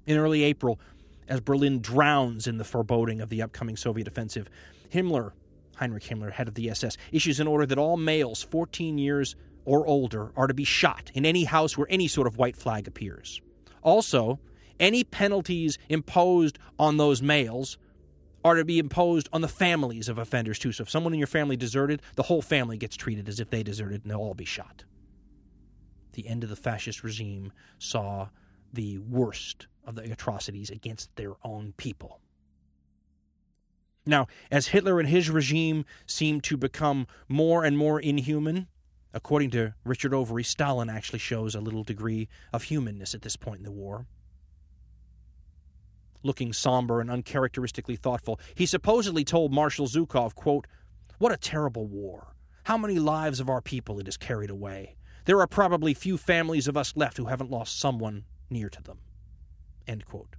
In 0.06 0.18
early 0.18 0.44
April, 0.44 0.80
as 1.28 1.40
Berlin 1.40 1.80
drowns 1.80 2.48
in 2.48 2.58
the 2.58 2.64
foreboding 2.64 3.22
of 3.22 3.30
the 3.30 3.42
upcoming 3.42 3.78
Soviet 3.78 4.08
offensive, 4.08 4.50
Himmler, 4.92 5.32
Heinrich 5.78 6.04
Himmler, 6.04 6.32
head 6.32 6.48
of 6.48 6.56
the 6.56 6.70
SS, 6.70 6.98
issues 7.12 7.40
an 7.40 7.48
order 7.48 7.66
that 7.66 7.78
all 7.78 7.98
males 7.98 8.44
14 8.44 8.98
years 8.98 9.36
or 9.66 9.86
older 9.88 10.32
are 10.36 10.48
to 10.48 10.54
be 10.54 10.64
shot 10.64 11.12
in 11.14 11.26
any 11.26 11.44
house 11.44 11.78
where 11.78 11.88
any 11.90 12.08
sort 12.08 12.28
of 12.28 12.38
white 12.38 12.58
flag 12.58 12.88
appears. 12.88 13.42
Also, 13.82 14.40
any 14.80 15.04
penalties 15.04 15.78
imposed 15.90 16.58
on 16.80 16.98
those 16.98 17.22
males 17.22 17.78
are 18.44 18.56
to 18.56 18.66
be 18.66 18.80
imposed 18.80 19.30
on 19.32 19.42
the 19.42 19.48
families 19.48 20.10
of 20.10 20.18
offenders 20.18 20.58
too. 20.58 20.72
So 20.72 20.82
if 20.84 20.90
someone 20.90 21.14
in 21.14 21.20
your 21.20 21.28
family 21.28 21.56
deserted, 21.56 22.02
the 22.16 22.24
whole 22.24 22.42
family 22.42 22.78
gets 22.78 22.96
treated 22.96 23.30
as 23.30 23.40
if 23.40 23.50
they 23.50 23.64
deserted 23.64 24.02
and 24.04 24.12
they'll 24.12 24.20
all 24.20 24.34
be 24.34 24.46
shot. 24.46 24.84
The 26.14 26.28
end 26.28 26.44
of 26.44 26.50
the 26.50 26.56
fascist 26.56 27.04
regime 27.04 27.54
saw 27.78 28.30
the 28.74 28.98
worst 28.98 29.68
of 29.86 29.96
the 29.96 30.12
atrocities 30.12 30.70
against 30.70 31.16
their 31.16 31.34
own 31.44 31.74
people. 31.78 32.20
Now, 34.06 34.28
as 34.50 34.68
Hitler 34.68 35.00
and 35.00 35.08
his 35.08 35.30
regime 35.30 35.86
seemed 36.08 36.44
to 36.46 36.58
become 36.58 37.06
more 37.28 37.64
and 37.64 37.78
more 37.78 38.00
inhuman, 38.00 38.68
According 39.14 39.52
to 39.52 39.74
Richard 39.84 40.14
Overy, 40.14 40.46
Stalin 40.46 40.90
actually 40.90 41.20
shows 41.20 41.54
a 41.54 41.62
little 41.62 41.84
degree 41.84 42.30
of 42.54 42.64
humanness 42.64 43.14
at 43.14 43.22
this 43.22 43.36
point 43.36 43.60
in 43.60 43.66
the 43.66 43.72
war. 43.72 44.06
Looking 46.24 46.54
somber 46.54 47.02
and 47.02 47.10
uncharacteristically 47.10 47.96
thoughtful, 47.96 48.40
he 48.56 48.66
supposedly 48.66 49.24
told 49.24 49.52
Marshal 49.52 49.88
Zhukov, 49.88 50.36
quote, 50.36 50.68
What 51.18 51.32
a 51.32 51.38
terrible 51.38 51.88
war. 51.88 52.36
How 52.66 52.78
many 52.78 53.00
lives 53.00 53.40
of 53.40 53.50
our 53.50 53.62
people 53.62 54.00
it 54.00 54.06
has 54.06 54.18
carried 54.18 54.50
away. 54.50 54.96
There 55.26 55.40
are 55.40 55.48
probably 55.48 55.94
few 55.94 56.18
families 56.18 56.68
of 56.68 56.78
us 56.78 56.96
left 56.96 57.18
who 57.18 57.26
haven't 57.26 57.52
lost 57.52 57.80
someone 57.80 58.26
near 58.50 58.70
to 58.70 58.82
them. 58.82 59.00
End 59.88 60.06
quote. 60.06 60.36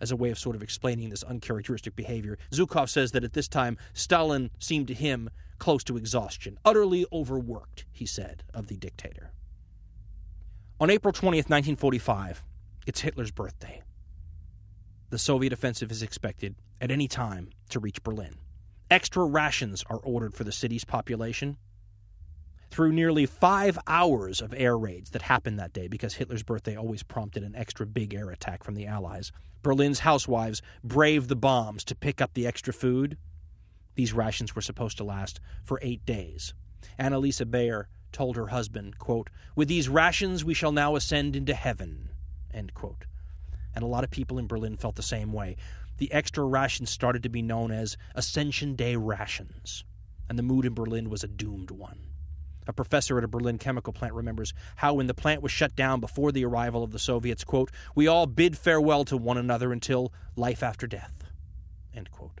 As 0.00 0.10
a 0.10 0.16
way 0.16 0.30
of 0.30 0.38
sort 0.38 0.56
of 0.56 0.62
explaining 0.62 1.08
this 1.08 1.22
uncharacteristic 1.22 1.96
behavior, 1.96 2.38
Zhukov 2.50 2.88
says 2.88 3.12
that 3.12 3.24
at 3.24 3.32
this 3.32 3.48
time, 3.48 3.78
Stalin 3.94 4.50
seemed 4.58 4.88
to 4.88 4.94
him 4.94 5.30
close 5.58 5.84
to 5.84 5.96
exhaustion, 5.96 6.58
utterly 6.64 7.06
overworked, 7.12 7.84
he 7.92 8.06
said 8.06 8.42
of 8.54 8.66
the 8.68 8.76
dictator. 8.76 9.32
On 10.78 10.90
April 10.90 11.12
20th, 11.12 11.48
1945, 11.48 12.44
it's 12.86 13.00
Hitler's 13.00 13.30
birthday. 13.30 13.82
The 15.10 15.18
Soviet 15.18 15.52
offensive 15.52 15.90
is 15.90 16.02
expected 16.02 16.56
at 16.80 16.90
any 16.90 17.08
time 17.08 17.50
to 17.70 17.80
reach 17.80 18.02
Berlin. 18.02 18.34
Extra 18.90 19.24
rations 19.24 19.82
are 19.88 19.98
ordered 19.98 20.34
for 20.34 20.44
the 20.44 20.52
city's 20.52 20.84
population. 20.84 21.56
Through 22.70 22.92
nearly 22.92 23.24
five 23.24 23.78
hours 23.86 24.40
of 24.40 24.52
air 24.56 24.76
raids 24.76 25.10
that 25.10 25.22
happened 25.22 25.58
that 25.58 25.72
day, 25.72 25.88
because 25.88 26.14
Hitler's 26.14 26.42
birthday 26.42 26.76
always 26.76 27.02
prompted 27.02 27.42
an 27.42 27.56
extra 27.56 27.86
big 27.86 28.14
air 28.14 28.30
attack 28.30 28.62
from 28.62 28.74
the 28.74 28.86
Allies, 28.86 29.32
Berlin's 29.62 30.00
housewives 30.00 30.62
braved 30.84 31.28
the 31.28 31.36
bombs 31.36 31.84
to 31.84 31.94
pick 31.94 32.20
up 32.20 32.34
the 32.34 32.46
extra 32.46 32.72
food 32.72 33.16
these 33.96 34.12
rations 34.12 34.54
were 34.54 34.62
supposed 34.62 34.96
to 34.98 35.04
last 35.04 35.40
for 35.64 35.80
eight 35.82 36.06
days. 36.06 36.54
Annalisa 36.98 37.50
Bayer 37.50 37.88
told 38.12 38.36
her 38.36 38.48
husband, 38.48 38.98
quote, 38.98 39.28
With 39.54 39.68
these 39.68 39.88
rations 39.88 40.44
we 40.44 40.54
shall 40.54 40.72
now 40.72 40.96
ascend 40.96 41.34
into 41.34 41.54
heaven. 41.54 42.10
End 42.54 42.72
quote. 42.72 43.04
And 43.74 43.82
a 43.82 43.88
lot 43.88 44.04
of 44.04 44.10
people 44.10 44.38
in 44.38 44.46
Berlin 44.46 44.76
felt 44.76 44.94
the 44.94 45.02
same 45.02 45.32
way. 45.32 45.56
The 45.98 46.12
extra 46.12 46.44
rations 46.44 46.90
started 46.90 47.22
to 47.24 47.28
be 47.28 47.42
known 47.42 47.70
as 47.70 47.96
Ascension 48.14 48.74
Day 48.74 48.96
rations, 48.96 49.84
and 50.28 50.38
the 50.38 50.42
mood 50.42 50.66
in 50.66 50.74
Berlin 50.74 51.10
was 51.10 51.24
a 51.24 51.28
doomed 51.28 51.70
one. 51.70 52.06
A 52.66 52.72
professor 52.72 53.16
at 53.16 53.24
a 53.24 53.28
Berlin 53.28 53.58
chemical 53.58 53.92
plant 53.92 54.14
remembers 54.14 54.52
how, 54.76 54.94
when 54.94 55.06
the 55.06 55.14
plant 55.14 55.40
was 55.40 55.52
shut 55.52 55.76
down 55.76 56.00
before 56.00 56.32
the 56.32 56.44
arrival 56.44 56.82
of 56.82 56.90
the 56.90 56.98
Soviets, 56.98 57.44
quote, 57.44 57.70
we 57.94 58.06
all 58.06 58.26
bid 58.26 58.58
farewell 58.58 59.04
to 59.04 59.16
one 59.16 59.38
another 59.38 59.72
until 59.72 60.12
life 60.34 60.62
after 60.62 60.86
death. 60.86 61.24
End 61.94 62.10
quote. 62.10 62.40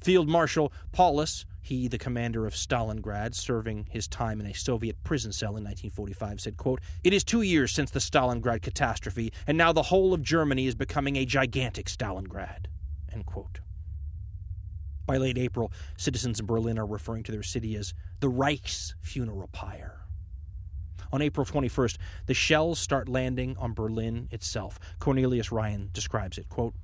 Field 0.00 0.28
Marshal 0.28 0.72
Paulus, 0.92 1.44
he 1.60 1.88
the 1.88 1.98
commander 1.98 2.46
of 2.46 2.54
Stalingrad, 2.54 3.34
serving 3.34 3.86
his 3.90 4.08
time 4.08 4.40
in 4.40 4.46
a 4.46 4.54
Soviet 4.54 5.02
prison 5.04 5.32
cell 5.32 5.50
in 5.50 5.64
1945, 5.64 6.40
said, 6.40 6.56
quote, 6.56 6.80
It 7.04 7.12
is 7.12 7.22
two 7.22 7.42
years 7.42 7.72
since 7.72 7.90
the 7.90 8.00
Stalingrad 8.00 8.62
catastrophe, 8.62 9.32
and 9.46 9.58
now 9.58 9.72
the 9.72 9.84
whole 9.84 10.14
of 10.14 10.22
Germany 10.22 10.66
is 10.66 10.74
becoming 10.74 11.16
a 11.16 11.26
gigantic 11.26 11.86
Stalingrad. 11.86 12.66
End 13.12 13.26
quote. 13.26 13.60
By 15.06 15.16
late 15.16 15.38
April, 15.38 15.72
citizens 15.96 16.40
in 16.40 16.46
Berlin 16.46 16.78
are 16.78 16.86
referring 16.86 17.24
to 17.24 17.32
their 17.32 17.42
city 17.42 17.76
as 17.76 17.94
the 18.20 18.28
Reich's 18.28 18.94
funeral 19.00 19.48
pyre. 19.52 20.00
On 21.12 21.20
April 21.20 21.44
21st, 21.44 21.96
the 22.26 22.34
shells 22.34 22.78
start 22.78 23.08
landing 23.08 23.56
on 23.58 23.74
Berlin 23.74 24.28
itself. 24.30 24.78
Cornelius 25.00 25.50
Ryan 25.50 25.90
describes 25.92 26.38
it, 26.38 26.48
quote, 26.48 26.74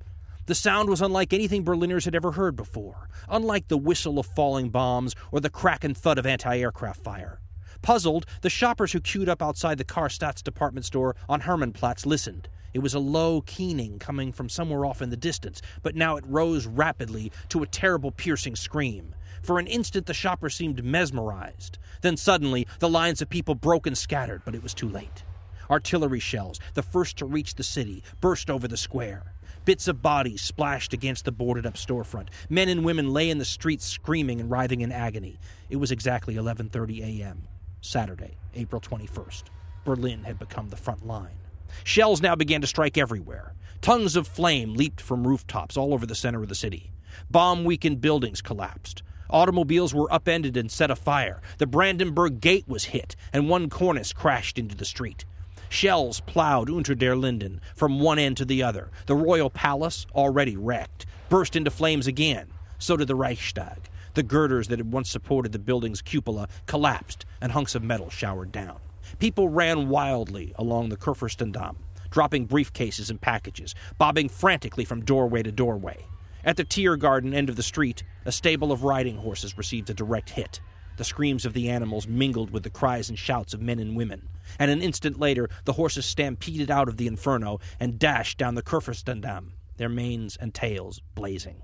the 0.47 0.55
sound 0.55 0.89
was 0.89 1.01
unlike 1.01 1.33
anything 1.33 1.63
Berliners 1.63 2.05
had 2.05 2.15
ever 2.15 2.31
heard 2.31 2.55
before, 2.55 3.09
unlike 3.27 3.67
the 3.67 3.77
whistle 3.77 4.17
of 4.17 4.25
falling 4.25 4.69
bombs 4.69 5.13
or 5.29 5.41
the 5.41 5.49
crack 5.49 5.83
and 5.83 5.95
thud 5.95 6.17
of 6.17 6.25
anti 6.25 6.57
aircraft 6.57 7.03
fire. 7.03 7.41
Puzzled, 7.81 8.25
the 8.41 8.49
shoppers 8.49 8.93
who 8.93 9.01
queued 9.01 9.27
up 9.27 9.41
outside 9.41 9.77
the 9.77 9.83
Karstadt's 9.83 10.41
department 10.41 10.85
store 10.85 11.17
on 11.27 11.41
Hermannplatz 11.41 12.05
listened. 12.05 12.47
It 12.73 12.79
was 12.79 12.93
a 12.93 12.99
low 12.99 13.41
keening 13.41 13.99
coming 13.99 14.31
from 14.31 14.47
somewhere 14.47 14.85
off 14.85 15.01
in 15.01 15.09
the 15.09 15.17
distance, 15.17 15.61
but 15.83 15.95
now 15.95 16.15
it 16.15 16.23
rose 16.25 16.65
rapidly 16.65 17.31
to 17.49 17.61
a 17.61 17.67
terrible 17.67 18.11
piercing 18.11 18.55
scream. 18.55 19.15
For 19.43 19.59
an 19.59 19.67
instant, 19.67 20.05
the 20.05 20.13
shoppers 20.13 20.55
seemed 20.55 20.83
mesmerized. 20.83 21.77
Then 22.01 22.15
suddenly, 22.15 22.67
the 22.79 22.89
lines 22.89 23.21
of 23.21 23.29
people 23.29 23.55
broke 23.55 23.85
and 23.85 23.97
scattered, 23.97 24.43
but 24.45 24.55
it 24.55 24.63
was 24.63 24.73
too 24.73 24.87
late. 24.87 25.23
Artillery 25.69 26.21
shells, 26.21 26.61
the 26.73 26.83
first 26.83 27.17
to 27.17 27.25
reach 27.25 27.55
the 27.55 27.63
city, 27.63 28.01
burst 28.21 28.49
over 28.49 28.67
the 28.67 28.77
square. 28.77 29.33
Bits 29.67 29.89
of 29.89 30.01
bodies 30.01 30.41
splashed 30.41 30.93
against 30.93 31.25
the 31.25 31.31
boarded 31.33 31.65
up 31.65 31.73
storefront. 31.73 32.29
Men 32.49 32.69
and 32.69 32.85
women 32.85 33.11
lay 33.11 33.29
in 33.29 33.37
the 33.37 33.43
streets 33.43 33.85
screaming 33.85 34.39
and 34.39 34.49
writhing 34.49 34.79
in 34.79 34.93
agony. 34.93 35.37
It 35.69 35.75
was 35.75 35.91
exactly 35.91 36.35
11:30 36.35 37.01
a.m. 37.01 37.49
Saturday, 37.81 38.37
April 38.55 38.79
21st. 38.79 39.43
Berlin 39.83 40.23
had 40.23 40.39
become 40.39 40.69
the 40.69 40.77
front 40.77 41.05
line. 41.05 41.35
Shells 41.83 42.21
now 42.21 42.33
began 42.33 42.61
to 42.61 42.67
strike 42.67 42.97
everywhere. 42.97 43.55
Tongues 43.81 44.15
of 44.15 44.25
flame 44.25 44.73
leaped 44.73 45.01
from 45.01 45.27
rooftops 45.27 45.75
all 45.75 45.93
over 45.93 46.05
the 46.05 46.15
center 46.15 46.41
of 46.41 46.47
the 46.47 46.55
city. 46.55 46.93
Bomb 47.29 47.65
weakened 47.65 47.99
buildings 47.99 48.41
collapsed. 48.41 49.03
Automobiles 49.29 49.93
were 49.93 50.13
upended 50.13 50.55
and 50.55 50.71
set 50.71 50.89
afire. 50.89 51.41
The 51.57 51.67
Brandenburg 51.67 52.39
Gate 52.39 52.69
was 52.69 52.85
hit, 52.95 53.17
and 53.33 53.49
one 53.49 53.69
cornice 53.69 54.13
crashed 54.13 54.57
into 54.57 54.77
the 54.77 54.85
street. 54.85 55.25
Shells 55.69 56.21
plowed 56.21 56.69
Unter 56.69 56.95
der 56.95 57.15
Linden 57.15 57.61
from 57.75 57.99
one 57.99 58.19
end 58.19 58.37
to 58.37 58.45
the 58.45 58.63
other. 58.63 58.89
The 59.05 59.15
royal 59.15 59.49
palace, 59.49 60.05
already 60.15 60.55
wrecked, 60.55 61.05
burst 61.29 61.55
into 61.55 61.71
flames 61.71 62.07
again. 62.07 62.47
So 62.77 62.97
did 62.97 63.07
the 63.07 63.15
Reichstag. 63.15 63.89
The 64.13 64.23
girders 64.23 64.67
that 64.69 64.79
had 64.79 64.91
once 64.91 65.09
supported 65.09 65.51
the 65.51 65.59
building's 65.59 66.01
cupola 66.01 66.47
collapsed, 66.65 67.25
and 67.41 67.51
hunks 67.51 67.75
of 67.75 67.83
metal 67.83 68.09
showered 68.09 68.51
down. 68.51 68.79
People 69.19 69.49
ran 69.49 69.89
wildly 69.89 70.53
along 70.55 70.89
the 70.89 70.97
Kurfürstendamm, 70.97 71.75
dropping 72.09 72.47
briefcases 72.47 73.09
and 73.09 73.21
packages, 73.21 73.75
bobbing 73.97 74.29
frantically 74.29 74.85
from 74.85 75.05
doorway 75.05 75.43
to 75.43 75.51
doorway. 75.51 76.05
At 76.43 76.55
the 76.55 76.63
Tiergarten 76.63 77.33
end 77.33 77.49
of 77.49 77.55
the 77.57 77.63
street, 77.63 78.03
a 78.25 78.31
stable 78.31 78.71
of 78.71 78.83
riding 78.83 79.17
horses 79.17 79.57
received 79.57 79.89
a 79.89 79.93
direct 79.93 80.31
hit. 80.31 80.61
The 80.97 81.03
screams 81.03 81.45
of 81.45 81.53
the 81.53 81.69
animals 81.69 82.07
mingled 82.07 82.49
with 82.49 82.63
the 82.63 82.71
cries 82.71 83.07
and 83.07 83.17
shouts 83.17 83.53
of 83.53 83.61
men 83.61 83.79
and 83.79 83.95
women, 83.95 84.29
and 84.57 84.71
an 84.71 84.81
instant 84.81 85.19
later 85.19 85.47
the 85.63 85.73
horses 85.73 86.05
stampeded 86.05 86.71
out 86.71 86.89
of 86.89 86.97
the 86.97 87.05
inferno 87.05 87.59
and 87.79 87.99
dashed 87.99 88.39
down 88.39 88.55
the 88.55 88.63
Kurfürstendamm, 88.63 89.51
their 89.77 89.89
manes 89.89 90.35
and 90.37 90.55
tails 90.55 91.01
blazing. 91.13 91.61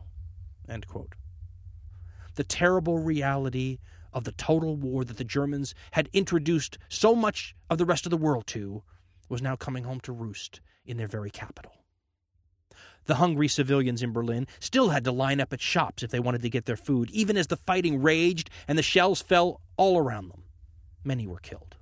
The 2.36 2.44
terrible 2.44 3.00
reality 3.00 3.80
of 4.14 4.24
the 4.24 4.32
total 4.34 4.76
war 4.76 5.04
that 5.04 5.18
the 5.18 5.24
Germans 5.24 5.74
had 5.92 6.10
introduced 6.14 6.78
so 6.88 7.16
much 7.16 7.56
of 7.72 7.80
the 7.80 7.86
rest 7.86 8.06
of 8.06 8.12
the 8.12 8.18
world 8.18 8.46
to 8.48 8.84
was 9.30 9.42
now 9.42 9.56
coming 9.56 9.84
home 9.84 10.00
to 10.02 10.12
roost 10.12 10.62
in 10.86 10.98
their 10.98 11.08
very 11.08 11.32
capital. 11.32 11.74
The 13.06 13.16
hungry 13.16 13.48
civilians 13.48 14.02
in 14.02 14.14
Berlin 14.14 14.48
still 14.60 14.90
had 14.90 15.04
to 15.04 15.12
line 15.12 15.42
up 15.42 15.52
at 15.54 15.62
shops 15.62 16.04
if 16.04 16.12
they 16.12 16.20
wanted 16.20 16.42
to 16.42 16.50
get 16.50 16.66
their 16.66 16.78
food, 16.78 17.10
even 17.12 17.38
as 17.38 17.48
the 17.48 17.58
fighting 17.58 18.02
raged 18.02 18.50
and 18.68 18.78
the 18.78 18.84
shells 18.84 19.22
fell 19.22 19.62
all 19.78 19.98
around 19.98 20.30
them. 20.30 20.44
Many 21.04 21.28
were 21.28 21.40
killed. 21.40 21.76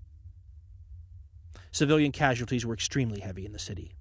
Civilian 1.71 2.11
casualties 2.11 2.65
were 2.65 2.73
extremely 2.73 3.19
heavy 3.21 3.45
in 3.45 3.53
the 3.53 3.59
city. 3.59 3.93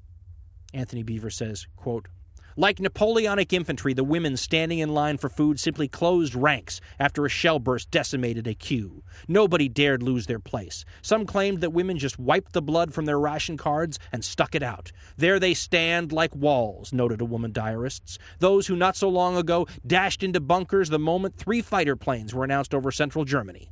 Antony 0.73 1.05
Beevor 1.05 1.33
says, 1.33 1.67
quote, 1.77 2.09
like 2.57 2.81
Napoleonic 2.81 3.53
infantry, 3.53 3.95
the 3.95 4.05
women 4.05 4.37
standing 4.37 4.79
in 4.79 4.95
line 4.95 5.19
for 5.19 5.29
food 5.29 5.61
simply 5.61 5.89
closed 5.89 6.35
ranks 6.35 6.81
after 6.99 7.25
a 7.25 7.29
shell 7.29 7.59
burst 7.59 7.91
decimated 7.91 8.47
a 8.47 8.55
queue. 8.55 9.03
Nobody 9.29 9.69
dared 9.69 10.03
lose 10.03 10.27
their 10.27 10.39
place. 10.39 10.85
Some 11.03 11.27
claimed 11.27 11.61
that 11.61 11.73
women 11.73 11.99
just 11.99 12.19
wiped 12.19 12.53
the 12.53 12.63
blood 12.63 12.93
from 12.93 13.07
their 13.07 13.21
ration 13.21 13.57
cards 13.57 13.99
and 14.13 14.25
stuck 14.25 14.55
it 14.55 14.63
out. 14.63 14.93
There 15.17 15.39
they 15.39 15.55
stand 15.55 16.13
like 16.13 16.35
walls, 16.35 16.93
noted 16.93 17.21
a 17.21 17.25
woman 17.25 17.53
diarists. 17.53 18.19
Those 18.39 18.67
who 18.67 18.77
not 18.77 18.97
so 18.97 19.09
long 19.09 19.37
ago 19.37 19.67
dashed 19.87 20.23
into 20.23 20.41
bunkers 20.41 20.91
the 20.91 20.99
moment 20.99 21.37
three 21.37 21.63
fighter 21.63 21.97
planes 21.97 22.35
were 22.35 22.45
announced 22.45 22.75
over 22.75 22.91
central 22.91 23.25
Germany. 23.25 23.71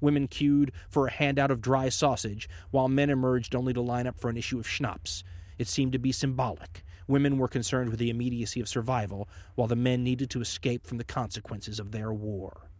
Women 0.00 0.28
queued 0.28 0.72
for 0.88 1.06
a 1.06 1.12
handout 1.12 1.50
of 1.50 1.60
dry 1.60 1.88
sausage, 1.88 2.48
while 2.70 2.88
men 2.88 3.10
emerged 3.10 3.54
only 3.54 3.72
to 3.72 3.80
line 3.80 4.06
up 4.06 4.20
for 4.20 4.28
an 4.28 4.36
issue 4.36 4.58
of 4.58 4.68
schnapps. 4.68 5.24
It 5.58 5.68
seemed 5.68 5.92
to 5.92 5.98
be 5.98 6.12
symbolic. 6.12 6.84
Women 7.08 7.38
were 7.38 7.48
concerned 7.48 7.90
with 7.90 7.98
the 7.98 8.10
immediacy 8.10 8.60
of 8.60 8.68
survival, 8.68 9.28
while 9.54 9.68
the 9.68 9.76
men 9.76 10.02
needed 10.02 10.30
to 10.30 10.40
escape 10.40 10.86
from 10.86 10.98
the 10.98 11.04
consequences 11.04 11.78
of 11.78 11.92
their 11.92 12.12
war. 12.12 12.70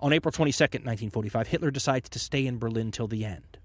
On 0.00 0.12
April 0.12 0.32
22, 0.32 0.62
1945, 0.62 1.48
Hitler 1.48 1.70
decides 1.70 2.08
to 2.10 2.18
stay 2.18 2.46
in 2.46 2.58
Berlin 2.58 2.92
till 2.92 3.08
the 3.08 3.24
end. 3.24 3.58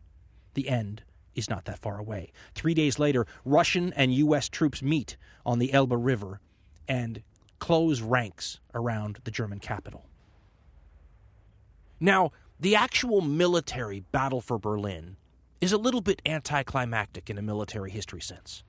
The 0.54 0.70
end 0.70 1.04
is 1.36 1.50
not 1.50 1.66
that 1.66 1.80
far 1.80 2.00
away. 2.00 2.32
Three 2.56 2.74
days 2.74 2.98
later, 2.98 3.28
Russian 3.46 3.94
and 3.94 4.14
U.S. 4.14 4.50
troops 4.50 4.82
meet 4.82 5.18
on 5.46 5.60
the 5.60 5.74
Elbe 5.74 5.94
River 5.94 6.40
and 6.88 7.22
close 7.60 8.02
ranks 8.02 8.60
around 8.74 9.20
the 9.24 9.32
German 9.32 9.60
capital. 9.60 10.06
Now, 12.00 12.32
the 12.60 12.76
actual 12.76 13.22
military 13.22 14.00
battle 14.00 14.42
for 14.42 14.58
Berlin 14.58 15.18
is 15.62 15.72
a 15.74 15.78
little 15.78 16.02
bit 16.02 16.22
anticlimactic 16.26 17.30
in 17.30 17.38
a 17.38 17.42
military 17.42 17.92
history 17.92 18.22
sense. 18.22 18.64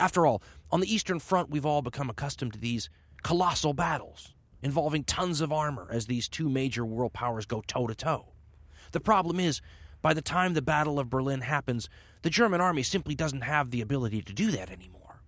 After 0.00 0.26
all, 0.26 0.42
on 0.70 0.80
the 0.80 0.92
Eastern 0.92 1.18
Front, 1.18 1.50
we've 1.50 1.66
all 1.66 1.82
become 1.82 2.10
accustomed 2.10 2.52
to 2.54 2.58
these 2.58 2.90
colossal 3.22 3.72
battles 3.72 4.34
involving 4.62 5.04
tons 5.04 5.40
of 5.40 5.52
armor 5.52 5.86
as 5.90 6.06
these 6.06 6.28
two 6.28 6.48
major 6.48 6.84
world 6.84 7.12
powers 7.12 7.46
go 7.46 7.62
toe 7.66 7.86
to 7.86 7.94
toe. 7.94 8.26
The 8.92 9.00
problem 9.00 9.38
is, 9.38 9.60
by 10.02 10.14
the 10.14 10.22
time 10.22 10.54
the 10.54 10.62
Battle 10.62 10.98
of 10.98 11.10
Berlin 11.10 11.42
happens, 11.42 11.88
the 12.22 12.30
German 12.30 12.60
army 12.60 12.82
simply 12.82 13.14
doesn't 13.14 13.42
have 13.42 13.70
the 13.70 13.80
ability 13.80 14.22
to 14.22 14.32
do 14.32 14.50
that 14.50 14.70
anymore. 14.70 15.20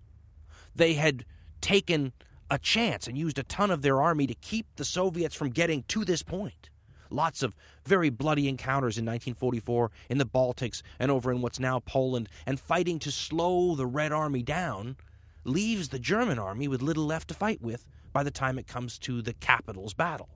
They 0.75 0.93
had 0.93 1.25
taken 1.61 2.13
a 2.49 2.57
chance 2.57 3.07
and 3.07 3.17
used 3.17 3.37
a 3.37 3.43
ton 3.43 3.71
of 3.71 3.81
their 3.81 4.01
army 4.01 4.27
to 4.27 4.33
keep 4.35 4.67
the 4.75 4.85
Soviets 4.85 5.35
from 5.35 5.49
getting 5.49 5.83
to 5.89 6.05
this 6.05 6.23
point. 6.23 6.69
Lots 7.09 7.43
of 7.43 7.55
very 7.85 8.09
bloody 8.09 8.47
encounters 8.47 8.97
in 8.97 9.05
1944 9.05 9.91
in 10.09 10.17
the 10.17 10.25
Baltics 10.25 10.81
and 10.99 11.11
over 11.11 11.31
in 11.31 11.41
what's 11.41 11.59
now 11.59 11.79
Poland, 11.79 12.29
and 12.45 12.59
fighting 12.59 12.99
to 12.99 13.11
slow 13.11 13.75
the 13.75 13.85
Red 13.85 14.11
Army 14.11 14.43
down 14.43 14.97
leaves 15.43 15.89
the 15.89 15.99
German 15.99 16.37
army 16.37 16.67
with 16.67 16.81
little 16.81 17.05
left 17.05 17.29
to 17.29 17.33
fight 17.33 17.61
with 17.61 17.87
by 18.13 18.23
the 18.23 18.31
time 18.31 18.59
it 18.59 18.67
comes 18.67 18.97
to 18.99 19.21
the 19.21 19.33
capital's 19.33 19.93
battle. 19.93 20.29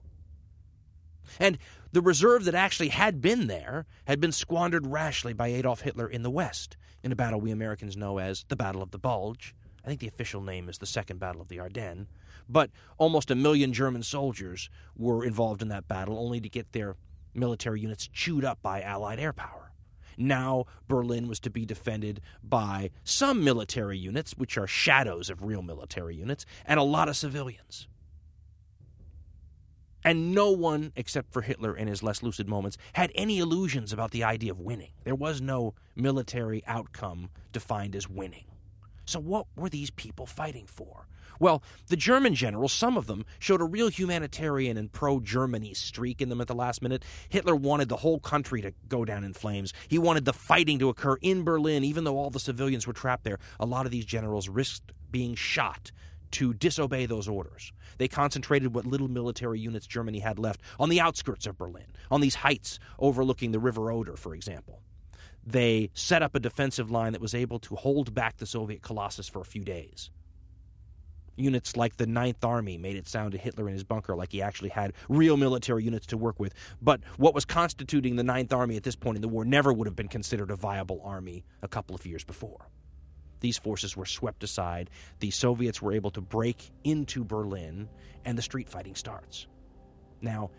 And 1.38 1.58
the 1.92 2.00
reserve 2.00 2.44
that 2.44 2.54
actually 2.54 2.88
had 2.88 3.20
been 3.20 3.46
there 3.46 3.86
had 4.06 4.20
been 4.20 4.32
squandered 4.32 4.86
rashly 4.86 5.32
by 5.32 5.48
Adolf 5.48 5.82
Hitler 5.82 6.08
in 6.08 6.22
the 6.22 6.30
West 6.30 6.76
in 7.02 7.12
a 7.12 7.16
battle 7.16 7.40
we 7.40 7.50
Americans 7.50 7.96
know 7.96 8.18
as 8.18 8.44
the 8.48 8.56
Battle 8.56 8.82
of 8.82 8.90
the 8.90 8.98
Bulge. 8.98 9.54
I 9.84 9.88
think 9.88 10.00
the 10.00 10.08
official 10.08 10.40
name 10.40 10.68
is 10.68 10.78
the 10.78 10.86
Second 10.86 11.18
Battle 11.18 11.40
of 11.40 11.48
the 11.48 11.58
Ardennes. 11.58 12.06
But 12.52 12.70
almost 12.98 13.30
a 13.30 13.34
million 13.34 13.72
German 13.72 14.02
soldiers 14.02 14.68
were 14.94 15.24
involved 15.24 15.62
in 15.62 15.68
that 15.68 15.88
battle, 15.88 16.18
only 16.18 16.40
to 16.40 16.48
get 16.50 16.72
their 16.72 16.96
military 17.34 17.80
units 17.80 18.08
chewed 18.12 18.44
up 18.44 18.60
by 18.62 18.82
Allied 18.82 19.18
air 19.18 19.32
power. 19.32 19.72
Now, 20.18 20.66
Berlin 20.86 21.26
was 21.26 21.40
to 21.40 21.50
be 21.50 21.64
defended 21.64 22.20
by 22.44 22.90
some 23.04 23.42
military 23.42 23.96
units, 23.96 24.32
which 24.32 24.58
are 24.58 24.66
shadows 24.66 25.30
of 25.30 25.42
real 25.42 25.62
military 25.62 26.14
units, 26.14 26.44
and 26.66 26.78
a 26.78 26.82
lot 26.82 27.08
of 27.08 27.16
civilians. 27.16 27.88
And 30.04 30.34
no 30.34 30.50
one, 30.50 30.92
except 30.94 31.32
for 31.32 31.42
Hitler 31.42 31.74
in 31.74 31.88
his 31.88 32.02
less 32.02 32.22
lucid 32.22 32.48
moments, 32.48 32.76
had 32.92 33.12
any 33.14 33.38
illusions 33.38 33.92
about 33.92 34.10
the 34.10 34.24
idea 34.24 34.50
of 34.50 34.60
winning. 34.60 34.90
There 35.04 35.14
was 35.14 35.40
no 35.40 35.74
military 35.94 36.62
outcome 36.66 37.30
defined 37.52 37.96
as 37.96 38.08
winning. 38.08 38.44
So, 39.04 39.20
what 39.20 39.46
were 39.56 39.68
these 39.68 39.90
people 39.90 40.26
fighting 40.26 40.66
for? 40.66 41.06
Well, 41.42 41.60
the 41.88 41.96
German 41.96 42.36
generals, 42.36 42.72
some 42.72 42.96
of 42.96 43.08
them, 43.08 43.24
showed 43.40 43.60
a 43.60 43.64
real 43.64 43.88
humanitarian 43.88 44.76
and 44.76 44.92
pro 44.92 45.18
Germany 45.18 45.74
streak 45.74 46.22
in 46.22 46.28
them 46.28 46.40
at 46.40 46.46
the 46.46 46.54
last 46.54 46.82
minute. 46.82 47.04
Hitler 47.30 47.56
wanted 47.56 47.88
the 47.88 47.96
whole 47.96 48.20
country 48.20 48.62
to 48.62 48.72
go 48.88 49.04
down 49.04 49.24
in 49.24 49.32
flames. 49.32 49.72
He 49.88 49.98
wanted 49.98 50.24
the 50.24 50.32
fighting 50.32 50.78
to 50.78 50.88
occur 50.88 51.16
in 51.20 51.42
Berlin, 51.42 51.82
even 51.82 52.04
though 52.04 52.16
all 52.16 52.30
the 52.30 52.38
civilians 52.38 52.86
were 52.86 52.92
trapped 52.92 53.24
there. 53.24 53.40
A 53.58 53.66
lot 53.66 53.86
of 53.86 53.90
these 53.90 54.04
generals 54.04 54.48
risked 54.48 54.92
being 55.10 55.34
shot 55.34 55.90
to 56.30 56.54
disobey 56.54 57.06
those 57.06 57.26
orders. 57.26 57.72
They 57.98 58.06
concentrated 58.06 58.72
what 58.72 58.86
little 58.86 59.08
military 59.08 59.58
units 59.58 59.88
Germany 59.88 60.20
had 60.20 60.38
left 60.38 60.60
on 60.78 60.90
the 60.90 61.00
outskirts 61.00 61.48
of 61.48 61.58
Berlin, 61.58 61.86
on 62.08 62.20
these 62.20 62.36
heights 62.36 62.78
overlooking 63.00 63.50
the 63.50 63.58
River 63.58 63.90
Oder, 63.90 64.14
for 64.14 64.32
example. 64.32 64.80
They 65.44 65.90
set 65.92 66.22
up 66.22 66.36
a 66.36 66.40
defensive 66.40 66.88
line 66.88 67.14
that 67.14 67.20
was 67.20 67.34
able 67.34 67.58
to 67.58 67.74
hold 67.74 68.14
back 68.14 68.36
the 68.36 68.46
Soviet 68.46 68.80
Colossus 68.80 69.28
for 69.28 69.40
a 69.40 69.44
few 69.44 69.64
days. 69.64 70.12
Units 71.36 71.76
like 71.76 71.96
the 71.96 72.06
Ninth 72.06 72.44
Army 72.44 72.76
made 72.76 72.96
it 72.96 73.08
sound 73.08 73.32
to 73.32 73.38
Hitler 73.38 73.68
in 73.68 73.74
his 73.74 73.84
bunker 73.84 74.14
like 74.14 74.32
he 74.32 74.42
actually 74.42 74.68
had 74.70 74.92
real 75.08 75.36
military 75.36 75.84
units 75.84 76.06
to 76.06 76.16
work 76.16 76.38
with. 76.38 76.54
But 76.80 77.00
what 77.16 77.34
was 77.34 77.44
constituting 77.44 78.16
the 78.16 78.22
Ninth 78.22 78.52
Army 78.52 78.76
at 78.76 78.82
this 78.82 78.96
point 78.96 79.16
in 79.16 79.22
the 79.22 79.28
war 79.28 79.44
never 79.44 79.72
would 79.72 79.86
have 79.86 79.96
been 79.96 80.08
considered 80.08 80.50
a 80.50 80.56
viable 80.56 81.00
army 81.04 81.44
a 81.62 81.68
couple 81.68 81.94
of 81.94 82.04
years 82.06 82.24
before. 82.24 82.68
These 83.40 83.58
forces 83.58 83.96
were 83.96 84.06
swept 84.06 84.44
aside. 84.44 84.88
The 85.18 85.30
Soviets 85.30 85.82
were 85.82 85.92
able 85.92 86.12
to 86.12 86.20
break 86.20 86.70
into 86.84 87.24
Berlin, 87.24 87.88
and 88.24 88.38
the 88.38 88.42
street 88.42 88.68
fighting 88.68 88.94
starts. 88.94 89.48
Now, 90.20 90.50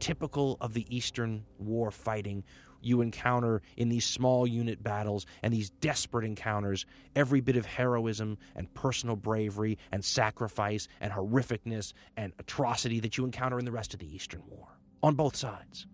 typical 0.00 0.58
of 0.60 0.74
the 0.74 0.86
Eastern 0.94 1.46
War 1.58 1.90
fighting 1.90 2.44
you 2.80 3.00
encounter 3.00 3.62
in 3.76 3.88
these 3.88 4.04
small 4.04 4.46
unit 4.46 4.82
battles 4.82 5.26
and 5.42 5.52
these 5.52 5.70
desperate 5.70 6.24
encounters 6.24 6.86
every 7.14 7.40
bit 7.40 7.56
of 7.56 7.66
heroism 7.66 8.38
and 8.54 8.72
personal 8.74 9.16
bravery 9.16 9.78
and 9.92 10.04
sacrifice 10.04 10.88
and 11.00 11.12
horrificness 11.12 11.92
and 12.16 12.32
atrocity 12.38 13.00
that 13.00 13.16
you 13.16 13.24
encounter 13.24 13.58
in 13.58 13.64
the 13.64 13.72
rest 13.72 13.94
of 13.94 14.00
the 14.00 14.14
Eastern 14.14 14.42
War 14.48 14.68
on 15.02 15.14
both 15.14 15.36
sides. 15.36 15.86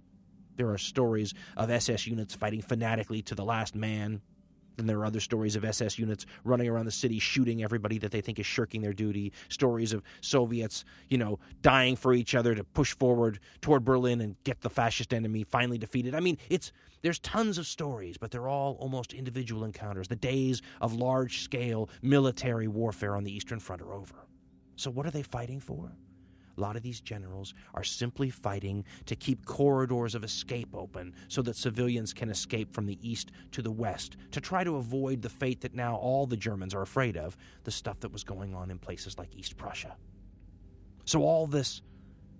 There 0.57 0.71
are 0.71 0.79
stories 0.79 1.35
of 1.57 1.71
SS 1.71 2.07
units 2.07 2.35
fighting 2.35 2.63
fanatically 2.63 3.23
to 3.23 3.35
the 3.35 3.45
last 3.45 3.75
man 3.75 4.21
then 4.77 4.87
there 4.87 4.99
are 4.99 5.07
other 5.07 5.21
stories 5.21 5.57
of 5.57 5.65
SS 5.65 5.99
units 5.99 6.27
running 6.45 6.69
around 6.69 6.87
the 6.87 6.93
city 6.93 7.19
shooting 7.19 7.63
everybody 7.63 7.99
that 7.99 8.11
they 8.11 8.21
think 8.21 8.39
is 8.39 8.47
shirking 8.47 8.83
their 8.83 8.93
duty. 8.93 9.33
Stories 9.49 9.93
of 9.93 10.03
Soviets, 10.21 10.85
you 11.09 11.19
know, 11.19 11.39
dying 11.61 11.97
for 11.97 12.15
each 12.15 12.35
other 12.35 12.55
to 12.55 12.65
push 12.65 12.95
forward 12.95 13.39
toward 13.61 13.85
Berlin 13.85 14.21
and 14.21 14.37
get 14.45 14.61
the 14.61 14.71
fascist 14.71 15.13
enemy 15.13 15.45
finally 15.45 15.79
defeated. 15.79 16.15
I 16.15 16.21
mean, 16.21 16.39
it's 16.49 16.73
there's 17.03 17.19
tons 17.19 17.59
of 17.59 17.67
stories, 17.67 18.17
but 18.17 18.31
they're 18.31 18.49
all 18.49 18.77
almost 18.79 19.13
individual 19.13 19.65
encounters. 19.65 20.09
The 20.09 20.17
days 20.17 20.63
of 20.81 20.95
large-scale 20.95 21.91
military 22.01 22.69
warfare 22.69 23.17
on 23.17 23.25
the 23.25 23.35
Eastern 23.35 23.59
Front 23.59 23.83
are 23.83 23.93
over. 23.93 24.15
So 24.77 24.91
what 24.91 25.05
are 25.07 25.11
they 25.11 25.23
fighting 25.23 25.61
for? 25.61 25.93
A 26.63 26.71
lot 26.73 26.77
of 26.77 26.83
these 26.83 27.01
generals 27.01 27.55
are 27.75 27.83
simply 27.83 28.31
fighting 28.31 28.85
to 29.07 29.17
keep 29.17 29.47
corridors 29.47 30.15
of 30.15 30.23
escape 30.23 30.69
open 30.73 31.13
so 31.27 31.43
that 31.43 31.57
civilians 31.57 32.13
can 32.13 32.29
escape 32.31 32.73
from 32.73 32.87
the 32.87 33.01
east 33.03 33.33
to 33.51 33.63
the 33.63 33.71
west, 33.73 34.17
to 34.31 34.41
try 34.41 34.63
to 34.63 34.77
avoid 34.77 35.23
the 35.23 35.29
fate 35.29 35.61
that 35.63 35.75
now 35.75 35.97
all 35.97 36.25
the 36.25 36.37
Germans 36.37 36.73
are 36.73 36.83
afraid 36.83 37.17
of 37.17 37.37
the 37.65 37.73
stuff 37.73 37.99
that 37.99 38.13
was 38.13 38.23
going 38.23 38.55
on 38.55 38.71
in 38.71 38.79
places 38.79 39.19
like 39.19 39.35
East 39.35 39.57
Prussia. 39.57 39.97
So, 41.05 41.25
all 41.25 41.49
this 41.49 41.83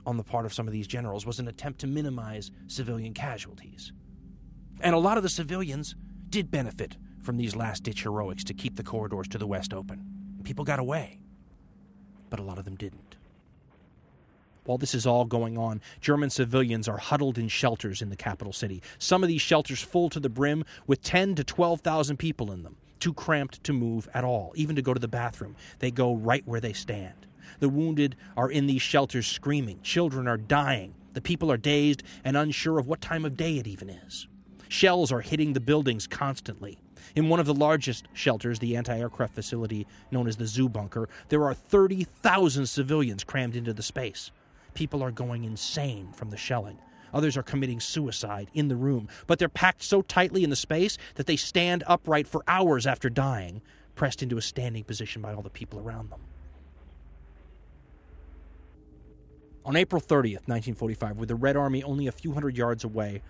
on 0.07 0.17
the 0.17 0.23
part 0.23 0.47
of 0.47 0.55
some 0.55 0.69
of 0.69 0.73
these 0.73 0.87
generals 0.87 1.27
was 1.27 1.41
an 1.41 1.49
attempt 1.49 1.81
to 1.81 1.89
minimize 1.89 2.53
civilian 2.69 3.15
casualties. 3.15 3.93
And 4.83 4.95
a 4.95 4.99
lot 4.99 5.17
of 5.17 5.25
the 5.25 5.31
civilians 5.31 5.97
did 6.29 6.49
benefit 6.49 6.97
from 7.25 7.39
these 7.39 7.57
last 7.57 7.83
ditch 7.83 8.05
heroics 8.05 8.45
to 8.45 8.55
keep 8.55 8.77
the 8.77 8.85
corridors 8.85 9.27
to 9.29 9.39
the 9.39 9.49
west 9.49 9.75
open. 9.75 10.05
People 10.45 10.65
got 10.65 10.79
away, 10.79 11.19
but 12.31 12.39
a 12.39 12.45
lot 12.45 12.59
of 12.59 12.65
them 12.65 12.77
didn't. 12.77 13.12
While 14.65 14.79
this 14.79 14.95
is 14.95 15.07
all 15.07 15.25
going 15.25 15.59
on, 15.59 15.81
German 16.01 16.31
civilians 16.31 16.87
are 16.87 16.99
huddled 16.99 17.37
in 17.37 17.49
shelters 17.49 18.01
in 18.01 18.11
the 18.11 18.17
capital 18.17 18.53
city. 18.53 18.81
Some 18.99 19.25
of 19.25 19.29
these 19.29 19.43
shelters 19.43 19.83
full 19.83 20.09
to 20.11 20.21
the 20.21 20.29
brim 20.29 20.65
with 20.87 21.03
10 21.03 21.35
to 21.35 21.45
12,000 21.45 22.17
people 22.17 22.53
in 22.53 22.63
them, 22.63 22.77
too 23.01 23.13
cramped 23.13 23.65
to 23.65 23.73
move 23.73 24.09
at 24.15 24.23
all, 24.23 24.53
even 24.55 24.77
to 24.77 24.83
go 24.83 24.95
to 24.95 25.01
the 25.01 25.09
bathroom. 25.09 25.57
They 25.81 25.91
go 25.91 26.15
right 26.15 26.47
where 26.47 26.61
they 26.61 26.73
stand. 26.73 27.27
The 27.59 27.69
wounded 27.69 28.15
are 28.37 28.51
in 28.51 28.67
these 28.67 28.83
shelters 28.83 29.27
screaming. 29.27 29.81
Children 29.83 30.29
are 30.29 30.37
dying. 30.37 30.95
The 31.13 31.21
people 31.21 31.51
are 31.51 31.57
dazed 31.57 32.05
and 32.25 32.37
unsure 32.37 32.79
of 32.79 32.87
what 32.87 33.01
time 33.01 33.25
of 33.25 33.37
day 33.37 33.59
it 33.59 33.67
even 33.67 33.91
is. 33.91 34.29
Shells 34.69 35.11
are 35.11 35.21
hitting 35.21 35.53
the 35.53 35.61
buildings 35.61 36.07
constantly. 36.07 36.79
In 37.17 37.29
one 37.29 37.41
of 37.41 37.47
the 37.47 37.53
largest 37.53 38.07
shelters, 38.15 38.61
the 38.61 38.77
anti 38.77 38.97
aircraft 38.97 39.35
facility 39.35 39.89
known 40.13 40.29
as 40.29 40.37
the 40.37 40.47
Zoo 40.47 40.69
Bunker, 40.69 41.09
there 41.29 41.45
are 41.45 41.53
30,000 41.53 42.67
civilians 42.67 43.25
crammed 43.25 43.57
into 43.57 43.75
the 43.75 43.83
space. 43.83 44.31
People 44.75 45.03
are 45.03 45.11
going 45.11 45.45
insane 45.45 46.13
from 46.13 46.31
the 46.31 46.37
shelling. 46.37 46.79
Others 47.15 47.37
are 47.37 47.43
committing 47.43 47.81
suicide 47.81 48.51
in 48.55 48.69
the 48.69 48.77
room, 48.77 49.09
but 49.27 49.39
they're 49.39 49.49
packed 49.49 49.83
so 49.83 50.03
tightly 50.03 50.45
in 50.45 50.51
the 50.51 50.57
space 50.57 50.97
that 51.17 51.27
they 51.27 51.37
stand 51.37 51.85
upright 51.87 52.27
for 52.27 52.43
hours 52.49 52.87
after 52.87 53.11
dying, 53.11 53.61
pressed 53.95 54.23
into 54.23 54.39
a 54.39 54.43
standing 54.43 54.85
position 54.85 55.21
by 55.21 55.35
all 55.35 55.43
the 55.43 55.51
people 55.51 55.79
around 55.79 56.11
them. 56.11 56.21
On 59.65 59.77
April 59.77 60.01
30th, 60.01 60.49
1945, 60.49 61.19
with 61.19 61.29
the 61.29 61.35
Red 61.35 61.57
Army 61.57 61.83
only 61.85 62.07
a 62.07 62.13
few 62.13 62.33
hundred 62.33 62.57
yards 62.57 62.83
away, 62.83 63.23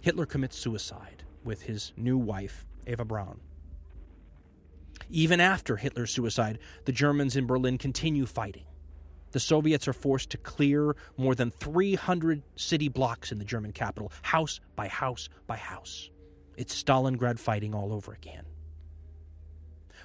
Hitler 0.00 0.26
commits 0.26 0.58
suicide 0.58 1.22
with 1.44 1.62
his 1.62 1.92
new 1.96 2.18
wife, 2.18 2.66
Eva 2.86 3.04
Braun. 3.04 3.40
Even 5.10 5.40
after 5.40 5.76
Hitler's 5.76 6.10
suicide, 6.10 6.58
the 6.84 6.92
Germans 6.92 7.36
in 7.36 7.46
Berlin 7.46 7.78
continue 7.78 8.26
fighting. 8.26 8.64
The 9.32 9.40
Soviets 9.40 9.86
are 9.86 9.92
forced 9.92 10.30
to 10.30 10.38
clear 10.38 10.96
more 11.16 11.34
than 11.34 11.50
300 11.50 12.42
city 12.56 12.88
blocks 12.88 13.30
in 13.30 13.38
the 13.38 13.44
German 13.44 13.72
capital, 13.72 14.12
house 14.22 14.60
by 14.74 14.88
house 14.88 15.28
by 15.46 15.56
house. 15.56 16.10
It's 16.56 16.82
Stalingrad 16.82 17.38
fighting 17.38 17.74
all 17.74 17.92
over 17.92 18.12
again. 18.12 18.44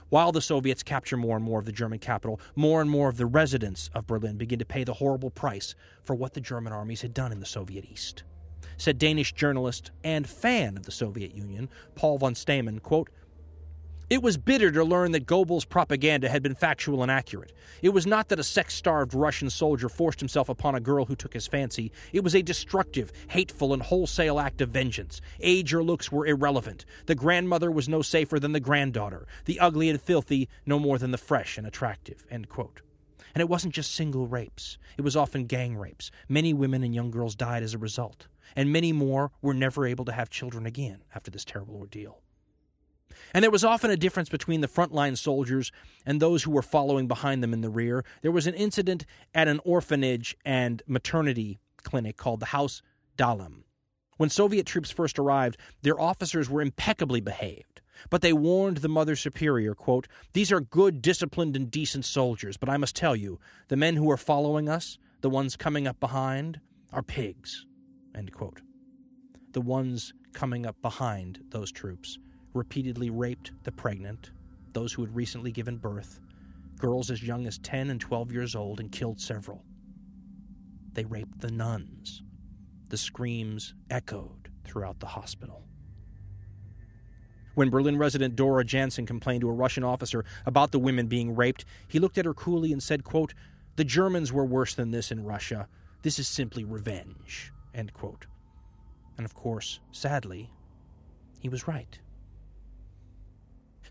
While 0.10 0.32
the 0.32 0.42
Soviets 0.42 0.84
capture 0.84 1.18
more 1.18 1.36
and 1.36 1.44
more 1.44 1.60
of 1.60 1.66
the 1.66 1.72
German 1.72 2.00
capital, 2.00 2.40
more 2.56 2.82
and 2.82 2.90
more 2.90 3.10
of 3.10 3.18
the 3.18 3.26
residents 3.26 3.90
of 3.96 4.06
Berlin 4.06 4.38
begin 4.38 4.60
to 4.60 4.66
pay 4.66 4.84
the 4.84 4.94
horrible 4.94 5.32
price 5.32 5.74
for 6.04 6.14
what 6.14 6.34
the 6.34 6.42
German 6.42 6.74
armies 6.74 7.02
had 7.02 7.14
done 7.14 7.32
in 7.32 7.40
the 7.40 7.46
Soviet 7.46 7.86
East. 7.92 8.24
Said 8.78 9.00
Danish 9.00 9.34
journalist 9.34 9.92
and 10.04 10.28
fan 10.28 10.78
of 10.78 10.84
the 10.84 10.92
Soviet 10.92 11.34
Union, 11.34 11.70
Paul 11.96 12.18
von 12.18 12.36
Steymann, 12.36 12.82
quote, 12.82 13.10
it 14.10 14.22
was 14.22 14.38
bitter 14.38 14.72
to 14.72 14.84
learn 14.84 15.12
that 15.12 15.26
Goebbels' 15.26 15.68
propaganda 15.68 16.30
had 16.30 16.44
been 16.44 16.56
factual 16.56 17.02
and 17.02 17.12
accurate. 17.12 17.54
It 17.82 17.90
was 17.90 18.06
not 18.06 18.30
that 18.30 18.40
a 18.40 18.44
sex 18.44 18.74
starved 18.74 19.14
Russian 19.14 19.50
soldier 19.50 19.90
forced 19.90 20.20
himself 20.20 20.50
upon 20.50 20.76
a 20.76 20.80
girl 20.80 21.06
who 21.06 21.16
took 21.16 21.34
his 21.34 21.48
fancy. 21.48 21.92
It 22.12 22.24
was 22.24 22.36
a 22.36 22.42
destructive, 22.42 23.12
hateful, 23.30 23.74
and 23.74 23.82
wholesale 23.82 24.40
act 24.40 24.62
of 24.62 24.70
vengeance. 24.70 25.22
Age 25.40 25.74
or 25.74 25.84
looks 25.84 26.12
were 26.12 26.28
irrelevant. 26.28 26.86
The 27.06 27.16
grandmother 27.16 27.72
was 27.72 27.90
no 27.90 28.02
safer 28.02 28.40
than 28.40 28.52
the 28.52 28.60
granddaughter, 28.60 29.28
the 29.46 29.60
ugly 29.60 29.90
and 29.90 30.02
filthy 30.02 30.50
no 30.66 30.80
more 30.80 30.98
than 30.98 31.12
the 31.12 31.18
fresh 31.18 31.58
and 31.58 31.68
attractive. 31.68 32.26
And 32.30 32.48
it 33.42 33.50
wasn't 33.50 33.74
just 33.74 33.96
single 33.96 34.28
rapes, 34.28 34.78
it 34.98 35.02
was 35.02 35.16
often 35.16 35.46
gang 35.46 35.76
rapes. 35.76 36.12
Many 36.30 36.54
women 36.54 36.84
and 36.84 36.94
young 36.94 37.12
girls 37.12 37.36
died 37.36 37.64
as 37.64 37.74
a 37.74 37.80
result, 37.80 38.28
and 38.56 38.72
many 38.72 38.94
more 38.94 39.32
were 39.42 39.54
never 39.54 39.86
able 39.86 40.06
to 40.06 40.12
have 40.12 40.30
children 40.30 40.66
again 40.66 41.04
after 41.16 41.32
this 41.32 41.44
terrible 41.44 41.76
ordeal. 41.76 42.23
And 43.34 43.44
there 43.44 43.52
was 43.52 43.64
often 43.64 43.92
a 43.92 43.98
difference 43.98 44.30
between 44.30 44.62
the 44.62 44.68
frontline 44.68 45.18
soldiers 45.18 45.72
and 46.06 46.22
those 46.22 46.44
who 46.44 46.52
were 46.52 46.62
following 46.62 47.08
behind 47.08 47.44
them 47.44 47.54
in 47.54 47.62
the 47.62 47.70
rear. 47.70 48.04
There 48.22 48.32
was 48.32 48.48
an 48.48 48.54
incident 48.54 49.06
at 49.34 49.48
an 49.48 49.60
orphanage 49.64 50.36
and 50.46 50.82
maternity 50.88 51.60
clinic 51.84 52.18
called 52.18 52.40
the 52.40 52.48
House 52.48 52.82
Dahlem. 53.18 53.64
When 54.18 54.30
Soviet 54.30 54.66
troops 54.66 54.92
first 54.92 55.20
arrived, 55.20 55.58
their 55.82 56.00
officers 56.00 56.50
were 56.50 56.62
impeccably 56.62 57.22
behaved. 57.22 57.82
But 58.10 58.22
they 58.22 58.34
warned 58.34 58.78
the 58.78 58.90
Mother 58.90 59.16
Superior, 59.16 59.76
quote, 59.76 60.08
These 60.34 60.52
are 60.52 60.60
good, 60.60 61.02
disciplined, 61.02 61.56
and 61.56 61.72
decent 61.72 62.06
soldiers, 62.06 62.58
but 62.58 62.70
I 62.70 62.78
must 62.78 62.96
tell 62.96 63.16
you, 63.16 63.40
the 63.70 63.78
men 63.78 63.96
who 63.96 64.10
are 64.12 64.18
following 64.18 64.68
us, 64.68 64.98
the 65.22 65.30
ones 65.30 65.56
coming 65.56 65.88
up 65.88 66.00
behind, 66.00 66.60
are 66.92 67.04
pigs. 67.04 67.66
End 68.16 68.32
quote. 68.32 68.62
The 69.54 69.62
ones 69.62 70.14
coming 70.34 70.66
up 70.66 70.82
behind 70.82 71.44
those 71.50 71.72
troops 71.72 72.18
repeatedly 72.54 73.10
raped 73.10 73.52
the 73.64 73.72
pregnant, 73.72 74.32
those 74.74 74.94
who 74.94 75.04
had 75.04 75.16
recently 75.16 75.52
given 75.52 75.78
birth, 75.78 76.20
girls 76.78 77.12
as 77.12 77.24
young 77.24 77.48
as 77.48 77.58
10 77.60 77.90
and 77.90 78.02
12 78.02 78.32
years 78.32 78.56
old, 78.56 78.80
and 78.80 78.92
killed 78.92 79.20
several. 79.20 79.64
They 80.94 81.06
raped 81.06 81.40
the 81.40 81.52
nuns. 81.52 82.24
The 82.90 82.98
screams 82.98 83.74
echoed 83.90 84.50
throughout 84.64 85.00
the 85.00 85.08
hospital. 85.08 85.64
When 87.56 87.70
Berlin 87.70 87.98
resident 87.98 88.36
Dora 88.36 88.66
Jansen 88.66 89.06
complained 89.06 89.42
to 89.42 89.50
a 89.50 89.54
Russian 89.54 89.84
officer 89.84 90.26
about 90.46 90.72
the 90.72 90.80
women 90.80 91.08
being 91.08 91.36
raped, 91.36 91.66
he 91.88 92.00
looked 92.00 92.18
at 92.18 92.26
her 92.26 92.34
coolly 92.34 92.72
and 92.72 92.82
said, 92.82 93.04
quote, 93.04 93.34
The 93.76 93.84
Germans 93.84 94.34
were 94.34 94.46
worse 94.46 94.74
than 94.74 94.92
this 94.92 95.12
in 95.12 95.24
Russia. 95.24 95.68
This 96.02 96.18
is 96.18 96.28
simply 96.28 96.64
revenge. 96.64 97.52
End 97.74 97.94
quote. 97.94 98.26
And 99.18 99.26
of 99.26 99.36
course, 99.36 99.80
sadly, 99.92 100.52
he 101.40 101.50
was 101.50 101.68
right. 101.68 102.00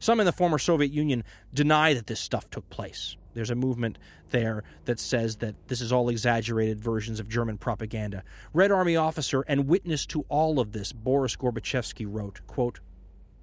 Some 0.03 0.19
in 0.19 0.27
the 0.27 0.33
former 0.33 0.59
Soviet 0.59 0.91
Union 0.91 1.23
deny 1.55 1.95
that 1.95 2.09
this 2.09 2.19
stuff 2.19 2.51
took 2.51 2.69
place. 2.71 3.17
There's 3.35 3.51
a 3.51 3.55
movement 3.55 3.99
there 4.31 4.65
that 4.87 4.99
says 4.99 5.37
that 5.37 5.55
this 5.69 5.81
is 5.81 5.93
all 5.93 6.09
exaggerated 6.09 6.81
versions 6.81 7.21
of 7.21 7.29
German 7.29 7.57
propaganda. 7.57 8.25
Red 8.53 8.73
Army 8.73 8.97
officer 8.97 9.43
and 9.47 9.69
witness 9.69 10.05
to 10.07 10.25
all 10.29 10.59
of 10.59 10.73
this, 10.73 10.93
Boris 10.93 11.37
Gorbachevsky 11.37 12.05
wrote, 12.09 12.41
quote, 12.49 12.81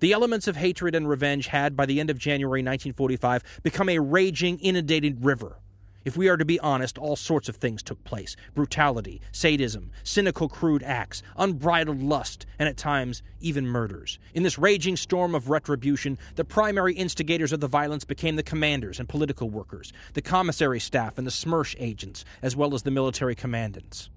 the 0.01 0.11
elements 0.11 0.49
of 0.49 0.57
hatred 0.57 0.95
and 0.95 1.07
revenge 1.07 1.47
had, 1.47 1.77
by 1.77 1.85
the 1.85 1.97
end 1.97 2.09
of 2.09 2.17
January 2.17 2.59
1945, 2.59 3.61
become 3.63 3.87
a 3.87 3.99
raging, 3.99 4.59
inundated 4.59 5.23
river. 5.23 5.59
If 6.05 6.15
we 6.15 6.29
are 6.29 6.37
to 6.37 6.45
be 6.45 6.59
honest, 6.61 6.97
all 6.97 7.17
sorts 7.17 7.49
of 7.49 7.57
things 7.57 7.83
took 7.83 8.03
place 8.03 8.35
brutality, 8.55 9.21
sadism, 9.31 9.91
cynical, 10.03 10.47
crude 10.47 10.81
acts, 10.83 11.21
unbridled 11.37 12.01
lust, 12.01 12.45
and 12.57 12.69
at 12.69 12.77
times 12.77 13.21
even 13.41 13.67
murders. 13.67 14.17
In 14.33 14.43
this 14.43 14.57
raging 14.57 14.95
storm 14.95 15.35
of 15.35 15.49
retribution, 15.49 16.17
the 16.35 16.45
primary 16.45 16.93
instigators 16.93 17.51
of 17.51 17.59
the 17.59 17.67
violence 17.67 18.05
became 18.05 18.37
the 18.37 18.43
commanders 18.43 18.99
and 18.99 19.09
political 19.09 19.49
workers, 19.49 19.91
the 20.13 20.21
commissary 20.21 20.79
staff 20.79 21.17
and 21.17 21.27
the 21.27 21.31
SMERSH 21.31 21.75
agents, 21.79 22.23
as 22.41 22.55
well 22.55 22.73
as 22.73 22.83
the 22.83 22.91
military 22.91 23.35
commandants. 23.35 24.09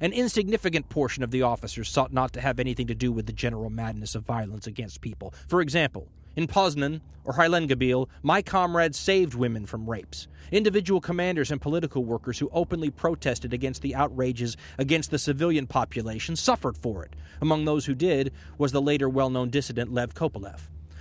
An 0.00 0.12
insignificant 0.12 0.88
portion 0.88 1.22
of 1.22 1.30
the 1.30 1.42
officers 1.42 1.88
sought 1.88 2.12
not 2.12 2.32
to 2.32 2.40
have 2.40 2.60
anything 2.60 2.86
to 2.86 2.94
do 2.94 3.10
with 3.10 3.26
the 3.26 3.32
general 3.32 3.70
madness 3.70 4.14
of 4.14 4.24
violence 4.24 4.66
against 4.66 5.00
people. 5.00 5.34
For 5.48 5.60
example, 5.60 6.08
in 6.38 6.46
Poznan 6.46 7.00
or 7.24 7.34
Heiligengebiel, 7.34 8.08
my 8.22 8.42
comrades 8.42 8.96
saved 8.96 9.34
women 9.34 9.66
from 9.66 9.90
rapes. 9.90 10.28
Individual 10.52 11.00
commanders 11.00 11.50
and 11.50 11.60
political 11.60 12.04
workers 12.04 12.38
who 12.38 12.48
openly 12.52 12.90
protested 12.90 13.52
against 13.52 13.82
the 13.82 13.96
outrages 13.96 14.56
against 14.78 15.10
the 15.10 15.18
civilian 15.18 15.66
population 15.66 16.36
suffered 16.36 16.78
for 16.78 17.04
it. 17.04 17.16
Among 17.40 17.64
those 17.64 17.86
who 17.86 17.94
did 17.96 18.32
was 18.56 18.70
the 18.70 18.80
later 18.80 19.08
well 19.08 19.30
known 19.30 19.50
dissident 19.50 19.92
Lev 19.92 20.14
Kopelev. 20.14 20.60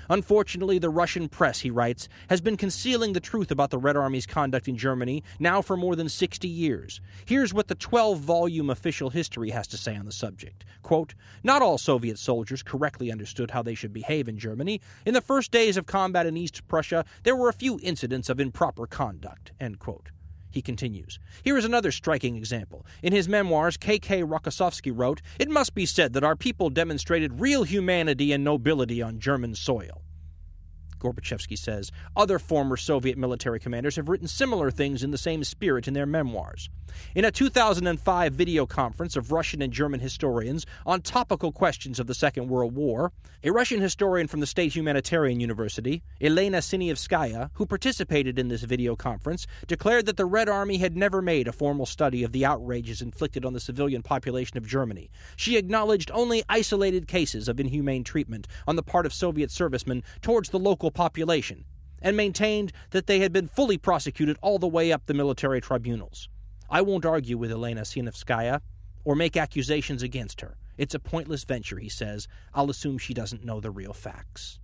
Unfortunately, 0.10 0.80
the 0.80 0.90
Russian 0.90 1.30
press, 1.30 1.60
he 1.60 1.70
writes, 1.70 2.08
has 2.30 2.42
been 2.42 2.58
concealing 2.58 3.14
the 3.14 3.20
truth 3.20 3.52
about 3.52 3.70
the 3.70 3.78
Red 3.78 3.98
Army's 3.98 4.26
conduct 4.26 4.68
in 4.68 4.78
Germany 4.78 5.24
now 5.40 5.62
for 5.62 5.78
more 5.78 5.96
than 5.96 6.10
60 6.10 6.48
years. 6.48 7.02
Here's 7.26 7.54
what 7.54 7.68
the 7.68 7.76
12 7.76 8.20
volume 8.20 8.70
official 8.70 9.10
history 9.10 9.50
has 9.52 9.68
to 9.68 9.78
say 9.78 9.96
on 9.96 10.06
the 10.06 10.12
subject. 10.12 10.66
Quote, 10.82 11.14
Not 11.44 11.62
all 11.62 11.78
Soviet 11.78 12.18
soldiers 12.20 12.64
correctly 12.64 13.12
understood 13.12 13.52
how 13.52 13.62
they 13.62 13.76
should 13.76 13.94
behave 13.94 14.28
in 14.28 14.38
Germany. 14.38 14.82
In 15.06 15.14
the 15.14 15.22
first 15.22 15.52
days 15.52 15.78
of 15.78 15.86
combat 15.86 16.26
in 16.26 16.38
East 16.38 16.68
Prussia, 16.68 17.06
there 17.24 17.36
were 17.36 17.50
a 17.50 17.54
few 17.54 17.80
incidents 17.84 18.30
of 18.30 18.40
improper 18.40 18.88
conduct. 18.88 19.52
End 19.60 19.80
quote. 19.80 20.10
He 20.58 20.62
continues. 20.64 21.20
Here 21.44 21.56
is 21.56 21.66
another 21.66 21.92
striking 21.92 22.36
example. 22.36 22.84
In 23.04 23.14
his 23.14 23.30
memoirs, 23.30 23.78
K.K. 23.78 24.24
Rokossovsky 24.24 24.92
wrote, 24.92 25.22
It 25.38 25.52
must 25.52 25.76
be 25.76 25.86
said 25.86 26.14
that 26.14 26.24
our 26.24 26.36
people 26.36 26.72
demonstrated 26.72 27.40
real 27.40 27.62
humanity 27.62 28.32
and 28.34 28.44
nobility 28.44 29.00
on 29.00 29.20
German 29.20 29.54
soil. 29.54 30.02
Gorbachevsky 31.00 31.58
says. 31.58 31.92
Other 32.16 32.40
former 32.40 32.78
Soviet 32.78 33.18
military 33.18 33.60
commanders 33.60 33.96
have 33.96 34.10
written 34.10 34.28
similar 34.28 34.72
things 34.72 35.04
in 35.04 35.12
the 35.12 35.18
same 35.18 35.44
spirit 35.44 35.88
in 35.88 35.94
their 35.94 36.06
memoirs. 36.06 36.70
In 37.16 37.26
a 37.26 37.32
2005 37.32 38.34
video 38.34 38.66
conference 38.66 39.16
of 39.16 39.32
Russian 39.32 39.62
and 39.62 39.74
German 39.74 40.00
historians 40.00 40.66
on 40.86 41.02
topical 41.02 41.52
questions 41.52 42.00
of 42.00 42.08
the 42.08 42.16
Second 42.16 42.48
World 42.48 42.76
War, 42.76 43.12
a 43.44 43.52
Russian 43.52 43.82
historian 43.82 44.28
from 44.28 44.40
the 44.40 44.46
State 44.46 44.76
Humanitarian 44.76 45.40
University, 45.40 46.04
Elena 46.22 46.58
Senyavskaya, 46.58 47.52
who 47.54 47.66
participated 47.66 48.40
in 48.40 48.48
this 48.48 48.64
video 48.64 48.96
conference, 48.96 49.48
declared 49.68 50.06
that 50.06 50.18
the 50.18 50.26
Red 50.26 50.50
Army 50.50 50.78
had 50.78 50.96
never 50.96 51.22
made 51.22 51.48
a 51.48 51.52
formal 51.52 51.86
study 51.86 52.24
of 52.24 52.32
the 52.32 52.46
outrages 52.46 53.02
inflicted 53.02 53.46
on 53.46 53.54
the 53.54 53.60
civilian 53.60 54.02
population 54.02 54.58
of 54.58 54.68
Germany. 54.68 55.10
She 55.36 55.58
acknowledged 55.58 56.10
only 56.12 56.44
isolated 56.50 57.08
cases 57.08 57.48
of 57.48 57.60
inhumane 57.60 58.04
treatment 58.04 58.48
on 58.68 58.76
the 58.76 58.84
part 58.84 59.06
of 59.06 59.14
Soviet 59.14 59.52
servicemen 59.52 60.04
towards 60.22 60.50
the 60.50 60.60
local 60.60 60.92
population 60.98 61.64
and 62.02 62.18
maintained 62.18 62.74
that 62.90 63.06
they 63.06 63.20
had 63.20 63.32
been 63.32 63.48
fully 63.48 63.78
prosecuted 63.78 64.36
all 64.42 64.58
the 64.58 64.68
way 64.68 64.92
up 64.92 65.06
the 65.06 65.14
military 65.14 65.62
tribunals. 65.62 66.28
I 66.72 66.82
won't 66.82 67.06
argue 67.06 67.38
with 67.38 67.52
Elena 67.52 67.82
Senyavskaya 67.82 68.62
or 69.06 69.16
make 69.16 69.38
accusations 69.38 70.02
against 70.02 70.42
her. 70.42 70.58
It's 70.76 70.96
a 70.96 71.00
pointless 71.00 71.44
venture, 71.44 71.78
he 71.78 71.88
says. 71.88 72.28
I'll 72.54 72.72
assume 72.72 72.98
she 72.98 73.14
doesn't 73.14 73.46
know 73.46 73.60
the 73.60 73.70
real 73.70 73.94
facts. 73.94 74.60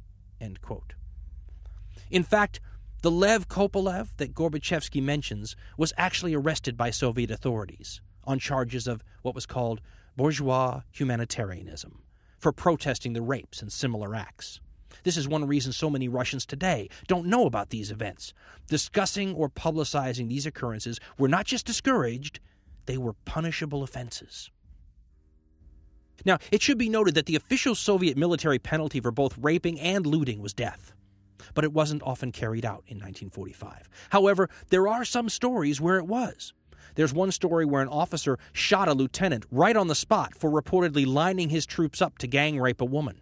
In 2.09 2.23
fact, 2.23 2.59
the 3.03 3.11
Lev 3.11 3.47
Kopelev 3.47 4.09
that 4.17 4.33
Gorbachevsky 4.33 5.01
mentions 5.01 5.55
was 5.77 5.93
actually 5.97 6.33
arrested 6.33 6.75
by 6.75 6.89
Soviet 6.89 7.29
authorities 7.29 8.01
on 8.23 8.39
charges 8.39 8.87
of 8.87 9.03
what 9.21 9.35
was 9.35 9.45
called 9.45 9.81
bourgeois 10.17 10.81
humanitarianism 10.91 12.01
for 12.39 12.51
protesting 12.51 13.13
the 13.13 13.21
rapes 13.21 13.61
and 13.61 13.71
similar 13.71 14.15
acts. 14.15 14.59
This 15.03 15.17
is 15.17 15.27
one 15.27 15.45
reason 15.45 15.71
so 15.71 15.89
many 15.89 16.07
Russians 16.07 16.45
today 16.45 16.89
don't 17.07 17.27
know 17.27 17.45
about 17.45 17.69
these 17.69 17.91
events. 17.91 18.33
Discussing 18.67 19.33
or 19.35 19.49
publicizing 19.49 20.29
these 20.29 20.45
occurrences 20.45 20.99
were 21.17 21.27
not 21.27 21.45
just 21.45 21.65
discouraged, 21.65 22.39
they 22.85 22.97
were 22.97 23.13
punishable 23.25 23.83
offenses. 23.83 24.49
Now, 26.25 26.37
it 26.51 26.61
should 26.61 26.77
be 26.77 26.89
noted 26.89 27.15
that 27.15 27.25
the 27.25 27.35
official 27.35 27.75
Soviet 27.75 28.15
military 28.15 28.59
penalty 28.59 29.01
for 29.01 29.11
both 29.11 29.37
raping 29.37 29.79
and 29.79 30.05
looting 30.05 30.41
was 30.41 30.53
death, 30.53 30.93
but 31.53 31.65
it 31.65 31.73
wasn't 31.73 32.03
often 32.03 32.31
carried 32.31 32.65
out 32.65 32.83
in 32.87 32.97
1945. 32.97 33.89
However, 34.09 34.49
there 34.69 34.87
are 34.87 35.03
some 35.03 35.27
stories 35.27 35.81
where 35.81 35.97
it 35.97 36.07
was. 36.07 36.53
There's 36.95 37.13
one 37.13 37.31
story 37.31 37.65
where 37.65 37.81
an 37.81 37.87
officer 37.89 38.37
shot 38.53 38.87
a 38.87 38.93
lieutenant 38.93 39.45
right 39.51 39.75
on 39.75 39.87
the 39.87 39.95
spot 39.95 40.35
for 40.35 40.49
reportedly 40.49 41.05
lining 41.05 41.49
his 41.49 41.65
troops 41.65 42.01
up 42.01 42.17
to 42.19 42.27
gang 42.27 42.59
rape 42.59 42.81
a 42.81 42.85
woman. 42.85 43.19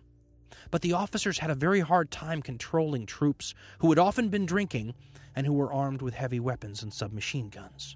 But 0.72 0.81
the 0.81 0.93
officers 0.93 1.39
had 1.39 1.52
a 1.52 1.56
very 1.56 1.81
hard 1.81 2.10
time 2.10 2.41
controlling 2.41 3.06
troops 3.06 3.53
who 3.80 3.89
had 3.89 3.99
often 3.99 4.30
been 4.30 4.45
drinking 4.45 4.95
and 5.35 5.45
who 5.45 5.53
were 5.53 5.72
armed 5.72 6.02
with 6.02 6.14
heavy 6.14 6.39
weapons 6.39 6.81
and 6.81 6.93
submachine 6.93 7.49
guns. 7.49 7.95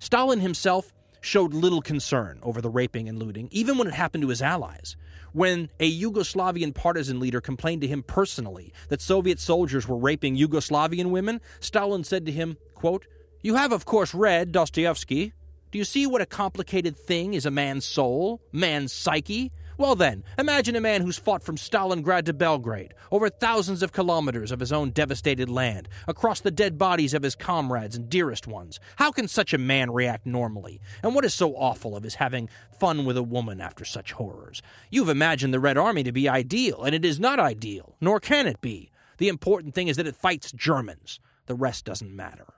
Stalin 0.00 0.40
himself 0.40 0.92
showed 1.20 1.54
little 1.54 1.80
concern 1.80 2.40
over 2.42 2.60
the 2.60 2.68
raping 2.68 3.08
and 3.08 3.18
looting, 3.18 3.48
even 3.52 3.78
when 3.78 3.86
it 3.86 3.94
happened 3.94 4.22
to 4.22 4.28
his 4.28 4.42
allies. 4.42 4.96
When 5.32 5.70
a 5.78 6.00
Yugoslavian 6.00 6.74
partisan 6.74 7.20
leader 7.20 7.40
complained 7.40 7.80
to 7.82 7.86
him 7.86 8.02
personally 8.02 8.72
that 8.88 9.00
Soviet 9.00 9.38
soldiers 9.38 9.86
were 9.86 9.96
raping 9.96 10.36
Yugoslavian 10.36 11.10
women, 11.10 11.40
Stalin 11.60 12.02
said 12.04 12.26
to 12.26 12.32
him, 12.32 12.58
quote, 12.74 13.06
You 13.40 13.54
have, 13.54 13.72
of 13.72 13.84
course, 13.84 14.12
read 14.12 14.50
Dostoevsky. 14.50 15.32
Do 15.70 15.78
you 15.78 15.84
see 15.84 16.06
what 16.06 16.20
a 16.20 16.26
complicated 16.26 16.96
thing 16.96 17.32
is 17.32 17.46
a 17.46 17.50
man's 17.50 17.86
soul, 17.86 18.42
man's 18.52 18.92
psyche? 18.92 19.52
Well, 19.82 19.96
then, 19.96 20.22
imagine 20.38 20.76
a 20.76 20.80
man 20.80 21.02
who's 21.02 21.18
fought 21.18 21.42
from 21.42 21.56
Stalingrad 21.56 22.26
to 22.26 22.32
Belgrade, 22.32 22.94
over 23.10 23.28
thousands 23.28 23.82
of 23.82 23.90
kilometers 23.90 24.52
of 24.52 24.60
his 24.60 24.72
own 24.72 24.90
devastated 24.90 25.50
land, 25.50 25.88
across 26.06 26.38
the 26.38 26.52
dead 26.52 26.78
bodies 26.78 27.14
of 27.14 27.24
his 27.24 27.34
comrades 27.34 27.96
and 27.96 28.08
dearest 28.08 28.46
ones. 28.46 28.78
How 28.94 29.10
can 29.10 29.26
such 29.26 29.52
a 29.52 29.58
man 29.58 29.90
react 29.90 30.24
normally? 30.24 30.80
And 31.02 31.16
what 31.16 31.24
is 31.24 31.34
so 31.34 31.56
awful 31.56 31.96
of 31.96 32.04
his 32.04 32.14
having 32.14 32.48
fun 32.70 33.04
with 33.04 33.16
a 33.16 33.24
woman 33.24 33.60
after 33.60 33.84
such 33.84 34.12
horrors? 34.12 34.62
You've 34.88 35.08
imagined 35.08 35.52
the 35.52 35.58
Red 35.58 35.76
Army 35.76 36.04
to 36.04 36.12
be 36.12 36.28
ideal, 36.28 36.84
and 36.84 36.94
it 36.94 37.04
is 37.04 37.18
not 37.18 37.40
ideal, 37.40 37.96
nor 38.00 38.20
can 38.20 38.46
it 38.46 38.60
be. 38.60 38.92
The 39.18 39.26
important 39.26 39.74
thing 39.74 39.88
is 39.88 39.96
that 39.96 40.06
it 40.06 40.14
fights 40.14 40.52
Germans. 40.52 41.18
The 41.46 41.56
rest 41.56 41.84
doesn't 41.84 42.14
matter. 42.14 42.54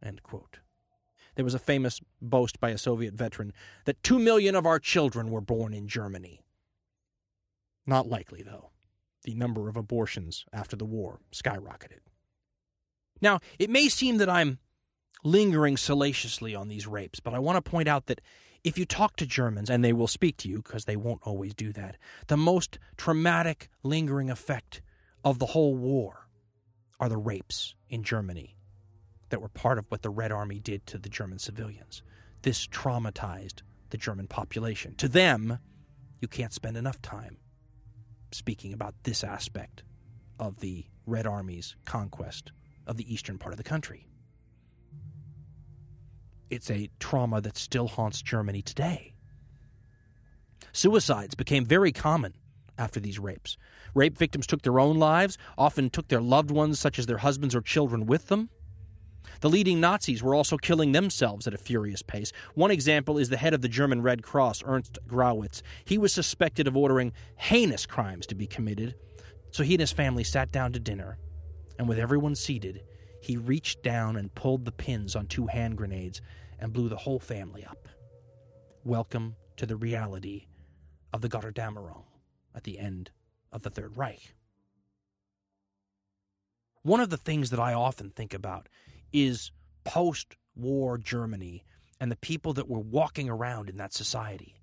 There 0.00 1.44
was 1.44 1.54
a 1.54 1.58
famous 1.58 2.00
boast 2.22 2.60
by 2.60 2.70
a 2.70 2.78
Soviet 2.78 3.14
veteran 3.14 3.52
that 3.84 4.00
two 4.04 4.20
million 4.20 4.54
of 4.54 4.64
our 4.64 4.78
children 4.78 5.32
were 5.32 5.40
born 5.40 5.74
in 5.74 5.88
Germany. 5.88 6.40
Not 7.88 8.06
likely, 8.06 8.42
though. 8.42 8.70
The 9.24 9.34
number 9.34 9.66
of 9.66 9.76
abortions 9.76 10.44
after 10.52 10.76
the 10.76 10.84
war 10.84 11.20
skyrocketed. 11.32 12.00
Now, 13.22 13.40
it 13.58 13.70
may 13.70 13.88
seem 13.88 14.18
that 14.18 14.28
I'm 14.28 14.58
lingering 15.24 15.78
salaciously 15.78 16.54
on 16.54 16.68
these 16.68 16.86
rapes, 16.86 17.18
but 17.18 17.32
I 17.32 17.38
want 17.38 17.56
to 17.56 17.70
point 17.70 17.88
out 17.88 18.06
that 18.06 18.20
if 18.62 18.76
you 18.76 18.84
talk 18.84 19.16
to 19.16 19.26
Germans, 19.26 19.70
and 19.70 19.82
they 19.82 19.94
will 19.94 20.06
speak 20.06 20.36
to 20.38 20.50
you 20.50 20.58
because 20.58 20.84
they 20.84 20.96
won't 20.96 21.22
always 21.22 21.54
do 21.54 21.72
that, 21.72 21.96
the 22.26 22.36
most 22.36 22.78
traumatic, 22.98 23.70
lingering 23.82 24.28
effect 24.28 24.82
of 25.24 25.38
the 25.38 25.46
whole 25.46 25.74
war 25.74 26.28
are 27.00 27.08
the 27.08 27.16
rapes 27.16 27.74
in 27.88 28.02
Germany 28.02 28.58
that 29.30 29.40
were 29.40 29.48
part 29.48 29.78
of 29.78 29.86
what 29.88 30.02
the 30.02 30.10
Red 30.10 30.30
Army 30.30 30.60
did 30.60 30.86
to 30.88 30.98
the 30.98 31.08
German 31.08 31.38
civilians. 31.38 32.02
This 32.42 32.66
traumatized 32.66 33.62
the 33.88 33.96
German 33.96 34.26
population. 34.26 34.94
To 34.96 35.08
them, 35.08 35.58
you 36.20 36.28
can't 36.28 36.52
spend 36.52 36.76
enough 36.76 37.00
time 37.00 37.38
speaking 38.32 38.72
about 38.72 38.94
this 39.02 39.24
aspect 39.24 39.82
of 40.38 40.60
the 40.60 40.86
Red 41.06 41.26
Army's 41.26 41.76
conquest 41.84 42.52
of 42.86 42.96
the 42.96 43.12
eastern 43.12 43.38
part 43.38 43.52
of 43.52 43.56
the 43.56 43.64
country. 43.64 44.06
It's 46.50 46.70
a 46.70 46.90
trauma 46.98 47.40
that 47.42 47.56
still 47.56 47.88
haunts 47.88 48.22
Germany 48.22 48.62
today. 48.62 49.14
Suicides 50.72 51.34
became 51.34 51.64
very 51.64 51.92
common 51.92 52.34
after 52.78 53.00
these 53.00 53.18
rapes. 53.18 53.56
Rape 53.94 54.16
victims 54.16 54.46
took 54.46 54.62
their 54.62 54.78
own 54.78 54.98
lives, 54.98 55.36
often 55.58 55.90
took 55.90 56.08
their 56.08 56.20
loved 56.20 56.50
ones, 56.50 56.78
such 56.78 56.98
as 56.98 57.06
their 57.06 57.18
husbands 57.18 57.54
or 57.54 57.60
children, 57.60 58.06
with 58.06 58.28
them. 58.28 58.48
The 59.40 59.48
leading 59.48 59.80
Nazis 59.80 60.22
were 60.22 60.34
also 60.34 60.56
killing 60.56 60.92
themselves 60.92 61.46
at 61.46 61.54
a 61.54 61.58
furious 61.58 62.02
pace. 62.02 62.32
One 62.54 62.70
example 62.70 63.18
is 63.18 63.28
the 63.28 63.36
head 63.36 63.54
of 63.54 63.62
the 63.62 63.68
German 63.68 64.02
Red 64.02 64.22
Cross, 64.22 64.62
Ernst 64.64 64.98
Grawitz. 65.06 65.62
He 65.84 65.98
was 65.98 66.12
suspected 66.12 66.66
of 66.66 66.76
ordering 66.76 67.12
heinous 67.36 67.86
crimes 67.86 68.26
to 68.26 68.34
be 68.34 68.46
committed, 68.46 68.94
so 69.50 69.62
he 69.62 69.74
and 69.74 69.80
his 69.80 69.92
family 69.92 70.24
sat 70.24 70.52
down 70.52 70.72
to 70.72 70.80
dinner, 70.80 71.18
and 71.78 71.88
with 71.88 71.98
everyone 71.98 72.34
seated, 72.34 72.82
he 73.20 73.36
reached 73.36 73.82
down 73.82 74.16
and 74.16 74.34
pulled 74.34 74.64
the 74.64 74.72
pins 74.72 75.16
on 75.16 75.26
two 75.26 75.46
hand 75.46 75.76
grenades 75.76 76.20
and 76.58 76.72
blew 76.72 76.88
the 76.88 76.96
whole 76.96 77.18
family 77.20 77.64
up. 77.64 77.88
Welcome 78.84 79.36
to 79.56 79.66
the 79.66 79.76
reality 79.76 80.46
of 81.12 81.20
the 81.20 81.28
Gotterdammerung 81.28 82.04
at 82.54 82.64
the 82.64 82.78
end 82.78 83.10
of 83.52 83.62
the 83.62 83.70
Third 83.70 83.96
Reich. 83.96 84.34
One 86.82 87.00
of 87.00 87.10
the 87.10 87.16
things 87.16 87.50
that 87.50 87.60
I 87.60 87.74
often 87.74 88.10
think 88.10 88.32
about 88.32 88.68
is 89.12 89.52
post 89.84 90.36
war 90.54 90.98
Germany 90.98 91.64
and 92.00 92.10
the 92.10 92.16
people 92.16 92.52
that 92.54 92.68
were 92.68 92.78
walking 92.80 93.28
around 93.28 93.68
in 93.68 93.76
that 93.76 93.92
society. 93.92 94.56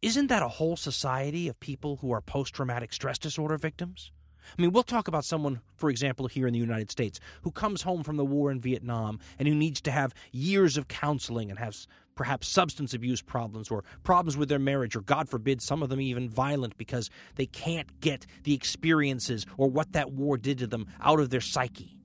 Isn't 0.00 0.28
that 0.28 0.42
a 0.42 0.48
whole 0.48 0.76
society 0.76 1.48
of 1.48 1.60
people 1.60 1.96
who 1.96 2.10
are 2.10 2.20
post 2.20 2.54
traumatic 2.54 2.92
stress 2.92 3.18
disorder 3.18 3.56
victims? 3.56 4.10
I 4.58 4.60
mean, 4.60 4.72
we'll 4.72 4.82
talk 4.82 5.06
about 5.06 5.24
someone, 5.24 5.60
for 5.76 5.88
example, 5.88 6.26
here 6.26 6.48
in 6.48 6.52
the 6.52 6.58
United 6.58 6.90
States, 6.90 7.20
who 7.42 7.52
comes 7.52 7.82
home 7.82 8.02
from 8.02 8.16
the 8.16 8.24
war 8.24 8.50
in 8.50 8.60
Vietnam 8.60 9.20
and 9.38 9.46
who 9.46 9.54
needs 9.54 9.80
to 9.82 9.92
have 9.92 10.14
years 10.32 10.76
of 10.76 10.88
counseling 10.88 11.50
and 11.50 11.58
has 11.60 11.86
perhaps 12.16 12.48
substance 12.48 12.92
abuse 12.92 13.22
problems 13.22 13.70
or 13.70 13.84
problems 14.02 14.36
with 14.36 14.48
their 14.48 14.58
marriage, 14.58 14.96
or 14.96 15.00
God 15.00 15.28
forbid, 15.28 15.62
some 15.62 15.82
of 15.82 15.88
them 15.88 16.00
even 16.00 16.28
violent 16.28 16.76
because 16.76 17.08
they 17.36 17.46
can't 17.46 18.00
get 18.00 18.26
the 18.42 18.54
experiences 18.54 19.46
or 19.56 19.68
what 19.68 19.92
that 19.92 20.12
war 20.12 20.36
did 20.36 20.58
to 20.58 20.66
them 20.66 20.88
out 21.00 21.20
of 21.20 21.30
their 21.30 21.40
psyche. 21.40 21.96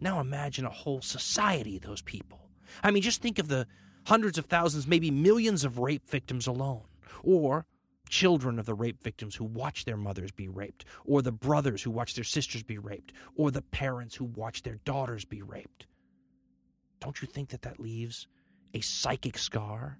Now 0.00 0.20
imagine 0.20 0.64
a 0.64 0.70
whole 0.70 1.00
society 1.00 1.76
of 1.76 1.82
those 1.82 2.02
people. 2.02 2.40
I 2.82 2.90
mean, 2.90 3.02
just 3.02 3.22
think 3.22 3.38
of 3.38 3.48
the 3.48 3.66
hundreds 4.06 4.38
of 4.38 4.46
thousands, 4.46 4.86
maybe 4.86 5.10
millions 5.10 5.64
of 5.64 5.78
rape 5.78 6.08
victims 6.08 6.46
alone, 6.46 6.82
or 7.22 7.66
children 8.08 8.58
of 8.58 8.66
the 8.66 8.74
rape 8.74 9.02
victims 9.02 9.34
who 9.34 9.44
watch 9.44 9.84
their 9.84 9.96
mothers 9.96 10.30
be 10.30 10.48
raped, 10.48 10.84
or 11.04 11.20
the 11.20 11.32
brothers 11.32 11.82
who 11.82 11.90
watch 11.90 12.14
their 12.14 12.24
sisters 12.24 12.62
be 12.62 12.78
raped, 12.78 13.12
or 13.36 13.50
the 13.50 13.62
parents 13.62 14.14
who 14.14 14.24
watch 14.24 14.62
their 14.62 14.78
daughters 14.84 15.24
be 15.24 15.42
raped. 15.42 15.86
Don't 17.00 17.20
you 17.20 17.28
think 17.28 17.50
that 17.50 17.62
that 17.62 17.80
leaves 17.80 18.26
a 18.74 18.80
psychic 18.80 19.36
scar? 19.38 19.98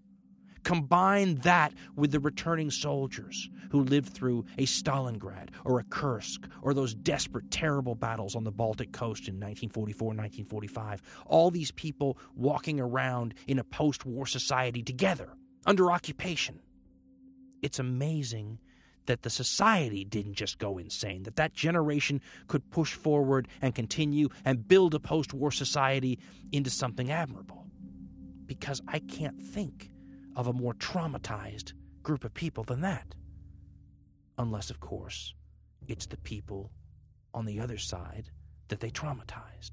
Combine 0.65 1.37
that 1.37 1.73
with 1.97 2.13
the 2.13 2.21
returning 2.21 2.71
soldiers 2.71 3.49
who 3.71 3.83
lived 3.83 4.13
through 4.13 4.45
a 4.59 4.67
Stalingrad 4.67 5.51
or 5.65 5.79
a 5.79 5.85
Kursk 5.85 6.49
or 6.63 6.75
those 6.75 6.95
desperate, 6.95 7.51
terrible 7.51 7.95
battles 7.95 8.35
on 8.35 8.45
the 8.45 8.51
Baltic 8.51 8.93
coast 8.93 9.29
in 9.29 9.35
1944 9.35 10.09
1945. 10.09 11.03
All 11.27 11.51
these 11.51 11.71
people 11.73 12.19
walking 12.35 12.81
around 12.81 13.35
in 13.47 13.59
a 13.59 13.65
post 13.65 14.05
war 14.05 14.27
society 14.27 14.83
together 14.83 15.31
under 15.67 15.91
occupation. 15.91 16.61
It's 17.63 17.79
amazing 17.79 18.59
that 19.07 19.23
the 19.23 19.31
society 19.31 20.05
didn't 20.05 20.35
just 20.35 20.59
go 20.59 20.79
insane, 20.79 21.23
that 21.25 21.37
that 21.37 21.55
generation 21.55 22.21
could 22.47 22.71
push 22.71 22.93
forward 22.93 23.49
and 23.63 23.75
continue 23.75 24.29
and 24.45 24.69
build 24.69 24.95
a 24.95 25.01
post 25.01 25.33
war 25.33 25.51
society 25.51 26.19
into 26.53 26.71
something 26.71 27.11
admirable. 27.11 27.67
Because 28.47 28.81
I 28.87 28.99
can't 28.99 29.43
think 29.43 29.91
of 30.39 30.47
a 30.47 30.53
more 30.53 30.73
traumatized 30.75 31.73
group 32.05 32.25
of 32.25 32.33
people 32.33 32.63
than 32.63 32.81
that. 32.81 33.17
Unless, 34.39 34.71
of 34.71 34.79
course, 34.79 35.35
it's 35.89 36.07
the 36.07 36.17
people 36.19 36.71
on 37.35 37.45
the 37.45 37.59
other 37.59 37.77
side 37.77 38.31
that 38.69 38.79
they 38.79 38.89
traumatized. 38.89 39.73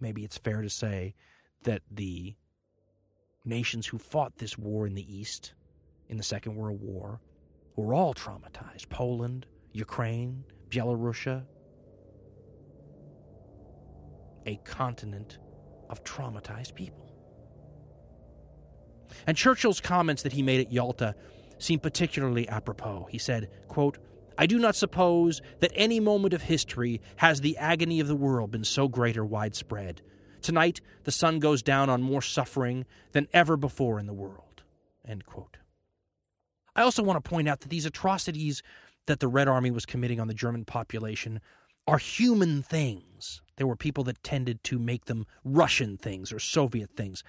Maybe 0.00 0.24
it's 0.24 0.36
fair 0.36 0.60
to 0.60 0.68
say 0.68 1.14
that 1.62 1.82
the 1.88 2.34
nations 3.44 3.86
who 3.86 3.96
fought 3.96 4.38
this 4.38 4.58
war 4.58 4.88
in 4.88 4.94
the 4.94 5.16
East, 5.16 5.54
in 6.08 6.16
the 6.16 6.24
Second 6.24 6.56
World 6.56 6.80
War, 6.82 7.20
were 7.76 7.94
all 7.94 8.12
traumatized 8.12 8.88
Poland, 8.88 9.46
Ukraine, 9.72 10.42
Belarusia. 10.68 11.44
A 14.46 14.56
continent 14.64 15.38
of 15.88 16.02
traumatized 16.02 16.74
people. 16.74 17.03
And 19.26 19.36
Churchill's 19.36 19.80
comments 19.80 20.22
that 20.22 20.32
he 20.32 20.42
made 20.42 20.60
at 20.60 20.72
Yalta 20.72 21.14
seem 21.58 21.80
particularly 21.80 22.48
apropos. 22.48 23.08
He 23.10 23.18
said, 23.18 23.50
quote, 23.68 23.98
I 24.36 24.46
do 24.46 24.58
not 24.58 24.74
suppose 24.74 25.40
that 25.60 25.72
any 25.74 26.00
moment 26.00 26.34
of 26.34 26.42
history 26.42 27.00
has 27.16 27.40
the 27.40 27.56
agony 27.56 28.00
of 28.00 28.08
the 28.08 28.16
world 28.16 28.50
been 28.50 28.64
so 28.64 28.88
great 28.88 29.16
or 29.16 29.24
widespread. 29.24 30.02
Tonight, 30.42 30.80
the 31.04 31.12
sun 31.12 31.38
goes 31.38 31.62
down 31.62 31.88
on 31.88 32.02
more 32.02 32.22
suffering 32.22 32.84
than 33.12 33.28
ever 33.32 33.56
before 33.56 33.98
in 33.98 34.06
the 34.06 34.12
world. 34.12 34.62
End 35.06 35.24
quote. 35.24 35.58
I 36.76 36.82
also 36.82 37.02
want 37.02 37.22
to 37.22 37.28
point 37.28 37.48
out 37.48 37.60
that 37.60 37.70
these 37.70 37.86
atrocities 37.86 38.62
that 39.06 39.20
the 39.20 39.28
Red 39.28 39.48
Army 39.48 39.70
was 39.70 39.86
committing 39.86 40.18
on 40.18 40.28
the 40.28 40.34
German 40.34 40.64
population 40.64 41.40
are 41.86 41.98
human 41.98 42.62
things. 42.62 43.42
There 43.56 43.66
were 43.66 43.76
people 43.76 44.04
that 44.04 44.22
tended 44.24 44.64
to 44.64 44.78
make 44.78 45.04
them 45.04 45.26
Russian 45.44 45.96
things 45.96 46.32
or 46.32 46.38
Soviet 46.38 46.90
things. 46.96 47.22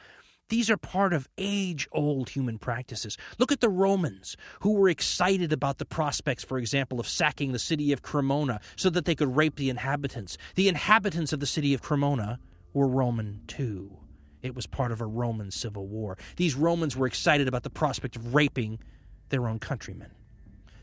These 0.49 0.69
are 0.69 0.77
part 0.77 1.11
of 1.11 1.27
age 1.39 1.87
old 1.91 2.29
human 2.29 2.59
practices. 2.59 3.17
Look 3.39 3.51
at 3.51 3.61
the 3.61 3.69
Romans, 3.69 4.37
who 4.59 4.73
were 4.73 4.89
excited 4.89 5.51
about 5.51 5.79
the 5.79 5.85
prospects, 5.85 6.43
for 6.43 6.59
example, 6.59 6.99
of 6.99 7.07
sacking 7.07 7.51
the 7.51 7.59
city 7.59 7.91
of 7.91 8.03
Cremona 8.03 8.59
so 8.75 8.91
that 8.91 9.05
they 9.05 9.15
could 9.15 9.35
rape 9.35 9.55
the 9.55 9.71
inhabitants. 9.71 10.37
The 10.53 10.67
inhabitants 10.67 11.33
of 11.33 11.39
the 11.39 11.47
city 11.47 11.73
of 11.73 11.81
Cremona 11.81 12.39
were 12.73 12.87
Roman 12.87 13.41
too. 13.47 13.97
It 14.43 14.53
was 14.53 14.67
part 14.67 14.91
of 14.91 15.01
a 15.01 15.05
Roman 15.07 15.49
civil 15.49 15.87
war. 15.87 16.15
These 16.35 16.53
Romans 16.53 16.95
were 16.95 17.07
excited 17.07 17.47
about 17.47 17.63
the 17.63 17.71
prospect 17.71 18.15
of 18.15 18.35
raping 18.35 18.77
their 19.29 19.47
own 19.47 19.57
countrymen. 19.57 20.11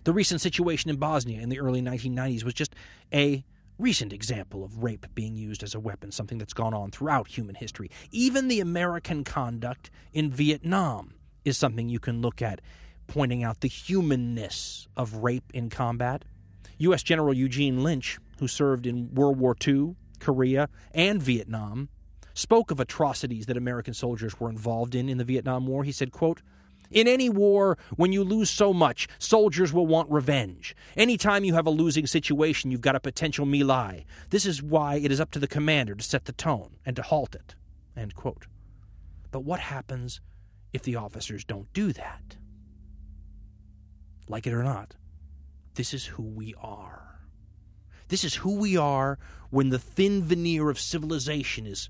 The 0.03 0.13
recent 0.13 0.41
situation 0.41 0.91
in 0.91 0.97
Bosnia 0.97 1.41
in 1.41 1.49
the 1.49 1.61
early 1.61 1.81
1990s 1.81 2.43
was 2.43 2.55
just 2.55 2.75
a 3.15 3.45
recent 3.83 4.13
example 4.13 4.65
of 4.65 4.83
rape 4.83 5.07
being 5.15 5.37
used 5.37 5.63
as 5.63 5.75
a 5.75 5.81
weapon, 5.81 6.13
something 6.13 6.39
that's 6.39 6.55
gone 6.55 6.73
on 6.73 6.91
throughout 6.91 7.27
human 7.27 7.57
history. 7.57 7.91
Even 8.13 8.47
the 8.47 8.61
American 8.61 9.25
conduct 9.25 9.91
in 10.13 10.31
Vietnam 10.31 11.15
is 11.45 11.59
something 11.59 11.89
you 11.89 11.99
can 11.99 12.23
look 12.23 12.41
at, 12.41 12.61
pointing 13.09 13.43
out 13.43 13.61
the 13.61 13.69
humanness 13.69 14.87
of 14.97 15.17
rape 15.17 15.51
in 15.53 15.69
combat. 15.69 16.25
U.S. 16.79 17.03
General 17.03 17.35
Eugene 17.35 17.83
Lynch, 17.83 18.19
who 18.39 18.47
served 18.47 18.87
in 18.87 19.13
World 19.15 19.39
War 19.39 19.57
II, 19.67 19.97
Korea, 20.21 20.69
and 20.93 21.21
Vietnam, 21.21 21.89
spoke 22.35 22.71
of 22.71 22.81
atrocities 22.81 23.47
that 23.47 23.57
American 23.57 23.95
soldiers 23.95 24.39
were 24.39 24.49
involved 24.49 24.95
in 24.95 25.09
in 25.09 25.19
the 25.19 25.25
Vietnam 25.25 25.67
War. 25.67 25.83
He 25.85 25.93
said, 25.93 26.13
quote, 26.13 26.41
in 26.93 27.09
any 27.09 27.29
war, 27.29 27.79
when 27.97 28.13
you 28.13 28.23
lose 28.23 28.51
so 28.51 28.73
much, 28.73 29.09
soldiers 29.19 29.73
will 29.73 29.87
want 29.87 30.11
revenge. 30.11 30.77
Anytime 30.97 31.45
you 31.45 31.55
have 31.55 31.67
a 31.67 31.71
losing 31.71 32.07
situation, 32.07 32.71
you've 32.71 32.81
got 32.81 32.97
a 32.97 33.01
potential 33.01 33.47
melee. 33.47 34.05
This 34.31 34.47
is 34.47 34.63
why 34.63 34.97
it 34.97 35.11
is 35.11 35.21
up 35.21 35.31
to 35.33 35.39
the 35.39 35.49
commander 35.49 35.95
to 35.95 36.03
set 36.03 36.27
the 36.27 36.33
tone 36.33 36.77
and 36.85 36.97
to 36.97 37.03
halt 37.03 37.35
it. 37.35 37.55
But 39.31 39.45
what 39.45 39.61
happens 39.61 40.21
if 40.73 40.83
the 40.83 40.97
officers 40.97 41.45
don't 41.45 41.73
do 41.73 41.93
that? 41.93 42.37
Like 44.29 44.47
it 44.47 44.53
or 44.53 44.63
not, 44.63 44.95
this 45.75 45.93
is 45.93 46.07
who 46.07 46.23
we 46.23 46.55
are. 46.61 47.21
This 48.09 48.25
is 48.25 48.37
who 48.37 48.57
we 48.57 48.77
are 48.77 49.19
when 49.51 49.71
the 49.71 49.79
thin 49.79 50.23
veneer 50.23 50.69
of 50.69 50.79
civilization 50.79 51.67
is 51.67 51.89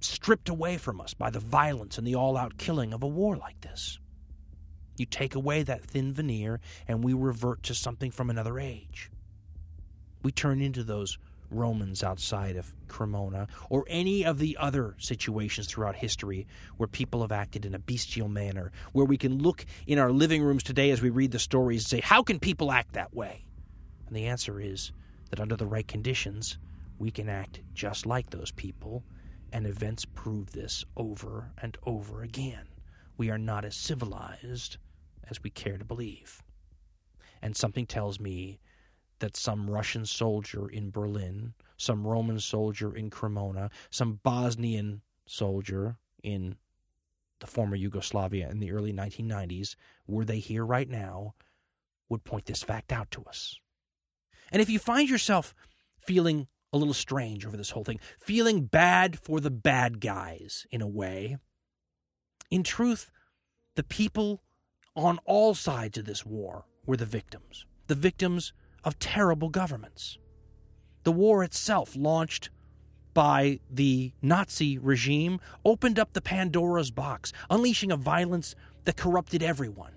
stripped 0.00 0.48
away 0.48 0.76
from 0.76 1.00
us 1.00 1.14
by 1.14 1.30
the 1.30 1.38
violence 1.38 1.98
and 1.98 2.06
the 2.06 2.16
all 2.16 2.36
out 2.36 2.58
killing 2.58 2.92
of 2.92 3.02
a 3.02 3.06
war 3.06 3.36
like 3.36 3.60
this. 3.60 4.00
You 4.96 5.06
take 5.06 5.34
away 5.34 5.62
that 5.62 5.84
thin 5.84 6.12
veneer, 6.12 6.60
and 6.86 7.02
we 7.02 7.14
revert 7.14 7.62
to 7.64 7.74
something 7.74 8.10
from 8.10 8.30
another 8.30 8.58
age. 8.58 9.10
We 10.22 10.32
turn 10.32 10.60
into 10.60 10.84
those 10.84 11.18
Romans 11.50 12.02
outside 12.02 12.56
of 12.56 12.72
Cremona, 12.88 13.46
or 13.68 13.84
any 13.88 14.24
of 14.24 14.38
the 14.38 14.56
other 14.58 14.94
situations 14.98 15.66
throughout 15.66 15.96
history 15.96 16.46
where 16.76 16.86
people 16.86 17.20
have 17.22 17.32
acted 17.32 17.66
in 17.66 17.74
a 17.74 17.78
bestial 17.78 18.28
manner, 18.28 18.72
where 18.92 19.04
we 19.04 19.18
can 19.18 19.38
look 19.38 19.66
in 19.86 19.98
our 19.98 20.10
living 20.10 20.42
rooms 20.42 20.62
today 20.62 20.90
as 20.90 21.02
we 21.02 21.10
read 21.10 21.32
the 21.32 21.38
stories 21.38 21.82
and 21.82 21.88
say, 21.88 22.00
How 22.00 22.22
can 22.22 22.38
people 22.38 22.72
act 22.72 22.92
that 22.94 23.14
way? 23.14 23.44
And 24.06 24.16
the 24.16 24.26
answer 24.26 24.60
is 24.60 24.92
that 25.30 25.40
under 25.40 25.56
the 25.56 25.66
right 25.66 25.86
conditions, 25.86 26.58
we 26.98 27.10
can 27.10 27.28
act 27.28 27.60
just 27.74 28.06
like 28.06 28.30
those 28.30 28.52
people, 28.52 29.04
and 29.52 29.66
events 29.66 30.04
prove 30.04 30.52
this 30.52 30.84
over 30.96 31.52
and 31.60 31.76
over 31.84 32.22
again 32.22 32.66
we 33.16 33.30
are 33.30 33.38
not 33.38 33.64
as 33.64 33.76
civilized 33.76 34.78
as 35.32 35.42
we 35.42 35.50
care 35.50 35.78
to 35.78 35.84
believe. 35.84 36.42
And 37.40 37.56
something 37.56 37.86
tells 37.86 38.20
me 38.20 38.60
that 39.18 39.36
some 39.36 39.70
Russian 39.70 40.04
soldier 40.04 40.68
in 40.68 40.90
Berlin, 40.90 41.54
some 41.76 42.06
Roman 42.06 42.38
soldier 42.38 42.94
in 42.94 43.08
Cremona, 43.08 43.70
some 43.90 44.20
Bosnian 44.22 45.00
soldier 45.26 45.96
in 46.22 46.56
the 47.40 47.46
former 47.46 47.74
Yugoslavia 47.76 48.50
in 48.50 48.60
the 48.60 48.72
early 48.72 48.92
1990s, 48.92 49.74
were 50.06 50.24
they 50.24 50.38
here 50.38 50.66
right 50.66 50.88
now, 50.88 51.34
would 52.08 52.24
point 52.24 52.44
this 52.44 52.62
fact 52.62 52.92
out 52.92 53.10
to 53.12 53.24
us. 53.24 53.58
And 54.50 54.60
if 54.60 54.68
you 54.68 54.78
find 54.78 55.08
yourself 55.08 55.54
feeling 55.96 56.46
a 56.74 56.78
little 56.78 56.94
strange 56.94 57.46
over 57.46 57.56
this 57.56 57.70
whole 57.70 57.84
thing, 57.84 58.00
feeling 58.18 58.66
bad 58.66 59.18
for 59.18 59.40
the 59.40 59.50
bad 59.50 60.00
guys 60.00 60.66
in 60.70 60.82
a 60.82 60.86
way, 60.86 61.38
in 62.50 62.62
truth, 62.62 63.10
the 63.76 63.82
people 63.82 64.42
on 64.94 65.18
all 65.24 65.54
sides 65.54 65.98
of 65.98 66.04
this 66.04 66.26
war 66.26 66.64
were 66.86 66.96
the 66.96 67.06
victims, 67.06 67.66
the 67.86 67.94
victims 67.94 68.52
of 68.84 68.98
terrible 68.98 69.48
governments. 69.48 70.18
The 71.04 71.12
war 71.12 71.42
itself, 71.42 71.96
launched 71.96 72.50
by 73.14 73.60
the 73.70 74.12
Nazi 74.22 74.78
regime, 74.78 75.40
opened 75.64 75.98
up 75.98 76.12
the 76.12 76.20
Pandora's 76.20 76.90
box, 76.90 77.32
unleashing 77.50 77.92
a 77.92 77.96
violence 77.96 78.54
that 78.84 78.96
corrupted 78.96 79.42
everyone. 79.42 79.92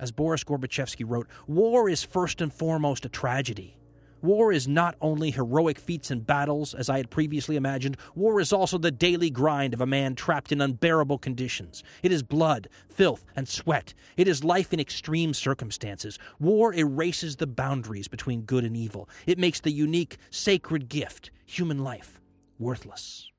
As 0.00 0.12
Boris 0.12 0.44
Gorbachevsky 0.44 1.04
wrote, 1.06 1.28
war 1.46 1.88
is 1.88 2.02
first 2.02 2.40
and 2.40 2.52
foremost 2.52 3.04
a 3.04 3.08
tragedy. 3.08 3.76
War 4.24 4.52
is 4.52 4.66
not 4.66 4.96
only 5.02 5.30
heroic 5.30 5.78
feats 5.78 6.10
and 6.10 6.26
battles, 6.26 6.72
as 6.72 6.88
I 6.88 6.96
had 6.96 7.10
previously 7.10 7.56
imagined, 7.56 7.98
war 8.14 8.40
is 8.40 8.54
also 8.54 8.78
the 8.78 8.90
daily 8.90 9.28
grind 9.28 9.74
of 9.74 9.82
a 9.82 9.86
man 9.86 10.14
trapped 10.14 10.50
in 10.50 10.62
unbearable 10.62 11.18
conditions. 11.18 11.84
It 12.02 12.10
is 12.10 12.22
blood, 12.22 12.68
filth, 12.88 13.26
and 13.36 13.46
sweat. 13.46 13.92
It 14.16 14.26
is 14.26 14.42
life 14.42 14.72
in 14.72 14.80
extreme 14.80 15.34
circumstances. 15.34 16.18
War 16.40 16.72
erases 16.72 17.36
the 17.36 17.46
boundaries 17.46 18.08
between 18.08 18.46
good 18.46 18.64
and 18.64 18.74
evil. 18.74 19.10
It 19.26 19.38
makes 19.38 19.60
the 19.60 19.72
unique, 19.72 20.16
sacred 20.30 20.88
gift, 20.88 21.30
human 21.44 21.84
life, 21.84 22.18
worthless. 22.58 23.30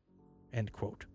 End 0.53 0.71
quote. 0.71 1.05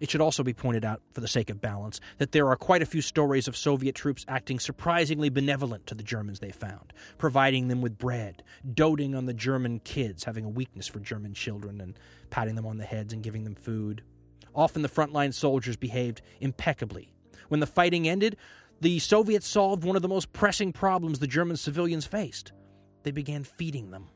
It 0.00 0.10
should 0.10 0.22
also 0.22 0.42
be 0.42 0.54
pointed 0.54 0.84
out, 0.84 1.02
for 1.12 1.20
the 1.20 1.28
sake 1.28 1.50
of 1.50 1.60
balance, 1.60 2.00
that 2.16 2.32
there 2.32 2.48
are 2.48 2.56
quite 2.56 2.80
a 2.80 2.86
few 2.86 3.02
stories 3.02 3.46
of 3.46 3.56
Soviet 3.56 3.94
troops 3.94 4.24
acting 4.26 4.58
surprisingly 4.58 5.28
benevolent 5.28 5.86
to 5.86 5.94
the 5.94 6.02
Germans 6.02 6.40
they 6.40 6.50
found, 6.50 6.94
providing 7.18 7.68
them 7.68 7.82
with 7.82 7.98
bread, 7.98 8.42
doting 8.72 9.14
on 9.14 9.26
the 9.26 9.34
German 9.34 9.78
kids, 9.80 10.24
having 10.24 10.46
a 10.46 10.48
weakness 10.48 10.88
for 10.88 11.00
German 11.00 11.34
children, 11.34 11.82
and 11.82 11.98
patting 12.30 12.54
them 12.54 12.66
on 12.66 12.78
the 12.78 12.84
heads 12.84 13.12
and 13.12 13.22
giving 13.22 13.44
them 13.44 13.54
food. 13.54 14.02
Often 14.54 14.82
the 14.82 14.88
frontline 14.88 15.34
soldiers 15.34 15.76
behaved 15.76 16.22
impeccably. 16.40 17.12
When 17.48 17.60
the 17.60 17.66
fighting 17.66 18.08
ended, 18.08 18.36
the 18.80 18.98
Soviets 18.98 19.46
solved 19.46 19.84
one 19.84 19.96
of 19.96 20.02
the 20.02 20.08
most 20.08 20.32
pressing 20.32 20.72
problems 20.72 21.18
the 21.18 21.26
German 21.26 21.58
civilians 21.58 22.06
faced. 22.06 22.52
They 23.02 23.10
began 23.10 23.44
feeding 23.44 23.90
them 23.90 24.08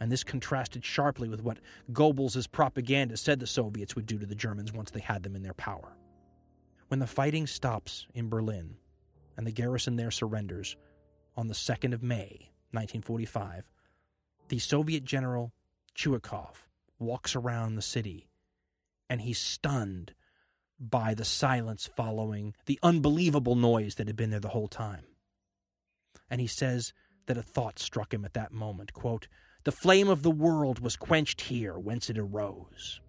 and 0.00 0.10
this 0.10 0.24
contrasted 0.24 0.84
sharply 0.84 1.28
with 1.28 1.42
what 1.42 1.58
Goebbels' 1.92 2.50
propaganda 2.50 3.16
said 3.16 3.40
the 3.40 3.46
Soviets 3.46 3.94
would 3.94 4.06
do 4.06 4.18
to 4.18 4.26
the 4.26 4.34
Germans 4.34 4.72
once 4.72 4.90
they 4.90 5.00
had 5.00 5.22
them 5.22 5.36
in 5.36 5.42
their 5.42 5.54
power. 5.54 5.96
When 6.88 7.00
the 7.00 7.06
fighting 7.06 7.46
stops 7.46 8.06
in 8.14 8.28
Berlin 8.28 8.76
and 9.36 9.46
the 9.46 9.52
garrison 9.52 9.96
there 9.96 10.10
surrenders 10.10 10.76
on 11.36 11.48
the 11.48 11.54
2nd 11.54 11.92
of 11.92 12.02
May, 12.02 12.50
1945, 12.70 13.64
the 14.48 14.58
Soviet 14.58 15.04
general 15.04 15.52
Chuikov 15.96 16.66
walks 16.98 17.34
around 17.34 17.74
the 17.74 17.82
city 17.82 18.28
and 19.08 19.20
he's 19.20 19.38
stunned 19.38 20.14
by 20.78 21.14
the 21.14 21.24
silence 21.24 21.88
following 21.96 22.54
the 22.66 22.78
unbelievable 22.82 23.56
noise 23.56 23.94
that 23.94 24.06
had 24.06 24.16
been 24.16 24.30
there 24.30 24.40
the 24.40 24.48
whole 24.48 24.68
time. 24.68 25.04
And 26.30 26.40
he 26.40 26.46
says 26.46 26.92
that 27.26 27.38
a 27.38 27.42
thought 27.42 27.78
struck 27.78 28.12
him 28.12 28.24
at 28.24 28.34
that 28.34 28.52
moment, 28.52 28.92
quote, 28.92 29.28
the 29.66 29.72
flame 29.72 30.08
of 30.08 30.22
the 30.22 30.30
world 30.30 30.78
was 30.78 30.94
quenched 30.94 31.40
here, 31.40 31.76
whence 31.76 32.08
it 32.08 32.16
arose. 32.16 33.00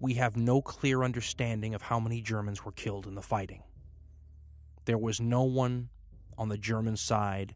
We 0.00 0.14
have 0.14 0.38
no 0.38 0.62
clear 0.62 1.02
understanding 1.02 1.74
of 1.74 1.82
how 1.82 2.00
many 2.00 2.22
Germans 2.22 2.64
were 2.64 2.72
killed 2.72 3.06
in 3.06 3.14
the 3.14 3.20
fighting. 3.20 3.62
There 4.86 4.96
was 4.96 5.20
no 5.20 5.42
one 5.42 5.90
on 6.38 6.48
the 6.48 6.56
German 6.56 6.96
side 6.96 7.54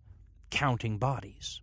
counting 0.51 0.99
bodies. 0.99 1.63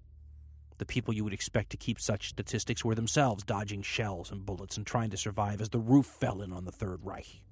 The 0.80 0.85
people 0.88 1.14
you 1.14 1.23
would 1.23 1.31
expect 1.31 1.69
to 1.69 1.77
keep 1.77 1.99
such 1.99 2.30
statistics 2.30 2.84
were 2.84 2.95
themselves 2.95 3.43
dodging 3.43 3.84
shells 3.84 4.31
and 4.31 4.47
bullets 4.47 4.77
and 4.77 4.88
trying 4.88 5.11
to 5.11 5.18
survive 5.18 5.61
as 5.61 5.69
the 5.69 5.77
roof 5.77 6.07
fell 6.07 6.41
in 6.41 6.51
on 6.51 6.65
the 6.65 6.72
Third 6.72 7.01
Reich. 7.03 7.43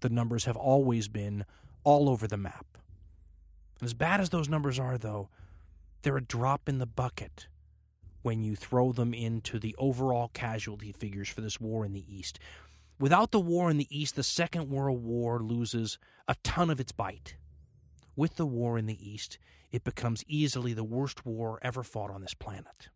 The 0.00 0.08
numbers 0.08 0.46
have 0.46 0.56
always 0.56 1.08
been 1.08 1.44
all 1.84 2.08
over 2.08 2.26
the 2.26 2.38
map. 2.38 2.78
As 3.82 3.94
bad 3.94 4.20
as 4.20 4.30
those 4.30 4.48
numbers 4.48 4.78
are, 4.78 4.96
though, 4.96 5.28
they're 6.02 6.16
a 6.16 6.22
drop 6.22 6.68
in 6.68 6.78
the 6.78 6.86
bucket 6.86 7.48
when 8.22 8.44
you 8.44 8.54
throw 8.54 8.92
them 8.92 9.12
into 9.12 9.58
the 9.58 9.74
overall 9.76 10.30
casualty 10.32 10.92
figures 10.92 11.28
for 11.28 11.40
this 11.40 11.60
war 11.60 11.84
in 11.84 11.92
the 11.92 12.04
East. 12.08 12.38
Without 13.00 13.32
the 13.32 13.40
war 13.40 13.68
in 13.68 13.78
the 13.78 13.88
East, 13.90 14.14
the 14.14 14.22
Second 14.22 14.70
World 14.70 15.02
War 15.02 15.40
loses 15.40 15.98
a 16.28 16.36
ton 16.44 16.70
of 16.70 16.78
its 16.78 16.92
bite. 16.92 17.34
With 18.14 18.36
the 18.36 18.46
war 18.46 18.78
in 18.78 18.86
the 18.86 19.10
East, 19.10 19.38
it 19.72 19.82
becomes 19.82 20.24
easily 20.28 20.72
the 20.72 20.84
worst 20.84 21.26
war 21.26 21.58
ever 21.62 21.82
fought 21.82 22.10
on 22.10 22.20
this 22.20 22.34
planet. 22.34 22.90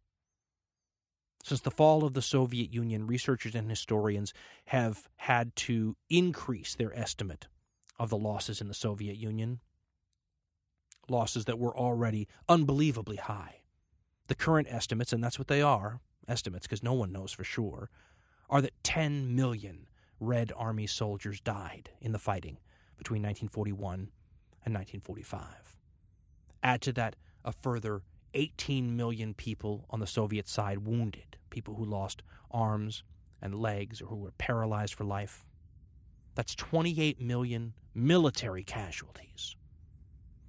Since 1.43 1.63
the 1.63 1.71
fall 1.73 2.05
of 2.05 2.15
the 2.15 2.23
Soviet 2.23 2.73
Union, 2.73 3.07
researchers 3.07 3.55
and 3.57 3.69
historians 3.69 4.33
have 4.67 5.09
had 5.17 5.57
to 5.57 5.97
increase 6.09 6.75
their 6.75 6.97
estimate 6.97 7.49
of 7.99 8.11
the 8.11 8.17
losses 8.17 8.61
in 8.61 8.69
the 8.69 8.75
Soviet 8.75 9.17
Union, 9.17 9.61
losses 11.11 11.45
that 11.47 11.59
were 11.59 11.77
already 11.77 12.29
unbelievably 12.49 13.17
high. 13.17 13.63
The 14.29 14.35
current 14.35 14.69
estimates, 14.71 15.13
and 15.13 15.23
that's 15.23 15.39
what 15.39 15.49
they 15.49 15.63
are 15.63 16.01
estimates 16.29 16.67
because 16.67 16.83
no 16.83 16.95
one 16.95 17.13
knows 17.13 17.33
for 17.33 17.45
sure, 17.45 17.91
are 18.51 18.61
that 18.61 18.83
10 18.83 19.35
million 19.35 19.87
Red 20.19 20.53
Army 20.57 20.87
soldiers 20.87 21.41
died 21.41 21.91
in 22.01 22.13
the 22.13 22.19
fighting 22.19 22.59
between 22.97 23.23
1941 23.23 24.11
and 24.65 24.75
1945. 24.75 25.77
Add 26.63 26.81
to 26.83 26.93
that 26.95 27.17
a 27.45 27.53
further 27.53 28.03
18 28.35 28.97
million 28.97 29.35
people 29.35 29.87
on 29.91 30.01
the 30.01 30.07
Soviet 30.07 30.49
side 30.49 30.79
wounded, 30.79 31.37
people 31.51 31.75
who 31.75 31.85
lost 31.85 32.23
arms 32.51 33.03
and 33.41 33.55
legs 33.55 34.01
or 34.01 34.07
who 34.07 34.17
were 34.17 34.33
paralyzed 34.39 34.95
for 34.95 35.05
life. 35.05 35.45
That's 36.35 36.55
28 36.55 37.21
million 37.21 37.75
military 37.95 38.65
casualties. 38.65 39.57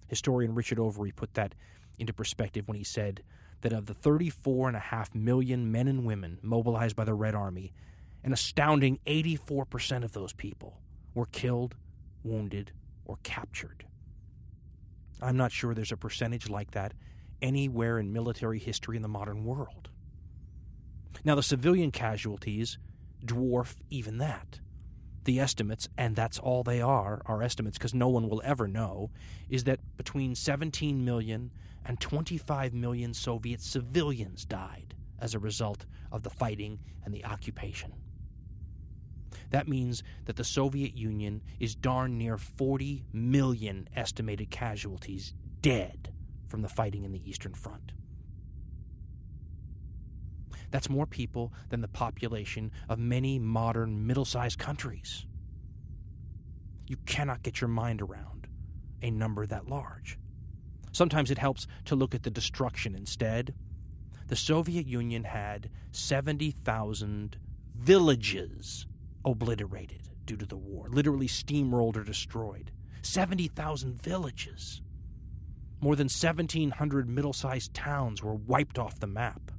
Historian 0.08 0.56
Richard 0.56 0.78
Overy 0.78 1.16
put 1.16 1.34
that 1.36 1.56
into 2.00 2.14
perspective 2.14 2.68
when 2.68 2.78
he 2.78 2.84
said 2.84 3.24
that 3.62 3.74
of 3.74 3.86
the 3.86 3.96
34.5 3.96 5.16
million 5.16 5.72
men 5.72 5.88
and 5.88 6.06
women 6.06 6.40
mobilized 6.42 6.96
by 6.96 7.04
the 7.04 7.14
Red 7.14 7.36
Army, 7.36 7.74
an 8.24 8.34
astounding 8.34 9.00
84% 9.06 10.04
of 10.04 10.14
those 10.14 10.34
people 10.34 10.82
were 11.14 11.26
killed, 11.26 11.76
wounded, 12.24 12.72
or 13.06 13.18
captured. 13.24 13.86
I'm 15.22 15.38
not 15.38 15.52
sure 15.52 15.74
there's 15.74 15.92
a 15.92 15.98
percentage 15.98 16.50
like 16.50 16.72
that 16.72 16.94
anywhere 17.42 18.00
in 18.00 18.14
military 18.14 18.60
history 18.60 18.96
in 18.96 19.02
the 19.02 19.08
modern 19.08 19.44
world. 19.46 19.90
Now, 21.24 21.36
the 21.36 21.44
civilian 21.44 21.92
casualties 21.92 22.78
dwarf 23.26 23.76
even 23.90 24.20
that. 24.20 24.60
The 25.28 25.42
estimates, 25.42 25.90
and 25.98 26.16
that's 26.16 26.40
all 26.40 26.64
they 26.64 26.80
are, 26.80 27.22
are 27.26 27.44
estimates 27.44 27.78
because 27.78 27.94
no 27.94 28.08
one 28.08 28.30
will 28.30 28.42
ever 28.46 28.66
know, 28.66 29.12
is 29.50 29.66
that 29.66 29.82
between 29.98 30.36
17 30.36 31.04
million 31.04 31.52
and 31.86 32.00
25 32.00 32.74
million 32.74 33.14
Soviet 33.14 33.60
civilians 33.60 34.46
died 34.46 34.96
as 35.20 35.36
a 35.36 35.40
result 35.40 35.86
of 36.14 36.24
the 36.24 36.30
fighting 36.30 36.80
and 37.04 37.14
the 37.14 37.26
occupation. 37.26 37.92
That 39.50 39.68
means 39.68 40.02
that 40.24 40.38
the 40.38 40.46
Soviet 40.46 40.96
Union 40.96 41.42
is 41.60 41.76
darn 41.76 42.18
near 42.18 42.38
40 42.38 43.04
million 43.12 43.90
estimated 43.98 44.50
casualties 44.50 45.34
dead 45.62 46.14
from 46.48 46.62
the 46.62 46.70
fighting 46.70 47.04
in 47.04 47.12
the 47.12 47.30
Eastern 47.30 47.54
Front. 47.54 47.92
That's 50.72 50.90
more 50.90 51.06
people 51.06 51.54
than 51.70 51.82
the 51.82 51.88
population 51.88 52.72
of 52.90 53.00
many 53.00 53.40
modern 53.40 54.06
middle 54.06 54.26
sized 54.26 54.60
countries. 54.60 55.26
You 56.88 56.98
cannot 57.06 57.44
get 57.44 57.62
your 57.62 57.68
mind 57.70 58.02
around 58.02 58.48
a 59.02 59.12
number 59.12 59.46
that 59.46 59.68
large. 59.68 60.18
Sometimes 60.92 61.30
it 61.30 61.38
helps 61.38 61.68
to 61.86 61.96
look 61.96 62.16
at 62.16 62.24
the 62.24 62.32
destruction 62.32 62.96
instead. 62.96 63.54
The 64.28 64.36
Soviet 64.36 64.88
Union 64.88 65.24
had 65.26 65.70
70,000 65.92 67.38
villages 67.76 68.88
obliterated 69.24 70.10
due 70.26 70.38
to 70.38 70.46
the 70.46 70.58
war, 70.58 70.90
literally 70.90 71.28
steamrolled 71.28 71.98
or 71.98 72.04
destroyed. 72.04 72.72
70,000 73.02 74.02
villages. 74.02 74.82
More 75.80 75.96
than 75.96 76.06
1,700 76.06 77.08
middle 77.08 77.34
sized 77.34 77.74
towns 77.74 78.24
were 78.24 78.36
wiped 78.36 78.80
off 78.80 79.00
the 79.00 79.08
map. 79.08 79.52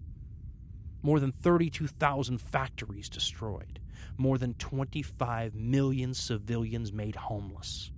More 1.03 1.21
than 1.21 1.33
32,000 1.33 2.41
factories 2.41 3.09
destroyed. 3.09 3.81
More 4.17 4.39
than 4.39 4.55
25 4.55 5.55
million 5.55 6.15
civilians 6.15 6.93
made 6.93 7.17
homeless. 7.17 7.91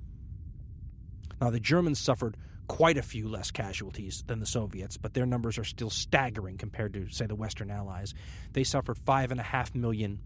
Now, 1.41 1.51
the 1.51 1.61
Germans 1.61 1.99
suffered 1.99 2.37
quite 2.69 2.97
a 2.97 3.03
few 3.03 3.29
less 3.29 3.51
casualties 3.51 4.23
than 4.27 4.39
the 4.39 4.47
Soviets, 4.47 4.97
but 4.97 5.15
their 5.15 5.27
numbers 5.27 5.59
are 5.59 5.65
still 5.65 5.91
staggering 5.91 6.57
compared 6.57 6.93
to, 6.95 7.09
say, 7.09 7.27
the 7.27 7.35
Western 7.35 7.71
Allies. 7.71 8.15
They 8.53 8.65
suffered 8.65 8.99
5.5 8.99 9.75
million 9.75 10.21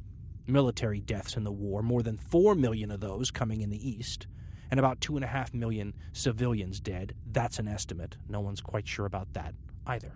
military 0.47 1.01
deaths 1.01 1.37
in 1.37 1.45
the 1.45 1.53
war, 1.53 1.83
more 1.83 2.03
than 2.03 2.19
4 2.19 2.55
million 2.55 2.91
of 2.91 3.01
those 3.01 3.31
coming 3.31 3.63
in 3.63 3.71
the 3.71 3.89
East, 3.89 4.27
and 4.71 4.79
about 4.79 5.01
2.5 5.01 5.55
million 5.55 5.95
civilians 6.13 6.81
dead. 6.81 7.15
That's 7.33 7.59
an 7.59 7.69
estimate. 7.69 8.17
No 8.29 8.41
one's 8.41 8.61
quite 8.61 8.87
sure 8.87 9.07
about 9.07 9.33
that 9.35 9.55
either. 9.87 10.13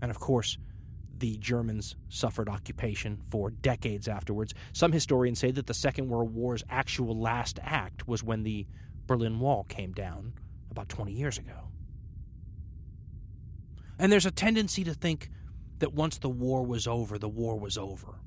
And 0.00 0.10
of 0.10 0.18
course, 0.18 0.58
the 1.18 1.36
Germans 1.38 1.96
suffered 2.08 2.48
occupation 2.48 3.20
for 3.30 3.50
decades 3.50 4.08
afterwards. 4.08 4.54
Some 4.72 4.92
historians 4.92 5.38
say 5.38 5.50
that 5.50 5.66
the 5.66 5.74
Second 5.74 6.08
World 6.08 6.34
War's 6.34 6.62
actual 6.70 7.18
last 7.18 7.58
act 7.62 8.06
was 8.06 8.22
when 8.22 8.42
the 8.42 8.66
Berlin 9.06 9.40
Wall 9.40 9.64
came 9.64 9.92
down 9.92 10.34
about 10.70 10.88
20 10.88 11.12
years 11.12 11.38
ago. 11.38 11.68
And 13.98 14.12
there's 14.12 14.26
a 14.26 14.30
tendency 14.30 14.84
to 14.84 14.94
think 14.94 15.30
that 15.80 15.92
once 15.92 16.18
the 16.18 16.28
war 16.28 16.64
was 16.64 16.86
over, 16.86 17.18
the 17.18 17.28
war 17.28 17.58
was 17.58 17.76
over. 17.76 18.20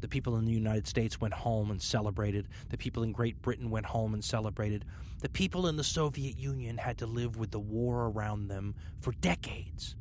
The 0.00 0.08
people 0.08 0.36
in 0.36 0.44
the 0.44 0.52
United 0.52 0.86
States 0.86 1.20
went 1.20 1.34
home 1.34 1.72
and 1.72 1.82
celebrated. 1.82 2.46
The 2.68 2.78
people 2.78 3.02
in 3.02 3.10
Great 3.10 3.42
Britain 3.42 3.68
went 3.68 3.86
home 3.86 4.14
and 4.14 4.24
celebrated. 4.24 4.84
The 5.20 5.28
people 5.28 5.66
in 5.66 5.76
the 5.76 5.82
Soviet 5.82 6.38
Union 6.38 6.78
had 6.78 6.98
to 6.98 7.06
live 7.06 7.36
with 7.36 7.50
the 7.50 7.58
war 7.58 8.06
around 8.06 8.46
them 8.46 8.76
for 9.00 9.12
decades. 9.12 9.96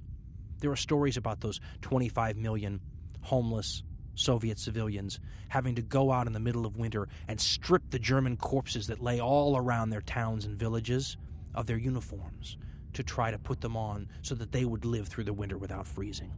There 0.60 0.72
are 0.72 0.76
stories 0.76 1.18
about 1.18 1.42
those 1.42 1.60
25 1.82 2.38
million 2.38 2.82
homeless 3.22 3.84
Soviet 4.16 4.58
civilians 4.58 5.20
having 5.50 5.76
to 5.76 5.82
go 5.82 6.12
out 6.12 6.28
in 6.28 6.34
the 6.34 6.40
middle 6.40 6.66
of 6.66 6.76
winter 6.76 7.08
and 7.28 7.40
strip 7.40 7.84
the 7.92 8.00
German 8.00 8.36
corpses 8.36 8.88
that 8.88 9.02
lay 9.02 9.22
all 9.22 9.56
around 9.56 9.90
their 9.90 10.02
towns 10.02 10.46
and 10.46 10.58
villages 10.58 11.18
of 11.54 11.68
their 11.68 11.78
uniforms 11.78 12.58
to 12.94 13.04
try 13.04 13.30
to 13.30 13.38
put 13.38 13.62
them 13.62 13.78
on 13.78 14.08
so 14.24 14.34
that 14.36 14.52
they 14.52 14.66
would 14.66 14.86
live 14.86 15.08
through 15.08 15.24
the 15.24 15.34
winter 15.34 15.58
without 15.58 15.86
freezing. 15.86 16.34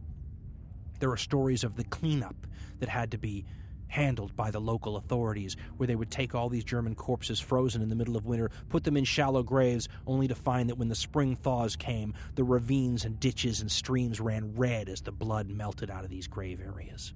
There 0.98 1.10
are 1.10 1.16
stories 1.16 1.64
of 1.64 1.76
the 1.76 1.84
cleanup 1.84 2.46
that 2.80 2.90
had 2.90 3.10
to 3.12 3.18
be 3.18 3.46
handled 3.90 4.34
by 4.36 4.50
the 4.50 4.60
local 4.60 4.96
authorities, 4.96 5.56
where 5.76 5.86
they 5.86 5.96
would 5.96 6.10
take 6.10 6.34
all 6.34 6.48
these 6.48 6.64
German 6.64 6.94
corpses 6.94 7.40
frozen 7.40 7.82
in 7.82 7.88
the 7.88 7.96
middle 7.96 8.16
of 8.16 8.24
winter, 8.24 8.50
put 8.68 8.84
them 8.84 8.96
in 8.96 9.04
shallow 9.04 9.42
graves, 9.42 9.88
only 10.06 10.28
to 10.28 10.34
find 10.34 10.68
that 10.68 10.78
when 10.78 10.88
the 10.88 10.94
spring 10.94 11.36
thaws 11.36 11.76
came, 11.76 12.14
the 12.36 12.44
ravines 12.44 13.04
and 13.04 13.20
ditches 13.20 13.60
and 13.60 13.70
streams 13.70 14.20
ran 14.20 14.54
red 14.56 14.88
as 14.88 15.02
the 15.02 15.12
blood 15.12 15.48
melted 15.48 15.90
out 15.90 16.04
of 16.04 16.10
these 16.10 16.28
grave 16.28 16.60
areas. 16.60 17.12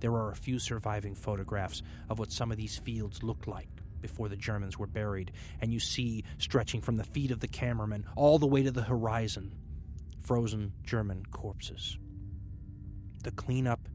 There 0.00 0.12
are 0.12 0.30
a 0.30 0.36
few 0.36 0.58
surviving 0.58 1.14
photographs 1.14 1.82
of 2.08 2.18
what 2.18 2.32
some 2.32 2.50
of 2.50 2.56
these 2.56 2.78
fields 2.78 3.22
looked 3.22 3.46
like 3.46 3.68
before 4.00 4.28
the 4.28 4.36
Germans 4.36 4.78
were 4.78 4.86
buried, 4.86 5.32
and 5.60 5.72
you 5.72 5.80
see, 5.80 6.24
stretching 6.38 6.80
from 6.80 6.96
the 6.96 7.04
feet 7.04 7.30
of 7.30 7.40
the 7.40 7.48
cameraman 7.48 8.06
all 8.16 8.38
the 8.38 8.46
way 8.46 8.62
to 8.62 8.70
the 8.70 8.82
horizon, 8.82 9.52
frozen 10.22 10.72
German 10.84 11.24
corpses. 11.30 11.98
The 13.24 13.32
cleanup 13.32 13.88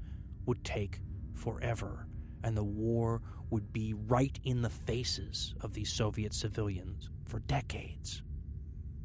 would 0.45 0.63
take 0.63 0.99
forever, 1.43 2.07
and 2.43 2.55
the 2.55 2.63
war 2.63 3.21
would 3.49 3.73
be 3.73 3.93
right 3.93 4.39
in 4.45 4.61
the 4.61 4.69
faces 4.69 5.53
of 5.59 5.73
these 5.73 5.91
Soviet 5.91 6.33
civilians 6.33 7.09
for 7.25 7.39
decades. 7.39 8.23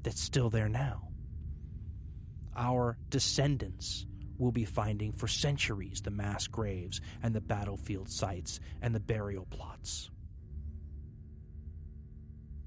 That's 0.05 0.20
still 0.20 0.48
there 0.48 0.69
now. 0.69 1.09
Our 2.56 2.97
descendants 3.10 4.06
will 4.39 4.52
be 4.52 4.65
finding 4.65 5.10
for 5.10 5.27
centuries 5.27 6.01
the 6.01 6.12
mass 6.12 6.47
graves 6.47 7.01
and 7.24 7.35
the 7.35 7.40
battlefield 7.40 8.09
sites 8.09 8.60
and 8.82 8.94
the 8.94 9.01
burial 9.01 9.47
plots. 9.51 10.10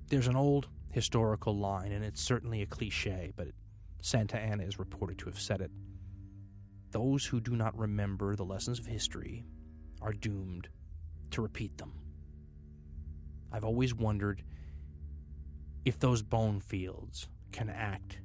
There's 0.10 0.27
an 0.27 0.35
old 0.35 0.68
historical 0.89 1.57
line, 1.57 1.93
and 1.93 2.03
it's 2.03 2.22
certainly 2.22 2.61
a 2.61 2.65
cliche, 2.65 3.31
but 3.38 3.48
Santayana 4.02 4.68
is 4.68 4.80
reported 4.80 5.18
to 5.19 5.26
have 5.27 5.39
said 5.39 5.61
it. 5.61 5.72
Those 6.91 7.26
who 7.26 7.39
do 7.39 7.56
not 7.56 7.77
remember 7.77 8.35
the 8.35 8.43
lessons 8.43 8.77
of 8.77 8.85
history 8.85 9.45
are 10.01 10.13
doomed 10.13 10.67
to 11.31 11.41
repeat 11.41 11.77
them. 11.77 11.93
I've 13.51 13.65
always 13.65 13.93
wondered 13.93 14.43
if 15.85 15.99
those 15.99 16.21
bone 16.21 16.59
fields 16.59 17.27
can 17.51 17.69
act 17.69 18.19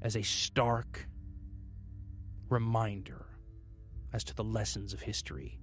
as 0.00 0.16
a 0.16 0.22
stark 0.22 1.06
reminder 2.48 3.26
as 4.12 4.24
to 4.24 4.34
the 4.34 4.44
lessons 4.44 4.92
of 4.92 5.00
history, 5.00 5.58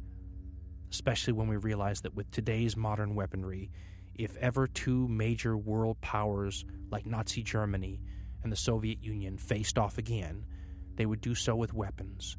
especially 0.91 1.33
when 1.33 1.47
we 1.47 1.57
realize 1.57 2.01
that 2.01 2.15
with 2.15 2.29
today's 2.31 2.75
modern 2.75 3.15
weaponry, 3.15 3.71
if 4.15 4.35
ever 4.37 4.67
two 4.67 5.07
major 5.07 5.57
world 5.57 5.99
powers 6.01 6.65
like 6.91 7.05
Nazi 7.05 7.43
Germany 7.43 8.01
and 8.43 8.51
the 8.51 8.57
Soviet 8.57 9.03
Union 9.03 9.37
faced 9.37 9.77
off 9.77 9.97
again, 9.97 10.45
they 10.95 11.05
would 11.05 11.21
do 11.21 11.35
so 11.35 11.55
with 11.55 11.73
weapons 11.73 12.37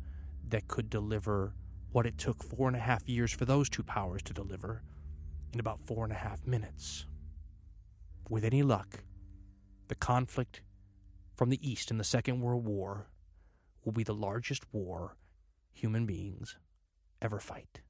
that 0.48 0.68
could 0.68 0.90
deliver 0.90 1.54
what 1.92 2.06
it 2.06 2.18
took 2.18 2.42
four 2.42 2.68
and 2.68 2.76
a 2.76 2.80
half 2.80 3.08
years 3.08 3.32
for 3.32 3.44
those 3.44 3.68
two 3.68 3.82
powers 3.82 4.22
to 4.22 4.32
deliver 4.32 4.82
in 5.52 5.60
about 5.60 5.80
four 5.84 6.04
and 6.04 6.12
a 6.12 6.16
half 6.16 6.46
minutes. 6.46 7.06
With 8.28 8.44
any 8.44 8.62
luck, 8.62 9.02
the 9.88 9.96
conflict 9.96 10.62
from 11.36 11.50
the 11.50 11.68
East 11.68 11.90
in 11.90 11.98
the 11.98 12.04
Second 12.04 12.40
World 12.40 12.64
War 12.64 13.08
will 13.84 13.92
be 13.92 14.04
the 14.04 14.14
largest 14.14 14.64
war 14.72 15.16
human 15.72 16.06
beings 16.06 16.56
ever 17.20 17.40
fight. 17.40 17.80